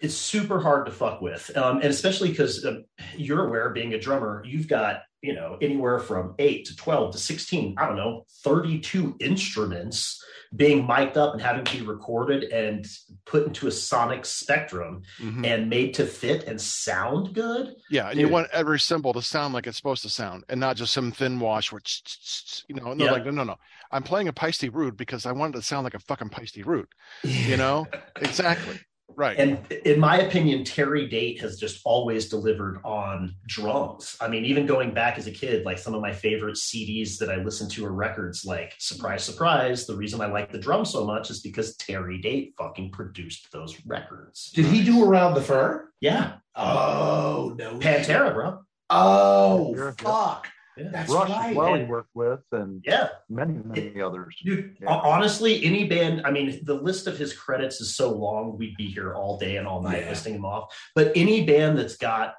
It's 0.00 0.14
super 0.14 0.60
hard 0.60 0.86
to 0.86 0.92
fuck 0.92 1.20
with 1.22 1.56
um, 1.56 1.76
and 1.76 1.86
especially 1.86 2.30
because 2.30 2.64
um, 2.64 2.84
you're 3.16 3.46
aware 3.46 3.70
being 3.70 3.94
a 3.94 3.98
drummer 4.00 4.42
you've 4.46 4.68
got 4.68 5.02
you 5.22 5.34
know 5.34 5.56
anywhere 5.62 5.98
from 5.98 6.34
8 6.38 6.66
to 6.66 6.76
12 6.76 7.12
to 7.12 7.18
16 7.18 7.76
i 7.78 7.86
don't 7.86 7.96
know 7.96 8.26
32 8.42 9.16
instruments 9.20 10.22
being 10.54 10.86
mic'd 10.86 11.16
up 11.16 11.32
and 11.32 11.40
having 11.42 11.64
to 11.64 11.78
be 11.78 11.84
recorded 11.84 12.44
and 12.44 12.86
put 13.24 13.46
into 13.46 13.66
a 13.66 13.70
sonic 13.72 14.24
spectrum 14.24 15.02
Mhm. 15.20 15.44
and 15.46 15.68
made 15.70 15.94
to 15.94 16.06
fit 16.06 16.44
and 16.44 16.60
sound 16.60 17.34
good 17.34 17.74
Yeah, 17.90 18.10
and 18.10 18.20
you 18.20 18.28
want 18.28 18.48
every 18.52 18.78
cymbal 18.78 19.12
to 19.14 19.22
sound 19.22 19.52
like 19.54 19.66
it's 19.66 19.76
supposed 19.76 20.02
to 20.02 20.08
sound, 20.10 20.44
and 20.48 20.60
not 20.60 20.76
just 20.76 20.92
some 20.92 21.10
thin 21.10 21.40
wash 21.40 21.72
where 21.72 21.78
it's, 21.78 22.00
it's- 22.04 22.42
it's- 22.44 22.64
you 22.68 22.74
know. 22.76 22.92
No, 22.94 23.06
Yeah. 23.06 23.10
like 23.12 23.24
no, 23.24 23.32
no, 23.32 23.42
no. 23.44 23.56
I'm 23.90 24.02
playing 24.04 24.28
a 24.28 24.32
Paiste 24.32 24.68
root 24.72 24.96
because 24.96 25.26
I 25.26 25.32
wanted 25.32 25.54
to 25.54 25.62
sound 25.62 25.82
like 25.84 25.94
a 25.94 25.98
fucking 25.98 26.28
Paiste 26.28 26.64
root. 26.64 26.88
You 27.24 27.56
know, 27.56 27.86
exactly. 28.20 28.78
Right. 29.16 29.38
And 29.38 29.70
in 29.84 30.00
my 30.00 30.20
opinion, 30.20 30.64
Terry 30.64 31.06
Date 31.06 31.40
has 31.40 31.58
just 31.58 31.80
always 31.84 32.28
delivered 32.28 32.80
on 32.84 33.34
drums. 33.46 34.16
I 34.20 34.28
mean, 34.28 34.44
even 34.44 34.66
going 34.66 34.92
back 34.92 35.18
as 35.18 35.26
a 35.26 35.30
kid, 35.30 35.64
like 35.64 35.78
some 35.78 35.94
of 35.94 36.00
my 36.00 36.12
favorite 36.12 36.56
CDs 36.56 37.18
that 37.18 37.30
I 37.30 37.36
listened 37.36 37.70
to 37.72 37.86
are 37.86 37.92
records 37.92 38.44
like 38.44 38.74
Surprise, 38.78 39.22
Surprise. 39.22 39.86
The 39.86 39.96
reason 39.96 40.20
I 40.20 40.26
like 40.26 40.50
the 40.50 40.58
drum 40.58 40.84
so 40.84 41.04
much 41.04 41.30
is 41.30 41.40
because 41.40 41.76
Terry 41.76 42.18
Date 42.18 42.54
fucking 42.58 42.90
produced 42.90 43.52
those 43.52 43.76
records. 43.86 44.50
Did 44.52 44.66
he 44.66 44.82
do 44.82 45.04
around 45.04 45.34
the 45.34 45.42
fur? 45.42 45.90
Yeah. 46.00 46.34
Oh 46.56 47.54
no, 47.56 47.78
Pantera, 47.78 48.32
bro. 48.32 48.60
Oh 48.90 49.94
fuck, 49.98 50.48
Yeah. 50.76 50.88
that's 50.90 51.12
Rush 51.12 51.28
right. 51.30 51.50
as 51.50 51.56
well 51.56 51.74
he 51.74 51.84
worked 51.84 52.14
with, 52.14 52.40
and 52.52 52.82
Yeah. 52.84 53.08
many, 53.28 53.54
many 53.64 54.00
others. 54.00 54.36
Dude, 54.44 54.76
Yeah. 54.80 54.88
honestly, 54.90 55.64
any 55.64 55.86
band, 55.88 56.22
I 56.24 56.30
mean, 56.30 56.60
the 56.64 56.74
list 56.74 57.06
of 57.06 57.16
his 57.16 57.32
credits 57.32 57.80
is 57.80 57.94
so 57.94 58.10
long, 58.12 58.58
we'd 58.58 58.76
be 58.76 58.88
here 58.88 59.14
all 59.14 59.38
day 59.38 59.56
and 59.56 59.66
all 59.68 59.82
night 59.82 60.02
Yeah. 60.02 60.08
listing 60.10 60.32
them 60.34 60.44
off. 60.44 60.74
But 60.94 61.12
any 61.14 61.44
band 61.44 61.78
that's 61.78 61.96
got 61.96 62.34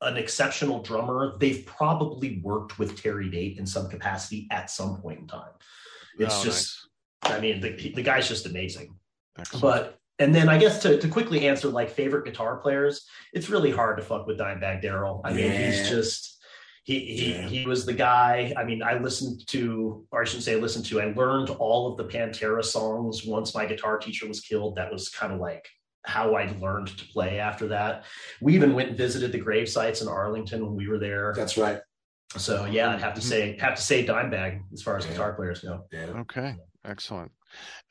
an 0.00 0.16
exceptional 0.16 0.82
drummer, 0.82 1.36
they've 1.38 1.64
probably 1.66 2.40
worked 2.42 2.78
with 2.78 3.00
Terry 3.00 3.28
Date 3.30 3.58
in 3.58 3.66
some 3.66 3.88
capacity 3.88 4.46
at 4.50 4.70
some 4.70 5.00
point 5.00 5.20
in 5.20 5.26
time. 5.26 5.52
It's 6.18 6.40
Oh, 6.40 6.44
just, 6.44 6.88
I 7.22 7.40
mean, 7.40 7.60
the, 7.60 7.70
the 7.94 8.02
guy's 8.02 8.28
just 8.28 8.46
amazing. 8.46 8.94
Excellent. 9.38 9.62
But, 9.62 9.98
and 10.18 10.34
then 10.34 10.48
I 10.48 10.58
guess 10.58 10.80
to, 10.82 10.98
to 11.00 11.08
quickly 11.08 11.48
answer 11.48 11.68
like 11.68 11.90
favorite 11.90 12.24
guitar 12.24 12.56
players, 12.58 13.06
it's 13.32 13.48
really 13.48 13.70
hard 13.70 13.96
to 13.96 14.04
fuck 14.04 14.26
with 14.26 14.38
Dimebag 14.38 14.82
Darrell. 14.82 15.20
I 15.24 15.32
mean, 15.32 15.50
he's 15.50 15.88
just, 15.88 16.41
he, 16.84 16.98
he, 17.00 17.32
Yeah. 17.34 17.48
he 17.48 17.66
was 17.66 17.86
the 17.86 17.92
guy. 17.92 18.52
I 18.56 18.64
mean, 18.64 18.82
I 18.82 18.98
listened 18.98 19.46
to, 19.48 20.06
or 20.10 20.22
I 20.22 20.24
shouldn't 20.24 20.44
say 20.44 20.56
listened 20.56 20.86
to, 20.86 21.00
I 21.00 21.12
learned 21.12 21.50
all 21.50 21.90
of 21.90 21.96
the 21.96 22.04
Pantera 22.12 22.64
songs 22.64 23.24
once 23.24 23.54
my 23.54 23.66
guitar 23.66 23.98
teacher 23.98 24.26
was 24.26 24.40
killed. 24.40 24.76
That 24.76 24.92
was 24.92 25.08
kind 25.08 25.32
of 25.32 25.38
like 25.38 25.68
how 26.04 26.34
I 26.34 26.52
learned 26.60 26.88
to 26.98 27.04
play 27.06 27.38
after 27.38 27.68
that. 27.68 28.04
We 28.40 28.54
even 28.56 28.74
went 28.74 28.88
and 28.88 28.98
visited 28.98 29.30
the 29.30 29.38
grave 29.38 29.68
sites 29.68 30.02
in 30.02 30.08
Arlington 30.08 30.64
when 30.66 30.74
we 30.74 30.88
were 30.88 30.98
there. 30.98 31.32
That's 31.36 31.56
right. 31.56 31.80
So 32.36 32.64
yeah, 32.64 32.90
I'd 32.90 33.00
have 33.00 33.14
to 33.14 33.20
say, 33.20 33.52
mm-hmm. 33.52 33.60
have 33.60 33.76
to 33.76 33.82
say 33.82 34.04
Dimebag 34.04 34.62
as 34.72 34.82
far 34.82 34.96
as 34.96 35.04
Yeah. 35.04 35.12
guitar 35.12 35.34
players 35.34 35.60
go. 35.60 35.84
Yeah. 35.92 36.06
Okay, 36.22 36.56
excellent. 36.84 37.30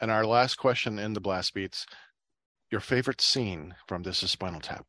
And 0.02 0.12
our 0.12 0.26
last 0.26 0.56
question 0.58 1.00
in 1.00 1.14
the 1.14 1.22
blast 1.22 1.54
beats: 1.54 1.86
Your 2.72 2.82
favorite 2.82 3.22
scene 3.22 3.76
from 3.88 4.02
This 4.04 4.24
Is 4.24 4.32
Spinal 4.32 4.60
Tap? 4.60 4.86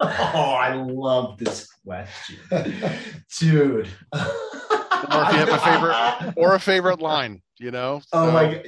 Oh, 0.00 0.06
I 0.06 0.74
love 0.74 1.38
this 1.38 1.68
question, 1.84 2.36
dude. 3.38 3.88
Or 4.12 5.22
if 5.24 5.32
you 5.32 5.38
have 5.38 5.48
a 5.48 5.58
favorite, 5.58 6.34
or 6.36 6.54
a 6.54 6.60
favorite 6.60 7.00
line, 7.00 7.42
you 7.58 7.70
know? 7.70 8.00
Oh 8.12 8.26
So- 8.26 8.32
my 8.32 8.54
god. 8.54 8.66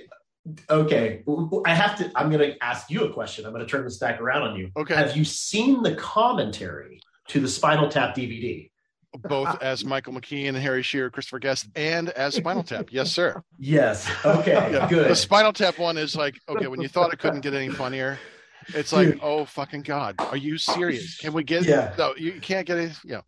Okay. 0.70 1.22
I 1.66 1.74
have 1.74 1.96
to 1.98 2.10
I'm 2.16 2.30
gonna 2.30 2.54
ask 2.62 2.90
you 2.90 3.04
a 3.04 3.12
question. 3.12 3.44
I'm 3.44 3.52
gonna 3.52 3.66
turn 3.66 3.84
this 3.84 3.98
back 3.98 4.20
around 4.20 4.42
on 4.42 4.56
you. 4.56 4.70
Okay. 4.74 4.94
Have 4.94 5.14
you 5.16 5.22
seen 5.24 5.82
the 5.82 5.94
commentary 5.94 7.00
to 7.28 7.40
the 7.40 7.48
Spinal 7.48 7.88
Tap 7.90 8.16
DVD? 8.16 8.70
both 9.28 9.60
as 9.62 9.84
Michael 9.84 10.12
McKean, 10.14 10.48
and 10.48 10.56
Harry 10.56 10.82
Shearer, 10.82 11.10
Christopher 11.10 11.40
Guest, 11.40 11.66
and 11.76 12.08
as 12.10 12.36
Spinal 12.36 12.62
Tap. 12.62 12.86
Yes, 12.90 13.12
sir. 13.12 13.42
Yes. 13.58 14.10
Okay. 14.24 14.52
Yeah. 14.72 14.88
Good. 14.88 15.10
The 15.10 15.16
Spinal 15.16 15.52
Tap 15.52 15.78
one 15.78 15.98
is 15.98 16.14
like, 16.16 16.38
okay, 16.48 16.68
when 16.68 16.80
you 16.80 16.88
thought 16.88 17.12
it 17.12 17.18
couldn't 17.18 17.40
get 17.40 17.52
any 17.52 17.68
funnier, 17.68 18.18
it's 18.68 18.92
like, 18.92 19.08
Dude. 19.08 19.20
oh 19.22 19.44
fucking 19.44 19.82
god, 19.82 20.16
are 20.18 20.36
you 20.36 20.58
serious? 20.58 21.18
Can 21.18 21.32
we 21.32 21.44
get? 21.44 21.64
Yeah. 21.64 21.94
No, 21.98 22.14
you 22.16 22.40
can't 22.40 22.66
get 22.66 22.78
it. 22.78 22.92
Yeah. 23.04 23.20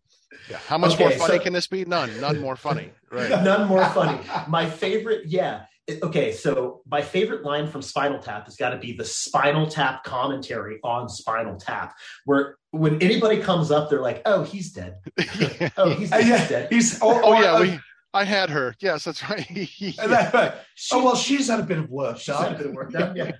Yeah. 0.49 0.57
How 0.67 0.77
much 0.77 0.97
more 0.99 1.11
funny 1.11 1.37
so- 1.37 1.43
can 1.43 1.53
this 1.53 1.67
be? 1.67 1.85
None. 1.85 2.19
None 2.19 2.39
more 2.41 2.55
funny. 2.55 2.91
Right. 3.13 3.29
None 3.29 3.67
more 3.67 3.85
funny. 3.89 4.19
My 4.47 4.67
favorite, 4.67 5.27
yeah. 5.27 5.65
Okay, 6.01 6.31
so 6.31 6.81
my 6.89 7.03
favorite 7.03 7.43
line 7.43 7.67
from 7.67 7.83
Spinal 7.83 8.17
Tap 8.17 8.45
has 8.45 8.55
got 8.55 8.69
to 8.71 8.77
be 8.77 8.93
the 8.93 9.05
Spinal 9.05 9.67
Tap 9.67 10.03
commentary 10.03 10.79
on 10.83 11.07
Spinal 11.07 11.57
Tap, 11.57 11.93
where 12.25 12.57
when 12.71 12.99
anybody 13.03 13.39
comes 13.39 13.69
up, 13.69 13.91
they're 13.91 14.01
like, 14.01 14.23
"Oh, 14.25 14.41
he's 14.43 14.71
dead. 14.71 14.95
Oh, 15.77 15.91
he's, 15.91 16.11
Uh, 16.11 16.17
he's 16.17 16.27
yeah, 16.29 16.47
dead." 16.47 16.67
he's. 16.71 16.99
Or, 17.03 17.23
Oh 17.23 17.35
or, 17.35 17.41
yeah, 17.43 17.51
uh, 17.53 17.61
we. 17.61 17.79
I 18.15 18.23
had 18.23 18.49
her. 18.49 18.73
Yes, 18.79 19.03
that's 19.03 19.29
right. 19.29 19.47
and 19.99 20.11
then- 20.11 20.53
oh 20.91 21.03
well, 21.03 21.15
she's 21.15 21.49
had 21.49 21.59
a 21.59 21.63
bit 21.63 21.77
of 21.77 21.89
work 21.91 22.17
She's 22.17 22.33
had 22.33 22.47
a 22.47 22.49
done. 22.53 22.57
bit 22.57 22.65
of 22.67 22.73
work 22.73 22.91
done. 22.91 23.15
Yeah. 23.15 23.31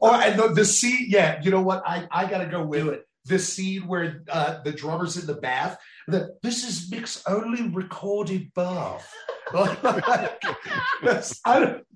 Or 0.00 0.14
and 0.14 0.38
the, 0.38 0.48
the 0.54 0.64
scene, 0.64 1.06
yeah, 1.08 1.40
you 1.42 1.50
know 1.50 1.62
what? 1.62 1.82
I 1.86 2.06
I 2.10 2.26
gotta 2.28 2.46
go 2.46 2.64
with 2.64 2.88
it. 2.88 3.06
the 3.24 3.38
scene 3.38 3.86
where 3.88 4.22
uh, 4.30 4.62
the 4.62 4.72
drummer's 4.72 5.16
in 5.16 5.26
the 5.26 5.34
bath. 5.34 5.78
The, 6.08 6.36
this 6.42 6.62
is 6.62 6.90
Mick's 6.90 7.22
only 7.26 7.68
recorded 7.68 8.52
bath. 8.54 9.12
I 9.54 10.28
don't, 11.60 11.86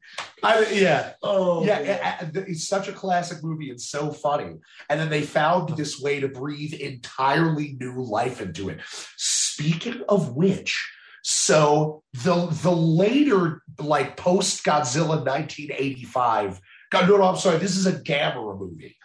I, 0.42 0.66
yeah, 0.72 1.12
Oh, 1.22 1.64
yeah, 1.64 1.80
man. 1.82 2.30
it- 2.32 2.36
it- 2.36 2.48
it's 2.48 2.66
such 2.68 2.88
a 2.88 2.92
classic 2.92 3.42
movie 3.42 3.70
and 3.70 3.80
so 3.80 4.10
funny. 4.12 4.56
And 4.88 4.98
then 5.00 5.08
they 5.10 5.22
found 5.22 5.76
this 5.76 6.00
way 6.00 6.20
to 6.20 6.28
breathe 6.28 6.74
entirely 6.74 7.76
new 7.80 8.02
life 8.02 8.40
into 8.40 8.68
it. 8.68 8.80
Speaking 9.16 10.02
of 10.08 10.34
which, 10.36 10.90
so 11.22 12.02
the 12.24 12.46
the 12.62 12.72
later 12.74 13.62
like 13.78 14.16
post 14.16 14.64
Godzilla 14.64 15.24
1985. 15.24 16.60
God, 16.90 17.08
no, 17.08 17.16
no, 17.16 17.24
I'm 17.24 17.36
sorry. 17.36 17.58
This 17.58 17.76
is 17.76 17.86
a 17.86 17.92
Gamera 17.92 18.58
movie. 18.58 18.96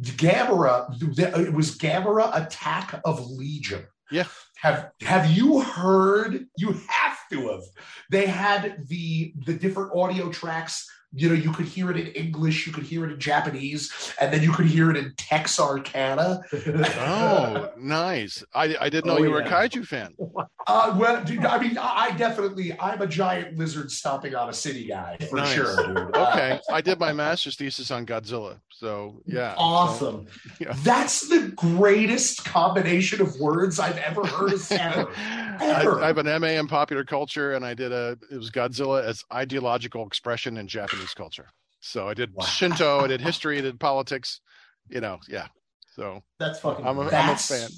Gamera, 0.00 0.90
it 1.36 1.52
was 1.52 1.76
Gamera 1.76 2.30
Attack 2.46 3.00
of 3.04 3.24
Legion. 3.30 3.84
Yeah. 4.10 4.24
Have 4.56 4.90
Have 5.02 5.30
you 5.30 5.60
heard? 5.60 6.46
You 6.56 6.72
have 6.88 7.18
to 7.30 7.48
have. 7.48 7.62
They 8.10 8.26
had 8.26 8.86
the 8.88 9.32
the 9.46 9.54
different 9.54 9.92
audio 9.94 10.30
tracks. 10.30 10.88
You 11.14 11.30
know, 11.30 11.34
you 11.34 11.52
could 11.52 11.64
hear 11.66 11.90
it 11.90 11.96
in 11.96 12.08
English, 12.08 12.66
you 12.66 12.72
could 12.72 12.84
hear 12.84 13.06
it 13.06 13.12
in 13.12 13.18
Japanese, 13.18 13.90
and 14.20 14.30
then 14.32 14.42
you 14.42 14.52
could 14.52 14.66
hear 14.66 14.90
it 14.90 14.96
in 14.96 15.14
Texarkana. 15.16 16.40
Oh, 17.00 17.70
nice. 17.78 18.44
I 18.54 18.76
I 18.80 18.88
didn't 18.90 19.06
know 19.06 19.16
Oh, 19.18 19.22
you 19.22 19.30
were 19.30 19.40
a 19.40 19.48
kaiju 19.48 19.86
fan. 19.86 20.14
Uh, 20.70 20.94
well, 21.00 21.24
dude, 21.24 21.46
I 21.46 21.58
mean, 21.58 21.78
I 21.80 22.10
definitely, 22.18 22.78
I'm 22.78 23.00
a 23.00 23.06
giant 23.06 23.56
lizard 23.56 23.90
stomping 23.90 24.34
on 24.34 24.50
a 24.50 24.52
city 24.52 24.86
guy 24.86 25.16
for 25.30 25.36
Nice. 25.36 25.54
sure. 25.54 26.10
Okay, 26.14 26.60
I 26.70 26.82
did 26.82 27.00
my 27.00 27.10
master's 27.14 27.56
thesis 27.56 27.90
on 27.90 28.04
Godzilla, 28.04 28.60
so 28.68 29.22
yeah. 29.24 29.54
so- 29.54 29.60
awesome. 29.62 30.26
that's 30.84 31.26
the 31.30 31.52
greatest 31.56 32.44
combination 32.44 33.22
of 33.22 33.40
words 33.40 33.80
I've 33.80 33.96
ever 33.96 34.26
heard 34.26 34.52
of 34.52 34.70
Ever. 34.70 35.10
I. 35.60 35.86
I 36.02 36.06
have 36.08 36.18
an 36.18 36.40
MA 36.40 36.48
in 36.48 36.66
popular 36.68 37.04
culture, 37.04 37.54
and 37.54 37.64
I 37.64 37.74
did 37.74 37.92
a 37.92 38.16
it 38.30 38.36
was 38.36 38.50
Godzilla 38.50 39.02
as 39.04 39.24
ideological 39.32 40.06
expression 40.06 40.56
in 40.56 40.68
Japanese 40.68 41.14
culture. 41.14 41.48
So 41.80 42.08
I 42.08 42.14
did 42.14 42.34
Wow. 42.34 42.44
Shinto, 42.44 43.00
I 43.00 43.06
did 43.06 43.20
history, 43.20 43.58
I 43.58 43.60
did 43.62 43.78
politics. 43.78 44.40
You 44.88 45.00
know, 45.00 45.18
yeah. 45.28 45.46
So 45.94 46.22
That's 46.38 46.60
fucking. 46.60 46.86
I'm 46.86 46.98
a- 46.98 47.10
I'm 47.10 47.30
a 47.30 47.36
fan. 47.36 47.68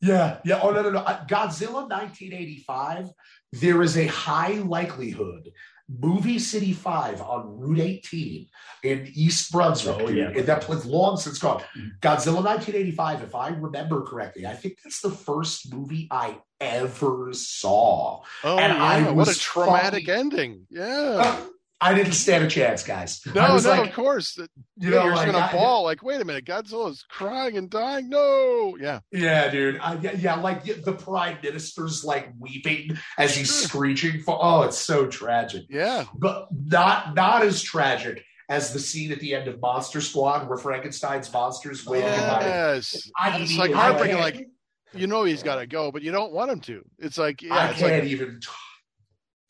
Yeah, 0.00 0.38
yeah. 0.44 0.60
Oh 0.62 0.70
no, 0.70 0.82
no, 0.82 0.90
no. 0.90 1.00
Godzilla 1.00 1.88
1985. 1.88 3.10
There 3.52 3.82
is 3.82 3.96
a 3.96 4.06
high 4.06 4.54
likelihood 4.64 5.50
Movie 5.88 6.38
City 6.38 6.72
Five 6.72 7.20
on 7.22 7.58
Route 7.58 7.80
18 7.80 8.46
in 8.84 9.10
East 9.14 9.50
Brunswick. 9.50 9.96
Oh, 10.00 10.08
yeah. 10.08 10.28
and 10.28 10.46
that 10.46 10.60
place 10.62 10.84
long 10.84 11.16
since 11.16 11.38
gone. 11.38 11.62
Mhm. 11.76 11.98
Godzilla 12.00 12.42
1985. 12.44 13.22
If 13.22 13.34
I 13.34 13.48
remember 13.48 14.02
correctly, 14.02 14.46
I 14.46 14.54
think 14.54 14.78
that's 14.84 15.00
the 15.00 15.10
first 15.10 15.72
movie 15.72 16.06
I 16.10 16.38
ever 16.60 17.30
saw. 17.32 18.22
Oh, 18.44 18.58
And 18.58 18.74
yeah. 18.76 18.84
I 18.84 19.02
what 19.10 19.28
a 19.28 19.30
was 19.30 19.38
traumatic 19.38 20.06
fucking- 20.06 20.20
ending. 20.20 20.66
Yeah. 20.70 20.84
Uh, 20.84 21.40
I 21.80 21.94
didn't 21.94 22.12
stand 22.14 22.42
a 22.44 22.48
chance, 22.48 22.82
guys. 22.82 23.20
No, 23.34 23.52
was 23.54 23.64
no, 23.64 23.70
like, 23.70 23.90
of 23.90 23.94
course. 23.94 24.36
you 24.36 24.46
You 24.78 24.90
know, 24.90 24.98
are 25.02 25.10
just 25.10 25.22
like, 25.22 25.32
gonna 25.32 25.44
I- 25.46 25.52
ball. 25.52 25.84
Like, 25.84 26.02
wait 26.02 26.20
a 26.20 26.24
minute, 26.24 26.44
Godzilla's 26.44 27.04
crying 27.08 27.56
and 27.56 27.70
dying. 27.70 28.08
No, 28.08 28.76
yeah, 28.80 28.98
Yeah, 29.12 29.48
dude. 29.48 29.78
I, 29.80 29.94
yeah, 30.00 30.12
yeah, 30.12 30.34
like 30.36 30.64
the 30.64 30.92
prime 30.92 31.38
minister's 31.42 32.04
like 32.04 32.30
weeping 32.38 32.98
as 33.16 33.36
he's 33.36 33.54
screeching 33.54 34.22
for. 34.22 34.36
Oh, 34.40 34.62
it's 34.62 34.78
so 34.78 35.06
tragic. 35.06 35.66
yeah. 35.70 36.04
but 36.14 36.48
not 36.52 37.14
not 37.14 37.42
as 37.42 37.62
tragic 37.62 38.24
as 38.48 38.72
the 38.72 38.80
scene 38.80 39.12
at 39.12 39.20
the 39.20 39.34
end 39.34 39.46
of 39.46 39.60
Monster 39.60 40.00
Squad 40.00 40.48
where 40.48 40.58
Frankenstein's 40.58 41.32
monsters 41.32 41.86
waiting 41.86 42.08
by. 42.08 42.40
Yes, 42.42 43.08
I, 43.16 43.38
it's 43.38 43.56
like 43.56 43.72
heartbreaking. 43.72 44.18
Like 44.18 44.48
you 44.94 45.06
know 45.06 45.22
he's 45.22 45.42
got 45.44 45.56
to 45.56 45.66
go, 45.68 45.92
but 45.92 46.02
you 46.02 46.10
don't 46.10 46.32
want 46.32 46.50
him 46.50 46.60
to. 46.62 46.82
It's 46.98 47.18
like 47.18 47.40
yeah, 47.42 47.54
I 47.54 47.68
it's 47.70 47.78
can't 47.78 47.92
like 48.02 48.04
even. 48.10 48.40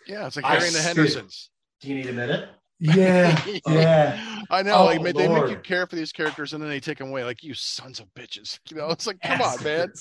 yeah, 0.07 0.27
it's 0.27 0.37
like 0.37 0.45
I 0.45 0.57
Harry 0.57 0.67
and 0.67 0.75
the 0.77 0.83
Hendersons. 0.83 1.49
Do 1.81 1.89
you 1.89 1.95
need 1.95 2.07
a 2.07 2.13
minute? 2.13 2.49
Yeah, 2.81 3.45
yeah. 3.67 4.43
I 4.51 4.63
know. 4.63 4.75
Oh, 4.75 4.85
like 4.85 5.03
they 5.03 5.29
make 5.29 5.51
you 5.51 5.59
care 5.59 5.87
for 5.87 5.97
these 5.97 6.13
characters, 6.13 6.53
and 6.53 6.63
then 6.63 6.71
they 6.71 6.81
take 6.81 6.99
them 6.99 7.09
away. 7.09 7.25
Like 7.25 7.43
you 7.43 7.55
sons 7.55 7.99
of 8.01 8.07
bitches. 8.15 8.59
You 8.71 8.77
know, 8.77 8.91
it's 8.91 9.07
like 9.07 9.21
come 9.21 9.41
on, 9.41 9.63
man. 9.65 9.93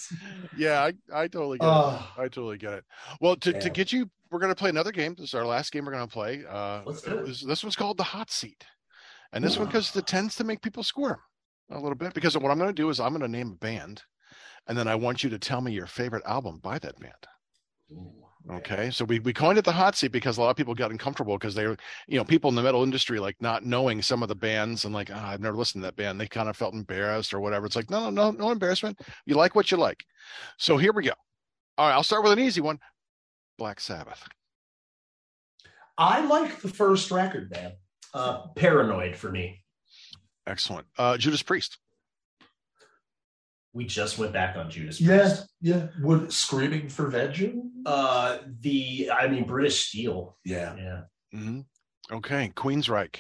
Yeah, 0.56 0.84
I, 0.84 0.94
I 1.14 1.28
totally 1.28 1.58
get 1.58 1.66
it. 1.68 1.72
Oh, 1.72 2.12
I 2.18 2.24
totally 2.24 2.58
get 2.58 2.74
it. 2.74 2.84
Well, 3.20 3.36
to, 3.38 3.54
to 3.60 3.70
get 3.70 3.92
you, 3.92 4.10
we're 4.30 4.40
going 4.40 4.52
to 4.52 4.56
play 4.56 4.70
another 4.70 4.92
game. 4.92 5.16
This 5.18 5.30
is 5.30 5.34
our 5.34 5.46
last 5.46 5.72
game 5.72 5.86
we're 5.86 5.94
going 5.94 6.08
to 6.08 6.14
play. 6.14 6.44
Uh, 6.48 6.82
Let's 6.86 7.02
do 7.02 7.18
it. 7.18 7.26
This, 7.26 7.42
this 7.44 7.64
one's 7.64 7.76
called 7.76 7.98
the 7.98 8.04
hot 8.04 8.30
seat, 8.30 8.64
and 9.34 9.44
this 9.44 9.58
one 9.58 9.68
because 9.68 9.96
it 9.96 10.06
tends 10.06 10.36
to 10.36 10.44
make 10.44 10.62
people 10.62 10.84
squirm 10.84 11.18
a 11.72 11.80
little 11.80 11.96
bit. 11.96 12.14
Because 12.14 12.38
what 12.38 12.52
I'm 12.52 12.60
going 12.60 12.70
to 12.70 12.82
do 12.82 12.90
is 12.90 13.00
I'm 13.00 13.10
going 13.10 13.22
to 13.22 13.28
name 13.28 13.54
a 13.54 13.56
band, 13.56 14.04
and 14.68 14.78
then 14.78 14.88
I 14.88 14.96
want 14.96 15.24
you 15.24 15.30
to 15.32 15.40
tell 15.40 15.62
me 15.62 15.72
your 15.72 15.88
favorite 15.88 16.24
album 16.26 16.60
by 16.62 16.78
that 16.80 17.00
band. 17.00 17.14
Okay, 18.50 18.90
so 18.92 19.04
we, 19.04 19.20
we 19.20 19.34
coined 19.34 19.58
it 19.58 19.66
the 19.66 19.74
hot 19.74 19.98
seat 19.98 20.14
because 20.14 20.38
a 20.38 20.42
lot 20.42 20.50
of 20.50 20.56
people 20.56 20.74
got 20.74 20.92
uncomfortable 20.92 21.38
because 21.38 21.54
they 21.54 21.68
were, 21.68 21.76
you 22.08 22.18
know, 22.18 22.24
people 22.24 22.50
in 22.50 22.56
the 22.56 22.62
metal 22.62 22.82
industry 22.82 23.20
like 23.20 23.36
not 23.42 23.66
knowing 23.66 24.02
some 24.02 24.24
of 24.24 24.30
the 24.30 24.36
bands 24.36 24.86
and 24.86 24.94
like, 24.94 25.10
"Ah, 25.14 25.32
I've 25.32 25.42
never 25.42 25.58
listened 25.58 25.84
to 25.84 25.88
that 25.88 25.98
band. 25.98 26.20
They 26.20 26.28
kind 26.28 26.48
of 26.48 26.56
felt 26.56 26.74
embarrassed 26.74 27.34
or 27.34 27.42
whatever. 27.42 27.66
It's 27.66 27.76
like, 27.76 27.90
no, 27.90 28.10
no, 28.10 28.32
no, 28.32 28.32
no 28.32 28.52
embarrassment. 28.52 29.02
You 29.26 29.36
like 29.36 29.54
what 29.54 29.70
you 29.70 29.76
like. 29.78 30.06
So 30.58 30.78
here 30.78 30.94
we 30.94 31.04
go. 31.04 31.12
All 31.78 31.90
right, 31.90 31.94
I'll 31.94 32.04
start 32.04 32.24
with 32.24 32.32
an 32.32 32.40
easy 32.40 32.62
one. 32.62 32.80
Black 33.58 33.82
Sabbath. 33.82 34.24
I 35.98 36.26
like 36.26 36.62
the 36.62 36.70
first 36.70 37.12
record, 37.12 37.52
man. 37.52 37.74
Uh, 38.14 38.48
paranoid 38.56 39.16
for 39.16 39.30
me. 39.30 39.64
Excellent. 40.46 40.88
Uh, 40.98 41.18
Judas 41.18 41.44
Priest. 41.44 41.80
We 43.78 43.86
just 43.86 44.18
went 44.18 44.34
back 44.34 44.58
on 44.58 44.72
Judas 44.72 45.00
Yeah, 45.00 45.20
Priest. 45.20 45.50
yeah. 45.62 45.88
Would 46.02 46.34
screaming 46.34 46.90
for 46.90 47.10
vengeance? 47.10 47.64
Uh, 47.86 48.40
the 48.62 49.12
I 49.14 49.28
mean 49.28 49.46
British 49.46 49.86
Steel. 49.90 50.36
Yeah, 50.44 50.76
Yeah. 50.76 51.02
hmm 51.32 51.62
Okay, 52.12 52.52
Queensryche. 52.56 53.18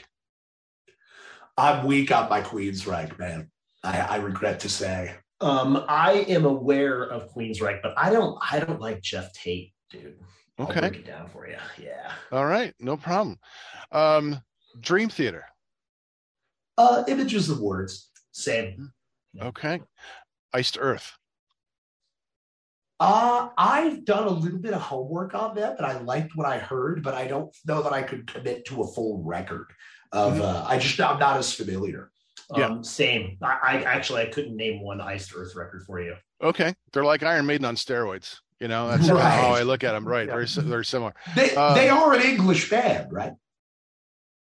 I'm 1.59 1.85
weak 1.85 2.11
on 2.11 2.27
my 2.27 2.41
Queensryche, 2.41 3.19
man. 3.19 3.51
I, 3.83 3.99
I 3.99 4.15
regret 4.15 4.59
to 4.61 4.69
say. 4.69 5.13
Um, 5.41 5.85
I 5.87 6.25
am 6.27 6.45
aware 6.45 7.03
of 7.03 7.31
Queensryche, 7.31 7.83
but 7.83 7.93
I 7.95 8.09
don't 8.09 8.39
I 8.41 8.59
don't 8.59 8.81
like 8.81 9.01
Geoff 9.01 9.31
Tate, 9.33 9.73
dude. 9.91 10.17
I'll 10.57 10.65
Okay, 10.65 10.79
break 10.89 10.95
it 11.01 11.05
down 11.05 11.29
for 11.29 11.47
you. 11.47 11.57
Yeah. 11.79 12.13
all 12.31 12.47
right, 12.47 12.73
no 12.79 12.97
problem. 12.97 13.37
Um, 13.91 14.41
Dream 14.79 15.09
Theater. 15.09 15.45
Uh, 16.79 17.03
images 17.07 17.47
of 17.51 17.59
words. 17.59 18.09
Same. 18.31 18.91
Okay, 19.39 19.79
Iced 20.53 20.77
Earth. 20.79 21.13
Uh, 22.99 23.49
I've 23.57 24.05
done 24.05 24.23
a 24.25 24.31
little 24.31 24.57
bit 24.57 24.73
of 24.73 24.81
homework 24.81 25.35
on 25.35 25.55
them, 25.55 25.75
and 25.77 25.85
I 25.85 25.99
liked 25.99 26.35
what 26.35 26.47
I 26.47 26.57
heard, 26.57 27.03
but 27.03 27.13
I 27.13 27.27
don't 27.27 27.55
know 27.65 27.83
that 27.83 27.93
I 27.93 28.01
could 28.01 28.25
commit 28.25 28.65
to 28.67 28.81
a 28.81 28.87
full 28.87 29.21
record 29.23 29.67
of. 30.11 30.33
Mhm. 30.33 30.41
Uh, 30.41 30.65
I 30.67 30.79
just 30.79 30.99
I'm 30.99 31.19
not 31.19 31.37
as 31.37 31.53
familiar. 31.53 32.09
Yeah. 32.55 32.67
Um, 32.67 32.83
same. 32.83 33.37
I, 33.41 33.57
I 33.61 33.81
actually 33.83 34.21
I 34.21 34.27
couldn't 34.27 34.55
name 34.55 34.81
one 34.81 34.99
Iced 35.01 35.31
Earth 35.35 35.53
record 35.55 35.83
for 35.85 35.99
you. 36.01 36.15
Okay, 36.41 36.73
they're 36.91 37.03
like 37.05 37.21
Iron 37.21 37.45
Maiden 37.45 37.65
on 37.65 37.75
steroids. 37.75 38.37
You 38.59 38.67
know, 38.67 38.87
that's 38.89 39.09
Right. 39.11 39.21
how 39.21 39.49
I 39.53 39.61
look 39.61 39.83
at 39.83 39.91
them. 39.91 40.07
Right, 40.07 40.27
Yeah. 40.27 40.33
very 40.33 40.47
very 40.47 40.85
similar. 40.85 41.13
They 41.35 41.55
Uh, 41.55 41.75
they 41.75 41.89
are 41.89 42.13
an 42.13 42.21
English 42.23 42.69
band, 42.69 43.11
right? 43.11 43.33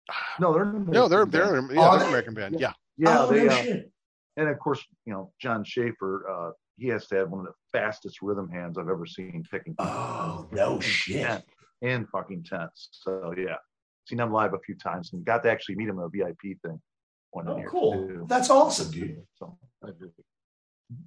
No, 0.39 0.53
they're 0.53 0.65
No, 0.65 1.09
they're 1.09 1.25
they're 1.25 1.43
yeah, 1.73 1.81
Are 1.81 1.97
they're 1.97 1.97
an 1.97 1.99
they? 1.99 2.07
American 2.07 2.33
band. 2.33 2.59
Yeah. 2.61 2.73
yeah. 2.97 3.19
oh, 3.19 3.27
they 3.29 3.43
no 3.43 3.51
uh, 3.51 3.55
shit. 3.63 3.91
And 4.37 4.47
of 4.49 4.57
course 4.59 4.83
you 5.05 5.13
know 5.13 5.31
Jon 5.41 5.63
Schaffer. 5.65 6.25
Uh, 6.29 6.51
he 6.79 6.87
has 6.89 7.07
to 7.07 7.15
have 7.15 7.29
one 7.31 7.39
of 7.39 7.47
the 7.47 7.53
fastest 7.79 8.21
rhythm 8.21 8.47
hands 8.49 8.77
I've 8.77 8.87
ever 8.87 9.05
seen 9.07 9.43
picking. 9.51 9.75
Oh 9.79 10.47
no 10.51 10.79
shit. 10.79 11.25
and, 11.25 11.43
and 11.81 12.07
fucking 12.09 12.43
tense. 12.43 12.89
So 12.91 13.33
yeah, 13.35 13.55
seen 14.07 14.19
him 14.19 14.31
live 14.31 14.53
a 14.53 14.59
few 14.59 14.75
times 14.75 15.11
and 15.13 15.25
got 15.25 15.41
to 15.43 15.51
actually 15.51 15.75
meet 15.75 15.89
him 15.89 15.97
at 15.99 16.05
a 16.05 16.09
VIP 16.09 16.57
thing. 16.63 16.79
One 17.31 17.47
Oh, 17.49 17.63
cool. 17.67 18.07
too. 18.07 18.25
That's 18.29 18.49
awesome, 18.49 18.91
dude. 18.91 19.21
So, 19.35 19.57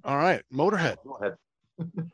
All 0.03 0.17
right, 0.17 0.43
Motorhead. 0.53 0.97
go 1.05 1.15
ahead. 1.21 1.35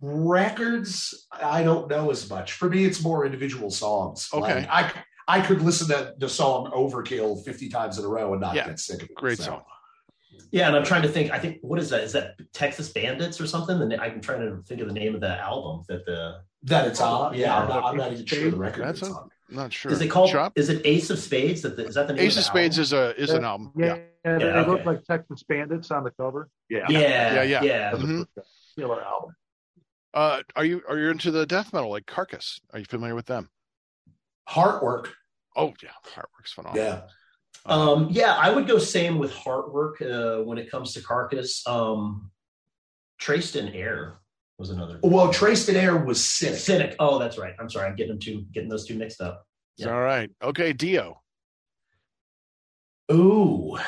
Records, 0.00 1.26
I 1.32 1.62
don't 1.62 1.88
know 1.88 2.10
as 2.10 2.28
much. 2.28 2.52
For 2.52 2.68
me, 2.68 2.84
it's 2.84 3.02
more 3.02 3.24
individual 3.24 3.70
songs. 3.70 4.28
Okay. 4.32 4.66
Like, 4.66 4.68
I 4.70 4.92
I 5.28 5.40
could 5.40 5.62
listen 5.62 5.88
to 5.88 6.14
the 6.18 6.28
song 6.28 6.70
Overkill 6.70 7.44
50 7.44 7.68
times 7.70 7.98
in 7.98 8.04
a 8.04 8.08
row 8.08 8.32
and 8.32 8.40
not 8.40 8.54
Yeah, 8.54 8.66
get 8.66 8.78
sick 8.78 9.02
of 9.02 9.08
it. 9.10 9.14
great 9.16 9.38
So, 9.38 9.44
song. 9.44 9.62
Yeah, 10.52 10.68
and 10.68 10.76
I'm 10.76 10.84
trying 10.84 11.02
to 11.02 11.08
think. 11.08 11.30
I 11.32 11.38
think 11.38 11.58
what 11.62 11.78
is 11.78 11.90
that? 11.90 12.02
Is 12.02 12.12
that 12.12 12.34
Texas 12.52 12.88
Bandits 12.90 13.40
or 13.40 13.46
something? 13.46 13.80
And 13.80 13.92
I'm 13.94 14.20
trying 14.20 14.40
to 14.40 14.62
think 14.62 14.80
of 14.80 14.88
the 14.88 14.94
name 14.94 15.14
of 15.14 15.20
the 15.20 15.38
album 15.38 15.84
that 15.88 16.04
the 16.06 16.40
That 16.64 16.86
it's 16.86 17.00
on. 17.00 17.34
Yeah, 17.34 17.56
I'm 17.58 17.68
not, 17.68 17.84
I'm 17.84 17.96
not 17.96 18.12
even 18.12 18.24
sure 18.26 18.50
the 18.50 18.56
record 18.56 18.84
That's 18.84 19.00
it's 19.00 19.10
a- 19.10 19.12
on. 19.14 19.30
Not 19.48 19.72
sure. 19.72 19.92
is 19.92 20.00
it 20.00 20.08
called? 20.08 20.30
Chop? 20.30 20.54
Is 20.56 20.68
it 20.70 20.82
Ace 20.84 21.08
of 21.10 21.20
Spades? 21.20 21.62
That 21.62 21.76
the, 21.76 21.86
is 21.86 21.94
that 21.94 22.08
the 22.08 22.14
name? 22.14 22.24
Ace 22.26 22.32
of 22.32 22.38
the 22.38 22.42
Spades 22.42 22.76
album? 22.78 22.82
is 22.82 22.92
a 22.92 23.22
is 23.22 23.30
an 23.30 23.44
album. 23.44 23.72
Yeah, 23.76 23.86
Yeah. 23.86 23.94
yeah, 24.24 24.38
they 24.38 24.44
Yeah, 24.46 24.60
look 24.62 24.80
okay. 24.80 24.84
like 24.84 25.04
Texas 25.04 25.44
Bandits 25.48 25.90
on 25.92 26.02
the 26.02 26.10
cover. 26.10 26.48
Yeah, 26.68 26.86
Yeah, 26.88 26.98
Yeah, 26.98 27.42
yeah, 27.42 27.62
yeah. 27.62 27.90
Mm-hmm. 27.92 28.22
killer 28.76 29.02
album. 29.04 29.36
Uh, 30.14 30.42
are 30.56 30.64
you 30.64 30.82
are 30.88 30.98
you 30.98 31.10
into 31.10 31.30
the 31.30 31.46
death 31.46 31.72
metal 31.72 31.90
like 31.90 32.06
Carcass? 32.06 32.60
Are 32.72 32.78
you 32.80 32.86
familiar 32.86 33.14
with 33.14 33.26
them? 33.26 33.50
Heartwork. 34.48 35.08
Oh 35.54 35.74
yeah, 35.82 35.90
Heartwork's 36.14 36.52
phenomenal. 36.52 36.84
Yeah. 36.84 37.02
Um, 37.66 38.08
yeah, 38.10 38.34
I 38.34 38.50
would 38.50 38.66
go 38.66 38.78
same 38.78 39.18
with 39.18 39.32
Heartwork 39.32 40.00
uh, 40.02 40.44
when 40.44 40.58
it 40.58 40.70
comes 40.70 40.92
to 40.94 41.02
Carcass. 41.02 41.66
Um, 41.66 42.30
Traced 43.18 43.56
in 43.56 43.68
Air 43.68 44.18
was 44.58 44.70
another. 44.70 44.98
Well, 45.02 45.32
Traced 45.32 45.68
in 45.68 45.76
Air 45.76 45.96
was 45.96 46.24
Cynic. 46.24 46.58
Cynic. 46.58 46.96
Oh, 46.98 47.18
that's 47.18 47.38
right. 47.38 47.54
I'm 47.58 47.68
sorry. 47.68 47.88
I'm 47.88 47.96
getting 47.96 48.12
them 48.12 48.20
two, 48.20 48.44
getting 48.52 48.68
those 48.68 48.86
two 48.86 48.94
mixed 48.96 49.20
up. 49.20 49.46
All 49.84 50.00
right. 50.00 50.30
Okay, 50.42 50.72
Dio. 50.72 51.20
Ooh. 53.12 53.78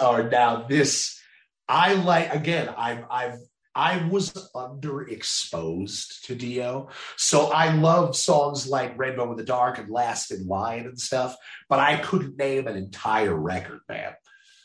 Or 0.00 0.28
now 0.28 0.66
this, 0.68 1.20
I 1.68 1.94
like 1.94 2.32
again. 2.32 2.68
I've 2.68 3.04
I've 3.10 3.38
I 3.74 4.06
was 4.08 4.32
underexposed 4.54 6.22
to 6.22 6.34
Dio, 6.34 6.88
so 7.16 7.46
I 7.52 7.72
love 7.74 8.16
songs 8.16 8.66
like 8.68 8.96
Rainbow 8.98 9.30
in 9.32 9.36
the 9.36 9.44
Dark 9.44 9.78
and 9.78 9.90
Last 9.90 10.30
in 10.30 10.46
Line 10.46 10.86
and 10.86 10.98
stuff. 11.00 11.36
But 11.68 11.80
I 11.80 11.96
couldn't 11.96 12.36
name 12.36 12.66
an 12.68 12.76
entire 12.76 13.34
record, 13.34 13.80
man. 13.88 14.12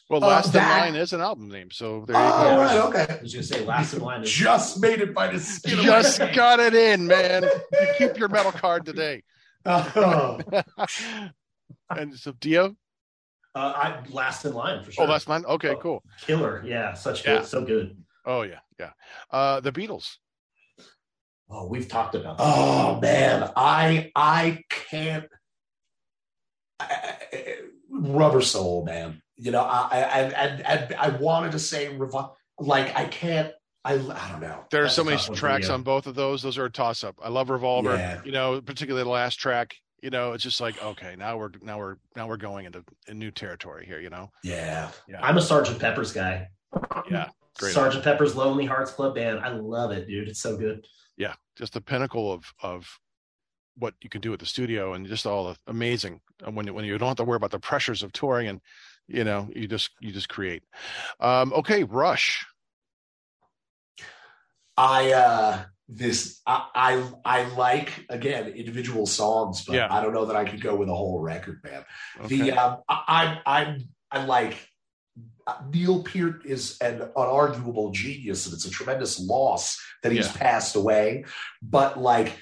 Well, 0.09 0.23
Uh, 0.23 0.27
Last 0.27 0.53
that- 0.53 0.63
in 0.87 0.93
Line 0.93 1.01
is 1.01 1.13
an 1.13 1.21
album 1.21 1.49
name, 1.49 1.69
so 1.71 2.03
there 2.07 2.15
you 2.15 2.21
Oh, 2.33 2.41
go. 2.55 2.57
right, 2.61 2.77
okay. 2.77 3.13
I 3.19 3.21
was 3.21 3.33
going 3.33 3.43
to 3.45 3.53
say 3.53 3.65
Last 3.65 3.93
in 3.93 4.01
Line 4.01 4.23
is 4.23 4.31
Just 4.31 4.79
made 4.81 5.01
it 5.01 5.13
by 5.13 5.27
the 5.27 5.39
skin 5.39 5.73
of 5.79 5.85
my 5.85 6.01
Just 6.01 6.19
teeth. 6.19 6.35
got 6.35 6.59
it 6.59 6.73
in, 6.73 7.05
man. 7.07 7.43
You 7.43 7.87
keep 7.97 8.17
your 8.17 8.29
metal 8.29 8.51
card 8.51 8.85
today. 8.85 9.23
Oh. 9.65 10.39
and 11.91 12.15
so 12.17 12.31
Dio. 12.39 12.75
uh, 13.55 13.73
I 13.75 14.03
Last 14.09 14.45
in 14.45 14.53
Line 14.53 14.83
for 14.83 14.91
sure. 14.91 15.03
Oh, 15.05 15.07
Last 15.09 15.27
Line. 15.27 15.45
Okay, 15.45 15.69
Oh. 15.69 15.75
cool. 15.77 16.03
killer. 16.21 16.63
Yeah, 16.65 16.93
such 16.93 17.25
Yeah. 17.25 17.37
good, 17.39 17.45
so 17.45 17.63
good. 17.65 17.97
Oh 18.25 18.41
yeah, 18.43 18.59
yeah. 18.79 18.91
Uh, 19.31 19.59
the 19.59 19.71
Beatles. 19.71 20.17
Oh, 21.49 21.67
we've 21.67 21.87
talked 21.87 22.15
about. 22.15 22.37
That. 22.37 22.43
Oh 22.45 22.99
man, 23.01 23.49
I 23.55 24.11
I 24.15 24.63
can't. 24.69 25.25
I- 26.79 27.15
I- 27.33 27.55
rubber 27.91 28.41
soul, 28.41 28.85
man. 28.85 29.21
You 29.35 29.51
know, 29.51 29.61
I 29.63 29.87
I 29.91 30.19
and 30.21 30.61
and 30.65 30.93
I 30.95 31.09
wanted 31.09 31.53
to 31.53 31.59
say 31.59 31.87
revi- 31.87 32.33
like 32.59 32.95
I 32.95 33.05
can't. 33.05 33.51
I 33.85 33.93
I 33.93 33.97
don't 34.31 34.41
know. 34.41 34.65
There 34.71 34.81
are 34.81 34.83
That's 34.85 34.95
so 34.95 35.03
many 35.03 35.17
tough 35.17 35.29
one 35.29 35.35
for 35.35 35.39
tracks 35.39 35.67
you. 35.69 35.73
on 35.73 35.83
both 35.83 36.05
of 36.07 36.15
those. 36.15 36.41
Those 36.41 36.57
are 36.57 36.65
a 36.65 36.69
toss 36.71 37.03
up. 37.03 37.15
I 37.23 37.29
love 37.29 37.49
Revolver. 37.49 37.95
Yeah. 37.95 38.21
You 38.23 38.31
know, 38.31 38.61
particularly 38.61 39.03
the 39.05 39.09
last 39.09 39.35
track. 39.39 39.75
You 40.03 40.09
know, 40.09 40.33
it's 40.33 40.43
just 40.43 40.61
like 40.61 40.81
okay, 40.83 41.15
now 41.17 41.37
we're 41.37 41.51
now 41.61 41.79
we're 41.79 41.95
now 42.15 42.27
we're 42.27 42.37
going 42.37 42.65
into 42.65 42.83
a 43.07 43.13
new 43.13 43.31
territory 43.31 43.85
here. 43.85 43.99
You 43.99 44.09
know. 44.09 44.29
Yeah. 44.43 44.91
Yeah. 45.07 45.19
I'm 45.21 45.37
a 45.37 45.41
Sergeant 45.41 45.79
Pepper's 45.79 46.11
guy. 46.13 46.49
Yeah. 47.09 47.29
Great 47.59 47.73
Sergeant 47.73 48.03
Pepper's 48.03 48.35
Lonely 48.35 48.65
Hearts 48.65 48.91
Club 48.91 49.15
Band. 49.15 49.39
I 49.39 49.49
love 49.49 49.91
it, 49.91 50.07
dude. 50.07 50.27
It's 50.27 50.41
so 50.41 50.57
good. 50.57 50.85
yeah 51.17 51.33
just 51.57 51.73
the 51.73 51.81
pinnacle 51.81 52.31
of 52.31 52.45
of 52.63 52.99
what 53.77 53.93
you 54.01 54.09
can 54.09 54.21
do 54.21 54.33
at 54.33 54.39
the 54.39 54.45
studio 54.45 54.93
and 54.93 55.05
just 55.07 55.25
all 55.25 55.45
the 55.49 55.57
amazing 55.67 56.19
when 56.53 56.65
you, 56.67 56.73
when 56.73 56.85
you 56.85 56.97
don't 56.97 57.09
have 57.09 57.17
to 57.17 57.23
worry 57.23 57.37
about 57.37 57.51
the 57.51 57.59
pressures 57.59 58.03
of 58.03 58.11
touring 58.13 58.47
and 58.47 58.59
you 59.07 59.23
know 59.23 59.47
you 59.55 59.67
just 59.67 59.89
you 60.01 60.11
just 60.11 60.29
create 60.29 60.63
um 61.19 61.53
okay 61.53 61.83
rush 61.83 62.45
I 64.77 65.11
uh 65.11 65.63
this 65.89 66.41
I 66.45 66.67
I, 66.75 67.11
I 67.25 67.43
like 67.55 68.05
again 68.09 68.47
individual 68.47 69.05
songs, 69.05 69.65
but 69.65 69.75
Yeah. 69.75 69.87
I 69.89 70.01
don't 70.01 70.13
know 70.13 70.25
that 70.25 70.35
I 70.35 70.45
could 70.45 70.61
go 70.61 70.75
with 70.75 70.87
a 70.89 70.95
whole 70.95 71.19
record, 71.19 71.59
man. 71.63 71.83
okay. 72.21 72.37
The 72.37 72.51
um, 72.53 72.77
I 72.87 73.41
I 73.45 73.59
I 73.59 73.77
I 74.11 74.25
like 74.25 74.53
uh, 74.53 74.55
Neil 75.73 76.03
Peart 76.03 76.45
is 76.45 76.77
an 76.81 76.99
unarguable 77.15 77.93
genius, 77.93 78.45
and 78.45 78.53
it's 78.53 78.65
a 78.65 78.69
tremendous 78.71 79.19
loss 79.19 79.77
that 80.03 80.11
he's 80.11 80.27
Yeah. 80.27 80.33
passed 80.37 80.75
away. 80.75 81.25
But 81.61 81.99
like 81.99 82.37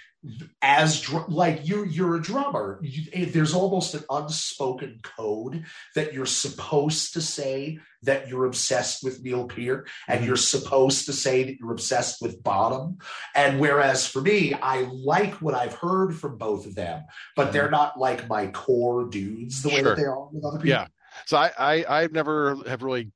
as 0.62 1.00
dr- 1.00 1.30
like 1.30 1.62
you're 1.68 1.86
you're 1.86 2.16
a 2.16 2.22
drummer, 2.22 2.80
you, 2.82 3.28
there's 3.28 3.54
almost 3.54 3.94
an 3.94 4.04
unspoken 4.10 5.00
code 5.04 5.64
that 5.96 6.12
you're 6.14 6.26
supposed 6.26 7.14
to 7.14 7.22
say 7.22 7.80
that 8.04 8.28
you're 8.28 8.46
obsessed 8.46 9.04
with 9.04 9.22
Neil 9.24 9.48
Peart, 9.48 9.88
and 10.08 10.22
Mhm. 10.22 10.28
you're 10.28 10.36
supposed 10.36 11.06
to 11.06 11.14
say 11.14 11.44
that 11.44 11.58
you're 11.60 11.72
obsessed 11.72 12.22
with 12.22 12.42
Bonham. 12.44 12.98
And 13.36 13.60
whereas 13.60 14.08
for 14.08 14.22
me, 14.22 14.54
I 14.54 14.82
like 14.92 15.36
what 15.36 15.54
I've 15.54 15.74
heard 15.76 16.16
from 16.16 16.38
both 16.38 16.66
of 16.66 16.76
them, 16.76 17.04
but 17.36 17.54
they're 17.54 17.72
not 17.72 17.98
like 18.00 18.28
my 18.28 18.48
core 18.48 19.06
dudes 19.08 19.62
the 19.62 19.70
way 19.70 19.76
Sure. 19.80 19.84
that 19.90 19.98
they 19.98 20.04
are 20.08 20.28
with 20.32 20.44
other 20.44 20.58
people. 20.58 20.70
yeah 20.70 20.88
so 21.28 21.38
I, 21.38 21.52
I 21.58 21.86
i've 22.02 22.12
never 22.12 22.58
have 22.68 22.82
really 22.82 23.12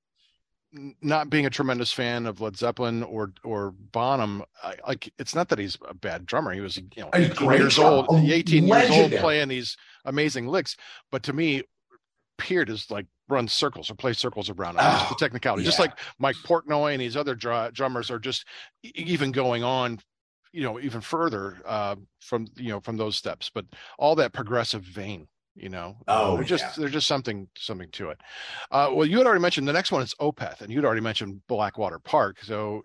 not 1.01 1.29
being 1.29 1.45
a 1.45 1.49
tremendous 1.49 1.91
fan 1.91 2.25
of 2.25 2.39
led 2.39 2.55
zeppelin 2.55 3.03
or 3.03 3.33
or 3.43 3.71
bonham 3.71 4.43
I, 4.63 4.75
like 4.87 5.11
it's 5.17 5.33
not 5.35 5.49
that 5.49 5.59
he's 5.59 5.77
a 5.87 5.93
bad 5.93 6.25
drummer. 6.25 6.53
He 6.53 6.61
was 6.61 6.77
you 6.77 6.87
know 6.97 7.09
A 7.13 7.31
18 7.31 7.51
years 7.51 7.79
old 7.79 8.05
a 8.09 8.33
18 8.33 8.67
years 8.67 8.89
old 8.91 9.11
playing 9.19 9.47
these 9.49 9.75
amazing 10.05 10.47
licks. 10.47 10.77
But 11.11 11.23
to 11.23 11.33
me 11.33 11.63
Peart 12.37 12.69
is 12.69 12.89
like 12.89 13.05
run 13.27 13.47
circles 13.47 13.89
or 13.91 13.95
plays 13.95 14.17
circles 14.17 14.49
around 14.49 14.75
him. 14.77 14.83
The 14.83 15.07
Oh, 15.11 15.15
technicality, 15.19 15.63
just 15.63 15.79
like 15.79 15.99
Mike 16.19 16.37
Portnoy 16.37 16.93
and 16.93 17.01
these 17.01 17.17
other 17.17 17.35
dr- 17.35 17.73
drummers 17.73 18.09
are 18.09 18.19
just 18.19 18.45
even 18.83 19.31
going 19.31 19.63
on, 19.63 19.99
you 20.53 20.63
know, 20.63 20.79
even 20.79 21.01
further 21.01 21.57
uh, 21.65 21.95
from 22.19 22.47
you 22.55 22.69
know 22.69 22.79
from 22.79 22.97
those 22.97 23.15
steps. 23.17 23.51
But 23.53 23.65
all 23.99 24.15
that 24.15 24.33
progressive 24.33 24.83
vein, 24.83 25.27
you 25.55 25.69
know, 25.69 25.97
Oh, 26.07 26.35
they're 26.35 26.43
just 26.45 26.63
yeah. 26.63 26.73
there's 26.77 26.91
just 26.93 27.07
something 27.07 27.47
something 27.57 27.89
to 27.91 28.09
it. 28.09 28.19
Uh, 28.71 28.89
well, 28.93 29.05
you 29.05 29.17
had 29.17 29.27
already 29.27 29.41
mentioned 29.41 29.67
the 29.67 29.73
next 29.73 29.91
one 29.91 30.01
is 30.01 30.13
Opeth, 30.21 30.61
and 30.61 30.71
you'd 30.71 30.85
already 30.85 31.01
mentioned 31.01 31.41
Blackwater 31.47 31.99
Park. 31.99 32.37
So 32.43 32.81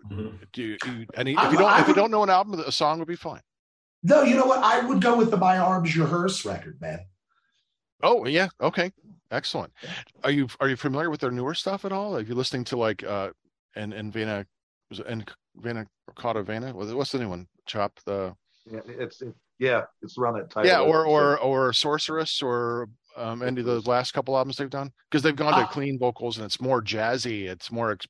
do 0.53 0.61
you, 0.63 0.77
you 0.85 1.05
any, 1.15 1.31
if 1.33 1.37
I- 1.39 1.51
you 1.51 1.57
don't 1.57 1.69
I 1.71 1.79
if 1.81 1.87
you 1.87 1.93
would- 1.93 1.99
don't 1.99 2.11
know 2.11 2.23
an 2.23 2.29
album, 2.29 2.59
a 2.59 2.71
song 2.71 2.99
would 2.99 3.07
be 3.07 3.15
fine. 3.15 3.41
No, 4.03 4.21
you 4.21 4.35
know 4.35 4.45
what? 4.45 4.59
I 4.63 4.85
would 4.85 5.01
go 5.01 5.17
with 5.17 5.31
the 5.31 5.37
My 5.37 5.57
Arms 5.57 5.95
Your 5.95 6.07
Hearse 6.07 6.45
record, 6.45 6.79
man. 6.81 6.99
Oh 8.03 8.25
yeah, 8.27 8.47
okay, 8.61 8.91
excellent. 9.31 9.73
Are 10.23 10.31
you 10.31 10.47
are 10.59 10.67
you 10.69 10.75
familiar 10.75 11.09
with 11.09 11.19
their 11.21 11.31
newer 11.31 11.53
stuff 11.55 11.83
at 11.85 11.91
all? 11.91 12.15
Are 12.15 12.21
you 12.21 12.35
listening 12.35 12.63
to 12.65 12.77
like 12.77 13.03
uh 13.03 13.31
and 13.75 13.93
and 13.93 14.13
Vena 14.13 14.45
was 14.89 14.99
it 14.99 15.07
and 15.07 15.27
Vena 15.55 15.85
Cauda 16.15 16.43
Vena? 16.45 16.73
Was 16.73 16.91
it- 16.91 16.95
What's 16.95 17.11
the 17.11 17.19
new 17.19 17.29
one? 17.29 17.47
Chop 17.65 17.99
the 18.05 18.35
Yeah, 18.69 18.81
it's 18.85 19.21
it, 19.21 19.33
yeah, 19.59 19.83
it's 20.01 20.17
around 20.17 20.35
that 20.35 20.49
title. 20.49 20.69
yeah, 20.69 20.79
or 20.81 21.05
or 21.05 21.37
or 21.39 21.73
Sorceress 21.73 22.41
or 22.41 22.89
um 23.15 23.41
any 23.41 23.59
of 23.61 23.65
those 23.65 23.87
last 23.87 24.13
couple 24.13 24.37
albums 24.37 24.57
they've 24.57 24.69
done 24.69 24.91
because 25.09 25.23
they've 25.23 25.35
gone 25.35 25.53
to 25.53 25.65
Uh, 25.65 25.67
clean 25.67 25.97
vocals 25.97 26.37
and 26.37 26.45
it's 26.45 26.61
more 26.61 26.81
jazzy. 26.83 27.47
It's 27.47 27.71
more 27.71 27.91
ex- 27.93 28.05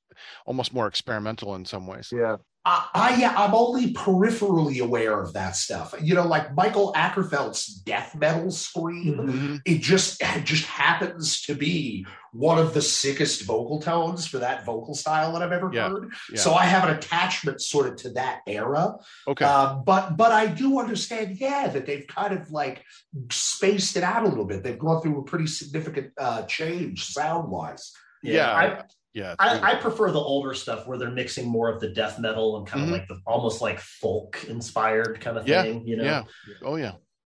almost 0.45 0.73
more 0.73 0.87
experimental 0.87 1.55
in 1.55 1.63
some 1.65 1.87
ways. 1.87 2.09
yeah, 2.11 2.35
I, 2.69 2.89
I 2.93 3.15
yeah, 3.15 3.33
I'm 3.37 3.55
only 3.55 3.93
peripherally 3.93 4.81
aware 4.83 5.21
of 5.21 5.31
that 5.33 5.55
stuff. 5.55 5.95
You 6.01 6.15
know, 6.15 6.27
like 6.27 6.53
Mikael 6.53 6.91
Åkerfeldt's 6.93 7.67
death 7.67 8.13
metal 8.13 8.51
scream. 8.51 9.15
Mhm. 9.15 9.61
It 9.65 9.79
just 9.81 10.21
it 10.21 10.43
just 10.43 10.65
happens 10.65 11.41
to 11.43 11.55
be 11.55 12.05
one 12.33 12.59
of 12.59 12.73
the 12.73 12.81
sickest 12.81 13.43
vocal 13.45 13.79
tones 13.81 14.27
for 14.27 14.39
that 14.39 14.65
vocal 14.65 14.93
style 14.93 15.31
that 15.33 15.41
I've 15.41 15.53
ever 15.53 15.71
Yeah, 15.73 15.89
heard. 15.89 16.09
yeah. 16.31 16.39
So 16.41 16.53
I 16.53 16.65
have 16.65 16.87
an 16.89 16.95
attachment 16.97 17.61
sort 17.61 17.87
of 17.87 17.95
to 18.03 18.09
that 18.11 18.41
era. 18.45 18.95
Okay. 19.27 19.45
Um, 19.45 19.83
but 19.85 20.17
but 20.17 20.31
I 20.33 20.47
do 20.47 20.77
understand, 20.79 21.37
yeah, 21.39 21.69
that 21.69 21.85
they've 21.85 22.05
kind 22.05 22.33
of 22.33 22.51
like 22.51 22.83
spaced 23.31 23.95
it 23.95 24.03
out 24.03 24.23
a 24.25 24.27
little 24.27 24.45
bit. 24.45 24.61
They've 24.63 24.77
gone 24.77 25.01
through 25.01 25.19
a 25.19 25.23
pretty 25.23 25.47
significant 25.47 26.11
uh, 26.19 26.41
change 26.43 27.05
sound 27.05 27.49
wise. 27.49 27.93
Yeah, 28.23 28.51
I, 28.51 28.83
yeah. 29.17 29.35
I, 29.39 29.73
I 29.73 29.75
prefer 29.75 30.11
the 30.11 30.19
older 30.19 30.53
stuff 30.53 30.87
where 30.87 30.97
they're 30.97 31.11
mixing 31.11 31.47
more 31.47 31.69
of 31.69 31.79
the 31.81 31.89
death 31.89 32.19
metal 32.19 32.57
and 32.57 32.67
kind 32.67 32.83
of 32.83 32.89
Mhm. 32.89 32.91
like 32.93 33.07
the 33.07 33.19
almost 33.25 33.61
like 33.61 33.79
folk 33.79 34.43
inspired 34.47 35.19
kind 35.19 35.37
of 35.37 35.47
Yeah, 35.47 35.63
thing. 35.63 35.87
You 35.87 35.97
know, 35.97 36.03
yeah. 36.03 36.23
Oh 36.63 36.75
yeah. 36.75 36.93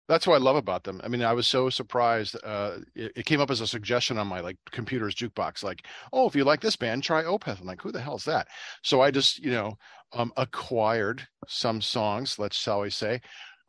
That's 0.08 0.26
what 0.26 0.36
I 0.36 0.38
love 0.38 0.56
about 0.56 0.86
them. 0.86 1.02
I 1.04 1.10
mean, 1.10 1.22
I 1.22 1.34
was 1.34 1.48
so 1.48 1.70
surprised. 1.70 2.38
Uh, 2.42 2.78
it, 2.96 3.12
it 3.18 3.26
came 3.26 3.42
up 3.42 3.52
as 3.52 3.60
a 3.60 3.68
suggestion 3.68 4.18
on 4.18 4.26
my 4.28 4.40
like 4.40 4.58
computer's 4.72 5.14
jukebox, 5.14 5.64
like, 5.64 5.86
"Oh, 6.14 6.28
if 6.28 6.36
you 6.36 6.46
like 6.46 6.62
this 6.62 6.78
band, 6.78 7.04
try 7.04 7.24
Opeth." 7.24 7.60
I'm 7.60 7.68
like, 7.68 7.82
"Who 7.82 7.92
the 7.92 8.00
hell 8.00 8.16
is 8.16 8.24
that?" 8.24 8.48
So 8.84 9.02
I 9.02 9.12
just, 9.12 9.40
you 9.40 9.52
know, 9.52 9.74
um, 10.14 10.32
acquired 10.38 11.28
some 11.48 11.82
songs, 11.82 12.40
let's 12.40 12.56
shall 12.56 12.80
we 12.82 12.90
say, 12.90 13.20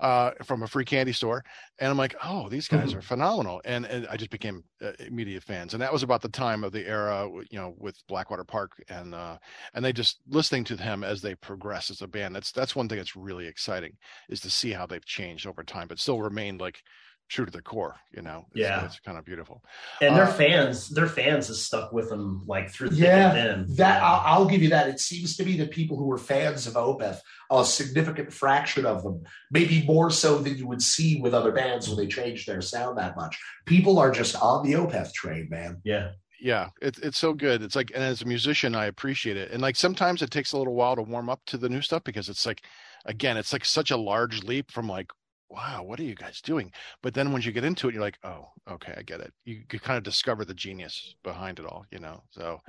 uh, 0.00 0.32
from 0.44 0.62
a 0.62 0.68
free 0.68 0.84
candy 0.84 1.12
store, 1.12 1.42
and 1.78 1.90
I'm 1.90 1.96
like, 1.96 2.14
"Oh, 2.22 2.48
these 2.48 2.68
guys 2.68 2.92
Mm-hmm. 2.92 2.94
are 2.94 3.02
phenomenal," 3.02 3.60
and 3.64 3.84
and 3.86 4.06
I 4.08 4.16
just 4.16 4.30
became 4.30 4.64
uh, 4.82 4.92
immediate 5.00 5.42
fans. 5.42 5.72
And 5.74 5.82
that 5.82 5.92
was 5.92 6.02
about 6.02 6.22
the 6.22 6.28
time 6.28 6.64
of 6.64 6.72
the 6.72 6.86
era, 6.86 7.28
you 7.50 7.58
know, 7.58 7.74
with 7.78 7.96
Blackwater 8.06 8.44
Park, 8.44 8.72
and 8.88 9.14
uh, 9.14 9.38
and 9.74 9.84
they 9.84 9.92
just 9.92 10.20
listening 10.28 10.64
to 10.64 10.76
them 10.76 11.02
as 11.04 11.22
they 11.22 11.34
progress 11.34 11.90
as 11.90 12.02
a 12.02 12.08
band. 12.08 12.34
That's 12.34 12.52
that's 12.52 12.76
one 12.76 12.88
thing 12.88 12.98
that's 12.98 13.16
really 13.16 13.46
exciting 13.46 13.96
is 14.28 14.40
to 14.40 14.50
see 14.50 14.70
how 14.72 14.86
they've 14.86 15.04
changed 15.04 15.46
over 15.46 15.62
time, 15.64 15.88
but 15.88 15.98
still 15.98 16.20
remained 16.20 16.60
like 16.60 16.82
true 17.28 17.44
to 17.44 17.50
the 17.52 17.62
core. 17.62 17.94
You 18.14 18.22
know, 18.22 18.46
it's, 18.50 18.60
Yeah. 18.60 18.84
it's 18.84 18.98
kind 19.00 19.18
of 19.18 19.24
beautiful. 19.24 19.62
and 20.00 20.16
their 20.16 20.24
Uh, 20.24 20.32
fans, 20.32 20.88
their 20.88 21.06
fans 21.06 21.48
has 21.48 21.60
stuck 21.62 21.92
with 21.92 22.08
them 22.08 22.42
like 22.46 22.70
through 22.70 22.90
thick 22.90 22.98
Yeah, 23.00 23.32
and 23.34 23.66
thin. 23.66 23.76
That 23.76 24.00
Yeah. 24.00 24.06
I'll, 24.10 24.22
I'll 24.42 24.46
give 24.46 24.62
you 24.62 24.70
that. 24.70 24.88
It 24.88 24.98
seems 25.00 25.36
to 25.36 25.44
be 25.44 25.56
that 25.58 25.70
people 25.70 25.96
who 25.98 26.10
are 26.10 26.18
fans 26.18 26.66
of 26.66 26.74
Opeth, 26.74 27.20
a 27.50 27.64
significant 27.64 28.32
fraction 28.32 28.86
of 28.86 29.02
them, 29.02 29.22
maybe 29.50 29.84
more 29.86 30.10
so 30.10 30.38
than 30.38 30.56
you 30.56 30.66
would 30.66 30.82
see 30.82 31.20
with 31.20 31.34
other 31.34 31.52
bands 31.52 31.88
when 31.88 31.98
they 31.98 32.06
change 32.06 32.46
their 32.46 32.60
sound 32.62 32.98
that 32.98 33.16
much. 33.16 33.38
People 33.66 33.98
are 33.98 34.10
just 34.10 34.34
on 34.36 34.64
the 34.64 34.72
Opeth 34.74 35.12
train, 35.12 35.48
man. 35.50 35.80
yeah. 35.84 36.12
Yeah, 36.40 36.68
it's 36.80 37.00
it's 37.00 37.18
so 37.18 37.32
good. 37.32 37.62
It's 37.62 37.74
like, 37.74 37.90
and 37.96 38.02
as 38.04 38.22
a 38.22 38.24
musician, 38.24 38.76
I 38.76 38.86
appreciate 38.86 39.36
it. 39.36 39.50
And 39.50 39.60
like 39.60 39.74
sometimes 39.74 40.22
it 40.22 40.30
takes 40.30 40.52
a 40.52 40.56
little 40.56 40.74
while 40.76 40.94
to 40.94 41.02
warm 41.02 41.28
up 41.28 41.40
to 41.46 41.58
the 41.58 41.68
new 41.68 41.82
stuff 41.82 42.04
because 42.04 42.28
it's 42.28 42.46
like, 42.46 42.62
again, 43.06 43.36
it's 43.36 43.52
like 43.52 43.64
such 43.64 43.90
a 43.90 43.96
large 43.96 44.44
leap 44.44 44.70
from 44.70 44.88
like, 44.88 45.08
wow, 45.50 45.82
what 45.82 45.98
are 46.00 46.04
you 46.04 46.14
guys 46.14 46.40
doing? 46.40 46.72
But 47.02 47.14
then 47.14 47.32
once 47.32 47.46
you 47.46 47.52
get 47.52 47.64
into 47.64 47.88
it, 47.88 47.94
you're 47.94 48.02
like, 48.02 48.18
oh, 48.24 48.48
okay, 48.70 48.94
I 48.96 49.02
get 49.02 49.20
it. 49.20 49.32
You, 49.44 49.62
you 49.72 49.80
kind 49.80 49.96
of 49.96 50.02
discover 50.02 50.44
the 50.44 50.54
genius 50.54 51.14
behind 51.22 51.58
it 51.58 51.66
all, 51.66 51.86
you 51.90 51.98
know. 51.98 52.22
So, 52.30 52.60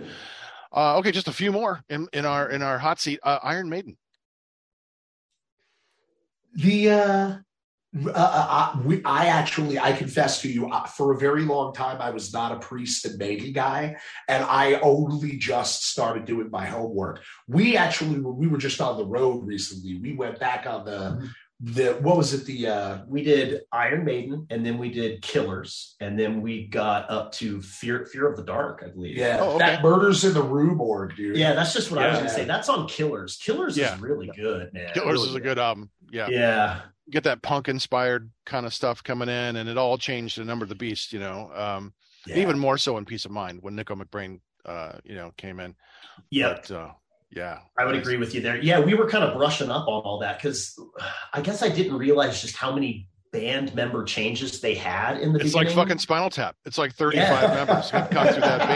uh, 0.76 0.98
okay, 0.98 1.12
just 1.12 1.28
a 1.28 1.34
few 1.34 1.52
more 1.52 1.84
in 1.90 2.08
in 2.14 2.26
our 2.26 2.50
in 2.50 2.62
our 2.62 2.78
hot 2.78 3.00
seat. 3.00 3.20
Uh, 3.24 3.40
Iron 3.44 3.70
Maiden. 3.70 3.98
The 6.56 6.90
uh, 6.90 7.36
uh, 8.06 8.12
uh, 8.16 8.80
we, 8.86 9.04
I 9.04 9.28
actually, 9.28 9.80
I 9.80 9.94
confess 9.94 10.42
to 10.42 10.52
you, 10.52 10.70
uh, 10.70 10.86
for 10.86 11.12
a 11.12 11.18
very 11.18 11.44
long 11.44 11.74
time, 11.74 12.00
I 12.00 12.12
was 12.12 12.32
not 12.32 12.52
a 12.52 12.60
priest 12.60 13.06
and 13.06 13.18
Maiden 13.18 13.52
guy, 13.52 13.96
and 14.28 14.44
I 14.44 14.76
only 14.82 15.38
just 15.38 15.88
started 15.90 16.26
doing 16.26 16.52
my 16.52 16.68
homework. 16.68 17.24
We 17.48 17.78
actually, 17.78 18.20
we 18.20 18.48
were 18.48 18.60
just 18.60 18.80
on 18.80 18.98
the 18.98 19.06
road 19.06 19.46
recently, 19.46 19.98
we 20.00 20.14
went 20.14 20.40
back 20.40 20.68
on 20.68 20.86
the 20.86 21.30
the 21.61 21.94
what 22.02 22.15
was 22.15 22.34
it 22.34 22.45
the 22.45 22.68
uh, 22.68 22.98
We 23.07 23.23
did 23.23 23.61
Iron 23.72 24.06
Maiden, 24.06 24.48
and 24.49 24.65
then 24.65 24.77
we 24.77 24.90
did 24.91 25.22
Killers, 25.22 25.95
and 25.99 26.18
then 26.18 26.41
we 26.41 26.68
got 26.68 27.10
up 27.10 27.31
to 27.34 27.61
Fear 27.61 28.06
Fear 28.06 28.27
of 28.30 28.38
the 28.38 28.44
Dark, 28.44 28.81
I 28.86 28.90
believe. 28.90 29.18
yeah 29.18 29.38
Oh, 29.41 29.49
okay. 29.56 29.60
that 29.60 29.84
murders 29.84 30.23
in 30.23 30.34
the 30.34 30.41
Rue 30.41 30.73
Morgue, 30.76 31.15
dude. 31.18 31.36
Yeah, 31.38 31.53
that's 31.53 31.73
just 31.73 31.91
what 31.91 31.99
I 32.02 32.07
was 32.10 32.18
gonna 32.19 32.30
say. 32.30 32.45
That's 32.45 32.69
on 32.69 32.88
Killers. 32.88 33.38
Killers 33.38 33.77
Yeah. 33.77 33.94
is 33.95 33.99
really 34.02 34.31
good, 34.36 34.73
man. 34.73 34.94
Killers 34.94 35.14
Really 35.19 35.30
is 35.30 35.36
a 35.36 35.41
good 35.41 35.60
album. 35.60 35.90
Yeah. 36.11 36.27
Yeah. 36.30 36.81
get 37.11 37.23
that 37.23 37.41
punk 37.41 37.68
inspired 37.68 38.30
kind 38.45 38.65
of 38.68 38.73
stuff 38.73 39.03
coming 39.03 39.30
in, 39.30 39.56
and 39.56 39.68
it 39.68 39.77
all 39.77 39.98
changed 39.98 40.38
the 40.38 40.45
number 40.45 40.64
of 40.64 40.69
the 40.69 40.76
beast. 40.76 41.11
You 41.11 41.19
know, 41.19 41.52
um, 41.56 41.94
Yeah. 42.27 42.38
even 42.38 42.57
more 42.60 42.77
so 42.77 42.98
in 42.98 43.06
Piece 43.06 43.26
of 43.26 43.31
Mind 43.31 43.61
when 43.64 43.76
Nicko 43.76 43.95
McBrain, 43.95 44.40
uh, 44.65 44.94
you 45.03 45.15
know, 45.15 45.34
came 45.36 45.60
in. 45.60 45.76
Yeah. 46.30 46.53
But, 46.53 46.72
uh, 46.72 46.90
yeah, 47.32 47.60
I 47.78 47.86
would 47.86 47.96
agree 47.96 48.18
with 48.18 48.34
you 48.34 48.42
there. 48.42 48.58
Yeah, 48.58 48.80
we 48.80 48.94
were 48.94 49.08
kind 49.08 49.24
of 49.24 49.38
brushing 49.38 49.70
up 49.70 49.88
on 49.88 50.02
all 50.04 50.20
that 50.20 50.38
because 50.38 50.78
uh, 51.00 51.10
I 51.34 51.42
guess 51.42 51.62
I 51.62 51.70
didn't 51.70 51.98
realize 51.98 52.42
just 52.42 52.56
how 52.56 52.74
many 52.74 53.08
band 53.32 53.76
member 53.76 54.04
changes 54.04 54.60
they 54.60 54.74
had 54.74 55.20
in 55.20 55.34
the 55.34 55.40
It's 55.40 55.54
like 55.54 55.70
fucking 55.70 56.00
Spinal 56.00 56.30
Tap. 56.32 56.56
It's 56.66 56.78
like 56.80 56.94
35 56.94 57.26
Yeah. 57.44 57.54
members 57.54 57.90
have 57.92 58.10
come 58.10 58.28
through 58.28 58.42
that 58.42 58.68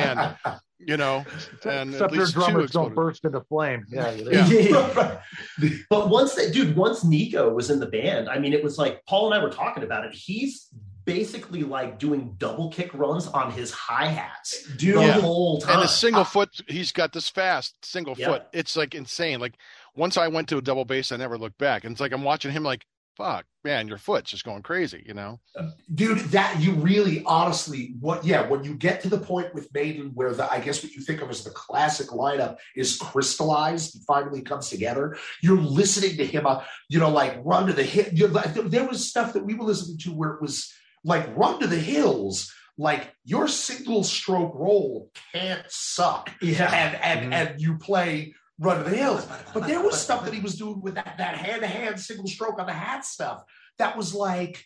band, 0.45 0.59
you 0.79 0.95
know, 0.97 1.25
and 1.65 1.89
except 1.89 2.03
at 2.03 2.11
their 2.11 2.19
least 2.19 2.33
two 2.33 2.39
drummers 2.39 2.69
don't 2.71 2.93
burst 2.93 3.25
into 3.25 3.41
flame. 3.41 3.83
Yeah, 3.89 4.11
Yeah. 4.11 5.19
but 5.89 6.09
once 6.09 6.35
that 6.35 6.53
dude, 6.53 6.75
once 6.75 7.03
Nicko 7.03 7.51
was 7.51 7.71
in 7.71 7.79
the 7.79 7.87
band, 7.87 8.29
I 8.29 8.37
mean, 8.37 8.53
it 8.53 8.63
was 8.63 8.77
like 8.77 9.03
Paul 9.07 9.33
and 9.33 9.41
I 9.41 9.43
were 9.43 9.51
talking 9.51 9.81
about 9.83 10.05
it. 10.05 10.13
He's 10.13 10.67
basically 11.05 11.63
like 11.63 11.99
doing 11.99 12.35
double 12.37 12.69
kick 12.69 12.93
runs 12.93 13.27
on 13.27 13.51
his 13.51 13.71
hi 13.71 14.05
hats 14.07 14.65
Dude, 14.77 14.95
the 14.97 15.01
Yeah. 15.01 15.19
whole 15.21 15.59
time. 15.59 15.75
and 15.77 15.85
a 15.85 15.87
single 15.87 16.23
foot 16.23 16.49
he's 16.67 16.91
got 16.91 17.13
this 17.13 17.29
fast 17.29 17.83
single 17.85 18.15
Yeah. 18.17 18.27
foot 18.27 18.43
it's 18.53 18.75
like 18.77 18.95
insane 18.95 19.39
like 19.39 19.55
once 19.95 20.17
i 20.17 20.27
went 20.27 20.47
to 20.49 20.57
a 20.57 20.61
double 20.61 20.85
bass 20.85 21.11
i 21.11 21.17
never 21.17 21.37
looked 21.37 21.57
back 21.57 21.83
and 21.83 21.91
it's 21.93 22.01
like 22.01 22.11
i'm 22.13 22.23
watching 22.23 22.51
him 22.51 22.63
like 22.63 22.85
fuck 23.15 23.45
man 23.63 23.87
your 23.87 23.99
foot's 23.99 24.31
just 24.31 24.43
going 24.43 24.63
crazy 24.63 25.03
you 25.05 25.13
know 25.13 25.39
dude 25.93 26.17
that 26.31 26.59
you 26.59 26.71
really 26.73 27.21
honestly 27.27 27.93
what 27.99 28.25
yeah 28.25 28.41
when 28.47 28.63
you 28.63 28.73
get 28.73 29.01
to 29.01 29.07
the 29.07 29.19
point 29.19 29.53
with 29.53 29.71
maiden 29.71 30.09
where 30.15 30.33
the 30.33 30.51
i 30.51 30.59
guess 30.59 30.81
what 30.81 30.91
you 30.93 31.01
think 31.01 31.21
of 31.21 31.29
as 31.29 31.43
the 31.43 31.51
classic 31.51 32.07
lineup 32.07 32.57
is 32.75 32.97
crystallized 32.97 33.93
and 33.95 34.03
finally 34.05 34.41
comes 34.41 34.67
together 34.69 35.15
you're 35.43 35.61
listening 35.61 36.17
to 36.17 36.25
him 36.25 36.47
uh, 36.47 36.63
you 36.89 36.97
know 36.99 37.09
like 37.11 37.37
run 37.43 37.67
to 37.67 37.73
the 37.73 37.83
hit 37.83 38.13
you're 38.13 38.29
there 38.29 38.87
was 38.87 39.07
stuff 39.07 39.33
that 39.33 39.45
we 39.45 39.53
were 39.53 39.65
listening 39.65 39.97
to 39.99 40.09
where 40.11 40.31
it 40.31 40.41
was 40.41 40.73
like 41.03 41.35
run 41.35 41.59
to 41.59 41.67
the 41.67 41.79
hills 41.79 42.51
like 42.77 43.13
your 43.23 43.47
single 43.47 44.03
stroke 44.03 44.53
roll 44.55 45.11
can't 45.31 45.63
suck 45.69 46.31
yeah. 46.41 46.71
and 46.73 46.95
and 46.95 47.31
Mhm. 47.31 47.35
and 47.51 47.61
you 47.61 47.77
play 47.77 48.33
run 48.59 48.83
to 48.83 48.89
the 48.89 48.95
hills 48.95 49.27
but 49.53 49.67
there 49.67 49.81
was 49.81 49.99
stuff 50.01 50.25
that 50.25 50.33
he 50.33 50.39
was 50.39 50.55
doing 50.55 50.81
with 50.81 50.95
that 50.95 51.15
that 51.17 51.35
hand 51.37 51.61
to 51.61 51.67
hand 51.67 51.99
single 51.99 52.27
stroke 52.27 52.59
on 52.59 52.65
the 52.65 52.73
hat 52.73 53.05
stuff 53.05 53.43
that 53.77 53.95
was 53.97 54.13
like 54.13 54.63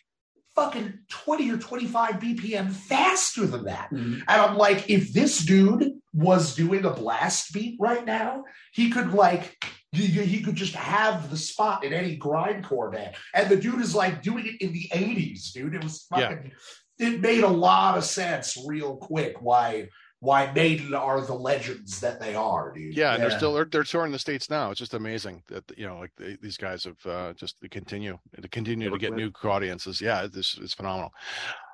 fucking 0.54 0.98
20 1.08 1.50
or 1.52 1.56
25 1.58 2.14
BPM 2.18 2.72
faster 2.72 3.46
than 3.46 3.64
that. 3.66 3.90
Mhm. 3.92 4.14
And 4.26 4.42
I'm 4.42 4.56
like, 4.56 4.90
if 4.90 5.12
this 5.12 5.38
dude 5.38 5.92
was 6.12 6.56
doing 6.56 6.84
a 6.84 6.90
blast 6.90 7.52
beat 7.52 7.76
right 7.78 8.04
now, 8.04 8.42
he 8.72 8.90
could 8.90 9.12
like 9.12 9.64
he, 9.92 10.06
he 10.06 10.42
could 10.42 10.54
just 10.54 10.74
have 10.74 11.30
the 11.30 11.36
spot 11.36 11.82
in 11.84 11.92
any 11.92 12.18
grindcore 12.18 12.92
band. 12.92 13.14
And 13.34 13.48
the 13.48 13.56
dude 13.56 13.80
is 13.80 13.94
like 13.94 14.22
doing 14.22 14.46
it 14.46 14.60
in 14.60 14.72
the 14.72 14.88
80s, 14.92 15.52
dude. 15.52 15.74
It 15.74 15.82
was 15.82 16.06
Yeah. 16.14 16.28
fucking 16.30 16.52
it 17.00 17.20
made 17.20 17.44
a 17.44 17.48
lot 17.48 17.96
of 17.96 18.04
sense 18.04 18.56
real 18.66 18.96
quick 18.96 19.40
why 19.40 19.88
why 20.20 20.50
Maiden 20.52 20.94
are 20.94 21.20
the 21.20 21.32
legends 21.32 22.00
that 22.00 22.20
they 22.20 22.34
are, 22.34 22.72
dude. 22.74 22.96
yeah, 22.96 23.14
and 23.14 23.22
they're 23.22 23.30
still 23.30 23.52
they're, 23.54 23.64
they're 23.64 23.84
touring 23.84 24.10
the 24.10 24.18
states 24.18 24.50
now 24.50 24.72
it's 24.72 24.80
just 24.80 24.94
amazing 24.94 25.40
that 25.48 25.62
you 25.76 25.86
know 25.86 25.96
like 26.00 26.10
they, 26.16 26.36
these 26.42 26.56
guys 26.56 26.82
have 26.84 27.06
uh 27.06 27.32
just 27.34 27.60
to 27.60 27.68
continue 27.68 28.18
to 28.42 28.48
continue 28.48 28.90
to 28.90 28.98
get 28.98 29.10
with. 29.12 29.18
new 29.20 29.30
audiences 29.48 30.00
yeah 30.00 30.26
this 30.26 30.58
is 30.58 30.74
phenomenal 30.74 31.12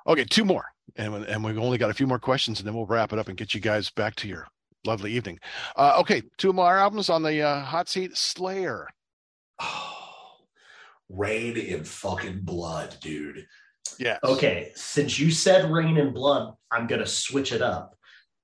okay 0.05 0.23
two 0.23 0.45
more 0.45 0.65
and 0.95 1.15
and 1.25 1.43
we've 1.43 1.57
only 1.57 1.79
got 1.79 1.89
a 1.89 1.93
few 1.95 2.05
more 2.05 2.19
questions 2.19 2.59
and 2.59 2.67
then 2.67 2.75
we'll 2.75 2.85
wrap 2.85 3.11
it 3.11 3.17
up 3.17 3.27
and 3.29 3.37
get 3.37 3.55
you 3.55 3.59
guys 3.59 3.89
back 3.89 4.13
to 4.15 4.27
your 4.27 4.47
lovely 4.85 5.11
evening 5.11 5.39
uh 5.75 5.95
okay 5.99 6.21
two 6.37 6.53
more 6.53 6.77
albums 6.77 7.09
on 7.09 7.23
the 7.23 7.41
uh 7.41 7.61
hot 7.61 7.89
seat 7.89 8.15
slayer 8.15 8.87
Oh, 9.59 9.91
reign 11.09 11.57
in 11.57 11.83
fucking 11.83 12.41
blood, 12.41 12.95
dude. 13.01 13.45
yeah 13.99 14.17
Okay, 14.23 14.71
since 14.75 15.17
you 15.19 15.31
said 15.31 15.71
Reign 15.71 15.97
in 15.97 16.11
Blood, 16.13 16.53
I'm 16.71 16.87
gonna 16.87 17.05
switch 17.05 17.51
it 17.51 17.61
up. 17.61 17.91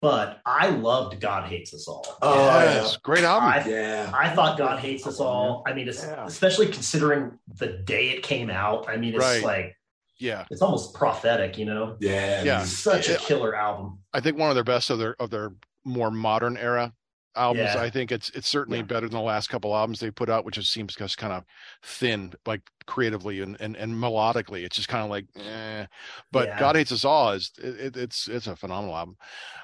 But 0.02 0.40
I 0.48 0.70
loved 0.70 1.20
God 1.20 1.48
Hates 1.48 1.76
Us 1.76 1.88
All. 1.88 2.04
Oh, 2.24 2.46
yes, 2.64 2.98
great 2.98 3.24
album 3.24 3.50
I, 3.50 3.70
Yeah. 3.70 4.12
I 4.16 4.30
thought 4.34 4.58
God 4.58 4.80
Hates 4.80 5.06
Us 5.06 5.20
All. 5.20 5.64
I 5.68 5.74
mean, 5.74 5.86
Yeah. 5.88 6.26
especially 6.26 6.68
considering 6.70 7.38
the 7.60 7.68
day 7.68 8.10
it 8.10 8.24
came 8.24 8.50
out. 8.50 8.90
I 8.90 8.98
mean, 8.98 9.14
it's 9.14 9.22
Right. 9.24 9.44
like 9.44 9.78
yeah 10.18 10.46
it's 10.52 10.62
almost 10.62 10.94
prophetic, 10.96 11.58
you 11.58 11.66
know. 11.66 11.98
Yeah. 12.00 12.44
Yeah. 12.44 12.62
It's 12.62 12.72
such 12.72 13.10
a 13.10 13.18
killer 13.18 13.56
album. 13.56 14.00
I 14.14 14.22
think 14.22 14.38
one 14.38 14.50
of 14.50 14.56
their 14.56 14.64
best 14.64 14.90
of 14.90 14.98
their 15.00 15.16
of 15.22 15.30
their 15.30 15.52
more 15.84 16.12
modern 16.12 16.58
era 16.58 16.94
albums. 17.36 17.70
Yeah. 17.76 17.82
I 17.82 17.90
think 17.90 18.12
it's 18.12 18.30
it's 18.32 18.48
certainly 18.48 18.80
Yeah. 18.80 18.84
better 18.86 19.08
than 19.08 19.18
the 19.18 19.22
last 19.24 19.48
couple 19.50 19.76
albums 19.76 20.00
they 20.00 20.12
put 20.12 20.30
out, 20.30 20.44
which 20.46 20.56
just 20.56 20.72
seems 20.72 20.96
just 20.96 21.18
kind 21.18 21.32
of 21.34 21.44
thin, 21.82 22.34
like 22.46 22.62
creatively 22.88 23.42
and 23.42 23.56
and, 23.62 23.76
and 23.78 23.94
melodically. 23.96 24.64
It's 24.66 24.76
just 24.76 24.90
kind 24.90 25.04
of 25.04 25.10
like, 25.10 25.26
eh. 25.38 25.86
But 26.32 26.48
Yeah. 26.50 26.60
God 26.60 26.76
Hates 26.76 26.92
Us 26.92 27.06
All 27.06 27.32
is 27.32 27.52
it, 27.58 27.80
it- 27.80 27.98
it's 27.98 28.28
it's 28.28 28.48
a 28.48 28.56
phenomenal 28.56 28.96
album. 28.98 29.18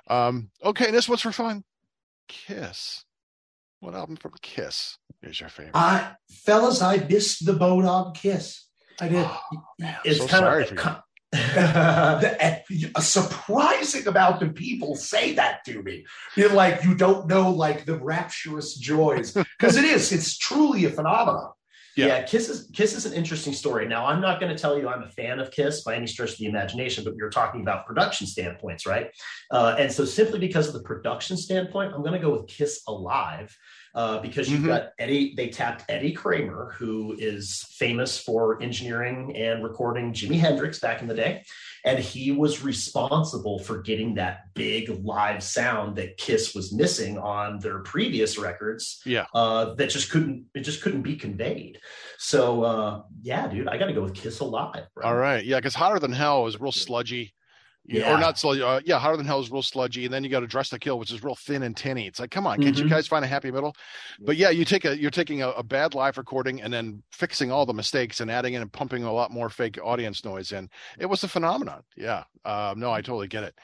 Um, 0.08 0.50
okay, 0.64 0.92
this 0.92 1.10
one's 1.10 1.22
for 1.22 1.32
fun. 1.34 1.64
Kiss. 2.28 3.04
What 3.80 3.94
album 3.96 4.16
from 4.16 4.32
Kiss 4.42 4.98
is 5.22 5.40
your 5.40 5.50
favorite? 5.50 5.76
I, 5.76 6.16
fellas, 6.30 6.82
I 6.82 6.98
missed 6.98 7.46
the 7.46 7.54
boat 7.54 7.86
on 7.86 8.14
Kiss. 8.14 8.66
I 9.00 9.08
did. 9.10 9.26
Oh, 9.28 9.40
man, 9.78 9.98
It's 10.04 10.18
so 10.20 10.28
kind 10.28 10.40
sorry 10.42 10.64
of 10.64 10.70
for 10.70 10.76
you. 10.76 10.96
The- 11.32 12.92
a 12.96 13.02
surprising 13.02 14.08
amount 14.08 14.42
of 14.42 14.56
people 14.56 14.96
say 14.96 15.34
that 15.34 15.64
to 15.66 15.82
me. 15.84 16.06
You're 16.36 16.54
like, 16.54 16.84
you 16.84 16.96
don't 16.96 17.28
know 17.28 17.50
like 17.52 17.86
the 17.86 17.98
rapturous 17.98 18.76
joys. 18.76 19.36
Because 19.60 19.76
it 19.76 19.86
is, 19.86 20.12
it's 20.12 20.38
truly 20.38 20.86
a 20.86 20.90
phenomenon. 20.90 21.52
Yeah. 21.96 22.06
Yeah. 22.08 22.24
Kiss 22.24 22.48
is 22.48 22.70
Kiss 22.74 22.94
is 22.94 23.08
an 23.08 23.14
interesting 23.14 23.54
story. 23.54 23.88
Now, 23.88 24.06
I'm 24.06 24.22
not 24.22 24.40
going 24.40 24.56
to 24.56 24.62
tell 24.62 24.78
you 24.78 24.88
I'm 24.88 25.02
a 25.02 25.10
fan 25.10 25.40
of 25.40 25.50
Kiss 25.50 25.82
by 25.82 25.96
any 25.96 26.06
stretch 26.06 26.34
of 26.34 26.38
the 26.38 26.46
imagination, 26.46 27.04
but 27.04 27.16
we 27.16 27.24
are 27.24 27.30
talking 27.32 27.62
about 27.62 27.88
production 27.88 28.28
standpoints, 28.28 28.86
right? 28.86 29.10
Uh, 29.50 29.76
and 29.80 29.92
so, 29.92 30.06
simply 30.06 30.38
because 30.38 30.68
of 30.68 30.74
the 30.74 30.84
production 30.84 31.38
standpoint, 31.38 31.94
I'm 31.96 32.02
going 32.02 32.14
to 32.14 32.20
go 32.20 32.38
with 32.38 32.48
Kiss 32.48 32.84
Alive 32.88 33.56
uh, 33.96 34.20
because 34.20 34.50
you've 34.50 34.62
Mhm. 34.62 34.68
got 34.68 34.90
Eddie. 35.00 35.34
They 35.36 35.50
tapped 35.50 35.84
Eddie 35.90 36.12
Kramer, 36.12 36.74
who 36.78 37.16
is 37.18 37.66
famous 37.78 38.18
for 38.18 38.62
engineering 38.62 39.36
and 39.36 39.64
recording 39.64 40.14
Jimi 40.14 40.38
Hendrix 40.40 40.80
back 40.80 41.02
in 41.02 41.08
the 41.08 41.14
day, 41.16 41.44
and 41.86 42.00
he 42.00 42.32
was 42.32 42.62
responsible 42.64 43.60
for 43.60 43.82
getting 43.82 44.16
that 44.16 44.54
big 44.54 44.90
live 45.04 45.44
sound 45.44 45.96
that 45.98 46.18
Kiss 46.18 46.54
was 46.56 46.74
missing 46.74 47.18
on 47.18 47.60
their 47.60 47.80
previous 47.80 48.38
records 48.38 49.02
Yeah. 49.06 49.26
uh, 49.34 49.74
that 49.76 49.90
just 49.90 50.10
couldn't 50.12 50.46
it 50.56 50.62
just 50.62 50.82
couldn't 50.82 51.02
be 51.04 51.16
conveyed. 51.16 51.80
So 52.18 52.64
uh, 52.64 53.02
yeah, 53.22 53.48
dude, 53.48 53.68
I 53.68 53.78
got 53.78 53.88
to 53.88 53.94
go 53.94 54.02
with 54.04 54.14
Kiss 54.16 54.40
Alive. 54.40 54.86
Bro. 54.96 55.06
All 55.06 55.16
right, 55.16 55.44
yeah, 55.46 55.58
because 55.58 55.76
Hotter 55.76 56.00
Than 56.00 56.12
Hell 56.12 56.48
is 56.48 56.60
real 56.60 56.72
sludgy. 56.72 57.34
Yeah. 57.88 58.14
or 58.14 58.20
not 58.20 58.38
sludgy. 58.38 58.62
Uh, 58.62 58.82
yeah, 58.86 59.00
Hotter 59.00 59.16
Than 59.18 59.26
Hell 59.26 59.40
is 59.40 59.50
real 59.50 59.62
sludgy, 59.62 60.04
and 60.06 60.14
then 60.14 60.24
you 60.24 60.30
got 60.30 60.42
to 60.42 60.48
Dress 60.48 60.70
to 60.70 60.80
Kill, 60.80 61.00
which 61.00 61.12
is 61.14 61.24
real 61.24 61.36
thin 61.36 61.64
and 61.64 61.76
tinny. 61.76 62.06
It's 62.06 62.20
like, 62.20 62.32
come 62.32 62.46
on, 62.46 62.62
can't 62.62 62.78
you 62.78 62.84
Mhm. 62.86 62.90
guys 62.90 63.08
find 63.08 63.24
a 63.24 63.28
happy 63.28 63.50
middle? 63.50 63.74
But 64.20 64.36
yeah, 64.36 64.50
you 64.50 64.66
take 64.66 64.84
a 64.86 64.98
you're 65.00 65.10
taking 65.12 65.42
a, 65.42 65.50
a 65.52 65.64
bad 65.64 65.94
live 65.96 66.18
recording 66.18 66.62
and 66.62 66.74
then 66.74 67.02
fixing 67.12 67.52
all 67.52 67.66
the 67.66 67.74
mistakes 67.74 68.20
and 68.20 68.30
adding 68.30 68.56
in 68.56 68.62
and 68.62 68.72
pumping 68.72 69.04
a 69.04 69.12
lot 69.14 69.32
more 69.32 69.50
fake 69.50 69.80
audience 69.84 70.26
noise 70.26 70.52
in. 70.52 70.70
It 71.00 71.06
was 71.06 71.24
a 71.24 71.28
phenomenon. 71.28 71.82
Yeah, 71.96 72.24
um, 72.46 72.80
no, 72.80 72.92
I 72.92 73.02
totally 73.02 73.28
get 73.28 73.44
it. 73.44 73.56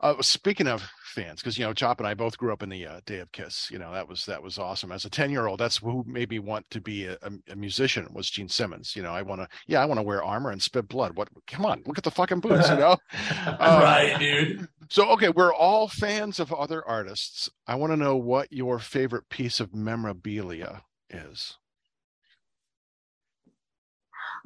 Uh, 0.00 0.20
speaking 0.20 0.66
of 0.66 0.88
fans, 1.04 1.40
because 1.40 1.56
you 1.58 1.64
know, 1.64 1.72
Chop 1.72 2.00
and 2.00 2.06
I 2.06 2.14
both 2.14 2.36
grew 2.36 2.52
up 2.52 2.62
in 2.62 2.68
the 2.68 2.86
uh, 2.86 3.00
Day 3.06 3.18
of 3.18 3.32
Kiss. 3.32 3.70
You 3.70 3.78
know, 3.78 3.92
that 3.92 4.08
was 4.08 4.26
that 4.26 4.42
was 4.42 4.58
awesome. 4.58 4.92
As 4.92 5.04
a 5.04 5.10
ten 5.10 5.30
year 5.30 5.46
old, 5.46 5.60
that's 5.60 5.78
who 5.78 6.04
made 6.06 6.30
me 6.30 6.38
want 6.38 6.68
to 6.70 6.80
be 6.80 7.06
a, 7.06 7.16
a- 7.48 7.56
musician. 7.56 8.08
Was 8.12 8.28
Gene 8.28 8.48
Simmons. 8.48 8.94
You 8.96 9.02
know, 9.02 9.12
I 9.12 9.22
want 9.22 9.40
to. 9.40 9.48
Yeah, 9.66 9.80
I 9.80 9.86
want 9.86 9.98
to 9.98 10.02
wear 10.02 10.22
armor 10.22 10.50
and 10.50 10.60
spit 10.60 10.88
blood. 10.88 11.16
What? 11.16 11.28
Come 11.46 11.64
on, 11.64 11.82
look 11.86 11.98
at 11.98 12.04
the 12.04 12.10
fucking 12.10 12.40
boots. 12.40 12.68
You 12.68 12.76
know. 12.78 12.96
Um, 13.46 13.80
right, 13.80 14.18
dude. 14.18 14.68
So, 14.88 15.08
okay, 15.10 15.28
we're 15.28 15.54
all 15.54 15.88
fans 15.88 16.40
of 16.40 16.52
other 16.52 16.86
artists. 16.86 17.48
I 17.66 17.76
want 17.76 17.92
to 17.92 17.96
know 17.96 18.16
what 18.16 18.52
your 18.52 18.78
favorite 18.78 19.28
piece 19.28 19.60
of 19.60 19.74
memorabilia 19.74 20.82
is. 21.08 21.56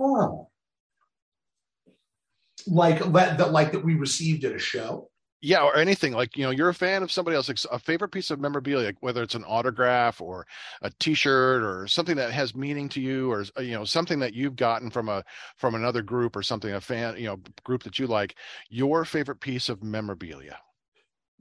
Oh. 0.01 0.49
Like 2.67 3.01
that, 3.13 3.39
that, 3.39 3.53
like 3.53 3.73
that 3.73 3.85
we 3.85 3.95
received 3.95 4.45
at 4.45 4.53
a 4.55 4.59
show. 4.59 5.11
Yeah, 5.41 5.63
or 5.63 5.77
anything 5.77 6.15
like 6.15 6.37
you 6.37 6.43
know, 6.43 6.51
you're 6.51 6.69
a 6.69 6.75
fan 6.75 7.05
of 7.05 7.13
somebody 7.13 7.37
else. 7.37 7.49
Like 7.49 7.59
a 7.71 7.79
favorite 7.79 8.11
piece 8.11 8.33
of 8.33 8.41
memorabilia, 8.41 8.93
whether 9.01 9.23
it's 9.23 9.37
an 9.37 9.45
autograph 9.45 10.21
or 10.21 10.47
a 10.83 10.91
T-shirt 10.99 11.63
or 11.63 11.87
something 11.87 12.17
that 12.17 12.33
has 12.33 12.57
meaning 12.57 12.89
to 12.91 13.01
you, 13.01 13.31
or 13.31 13.45
uh, 13.57 13.61
you 13.61 13.73
know, 13.73 13.85
something 13.85 14.19
that 14.19 14.35
you've 14.35 14.57
gotten 14.57 14.91
from 14.91 15.09
a 15.09 15.25
from 15.57 15.77
another 15.77 16.03
group 16.03 16.35
or 16.35 16.43
something, 16.43 16.73
a 16.73 16.81
fan, 16.81 17.17
you 17.17 17.27
know, 17.27 17.39
group 17.63 17.85
that 17.85 18.01
you 18.01 18.09
like. 18.09 18.35
Your 18.69 19.05
favorite 19.05 19.41
piece 19.41 19.69
of 19.69 19.83
memorabilia. 19.83 20.59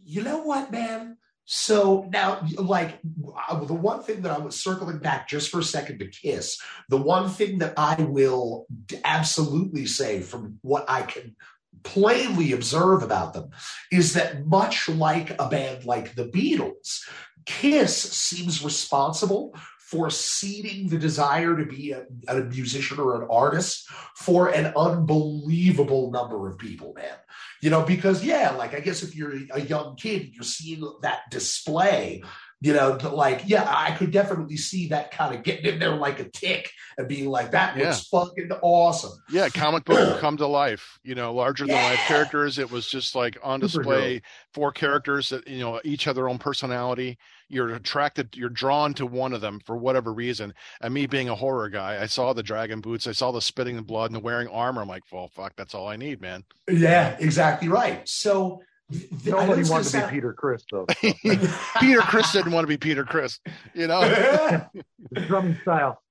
You 0.04 0.22
know 0.22 0.44
what, 0.44 0.72
man? 0.72 1.18
So 1.50 2.10
now, 2.12 2.46
like 2.58 3.00
the 3.02 3.74
one 3.74 4.04
thing 4.04 4.22
that 4.24 4.34
I 4.34 4.38
was 4.38 4.62
circling 4.62 5.00
back 5.00 5.30
just 5.30 5.50
for 5.50 5.60
a 5.60 5.64
second 5.64 6.00
to 6.00 6.08
Kiss, 6.08 6.62
the 6.90 6.98
one 6.98 7.30
thing 7.30 7.60
that 7.60 7.74
I 7.78 7.96
will 8.04 8.68
absolutely 9.06 9.86
say 9.86 10.20
from 10.20 10.60
what 10.62 10.86
I 10.90 11.04
can 11.04 11.38
plainly 11.84 12.52
observe 12.52 13.04
about 13.04 13.34
them 13.34 13.50
is 13.92 14.14
that 14.14 14.46
much 14.46 14.90
like 14.90 15.40
a 15.40 15.50
band 15.50 15.86
like 15.86 16.16
the 16.16 16.26
Beatles, 16.26 17.02
Kiss 17.46 17.96
seems 17.96 18.64
responsible 18.64 19.56
for 19.80 20.10
seeding 20.10 20.90
the 20.90 20.98
desire 20.98 21.56
to 21.56 21.66
be 21.66 21.92
a, 21.92 22.04
a 22.28 22.42
musician 22.42 23.00
or 23.00 23.22
an 23.22 23.28
artist 23.32 23.88
for 24.18 24.50
an 24.50 24.74
unbelievable 24.76 26.12
number 26.12 26.50
of 26.50 26.58
people, 26.58 26.94
man. 26.94 27.16
You 27.62 27.72
know 27.72 27.82
because 27.82 28.24
yeah 28.24 28.52
like 28.52 28.76
i 28.76 28.80
guess 28.80 29.02
if 29.02 29.16
you're 29.16 29.34
a 29.52 29.62
young 29.62 29.96
kid 29.96 30.30
you're 30.32 30.44
seeing 30.44 30.88
that 31.02 31.22
display 31.32 32.22
you 32.60 32.74
know, 32.74 32.98
to 32.98 33.10
like, 33.10 33.44
yeah, 33.46 33.66
I 33.68 33.92
could 33.92 34.12
definitely 34.12 34.58
see 34.58 34.88
that 34.88 35.12
kind 35.12 35.36
of 35.36 35.44
getting 35.44 35.66
in 35.66 35.80
there 35.80 35.96
like 35.96 36.20
a 36.20 36.28
tick 36.30 36.72
and 36.98 37.08
being 37.08 37.30
like, 37.30 37.52
that 37.52 37.78
looks 37.78 38.08
fucking 38.08 38.50
awesome. 38.64 39.12
Yeah, 39.30 39.50
comic 39.50 39.86
book 39.86 40.20
come 40.20 40.38
to 40.38 40.48
life. 40.48 41.00
You 41.04 41.14
know, 41.14 41.34
larger 41.34 41.68
than 41.68 41.76
life 41.76 42.00
characters. 42.08 42.58
It 42.58 42.72
was 42.72 42.88
just 42.88 43.16
like 43.16 43.38
on 43.44 43.60
display. 43.60 44.22
Four 44.54 44.72
characters 44.72 45.30
that 45.30 45.48
you 45.48 45.60
know 45.60 45.80
each 45.84 46.06
have 46.06 46.16
their 46.16 46.30
own 46.30 46.40
personality. 46.40 47.20
You're 47.48 47.76
attracted. 47.76 48.36
You're 48.36 48.50
drawn 48.50 48.94
to 48.96 49.06
one 49.06 49.34
of 49.34 49.42
them 49.42 49.60
for 49.66 49.78
whatever 49.78 50.12
reason. 50.12 50.54
And 50.82 50.94
me 50.94 51.06
being 51.06 51.30
a 51.30 51.36
horror 51.36 51.70
guy, 51.70 52.02
I 52.02 52.08
saw 52.08 52.34
the 52.34 52.44
dragon 52.44 52.82
boots. 52.82 53.08
I 53.08 53.12
saw 53.12 53.32
the 53.32 53.42
spitting 53.42 53.76
the 53.76 53.82
blood 53.84 54.08
and 54.08 54.16
the 54.16 54.20
wearing 54.20 54.48
armor. 54.48 54.82
I'm 54.82 54.88
like, 54.88 55.04
well, 55.12 55.30
fuck, 55.30 55.56
that's 55.56 55.76
all 55.76 55.88
I 55.88 55.96
need, 55.96 56.20
man. 56.22 56.44
Yeah, 56.70 57.16
exactly 57.20 57.70
right. 57.70 58.08
So 58.10 58.62
th- 58.92 59.10
th- 59.10 59.26
Nobody 59.26 59.62
it's 59.62 59.70
wanted 59.70 59.86
to 59.88 59.94
gonna 59.94 60.08
be 60.08 60.14
Peter 60.14 60.34
Criss 60.34 60.64
though. 60.72 60.86
Peter 61.80 62.00
Criss 62.02 62.32
didn't 62.32 62.52
want 62.52 62.64
to 62.64 62.68
be 62.68 62.78
Peter 62.78 63.04
Criss. 63.04 63.40
You 63.74 63.88
know. 63.88 64.02
sound- 65.16 65.28
drumming 65.28 65.58
style. 65.62 66.02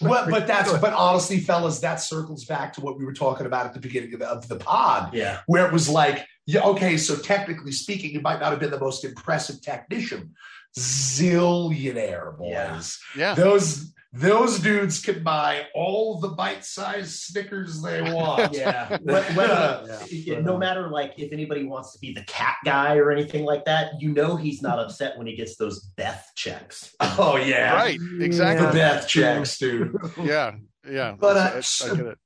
but, 0.00 0.30
but 0.30 0.46
that's 0.46 0.72
but 0.78 0.92
honestly, 0.92 1.40
fellas, 1.40 1.80
that 1.80 1.96
circles 1.96 2.44
back 2.44 2.72
to 2.74 2.80
what 2.80 2.98
we 2.98 3.04
were 3.04 3.12
talking 3.14 3.46
about 3.46 3.66
at 3.66 3.74
the 3.74 3.80
beginning 3.80 4.12
of 4.14 4.20
the, 4.20 4.26
of 4.28 4.48
the 4.48 4.56
pod, 4.56 5.12
Yeah. 5.14 5.40
where 5.46 5.66
it 5.66 5.72
was 5.72 5.88
like, 5.88 6.26
yeah, 6.46 6.60
okay, 6.62 6.96
so 6.96 7.16
technically 7.16 7.72
speaking, 7.72 8.10
you 8.12 8.20
might 8.20 8.40
not 8.40 8.50
have 8.50 8.60
been 8.60 8.70
the 8.70 8.78
most 8.80 9.04
impressive 9.04 9.62
technician. 9.62 10.34
Zillionaire 10.78 12.36
boys. 12.36 12.98
Yeah. 13.16 13.28
Yeah. 13.30 13.34
Those 13.34 13.93
those 14.16 14.60
dudes 14.60 15.00
can 15.02 15.24
buy 15.24 15.66
all 15.74 16.20
the 16.20 16.28
bite-sized 16.28 17.10
Snickers 17.10 17.82
they 17.82 18.00
want. 18.12 18.54
Yeah. 18.54 18.96
When- 19.02 19.24
when, 19.34 19.50
uh, 19.50 19.98
Yeah. 20.10 20.38
no 20.40 20.56
matter 20.56 20.88
like 20.88 21.14
if 21.18 21.32
anybody 21.32 21.64
wants 21.64 21.92
to 21.94 21.98
be 21.98 22.12
the 22.14 22.22
cat 22.22 22.56
guy 22.64 22.96
or 22.96 23.10
anything 23.10 23.44
like 23.44 23.64
that, 23.64 24.00
you 24.00 24.12
know 24.12 24.36
he's 24.36 24.62
not 24.62 24.78
upset 24.78 25.18
when 25.18 25.26
he 25.26 25.34
gets 25.34 25.56
those 25.56 25.80
Beth 25.96 26.30
checks. 26.36 26.94
Oh 27.00 27.36
yeah. 27.36 27.74
Right. 27.74 27.98
Exactly. 28.20 28.66
The 28.66 28.72
Beth 28.72 29.08
checks, 29.08 29.58
dude. 29.58 29.96
Yeah. 30.22 30.52
Yeah. 30.88 31.16
But, 31.18 31.36
uh, 31.36 31.40
I- 31.40 31.58
I, 31.90 31.94
get 31.96 32.06
it. 32.06 32.18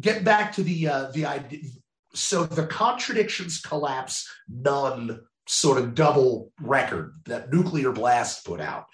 get 0.00 0.24
back 0.24 0.52
to 0.54 0.62
the 0.64 0.88
uh, 0.88 1.10
the 1.12 1.26
idea. 1.26 1.60
So 2.12 2.44
the 2.44 2.66
contradictions 2.66 3.60
collapse 3.60 4.28
none 4.48 5.20
sort 5.46 5.78
of 5.78 5.94
double 5.94 6.50
record 6.60 7.14
that 7.26 7.52
Nuclear 7.52 7.92
Blast 7.92 8.44
put 8.44 8.60
out. 8.60 8.86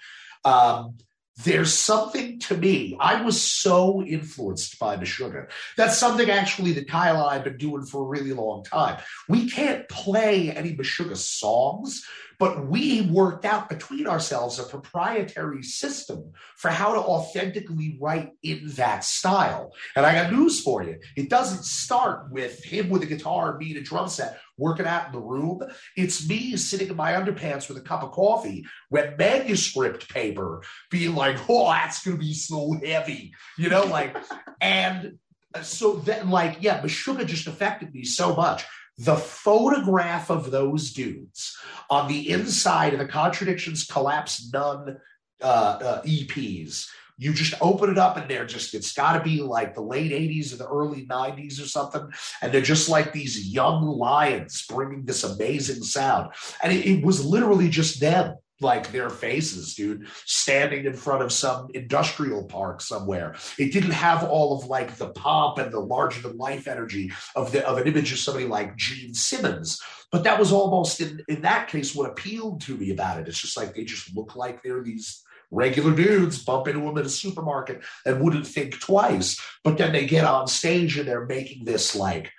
Um, 0.45 0.97
there's 1.43 1.73
something 1.73 2.39
to 2.39 2.57
me. 2.57 2.97
I 2.99 3.21
was 3.21 3.41
so 3.41 4.01
influenced 4.01 4.79
by 4.79 4.97
Meshuggah. 4.97 5.49
That's 5.75 5.97
something 5.97 6.29
actually 6.29 6.73
that 6.73 6.89
Kyle 6.89 7.17
and 7.17 7.29
I 7.29 7.33
have 7.35 7.43
been 7.43 7.57
doing 7.57 7.85
for 7.85 8.01
a 8.01 8.07
really 8.07 8.33
long 8.33 8.63
time. 8.63 8.99
We 9.29 9.49
can't 9.49 9.87
play 9.87 10.51
any 10.51 10.75
Meshuggah 10.75 11.17
songs, 11.17 12.03
but 12.39 12.67
we 12.67 13.01
worked 13.01 13.45
out 13.45 13.69
between 13.69 14.07
ourselves 14.07 14.59
a 14.59 14.63
proprietary 14.63 15.63
system 15.63 16.31
for 16.55 16.69
how 16.69 16.93
to 16.93 16.99
authentically 16.99 17.97
write 17.99 18.31
in 18.43 18.67
that 18.75 19.03
style. 19.03 19.71
And 19.95 20.05
I 20.05 20.13
got 20.13 20.31
news 20.31 20.61
for 20.61 20.83
you. 20.83 20.99
It 21.15 21.29
doesn't 21.29 21.63
start 21.63 22.31
with 22.31 22.63
him 22.63 22.89
with 22.89 23.03
a 23.03 23.07
guitar 23.07 23.57
me 23.57 23.69
and 23.69 23.77
a 23.77 23.81
drum 23.81 24.07
set 24.07 24.39
working 24.57 24.85
out 24.85 25.07
in 25.07 25.11
the 25.13 25.19
room. 25.19 25.61
It's 25.95 26.27
me 26.27 26.57
sitting 26.57 26.89
in 26.89 26.95
my 26.95 27.13
underpants 27.13 27.67
with 27.67 27.77
a 27.77 27.81
cup 27.81 28.03
of 28.03 28.11
coffee 28.11 28.65
with 28.89 29.17
manuscript 29.17 30.09
paper 30.09 30.61
being 30.91 31.15
like, 31.15 31.37
oh, 31.49 31.69
that's 31.71 32.03
going 32.03 32.17
to 32.17 32.23
be 32.23 32.33
so 32.33 32.75
heavy. 32.85 33.33
You 33.57 33.69
know, 33.69 33.85
like, 33.85 34.15
and 34.61 35.17
so 35.61 35.93
then, 35.93 36.29
like, 36.29 36.57
yeah, 36.61 36.81
Meshuggah 36.81 37.25
just 37.25 37.47
affected 37.47 37.93
me 37.93 38.03
so 38.03 38.35
much. 38.35 38.65
The 38.97 39.15
photograph 39.15 40.29
of 40.29 40.51
those 40.51 40.91
dudes 40.91 41.55
on 41.89 42.07
the 42.07 42.31
inside 42.31 42.93
of 42.93 42.99
the 42.99 43.07
Contradictions 43.07 43.85
Collapse 43.85 44.49
None 44.51 44.97
uh, 45.41 45.45
uh, 45.45 46.01
EPs 46.03 46.87
you 47.17 47.33
just 47.33 47.55
open 47.61 47.89
it 47.89 47.97
up 47.97 48.15
and 48.15 48.29
they're 48.29 48.45
just 48.45 48.75
it's 48.75 48.93
got 48.93 49.13
to 49.13 49.23
be 49.23 49.41
like 49.41 49.73
the 49.73 49.81
late 49.81 50.11
80s 50.11 50.53
or 50.53 50.57
the 50.57 50.67
early 50.67 51.05
90s 51.07 51.61
or 51.61 51.65
something. 51.65 52.07
And 52.41 52.51
they're 52.51 52.61
just 52.61 52.89
like 52.89 53.11
these 53.11 53.51
young 53.51 53.85
lions 53.85 54.65
bringing 54.69 55.03
this 55.03 55.23
amazing 55.23 55.81
sound. 55.81 56.31
And 56.61 56.71
it, 56.71 56.85
it 56.85 57.05
was 57.05 57.25
literally 57.25 57.69
just 57.69 57.99
them 57.99 58.35
like 58.61 58.91
their 58.91 59.09
faces 59.09 59.75
dude 59.75 60.07
standing 60.25 60.85
in 60.85 60.93
front 60.93 61.21
of 61.21 61.31
some 61.31 61.69
industrial 61.73 62.43
park 62.43 62.81
somewhere. 62.81 63.35
It 63.57 63.71
didn't 63.71 63.91
have 63.91 64.23
all 64.23 64.57
of 64.57 64.67
like 64.67 64.95
the 64.95 65.09
pomp 65.09 65.57
and 65.57 65.71
the 65.71 65.79
larger 65.79 66.21
than 66.21 66.37
life 66.37 66.67
energy 66.67 67.11
of 67.35 67.51
the 67.51 67.67
of 67.67 67.77
an 67.77 67.87
image 67.87 68.11
of 68.11 68.19
somebody 68.19 68.45
like 68.45 68.75
gene 68.75 69.13
simmons. 69.13 69.81
But 70.11 70.23
that 70.23 70.39
was 70.39 70.51
almost 70.51 71.01
in 71.01 71.21
in 71.27 71.41
that 71.41 71.67
case 71.67 71.93
what 71.93 72.09
appealed 72.09 72.61
to 72.61 72.75
me 72.75 72.91
about 72.91 73.19
it. 73.19 73.27
It's 73.27 73.41
just 73.41 73.57
like 73.57 73.75
they 73.75 73.83
just 73.83 74.15
look 74.15 74.35
like 74.35 74.63
they're 74.63 74.83
these 74.83 75.23
regular 75.51 75.95
dudes 75.95 76.43
bump 76.43 76.67
into 76.67 76.81
them 76.81 76.97
at 76.97 77.05
a 77.05 77.09
supermarket 77.09 77.81
and 78.05 78.21
wouldn't 78.21 78.47
think 78.47 78.79
twice. 78.79 79.39
But 79.63 79.77
then 79.77 79.93
they 79.93 80.05
get 80.05 80.25
on 80.25 80.47
stage 80.47 80.97
and 80.97 81.07
they're 81.07 81.25
making 81.25 81.65
this 81.65 81.95
like 81.95 82.31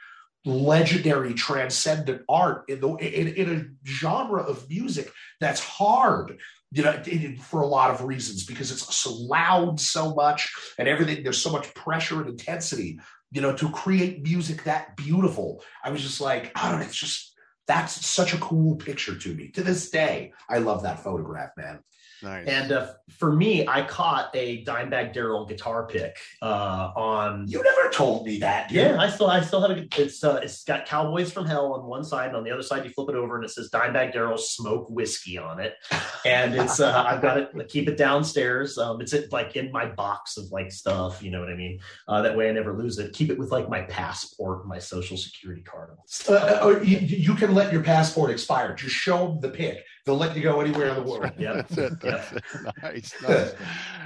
legendary 0.48 1.34
transcendent 1.34 2.22
art 2.28 2.64
in 2.68 2.80
the 2.80 2.88
in, 2.96 3.28
in 3.34 3.60
a 3.60 3.88
genre 3.88 4.42
of 4.42 4.68
music 4.68 5.12
that's 5.40 5.60
hard 5.60 6.38
you 6.72 6.82
know 6.82 7.02
for 7.42 7.60
a 7.60 7.66
lot 7.66 7.90
of 7.90 8.04
reasons 8.04 8.44
because 8.44 8.72
it's 8.72 8.94
so 8.94 9.12
loud 9.12 9.78
so 9.78 10.14
much 10.14 10.52
and 10.78 10.88
everything 10.88 11.22
there's 11.22 11.40
so 11.40 11.52
much 11.52 11.72
pressure 11.74 12.20
and 12.20 12.30
intensity 12.30 12.98
you 13.30 13.40
know 13.40 13.54
to 13.54 13.70
create 13.70 14.22
music 14.22 14.64
that 14.64 14.96
beautiful. 14.96 15.62
I 15.84 15.90
was 15.90 16.02
just 16.02 16.20
like 16.20 16.50
i 16.56 16.70
don't 16.70 16.80
know 16.80 16.86
it's 16.86 16.96
just 16.96 17.34
that's 17.66 18.06
such 18.06 18.32
a 18.32 18.38
cool 18.38 18.76
picture 18.76 19.14
to 19.14 19.34
me. 19.34 19.48
To 19.48 19.62
this 19.62 19.90
day 19.90 20.32
i 20.48 20.58
love 20.58 20.82
that 20.82 21.00
photograph 21.00 21.50
man 21.56 21.80
Nice. 22.22 22.48
And 22.48 22.72
uh, 22.72 22.92
for 23.10 23.32
me, 23.32 23.66
I 23.66 23.82
caught 23.82 24.30
a 24.34 24.64
Dimebag 24.64 25.12
Darrell 25.12 25.46
guitar 25.46 25.86
pick 25.86 26.16
uh, 26.42 26.90
on. 26.96 27.46
you 27.48 27.62
never 27.62 27.90
told 27.90 28.26
me 28.26 28.38
that 28.40 28.68
dude. 28.68 28.78
Yeah, 28.78 29.00
I 29.00 29.08
still, 29.08 29.28
I 29.28 29.40
still 29.40 29.60
have 29.66 29.76
a. 29.76 29.86
It's, 29.96 30.24
uh, 30.24 30.40
it's 30.42 30.64
got 30.64 30.86
Cowboys 30.86 31.32
from 31.32 31.46
Hell 31.46 31.72
on 31.72 31.86
one 31.86 32.04
side, 32.04 32.28
and 32.28 32.36
on 32.36 32.44
the 32.44 32.50
other 32.50 32.62
side, 32.62 32.84
you 32.84 32.90
flip 32.90 33.08
it 33.08 33.14
over, 33.14 33.36
and 33.36 33.44
it 33.44 33.50
says 33.50 33.70
Dimebag 33.70 34.12
Darrell 34.12 34.38
Smoke 34.38 34.90
Whiskey 34.90 35.38
on 35.38 35.60
it. 35.60 35.74
And 36.26 36.54
it's, 36.54 36.80
uh, 36.80 37.04
I've 37.08 37.22
got 37.22 37.38
it. 37.38 37.50
I 37.58 37.64
keep 37.64 37.88
it 37.88 37.96
downstairs. 37.96 38.78
Um, 38.78 39.00
it's 39.00 39.12
it, 39.12 39.32
like 39.32 39.56
in 39.56 39.70
my 39.70 39.86
box 39.86 40.36
of 40.36 40.50
like 40.50 40.72
stuff. 40.72 41.22
You 41.22 41.30
know 41.30 41.40
what 41.40 41.50
I 41.50 41.56
mean? 41.56 41.78
Uh, 42.08 42.22
that 42.22 42.36
way, 42.36 42.48
I 42.48 42.52
never 42.52 42.76
lose 42.76 42.98
it. 42.98 43.12
Keep 43.12 43.30
it 43.30 43.38
with 43.38 43.52
like 43.52 43.68
my 43.68 43.82
passport, 43.82 44.66
my 44.66 44.78
social 44.78 45.16
security 45.16 45.62
card. 45.62 45.90
Uh, 46.28 46.32
uh, 46.34 46.80
you, 46.82 46.98
you 46.98 47.34
can 47.34 47.54
let 47.54 47.72
your 47.72 47.82
passport 47.82 48.30
expire. 48.30 48.74
Just 48.74 48.94
show 48.94 49.28
them 49.28 49.40
the 49.40 49.50
pic. 49.50 49.84
They'll 50.08 50.16
let 50.16 50.34
you 50.34 50.42
go 50.42 50.62
anywhere 50.62 50.88
in 50.88 50.94
the 50.94 51.02
world. 51.02 51.30
Yeah. 51.36 51.52
That's 51.52 51.76
it. 51.76 52.00
That's 52.00 52.32
it. 52.32 52.42
Nice, 52.82 53.14
nice. 53.22 53.52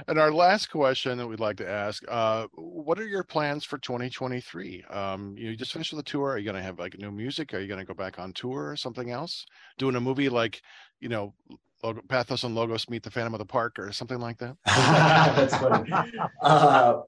And 0.09 0.19
our 0.19 0.33
last 0.33 0.69
question 0.69 1.17
that 1.17 1.25
we'd 1.25 1.39
like 1.39 1.55
to 1.57 1.69
ask: 1.69 2.03
uh, 2.09 2.47
What 2.55 2.99
are 2.99 3.07
your 3.07 3.23
plans 3.23 3.63
for 3.63 3.77
2023? 3.77 4.83
Um, 4.89 5.33
you 5.37 5.55
just 5.55 5.71
finished 5.71 5.95
the 5.95 6.03
tour. 6.03 6.31
Are 6.31 6.37
you 6.37 6.43
going 6.43 6.57
to 6.57 6.61
have 6.61 6.77
like 6.77 6.99
new 6.99 7.09
music? 7.09 7.53
Are 7.53 7.59
you 7.61 7.69
going 7.69 7.79
to 7.79 7.85
go 7.85 7.93
back 7.93 8.19
on 8.19 8.33
tour 8.33 8.69
or 8.69 8.75
something 8.75 9.11
else? 9.11 9.45
Doing 9.77 9.95
a 9.95 10.01
movie 10.01 10.27
like, 10.27 10.61
you 10.99 11.07
know, 11.07 11.33
Logo, 11.83 12.01
Pathos 12.09 12.43
and 12.43 12.53
Logos 12.53 12.89
meet 12.89 13.03
the 13.03 13.11
Phantom 13.11 13.33
of 13.33 13.39
the 13.39 13.45
Park 13.45 13.79
or 13.79 13.93
something 13.93 14.19
like 14.19 14.39
that? 14.39 14.57
That's 14.65 15.55
funny. 15.55 15.89
Uh, 16.41 17.01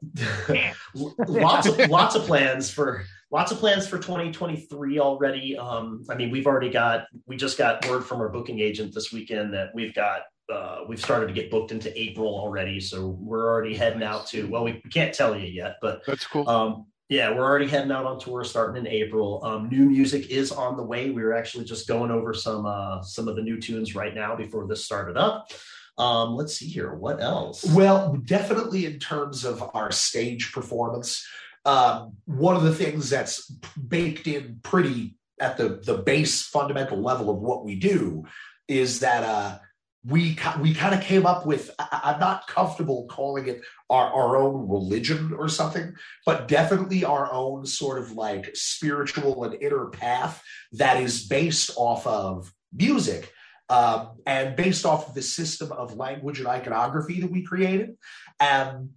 lots 1.27 1.67
of 1.67 1.89
lots 1.89 2.15
of 2.15 2.23
plans 2.23 2.69
for 2.69 3.03
lots 3.31 3.51
of 3.51 3.57
plans 3.59 3.87
for 3.87 3.97
2023 3.97 4.99
already. 4.99 5.57
Um, 5.57 6.03
I 6.09 6.15
mean, 6.15 6.31
we've 6.31 6.47
already 6.47 6.69
got 6.69 7.07
we 7.25 7.35
just 7.35 7.57
got 7.57 7.87
word 7.87 8.05
from 8.05 8.21
our 8.21 8.29
booking 8.29 8.59
agent 8.59 8.93
this 8.93 9.11
weekend 9.11 9.53
that 9.53 9.69
we've 9.73 9.93
got 9.93 10.21
uh, 10.53 10.81
we've 10.87 10.99
started 10.99 11.27
to 11.27 11.33
get 11.33 11.49
booked 11.49 11.71
into 11.71 11.91
April 11.99 12.27
already. 12.27 12.79
So 12.79 13.17
we're 13.19 13.49
already 13.49 13.75
heading 13.75 14.03
out 14.03 14.27
to 14.27 14.47
well, 14.47 14.63
we, 14.63 14.81
we 14.83 14.89
can't 14.89 15.13
tell 15.13 15.37
you 15.37 15.47
yet, 15.47 15.77
but 15.81 16.01
That's 16.05 16.27
cool. 16.27 16.47
um, 16.49 16.85
yeah, 17.09 17.29
we're 17.29 17.43
already 17.43 17.67
heading 17.67 17.91
out 17.91 18.05
on 18.05 18.19
tour 18.19 18.43
starting 18.43 18.83
in 18.83 18.91
April. 18.91 19.43
Um, 19.43 19.69
new 19.69 19.85
music 19.85 20.29
is 20.29 20.51
on 20.51 20.75
the 20.75 20.83
way. 20.83 21.11
We 21.11 21.23
were 21.23 21.35
actually 21.35 21.65
just 21.65 21.87
going 21.87 22.09
over 22.09 22.33
some 22.33 22.65
uh, 22.65 23.01
some 23.01 23.27
of 23.27 23.35
the 23.35 23.43
new 23.43 23.59
tunes 23.59 23.95
right 23.95 24.13
now 24.13 24.35
before 24.35 24.67
this 24.67 24.85
started 24.85 25.17
up. 25.17 25.51
Um, 25.97 26.35
let's 26.35 26.57
see 26.57 26.67
here. 26.67 26.93
What 26.93 27.21
else? 27.21 27.63
Well, 27.65 28.15
definitely 28.25 28.85
in 28.85 28.99
terms 28.99 29.45
of 29.45 29.63
our 29.73 29.91
stage 29.91 30.51
performance, 30.51 31.25
um, 31.65 32.13
one 32.25 32.55
of 32.55 32.63
the 32.63 32.73
things 32.73 33.09
that's 33.09 33.49
baked 33.75 34.27
in 34.27 34.59
pretty 34.63 35.17
at 35.39 35.57
the 35.57 35.81
the 35.83 35.97
base 35.97 36.43
fundamental 36.43 37.01
level 37.01 37.29
of 37.29 37.37
what 37.37 37.65
we 37.65 37.75
do 37.75 38.25
is 38.67 38.99
that 38.99 39.23
uh, 39.23 39.57
we 40.05 40.37
we 40.61 40.73
kind 40.73 40.93
of 40.93 41.01
came 41.01 41.25
up 41.25 41.45
with. 41.45 41.71
I, 41.79 42.01
I'm 42.03 42.19
not 42.19 42.47
comfortable 42.47 43.07
calling 43.09 43.47
it 43.47 43.61
our, 43.89 44.11
our 44.13 44.37
own 44.37 44.69
religion 44.69 45.33
or 45.37 45.49
something, 45.49 45.93
but 46.25 46.47
definitely 46.47 47.03
our 47.03 47.31
own 47.33 47.65
sort 47.65 47.99
of 47.99 48.11
like 48.11 48.51
spiritual 48.53 49.43
and 49.43 49.61
inner 49.61 49.87
path 49.87 50.43
that 50.73 51.01
is 51.01 51.27
based 51.27 51.71
off 51.75 52.05
of 52.05 52.51
music 52.71 53.31
um, 53.69 54.17
and 54.25 54.55
based 54.55 54.85
off 54.85 55.09
of 55.09 55.15
the 55.15 55.21
system 55.21 55.71
of 55.71 55.95
language 55.95 56.39
and 56.39 56.47
iconography 56.47 57.21
that 57.21 57.31
we 57.31 57.43
created. 57.43 57.97
And 58.39 58.91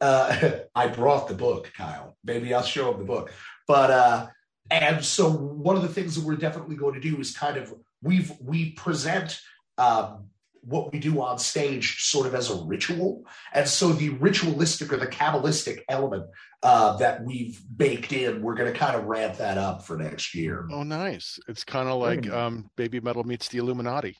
uh, 0.00 0.50
I 0.74 0.86
brought 0.88 1.28
the 1.28 1.34
book, 1.34 1.72
Kyle. 1.76 2.16
Maybe 2.24 2.52
I'll 2.54 2.62
show 2.62 2.92
him 2.92 2.98
the 2.98 3.04
book. 3.04 3.32
But 3.66 3.90
uh, 3.90 4.26
and 4.70 5.04
so 5.04 5.30
one 5.30 5.76
of 5.76 5.82
the 5.82 5.88
things 5.88 6.14
that 6.14 6.24
we're 6.24 6.36
definitely 6.36 6.76
going 6.76 6.94
to 6.94 7.00
do 7.00 7.18
is 7.18 7.36
kind 7.36 7.56
of 7.56 7.74
we've 8.02 8.32
we 8.40 8.72
present 8.72 9.40
um, 9.78 10.26
what 10.62 10.92
we 10.92 10.98
do 10.98 11.20
on 11.22 11.38
stage 11.38 12.02
sort 12.02 12.26
of 12.26 12.34
as 12.34 12.50
a 12.50 12.56
ritual, 12.64 13.24
and 13.52 13.66
so 13.68 13.92
the 13.92 14.10
ritualistic 14.10 14.92
or 14.92 14.96
the 14.96 15.06
kabbalistic 15.06 15.80
element 15.88 16.26
uh, 16.62 16.96
that 16.98 17.24
we've 17.24 17.60
baked 17.76 18.12
in, 18.12 18.42
we're 18.42 18.54
going 18.54 18.72
to 18.72 18.78
kind 18.78 18.94
of 18.94 19.04
ramp 19.04 19.36
that 19.36 19.56
up 19.56 19.86
for 19.86 19.96
next 19.96 20.34
year. 20.34 20.68
Oh, 20.70 20.82
nice. 20.82 21.38
It's 21.48 21.64
kind 21.64 21.88
of 21.88 22.00
like 22.00 22.24
Very 22.24 22.36
um, 22.36 22.70
Baby 22.76 23.00
Metal 23.00 23.24
meets 23.24 23.48
the 23.48 23.58
Illuminati. 23.58 24.16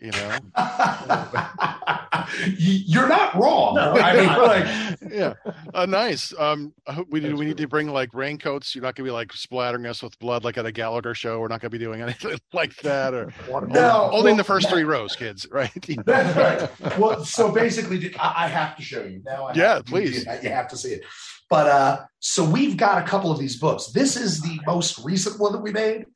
You 0.00 0.10
know, 0.10 0.38
You're 2.58 3.08
not 3.08 3.34
wrong. 3.34 3.74
No, 3.74 3.92
I 3.94 4.16
mean, 4.16 4.26
like, 5.02 5.12
yeah, 5.12 5.34
uh, 5.74 5.86
nice. 5.86 6.32
Um, 6.38 6.72
we 7.08 7.20
do. 7.20 7.36
We 7.36 7.44
need 7.44 7.56
to 7.58 7.68
bring 7.68 7.88
like 7.88 8.12
raincoats. 8.14 8.74
You're 8.74 8.82
not 8.82 8.94
gonna 8.96 9.06
be 9.06 9.10
like 9.12 9.32
splattering 9.32 9.86
us 9.86 10.02
with 10.02 10.18
blood 10.18 10.44
like 10.44 10.58
at 10.58 10.66
a 10.66 10.72
Gallagher 10.72 11.14
show. 11.14 11.38
We're 11.40 11.48
not 11.48 11.60
gonna 11.60 11.70
be 11.70 11.78
doing 11.78 12.00
anything 12.02 12.38
like 12.52 12.74
that. 12.78 13.14
Or 13.14 13.32
No, 13.68 14.10
only 14.12 14.30
in 14.32 14.36
the 14.36 14.44
first 14.44 14.66
that- 14.68 14.72
three 14.74 14.84
rows, 14.84 15.14
kids. 15.14 15.46
Right? 15.50 15.70
That's 16.04 16.70
right. 16.82 16.98
Well, 16.98 17.24
so 17.24 17.52
basically, 17.52 18.14
I, 18.16 18.44
I 18.44 18.48
have 18.48 18.76
to 18.76 18.82
show 18.82 19.02
you 19.04 19.22
now. 19.24 19.46
I 19.46 19.54
Yeah, 19.54 19.74
have 19.74 19.84
to- 19.84 19.90
please. 19.90 20.24
You, 20.26 20.32
you 20.42 20.48
have 20.50 20.68
to 20.68 20.76
see 20.76 20.92
it. 20.94 21.02
But 21.50 21.66
uh, 21.66 22.00
so 22.18 22.44
we've 22.44 22.76
got 22.76 23.02
a 23.02 23.06
couple 23.06 23.30
of 23.30 23.38
these 23.38 23.56
books. 23.58 23.88
This 23.92 24.16
is 24.16 24.40
the 24.40 24.58
most 24.66 24.98
recent 25.04 25.38
one 25.38 25.52
that 25.52 25.60
we 25.60 25.70
made. 25.70 26.06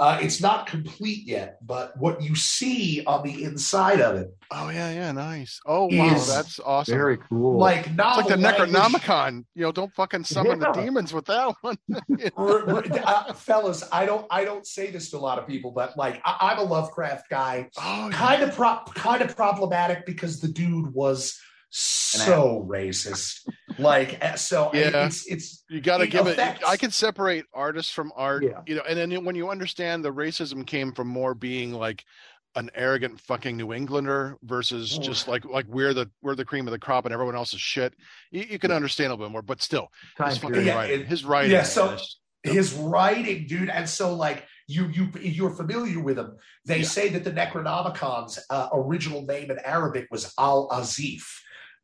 Uh, 0.00 0.18
it's 0.20 0.40
not 0.40 0.66
complete 0.66 1.24
yet, 1.26 1.58
but 1.64 1.96
what 1.96 2.20
you 2.20 2.34
see 2.34 3.02
on 3.06 3.22
the 3.24 3.44
inside 3.44 4.00
of 4.00 4.16
it, 4.16 4.34
Oh 4.50 4.68
yeah, 4.68 4.90
yeah, 4.92 5.12
nice. 5.12 5.60
Oh 5.66 5.86
wow, 5.90 6.14
that's 6.18 6.58
awesome. 6.60 6.94
Very 6.94 7.16
cool. 7.16 7.58
like 7.58 7.86
it's 7.86 7.96
like 7.96 8.26
the 8.28 8.36
language- 8.36 8.70
Necronomicon. 8.70 9.44
You 9.54 9.62
know, 9.62 9.72
don't 9.72 9.92
fucking 9.94 10.24
summon 10.24 10.60
Yeah. 10.60 10.72
the 10.72 10.80
demons 10.82 11.12
with 11.14 11.24
that 11.26 11.54
one. 11.60 11.78
R- 12.36 12.68
r- 12.70 12.84
uh, 13.04 13.32
fellas, 13.32 13.84
I 13.92 14.04
don't, 14.06 14.26
I 14.30 14.44
don't 14.44 14.66
say 14.66 14.90
this 14.90 15.10
to 15.10 15.16
a 15.16 15.18
lot 15.18 15.38
of 15.38 15.46
people, 15.46 15.70
but 15.70 15.96
like, 15.96 16.20
I, 16.24 16.36
I'm 16.52 16.58
a 16.58 16.62
Lovecraft 16.64 17.30
guy. 17.30 17.68
oh, 17.78 18.08
yeah. 18.10 18.16
kind 18.16 18.42
of 18.42 18.54
pro- 18.54 18.80
kind 18.94 19.22
of 19.22 19.34
problematic 19.36 20.06
because 20.06 20.40
the 20.40 20.48
dude 20.48 20.92
was 20.92 21.38
so 21.76 22.64
racist. 22.70 23.40
Like 23.78 24.24
uh, 24.24 24.36
so, 24.36 24.70
I- 24.72 24.76
Yeah. 24.78 25.06
it's 25.06 25.26
it's 25.26 25.64
you 25.68 25.80
got 25.80 25.98
to 25.98 26.06
give 26.06 26.26
it. 26.28 26.38
I 26.66 26.76
can 26.76 26.92
separate 26.92 27.44
artists 27.52 27.92
from 27.92 28.12
art. 28.14 28.44
Yeah. 28.44 28.60
You 28.66 28.76
know, 28.76 28.82
and 28.88 28.96
then 28.96 29.24
when 29.24 29.34
you 29.34 29.50
understand 29.50 30.04
the 30.04 30.12
racism 30.12 30.64
came 30.64 30.92
from 30.92 31.08
more 31.08 31.34
being 31.34 31.72
like 31.72 32.04
an 32.54 32.70
arrogant 32.76 33.18
fucking 33.20 33.56
New 33.56 33.72
Englander 33.72 34.36
versus 34.44 34.96
just 34.98 35.26
like 35.26 35.44
like 35.44 35.66
we're 35.66 35.92
the 35.92 36.08
we're 36.22 36.36
the 36.36 36.44
cream 36.44 36.68
of 36.68 36.70
the 36.72 36.78
crop 36.78 37.04
and 37.04 37.12
everyone 37.12 37.34
else 37.34 37.52
is 37.52 37.60
shit. 37.60 37.94
You, 38.30 38.44
you 38.48 38.58
can 38.60 38.70
understand 38.70 39.08
a 39.10 39.14
little 39.14 39.26
bit 39.26 39.32
more, 39.32 39.42
but 39.42 39.60
still, 39.60 39.88
Time 40.16 40.28
his 40.28 40.38
fucking. 40.38 40.64
Yeah, 40.64 40.76
writing, 40.76 41.00
it- 41.00 41.06
his 41.08 41.24
writing. 41.24 41.50
yeah, 41.50 41.64
so- 41.64 41.90
is- 41.90 42.20
his 42.44 42.74
writing, 42.74 43.46
dude. 43.48 43.70
And 43.70 43.88
so, 43.88 44.14
like 44.14 44.44
you 44.68 44.86
you 44.88 45.08
you're 45.20 45.50
familiar 45.56 45.98
with 45.98 46.18
him. 46.18 46.36
They 46.66 46.78
Yeah. 46.78 46.84
say 46.84 47.08
that 47.08 47.24
the 47.24 47.32
Necronomicon's 47.32 48.38
uh, 48.50 48.68
original 48.72 49.22
name 49.26 49.50
in 49.50 49.58
Arabic 49.58 50.06
was 50.12 50.32
Al 50.38 50.68
Azif. 50.68 51.22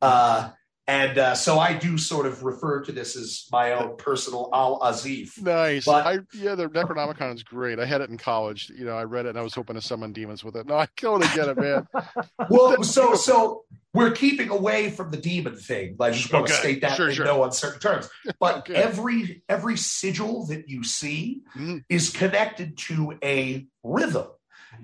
Uh, 0.03 0.51
and 0.87 1.19
uh, 1.19 1.35
so 1.37 1.59
I 1.61 1.75
do 1.75 1.97
sort 1.99 2.27
of 2.27 2.43
refer 2.43 2.81
to 2.83 2.91
this 2.91 3.15
as 3.15 3.47
my 3.53 3.73
own 3.75 3.97
personal 3.97 4.49
Al 4.53 4.81
Azif. 4.81 5.41
Nice. 5.41 5.85
But- 5.85 6.05
I 6.07 6.19
yeah, 6.35 6.57
the 6.57 6.69
Necronomicon 6.69 7.35
is 7.37 7.45
great. 7.45 7.79
I 7.79 7.85
had 7.85 8.01
it 8.01 8.11
in 8.11 8.19
college. 8.19 8.71
You 8.77 8.87
know, 8.87 8.97
I 8.97 9.05
read 9.05 9.27
it 9.27 9.31
and 9.31 9.39
I 9.39 9.43
was 9.43 9.55
hoping 9.55 9.77
to 9.77 9.83
summon 9.83 10.13
demons 10.13 10.43
with 10.43 10.57
it. 10.57 10.67
No, 10.67 10.75
I 10.77 10.89
totally 10.97 11.29
get 11.35 11.49
it, 11.49 11.57
man. 11.59 11.87
Well, 12.51 12.83
so 12.83 13.15
so 13.15 13.65
we're 13.95 14.11
keeping 14.13 14.49
away 14.49 14.91
from 14.91 15.11
the 15.13 15.17
demon 15.17 15.55
thing. 15.57 15.97
I 16.01 16.11
just 16.11 16.33
want 16.33 16.49
to 16.49 16.53
state 16.55 16.81
that 16.81 16.97
sure, 16.97 17.09
in 17.09 17.15
sure. 17.15 17.25
no 17.25 17.45
uncertain 17.45 17.79
terms. 17.81 18.09
But 18.41 18.59
Okay. 18.59 18.75
every 18.75 19.45
every 19.49 19.77
sigil 19.77 20.47
that 20.47 20.69
you 20.69 20.83
see 20.83 21.43
Mhm. 21.57 21.85
is 21.89 22.11
connected 22.11 22.77
to 22.89 23.17
a 23.23 23.67
rhythm. 23.85 24.27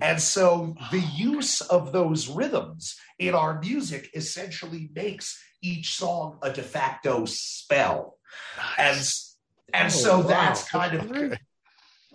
And 0.01 0.21
so 0.21 0.75
the 0.91 0.99
use 1.15 1.61
of 1.61 1.91
those 1.91 2.27
rhythms 2.27 2.95
in 3.19 3.33
our 3.33 3.59
music 3.59 4.09
essentially 4.13 4.89
makes 4.93 5.41
each 5.61 5.95
song 5.95 6.37
a 6.41 6.51
de 6.51 6.63
facto 6.63 7.25
spell. 7.25 8.17
And 8.77 8.97
and 9.73 9.87
Oh, 9.87 9.89
so 9.89 10.17
wow. 10.19 10.27
that's 10.27 10.69
kind 10.69 10.93
of 10.97 11.11
Okay. 11.11 11.37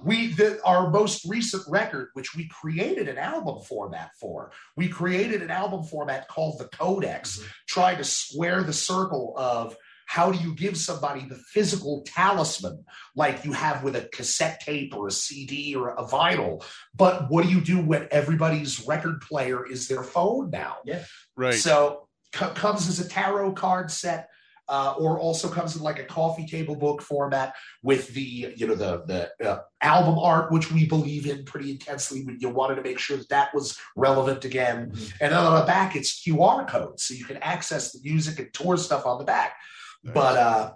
we 0.03 0.29
the, 0.29 0.61
our 0.65 0.91
most 0.91 1.25
recent 1.27 1.63
record 1.69 2.09
which 2.15 2.35
we 2.35 2.49
created 2.49 3.09
an 3.09 3.19
album 3.19 3.61
format 3.63 4.11
for 4.19 4.51
we 4.77 4.89
created 4.89 5.43
an 5.43 5.51
album 5.51 5.85
format 5.85 6.29
called 6.29 6.59
the 6.59 6.69
codex 6.77 7.39
mm-hmm. 7.39 7.49
trying 7.69 7.99
to 7.99 8.05
square 8.05 8.63
the 8.63 8.73
circle 8.73 9.35
of 9.37 9.77
how 10.07 10.31
do 10.31 10.39
you 10.39 10.55
give 10.55 10.77
somebody 10.77 11.25
the 11.27 11.37
physical 11.53 12.03
talisman 12.07 12.85
like 13.17 13.45
you 13.45 13.53
have 13.53 13.83
with 13.83 13.97
a 13.97 14.09
cassette 14.13 14.61
tape 14.61 14.95
or 14.97 15.07
a 15.09 15.13
cd 15.13 15.75
or 15.75 15.91
a 15.91 16.05
vinyl 16.05 16.65
but 16.95 17.31
what 17.31 17.45
do 17.45 17.51
you 17.51 17.61
do 17.61 17.81
when 17.81 18.07
everybody's 18.11 18.87
record 18.87 19.21
player 19.21 19.67
is 19.67 19.89
their 19.89 20.03
phone 20.03 20.51
now 20.51 20.77
Yeah. 20.85 21.05
Right. 21.37 21.55
so 21.55 22.09
co- 22.33 22.51
comes 22.51 22.89
as 22.89 22.99
a 23.01 23.09
tarot 23.09 23.53
card 23.53 23.91
set, 23.91 24.29
uh, 24.69 24.95
or 24.99 25.19
also 25.19 25.49
comes 25.49 25.77
in 25.77 25.83
like 25.83 25.99
a 25.99 26.05
coffee 26.05 26.47
table 26.47 26.77
book 26.77 27.03
format 27.03 27.55
with 27.83 28.09
the 28.15 28.55
you 28.57 28.67
know 28.67 28.75
the 28.75 29.03
the 29.39 29.51
uh, 29.51 29.61
album 29.83 30.19
art, 30.19 30.51
which 30.53 30.71
we 30.73 30.87
believe 30.87 31.27
in 31.27 31.45
pretty 31.45 31.71
intensely. 31.73 32.25
We, 32.25 32.37
you 32.39 32.49
wanted 32.49 32.77
to 32.77 32.83
make 32.83 32.99
sure 32.99 33.17
that 33.17 33.29
that 33.31 33.55
was 33.55 33.79
relevant 33.97 34.45
again, 34.45 34.93
and 35.21 35.33
then 35.33 35.35
on 35.35 35.59
the 35.61 35.67
back 35.67 35.95
it's 35.97 36.23
QR 36.27 36.67
codes, 36.67 37.05
so 37.05 37.13
you 37.15 37.25
can 37.25 37.39
access 37.39 37.93
the 37.93 38.01
music 38.03 38.39
and 38.39 38.53
tour 38.55 38.77
stuff 38.77 39.05
on 39.05 39.19
the 39.19 39.25
back. 39.25 39.57
But 40.05 40.37
uh, 40.37 40.73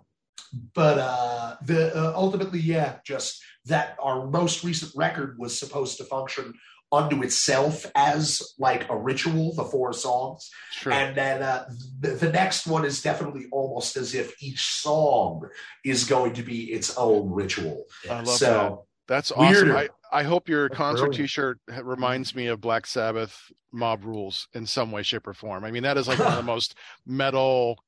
but 0.74 0.98
uh, 0.98 1.56
the 1.62 1.96
uh, 1.96 2.12
ultimately, 2.14 2.60
yeah, 2.60 2.98
just 3.04 3.42
that 3.66 3.96
our 4.00 4.26
most 4.26 4.64
recent 4.64 4.92
record 4.94 5.36
was 5.38 5.58
supposed 5.58 5.98
to 5.98 6.04
function 6.04 6.54
unto 6.92 7.22
itself 7.22 7.84
as 7.94 8.54
like 8.58 8.88
a 8.88 8.96
ritual, 8.96 9.54
the 9.54 9.64
four 9.64 9.92
songs. 9.92 10.48
Sure. 10.70 10.92
And 10.92 11.16
then 11.16 11.42
uh, 11.42 11.68
the, 12.00 12.10
the 12.10 12.30
next 12.30 12.66
one 12.66 12.84
is 12.84 13.02
definitely 13.02 13.46
almost 13.50 13.96
as 13.96 14.14
if 14.14 14.40
each 14.42 14.62
song 14.64 15.48
is 15.84 16.04
going 16.04 16.34
to 16.34 16.42
be 16.42 16.72
its 16.72 16.96
own 16.96 17.30
ritual. 17.30 17.84
I 18.08 18.16
love 18.16 18.28
so 18.28 18.46
that. 18.46 18.76
That's 19.08 19.32
awesome. 19.32 19.48
Weirder. 19.48 19.76
I, 19.76 19.88
I 20.12 20.22
hope 20.22 20.48
your 20.48 20.68
That's 20.68 20.78
concert 20.78 21.06
brilliant. 21.06 21.16
T-shirt 21.16 21.60
reminds 21.82 22.34
me 22.34 22.46
of 22.46 22.60
Black 22.60 22.86
Sabbath 22.86 23.52
Mob 23.72 24.04
Rules 24.04 24.48
in 24.54 24.66
some 24.66 24.90
way, 24.90 25.02
shape, 25.02 25.26
or 25.26 25.34
form. 25.34 25.64
I 25.64 25.70
mean, 25.70 25.82
that 25.82 25.96
is 25.96 26.08
like 26.08 26.18
one 26.18 26.28
of 26.28 26.36
the 26.36 26.42
most 26.54 26.76
metal, 27.04 27.78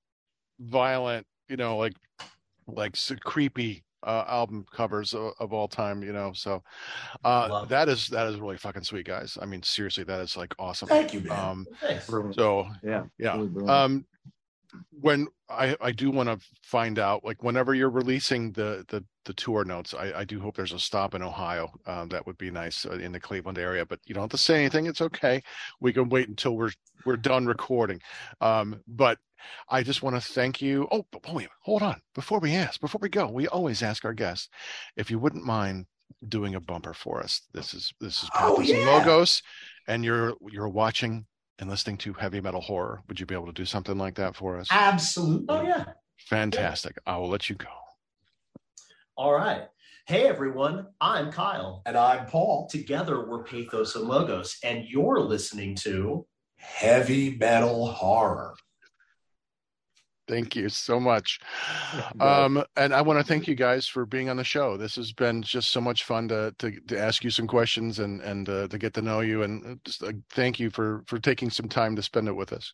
violent, 0.60 1.26
you 1.48 1.56
know, 1.56 1.76
like 1.76 1.94
like 2.66 2.96
creepy 3.24 3.84
uh, 4.06 4.24
album 4.28 4.64
covers 4.74 5.14
of, 5.14 5.32
of 5.40 5.52
all 5.52 5.68
time. 5.68 6.02
You 6.02 6.12
know, 6.12 6.32
so 6.34 6.62
uh, 7.24 7.48
Love 7.50 7.68
that 7.68 7.88
is 7.88 8.08
that 8.08 8.26
is 8.26 8.38
really 8.38 8.56
fucking 8.56 8.84
sweet, 8.84 9.06
guys. 9.06 9.38
I 9.40 9.46
mean, 9.46 9.62
seriously, 9.62 10.04
that 10.04 10.20
is 10.20 10.36
like 10.36 10.54
awesome. 10.58 10.88
thank 10.88 11.12
you, 11.14 11.20
man. 11.20 11.38
Um, 11.38 11.66
Thanks. 11.80 12.06
So 12.06 12.68
yeah. 12.82 13.04
yeah. 13.18 13.36
really 13.36 13.68
um 13.68 14.06
when 14.90 15.26
i 15.48 15.76
i 15.80 15.90
do 15.90 16.10
want 16.10 16.28
to 16.28 16.38
find 16.62 16.98
out 16.98 17.24
like 17.24 17.42
whenever 17.42 17.74
you're 17.74 17.90
releasing 17.90 18.52
the 18.52 18.84
the 18.88 19.04
the 19.24 19.32
tour 19.34 19.64
notes 19.64 19.94
i 19.94 20.12
i 20.20 20.24
do 20.24 20.40
hope 20.40 20.56
there's 20.56 20.72
a 20.72 20.78
stop 20.78 21.14
in 21.14 21.22
ohio 21.22 21.70
um 21.86 22.08
that 22.08 22.26
would 22.26 22.38
be 22.38 22.50
nice 22.50 22.86
uh, 22.86 22.92
in 22.92 23.12
the 23.12 23.20
cleveland 23.20 23.58
area 23.58 23.84
but 23.84 23.98
you 24.06 24.14
don't 24.14 24.24
have 24.24 24.30
to 24.30 24.38
say 24.38 24.56
anything 24.56 24.86
it's 24.86 25.00
okay. 25.00 25.42
We 25.80 25.92
can 25.92 26.08
wait 26.08 26.28
until 26.28 26.56
we're 26.56 26.72
we're 27.04 27.16
done 27.16 27.46
recording. 27.46 28.00
Um 28.40 28.80
but 28.86 29.18
i 29.68 29.82
just 29.82 30.02
want 30.02 30.16
to 30.16 30.32
thank 30.32 30.60
you. 30.60 30.88
Oh 30.90 31.06
but 31.10 31.32
wait 31.32 31.48
hold 31.62 31.82
on 31.82 32.00
before 32.14 32.40
we 32.40 32.54
ask 32.54 32.80
before 32.80 33.00
we 33.00 33.08
go 33.08 33.28
we 33.28 33.46
always 33.48 33.82
ask 33.82 34.04
our 34.04 34.14
guests 34.14 34.48
if 34.96 35.10
you 35.10 35.18
wouldn't 35.18 35.44
mind 35.44 35.86
doing 36.26 36.54
a 36.54 36.60
bumper 36.60 36.94
for 36.94 37.20
us. 37.22 37.42
This 37.52 37.74
is 37.74 37.92
this 38.00 38.22
is 38.22 38.30
Oh, 38.34 38.56
Pathos 38.56 38.70
and 38.70 38.86
logos 38.86 39.42
and 39.86 40.04
you're 40.04 40.34
you're 40.50 40.68
watching 40.68 41.26
and 41.58 41.68
listening 41.68 41.96
to 41.98 42.12
heavy 42.12 42.40
metal 42.40 42.60
horror. 42.60 43.02
Would 43.08 43.18
you 43.18 43.26
be 43.26 43.34
able 43.34 43.46
to 43.46 43.52
do 43.52 43.64
something 43.64 43.98
like 43.98 44.14
that 44.16 44.36
for 44.36 44.58
us? 44.58 44.68
Absolutely. 44.70 45.46
Oh 45.48 45.62
yeah. 45.62 45.84
Fantastic. 46.28 46.98
I 47.06 47.16
will 47.16 47.28
let 47.28 47.48
you 47.48 47.56
go. 47.56 47.66
All 49.16 49.32
right. 49.32 49.62
Hey 50.06 50.26
everyone, 50.26 50.86
I'm 51.00 51.30
Kyle. 51.30 51.82
And 51.84 51.96
I'm 51.96 52.26
Paul. 52.26 52.68
Together 52.70 53.28
we're 53.28 53.42
Pathos 53.42 53.94
and 53.94 54.06
Logos, 54.06 54.58
and 54.64 54.84
you're 54.88 55.20
listening 55.20 55.74
to 55.76 56.26
Heavy 56.56 57.36
metal 57.36 57.86
horror. 57.86 58.54
Thank 60.28 60.54
you 60.54 60.68
so 60.68 61.00
much. 61.00 61.40
Um, 62.20 62.62
and 62.76 62.92
I 62.92 63.00
want 63.00 63.18
to 63.18 63.24
thank 63.24 63.48
you 63.48 63.54
guys 63.54 63.86
for 63.86 64.04
being 64.04 64.28
on 64.28 64.36
the 64.36 64.44
show. 64.44 64.76
This 64.76 64.96
has 64.96 65.12
been 65.12 65.42
just 65.42 65.70
so 65.70 65.80
much 65.80 66.04
fun 66.04 66.28
to 66.28 66.54
to, 66.58 66.78
to 66.88 66.98
ask 66.98 67.24
you 67.24 67.30
some 67.30 67.46
questions 67.46 67.98
and 67.98 68.20
and 68.20 68.48
uh, 68.48 68.68
to 68.68 68.78
get 68.78 68.94
to 68.94 69.02
know 69.02 69.20
you. 69.20 69.42
And 69.42 69.64
uh, 69.64 69.74
just 69.84 70.02
uh, 70.02 70.12
thank 70.30 70.60
you 70.60 70.70
for 70.70 71.02
for 71.06 71.18
taking 71.18 71.50
some 71.50 71.68
time 71.68 71.96
to 71.96 72.02
spend 72.02 72.28
it 72.28 72.36
with 72.36 72.52
us. 72.52 72.72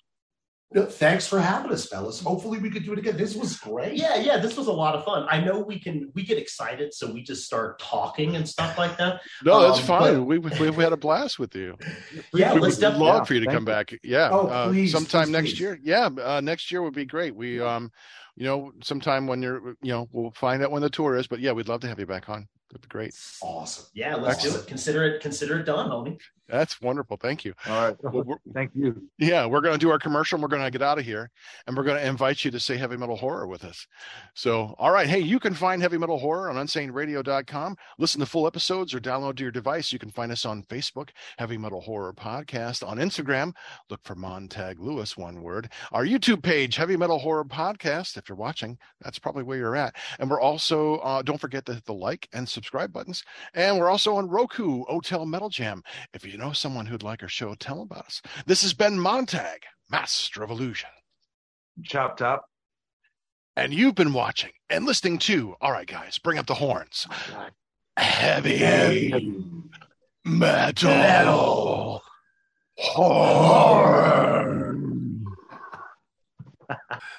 No, 0.72 0.86
Thanks 0.86 1.26
for 1.26 1.38
having 1.40 1.70
us, 1.70 1.86
fellas. 1.86 2.20
Hopefully 2.20 2.58
we 2.58 2.68
could 2.68 2.84
do 2.84 2.92
it 2.94 2.98
again. 2.98 3.16
This 3.16 3.36
was 3.36 3.56
great. 3.58 3.94
Yeah, 3.94 4.16
yeah, 4.16 4.38
this 4.38 4.56
was 4.56 4.66
a 4.66 4.72
lot 4.72 4.96
of 4.96 5.04
fun. 5.04 5.24
I 5.30 5.40
know 5.40 5.60
we 5.60 5.78
can 5.78 6.10
we 6.14 6.24
get 6.24 6.36
excited, 6.36 6.92
so 6.92 7.12
we 7.12 7.22
just 7.22 7.44
start 7.44 7.78
talking 7.78 8.34
and 8.34 8.48
stuff 8.48 8.76
like 8.76 8.96
that. 8.98 9.20
No, 9.44 9.60
that's 9.62 9.78
Um, 9.80 9.86
fine. 9.86 10.14
but- 10.14 10.22
we 10.24 10.38
we 10.38 10.70
we 10.70 10.82
had 10.82 10.92
a 10.92 10.96
blast 10.96 11.38
with 11.38 11.54
you. 11.54 11.76
Yeah, 12.34 12.54
we 12.54 12.60
let's 12.60 12.76
would 12.76 12.80
definitely 12.80 13.06
love 13.06 13.20
yeah, 13.20 13.24
for 13.24 13.34
you 13.34 13.40
to 13.40 13.46
come 13.46 13.62
you. 13.62 13.66
back. 13.66 13.94
Yeah, 14.02 14.30
Oh, 14.32 14.48
uh, 14.48 14.68
please, 14.68 14.90
sometime 14.90 15.26
please, 15.26 15.32
next 15.32 15.50
please. 15.50 15.60
year. 15.60 15.78
Yeah, 15.82 16.08
uh, 16.22 16.40
next 16.40 16.72
year 16.72 16.82
would 16.82 16.94
be 16.94 17.04
great. 17.04 17.36
We 17.36 17.60
um, 17.60 17.92
you 18.36 18.44
know, 18.46 18.72
sometime 18.82 19.28
when 19.28 19.40
you're, 19.42 19.76
you 19.80 19.92
know, 19.92 20.08
we'll 20.10 20.32
find 20.32 20.60
out 20.64 20.72
when 20.72 20.82
the 20.82 20.90
tour 20.90 21.14
is. 21.14 21.28
But 21.28 21.38
yeah, 21.38 21.52
we'd 21.52 21.68
love 21.68 21.82
to 21.82 21.88
have 21.88 22.00
you 22.00 22.06
back 22.06 22.28
on. 22.28 22.48
That'd 22.70 22.82
be 22.82 22.88
great. 22.88 23.14
Awesome. 23.40 23.84
Yeah, 23.94 24.16
let's 24.16 24.42
do 24.42 24.52
it. 24.58 24.66
Consider 24.66 25.04
it 25.04 25.20
consider 25.22 25.60
it 25.60 25.64
done, 25.66 25.88
homie. 25.88 26.18
That's 26.48 26.80
wonderful. 26.80 27.16
Thank 27.16 27.44
you. 27.44 27.54
All 27.66 27.84
right. 27.86 27.96
Well, 28.04 28.38
Thank 28.54 28.72
you. 28.74 29.08
yeah, 29.18 29.46
we're 29.46 29.60
going 29.62 29.74
to 29.74 29.78
do 29.78 29.90
our 29.90 29.98
commercial 29.98 30.36
and 30.36 30.42
we're 30.42 30.48
going 30.48 30.62
to 30.62 30.70
get 30.70 30.82
out 30.82 30.98
of 30.98 31.04
here 31.04 31.30
and 31.66 31.76
we're 31.76 31.84
going 31.84 31.96
to 32.00 32.06
invite 32.06 32.44
you 32.44 32.50
to 32.50 32.60
say 32.60 32.76
heavy 32.76 32.96
metal 32.96 33.16
horror 33.16 33.46
with 33.46 33.64
us. 33.64 33.86
So, 34.34 34.74
all 34.78 34.90
right. 34.90 35.06
Hey, 35.06 35.20
you 35.20 35.40
can 35.40 35.54
find 35.54 35.80
heavy 35.80 35.96
metal 35.96 36.18
horror 36.18 36.50
on 36.50 36.56
unsaneradio.com. 36.56 37.76
Listen 37.98 38.20
to 38.20 38.26
full 38.26 38.46
episodes 38.46 38.94
or 38.94 39.00
download 39.00 39.36
to 39.36 39.42
your 39.42 39.52
device. 39.52 39.92
You 39.92 39.98
can 39.98 40.10
find 40.10 40.30
us 40.30 40.44
on 40.44 40.62
Facebook, 40.64 41.10
Heavy 41.38 41.56
Metal 41.56 41.80
Horror 41.80 42.12
Podcast. 42.12 42.86
On 42.86 42.98
Instagram, 42.98 43.52
look 43.88 44.00
for 44.04 44.14
Montag 44.14 44.80
Lewis, 44.80 45.16
one 45.16 45.42
word. 45.42 45.70
Our 45.92 46.04
YouTube 46.04 46.42
page, 46.42 46.76
Heavy 46.76 46.96
Metal 46.96 47.18
Horror 47.18 47.44
Podcast. 47.44 48.16
If 48.16 48.28
you're 48.28 48.36
watching, 48.36 48.78
that's 49.00 49.18
probably 49.18 49.42
where 49.44 49.58
you're 49.58 49.76
at. 49.76 49.96
And 50.18 50.30
we're 50.30 50.40
also, 50.40 50.96
uh, 50.96 51.22
don't 51.22 51.40
forget 51.40 51.64
to 51.66 51.74
hit 51.74 51.84
the 51.86 51.94
like 51.94 52.28
and 52.32 52.48
subscribe 52.48 52.92
buttons. 52.92 53.22
And 53.54 53.78
we're 53.78 53.90
also 53.90 54.16
on 54.16 54.28
Roku, 54.28 54.84
Hotel 54.84 55.24
Metal 55.24 55.48
Jam. 55.48 55.82
If 56.12 56.24
you 56.26 56.33
know 56.36 56.52
someone 56.52 56.86
who'd 56.86 57.02
like 57.02 57.22
our 57.22 57.28
show, 57.28 57.54
tell 57.54 57.76
them 57.76 57.88
about 57.90 58.06
us. 58.06 58.22
This 58.46 58.62
has 58.62 58.74
been 58.74 58.98
Montag, 58.98 59.62
Master 59.90 60.42
of 60.42 60.50
Illusion. 60.50 60.90
Chop 61.82 62.16
top. 62.16 62.46
And 63.56 63.72
you've 63.72 63.94
been 63.94 64.12
watching 64.12 64.50
and 64.68 64.84
listening 64.84 65.18
to, 65.18 65.54
all 65.60 65.72
right, 65.72 65.86
guys, 65.86 66.18
bring 66.18 66.38
up 66.38 66.46
the 66.46 66.54
horns. 66.54 67.06
Oh, 67.10 67.46
Heavy, 67.96 69.32
metal, 70.24 72.02
horror. 72.76 74.76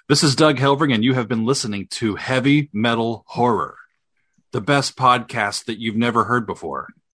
This 0.09 0.23
is 0.23 0.35
Doug 0.35 0.57
Helvering, 0.57 0.93
and 0.93 1.03
you 1.03 1.13
have 1.13 1.29
been 1.29 1.45
listening 1.45 1.87
to 1.91 2.15
Heavy 2.15 2.69
Metal 2.73 3.23
Horror, 3.27 3.77
the 4.51 4.59
best 4.59 4.97
podcast 4.97 5.65
that 5.65 5.79
you've 5.79 5.95
never 5.95 6.25
heard 6.25 6.45
before. 6.45 6.89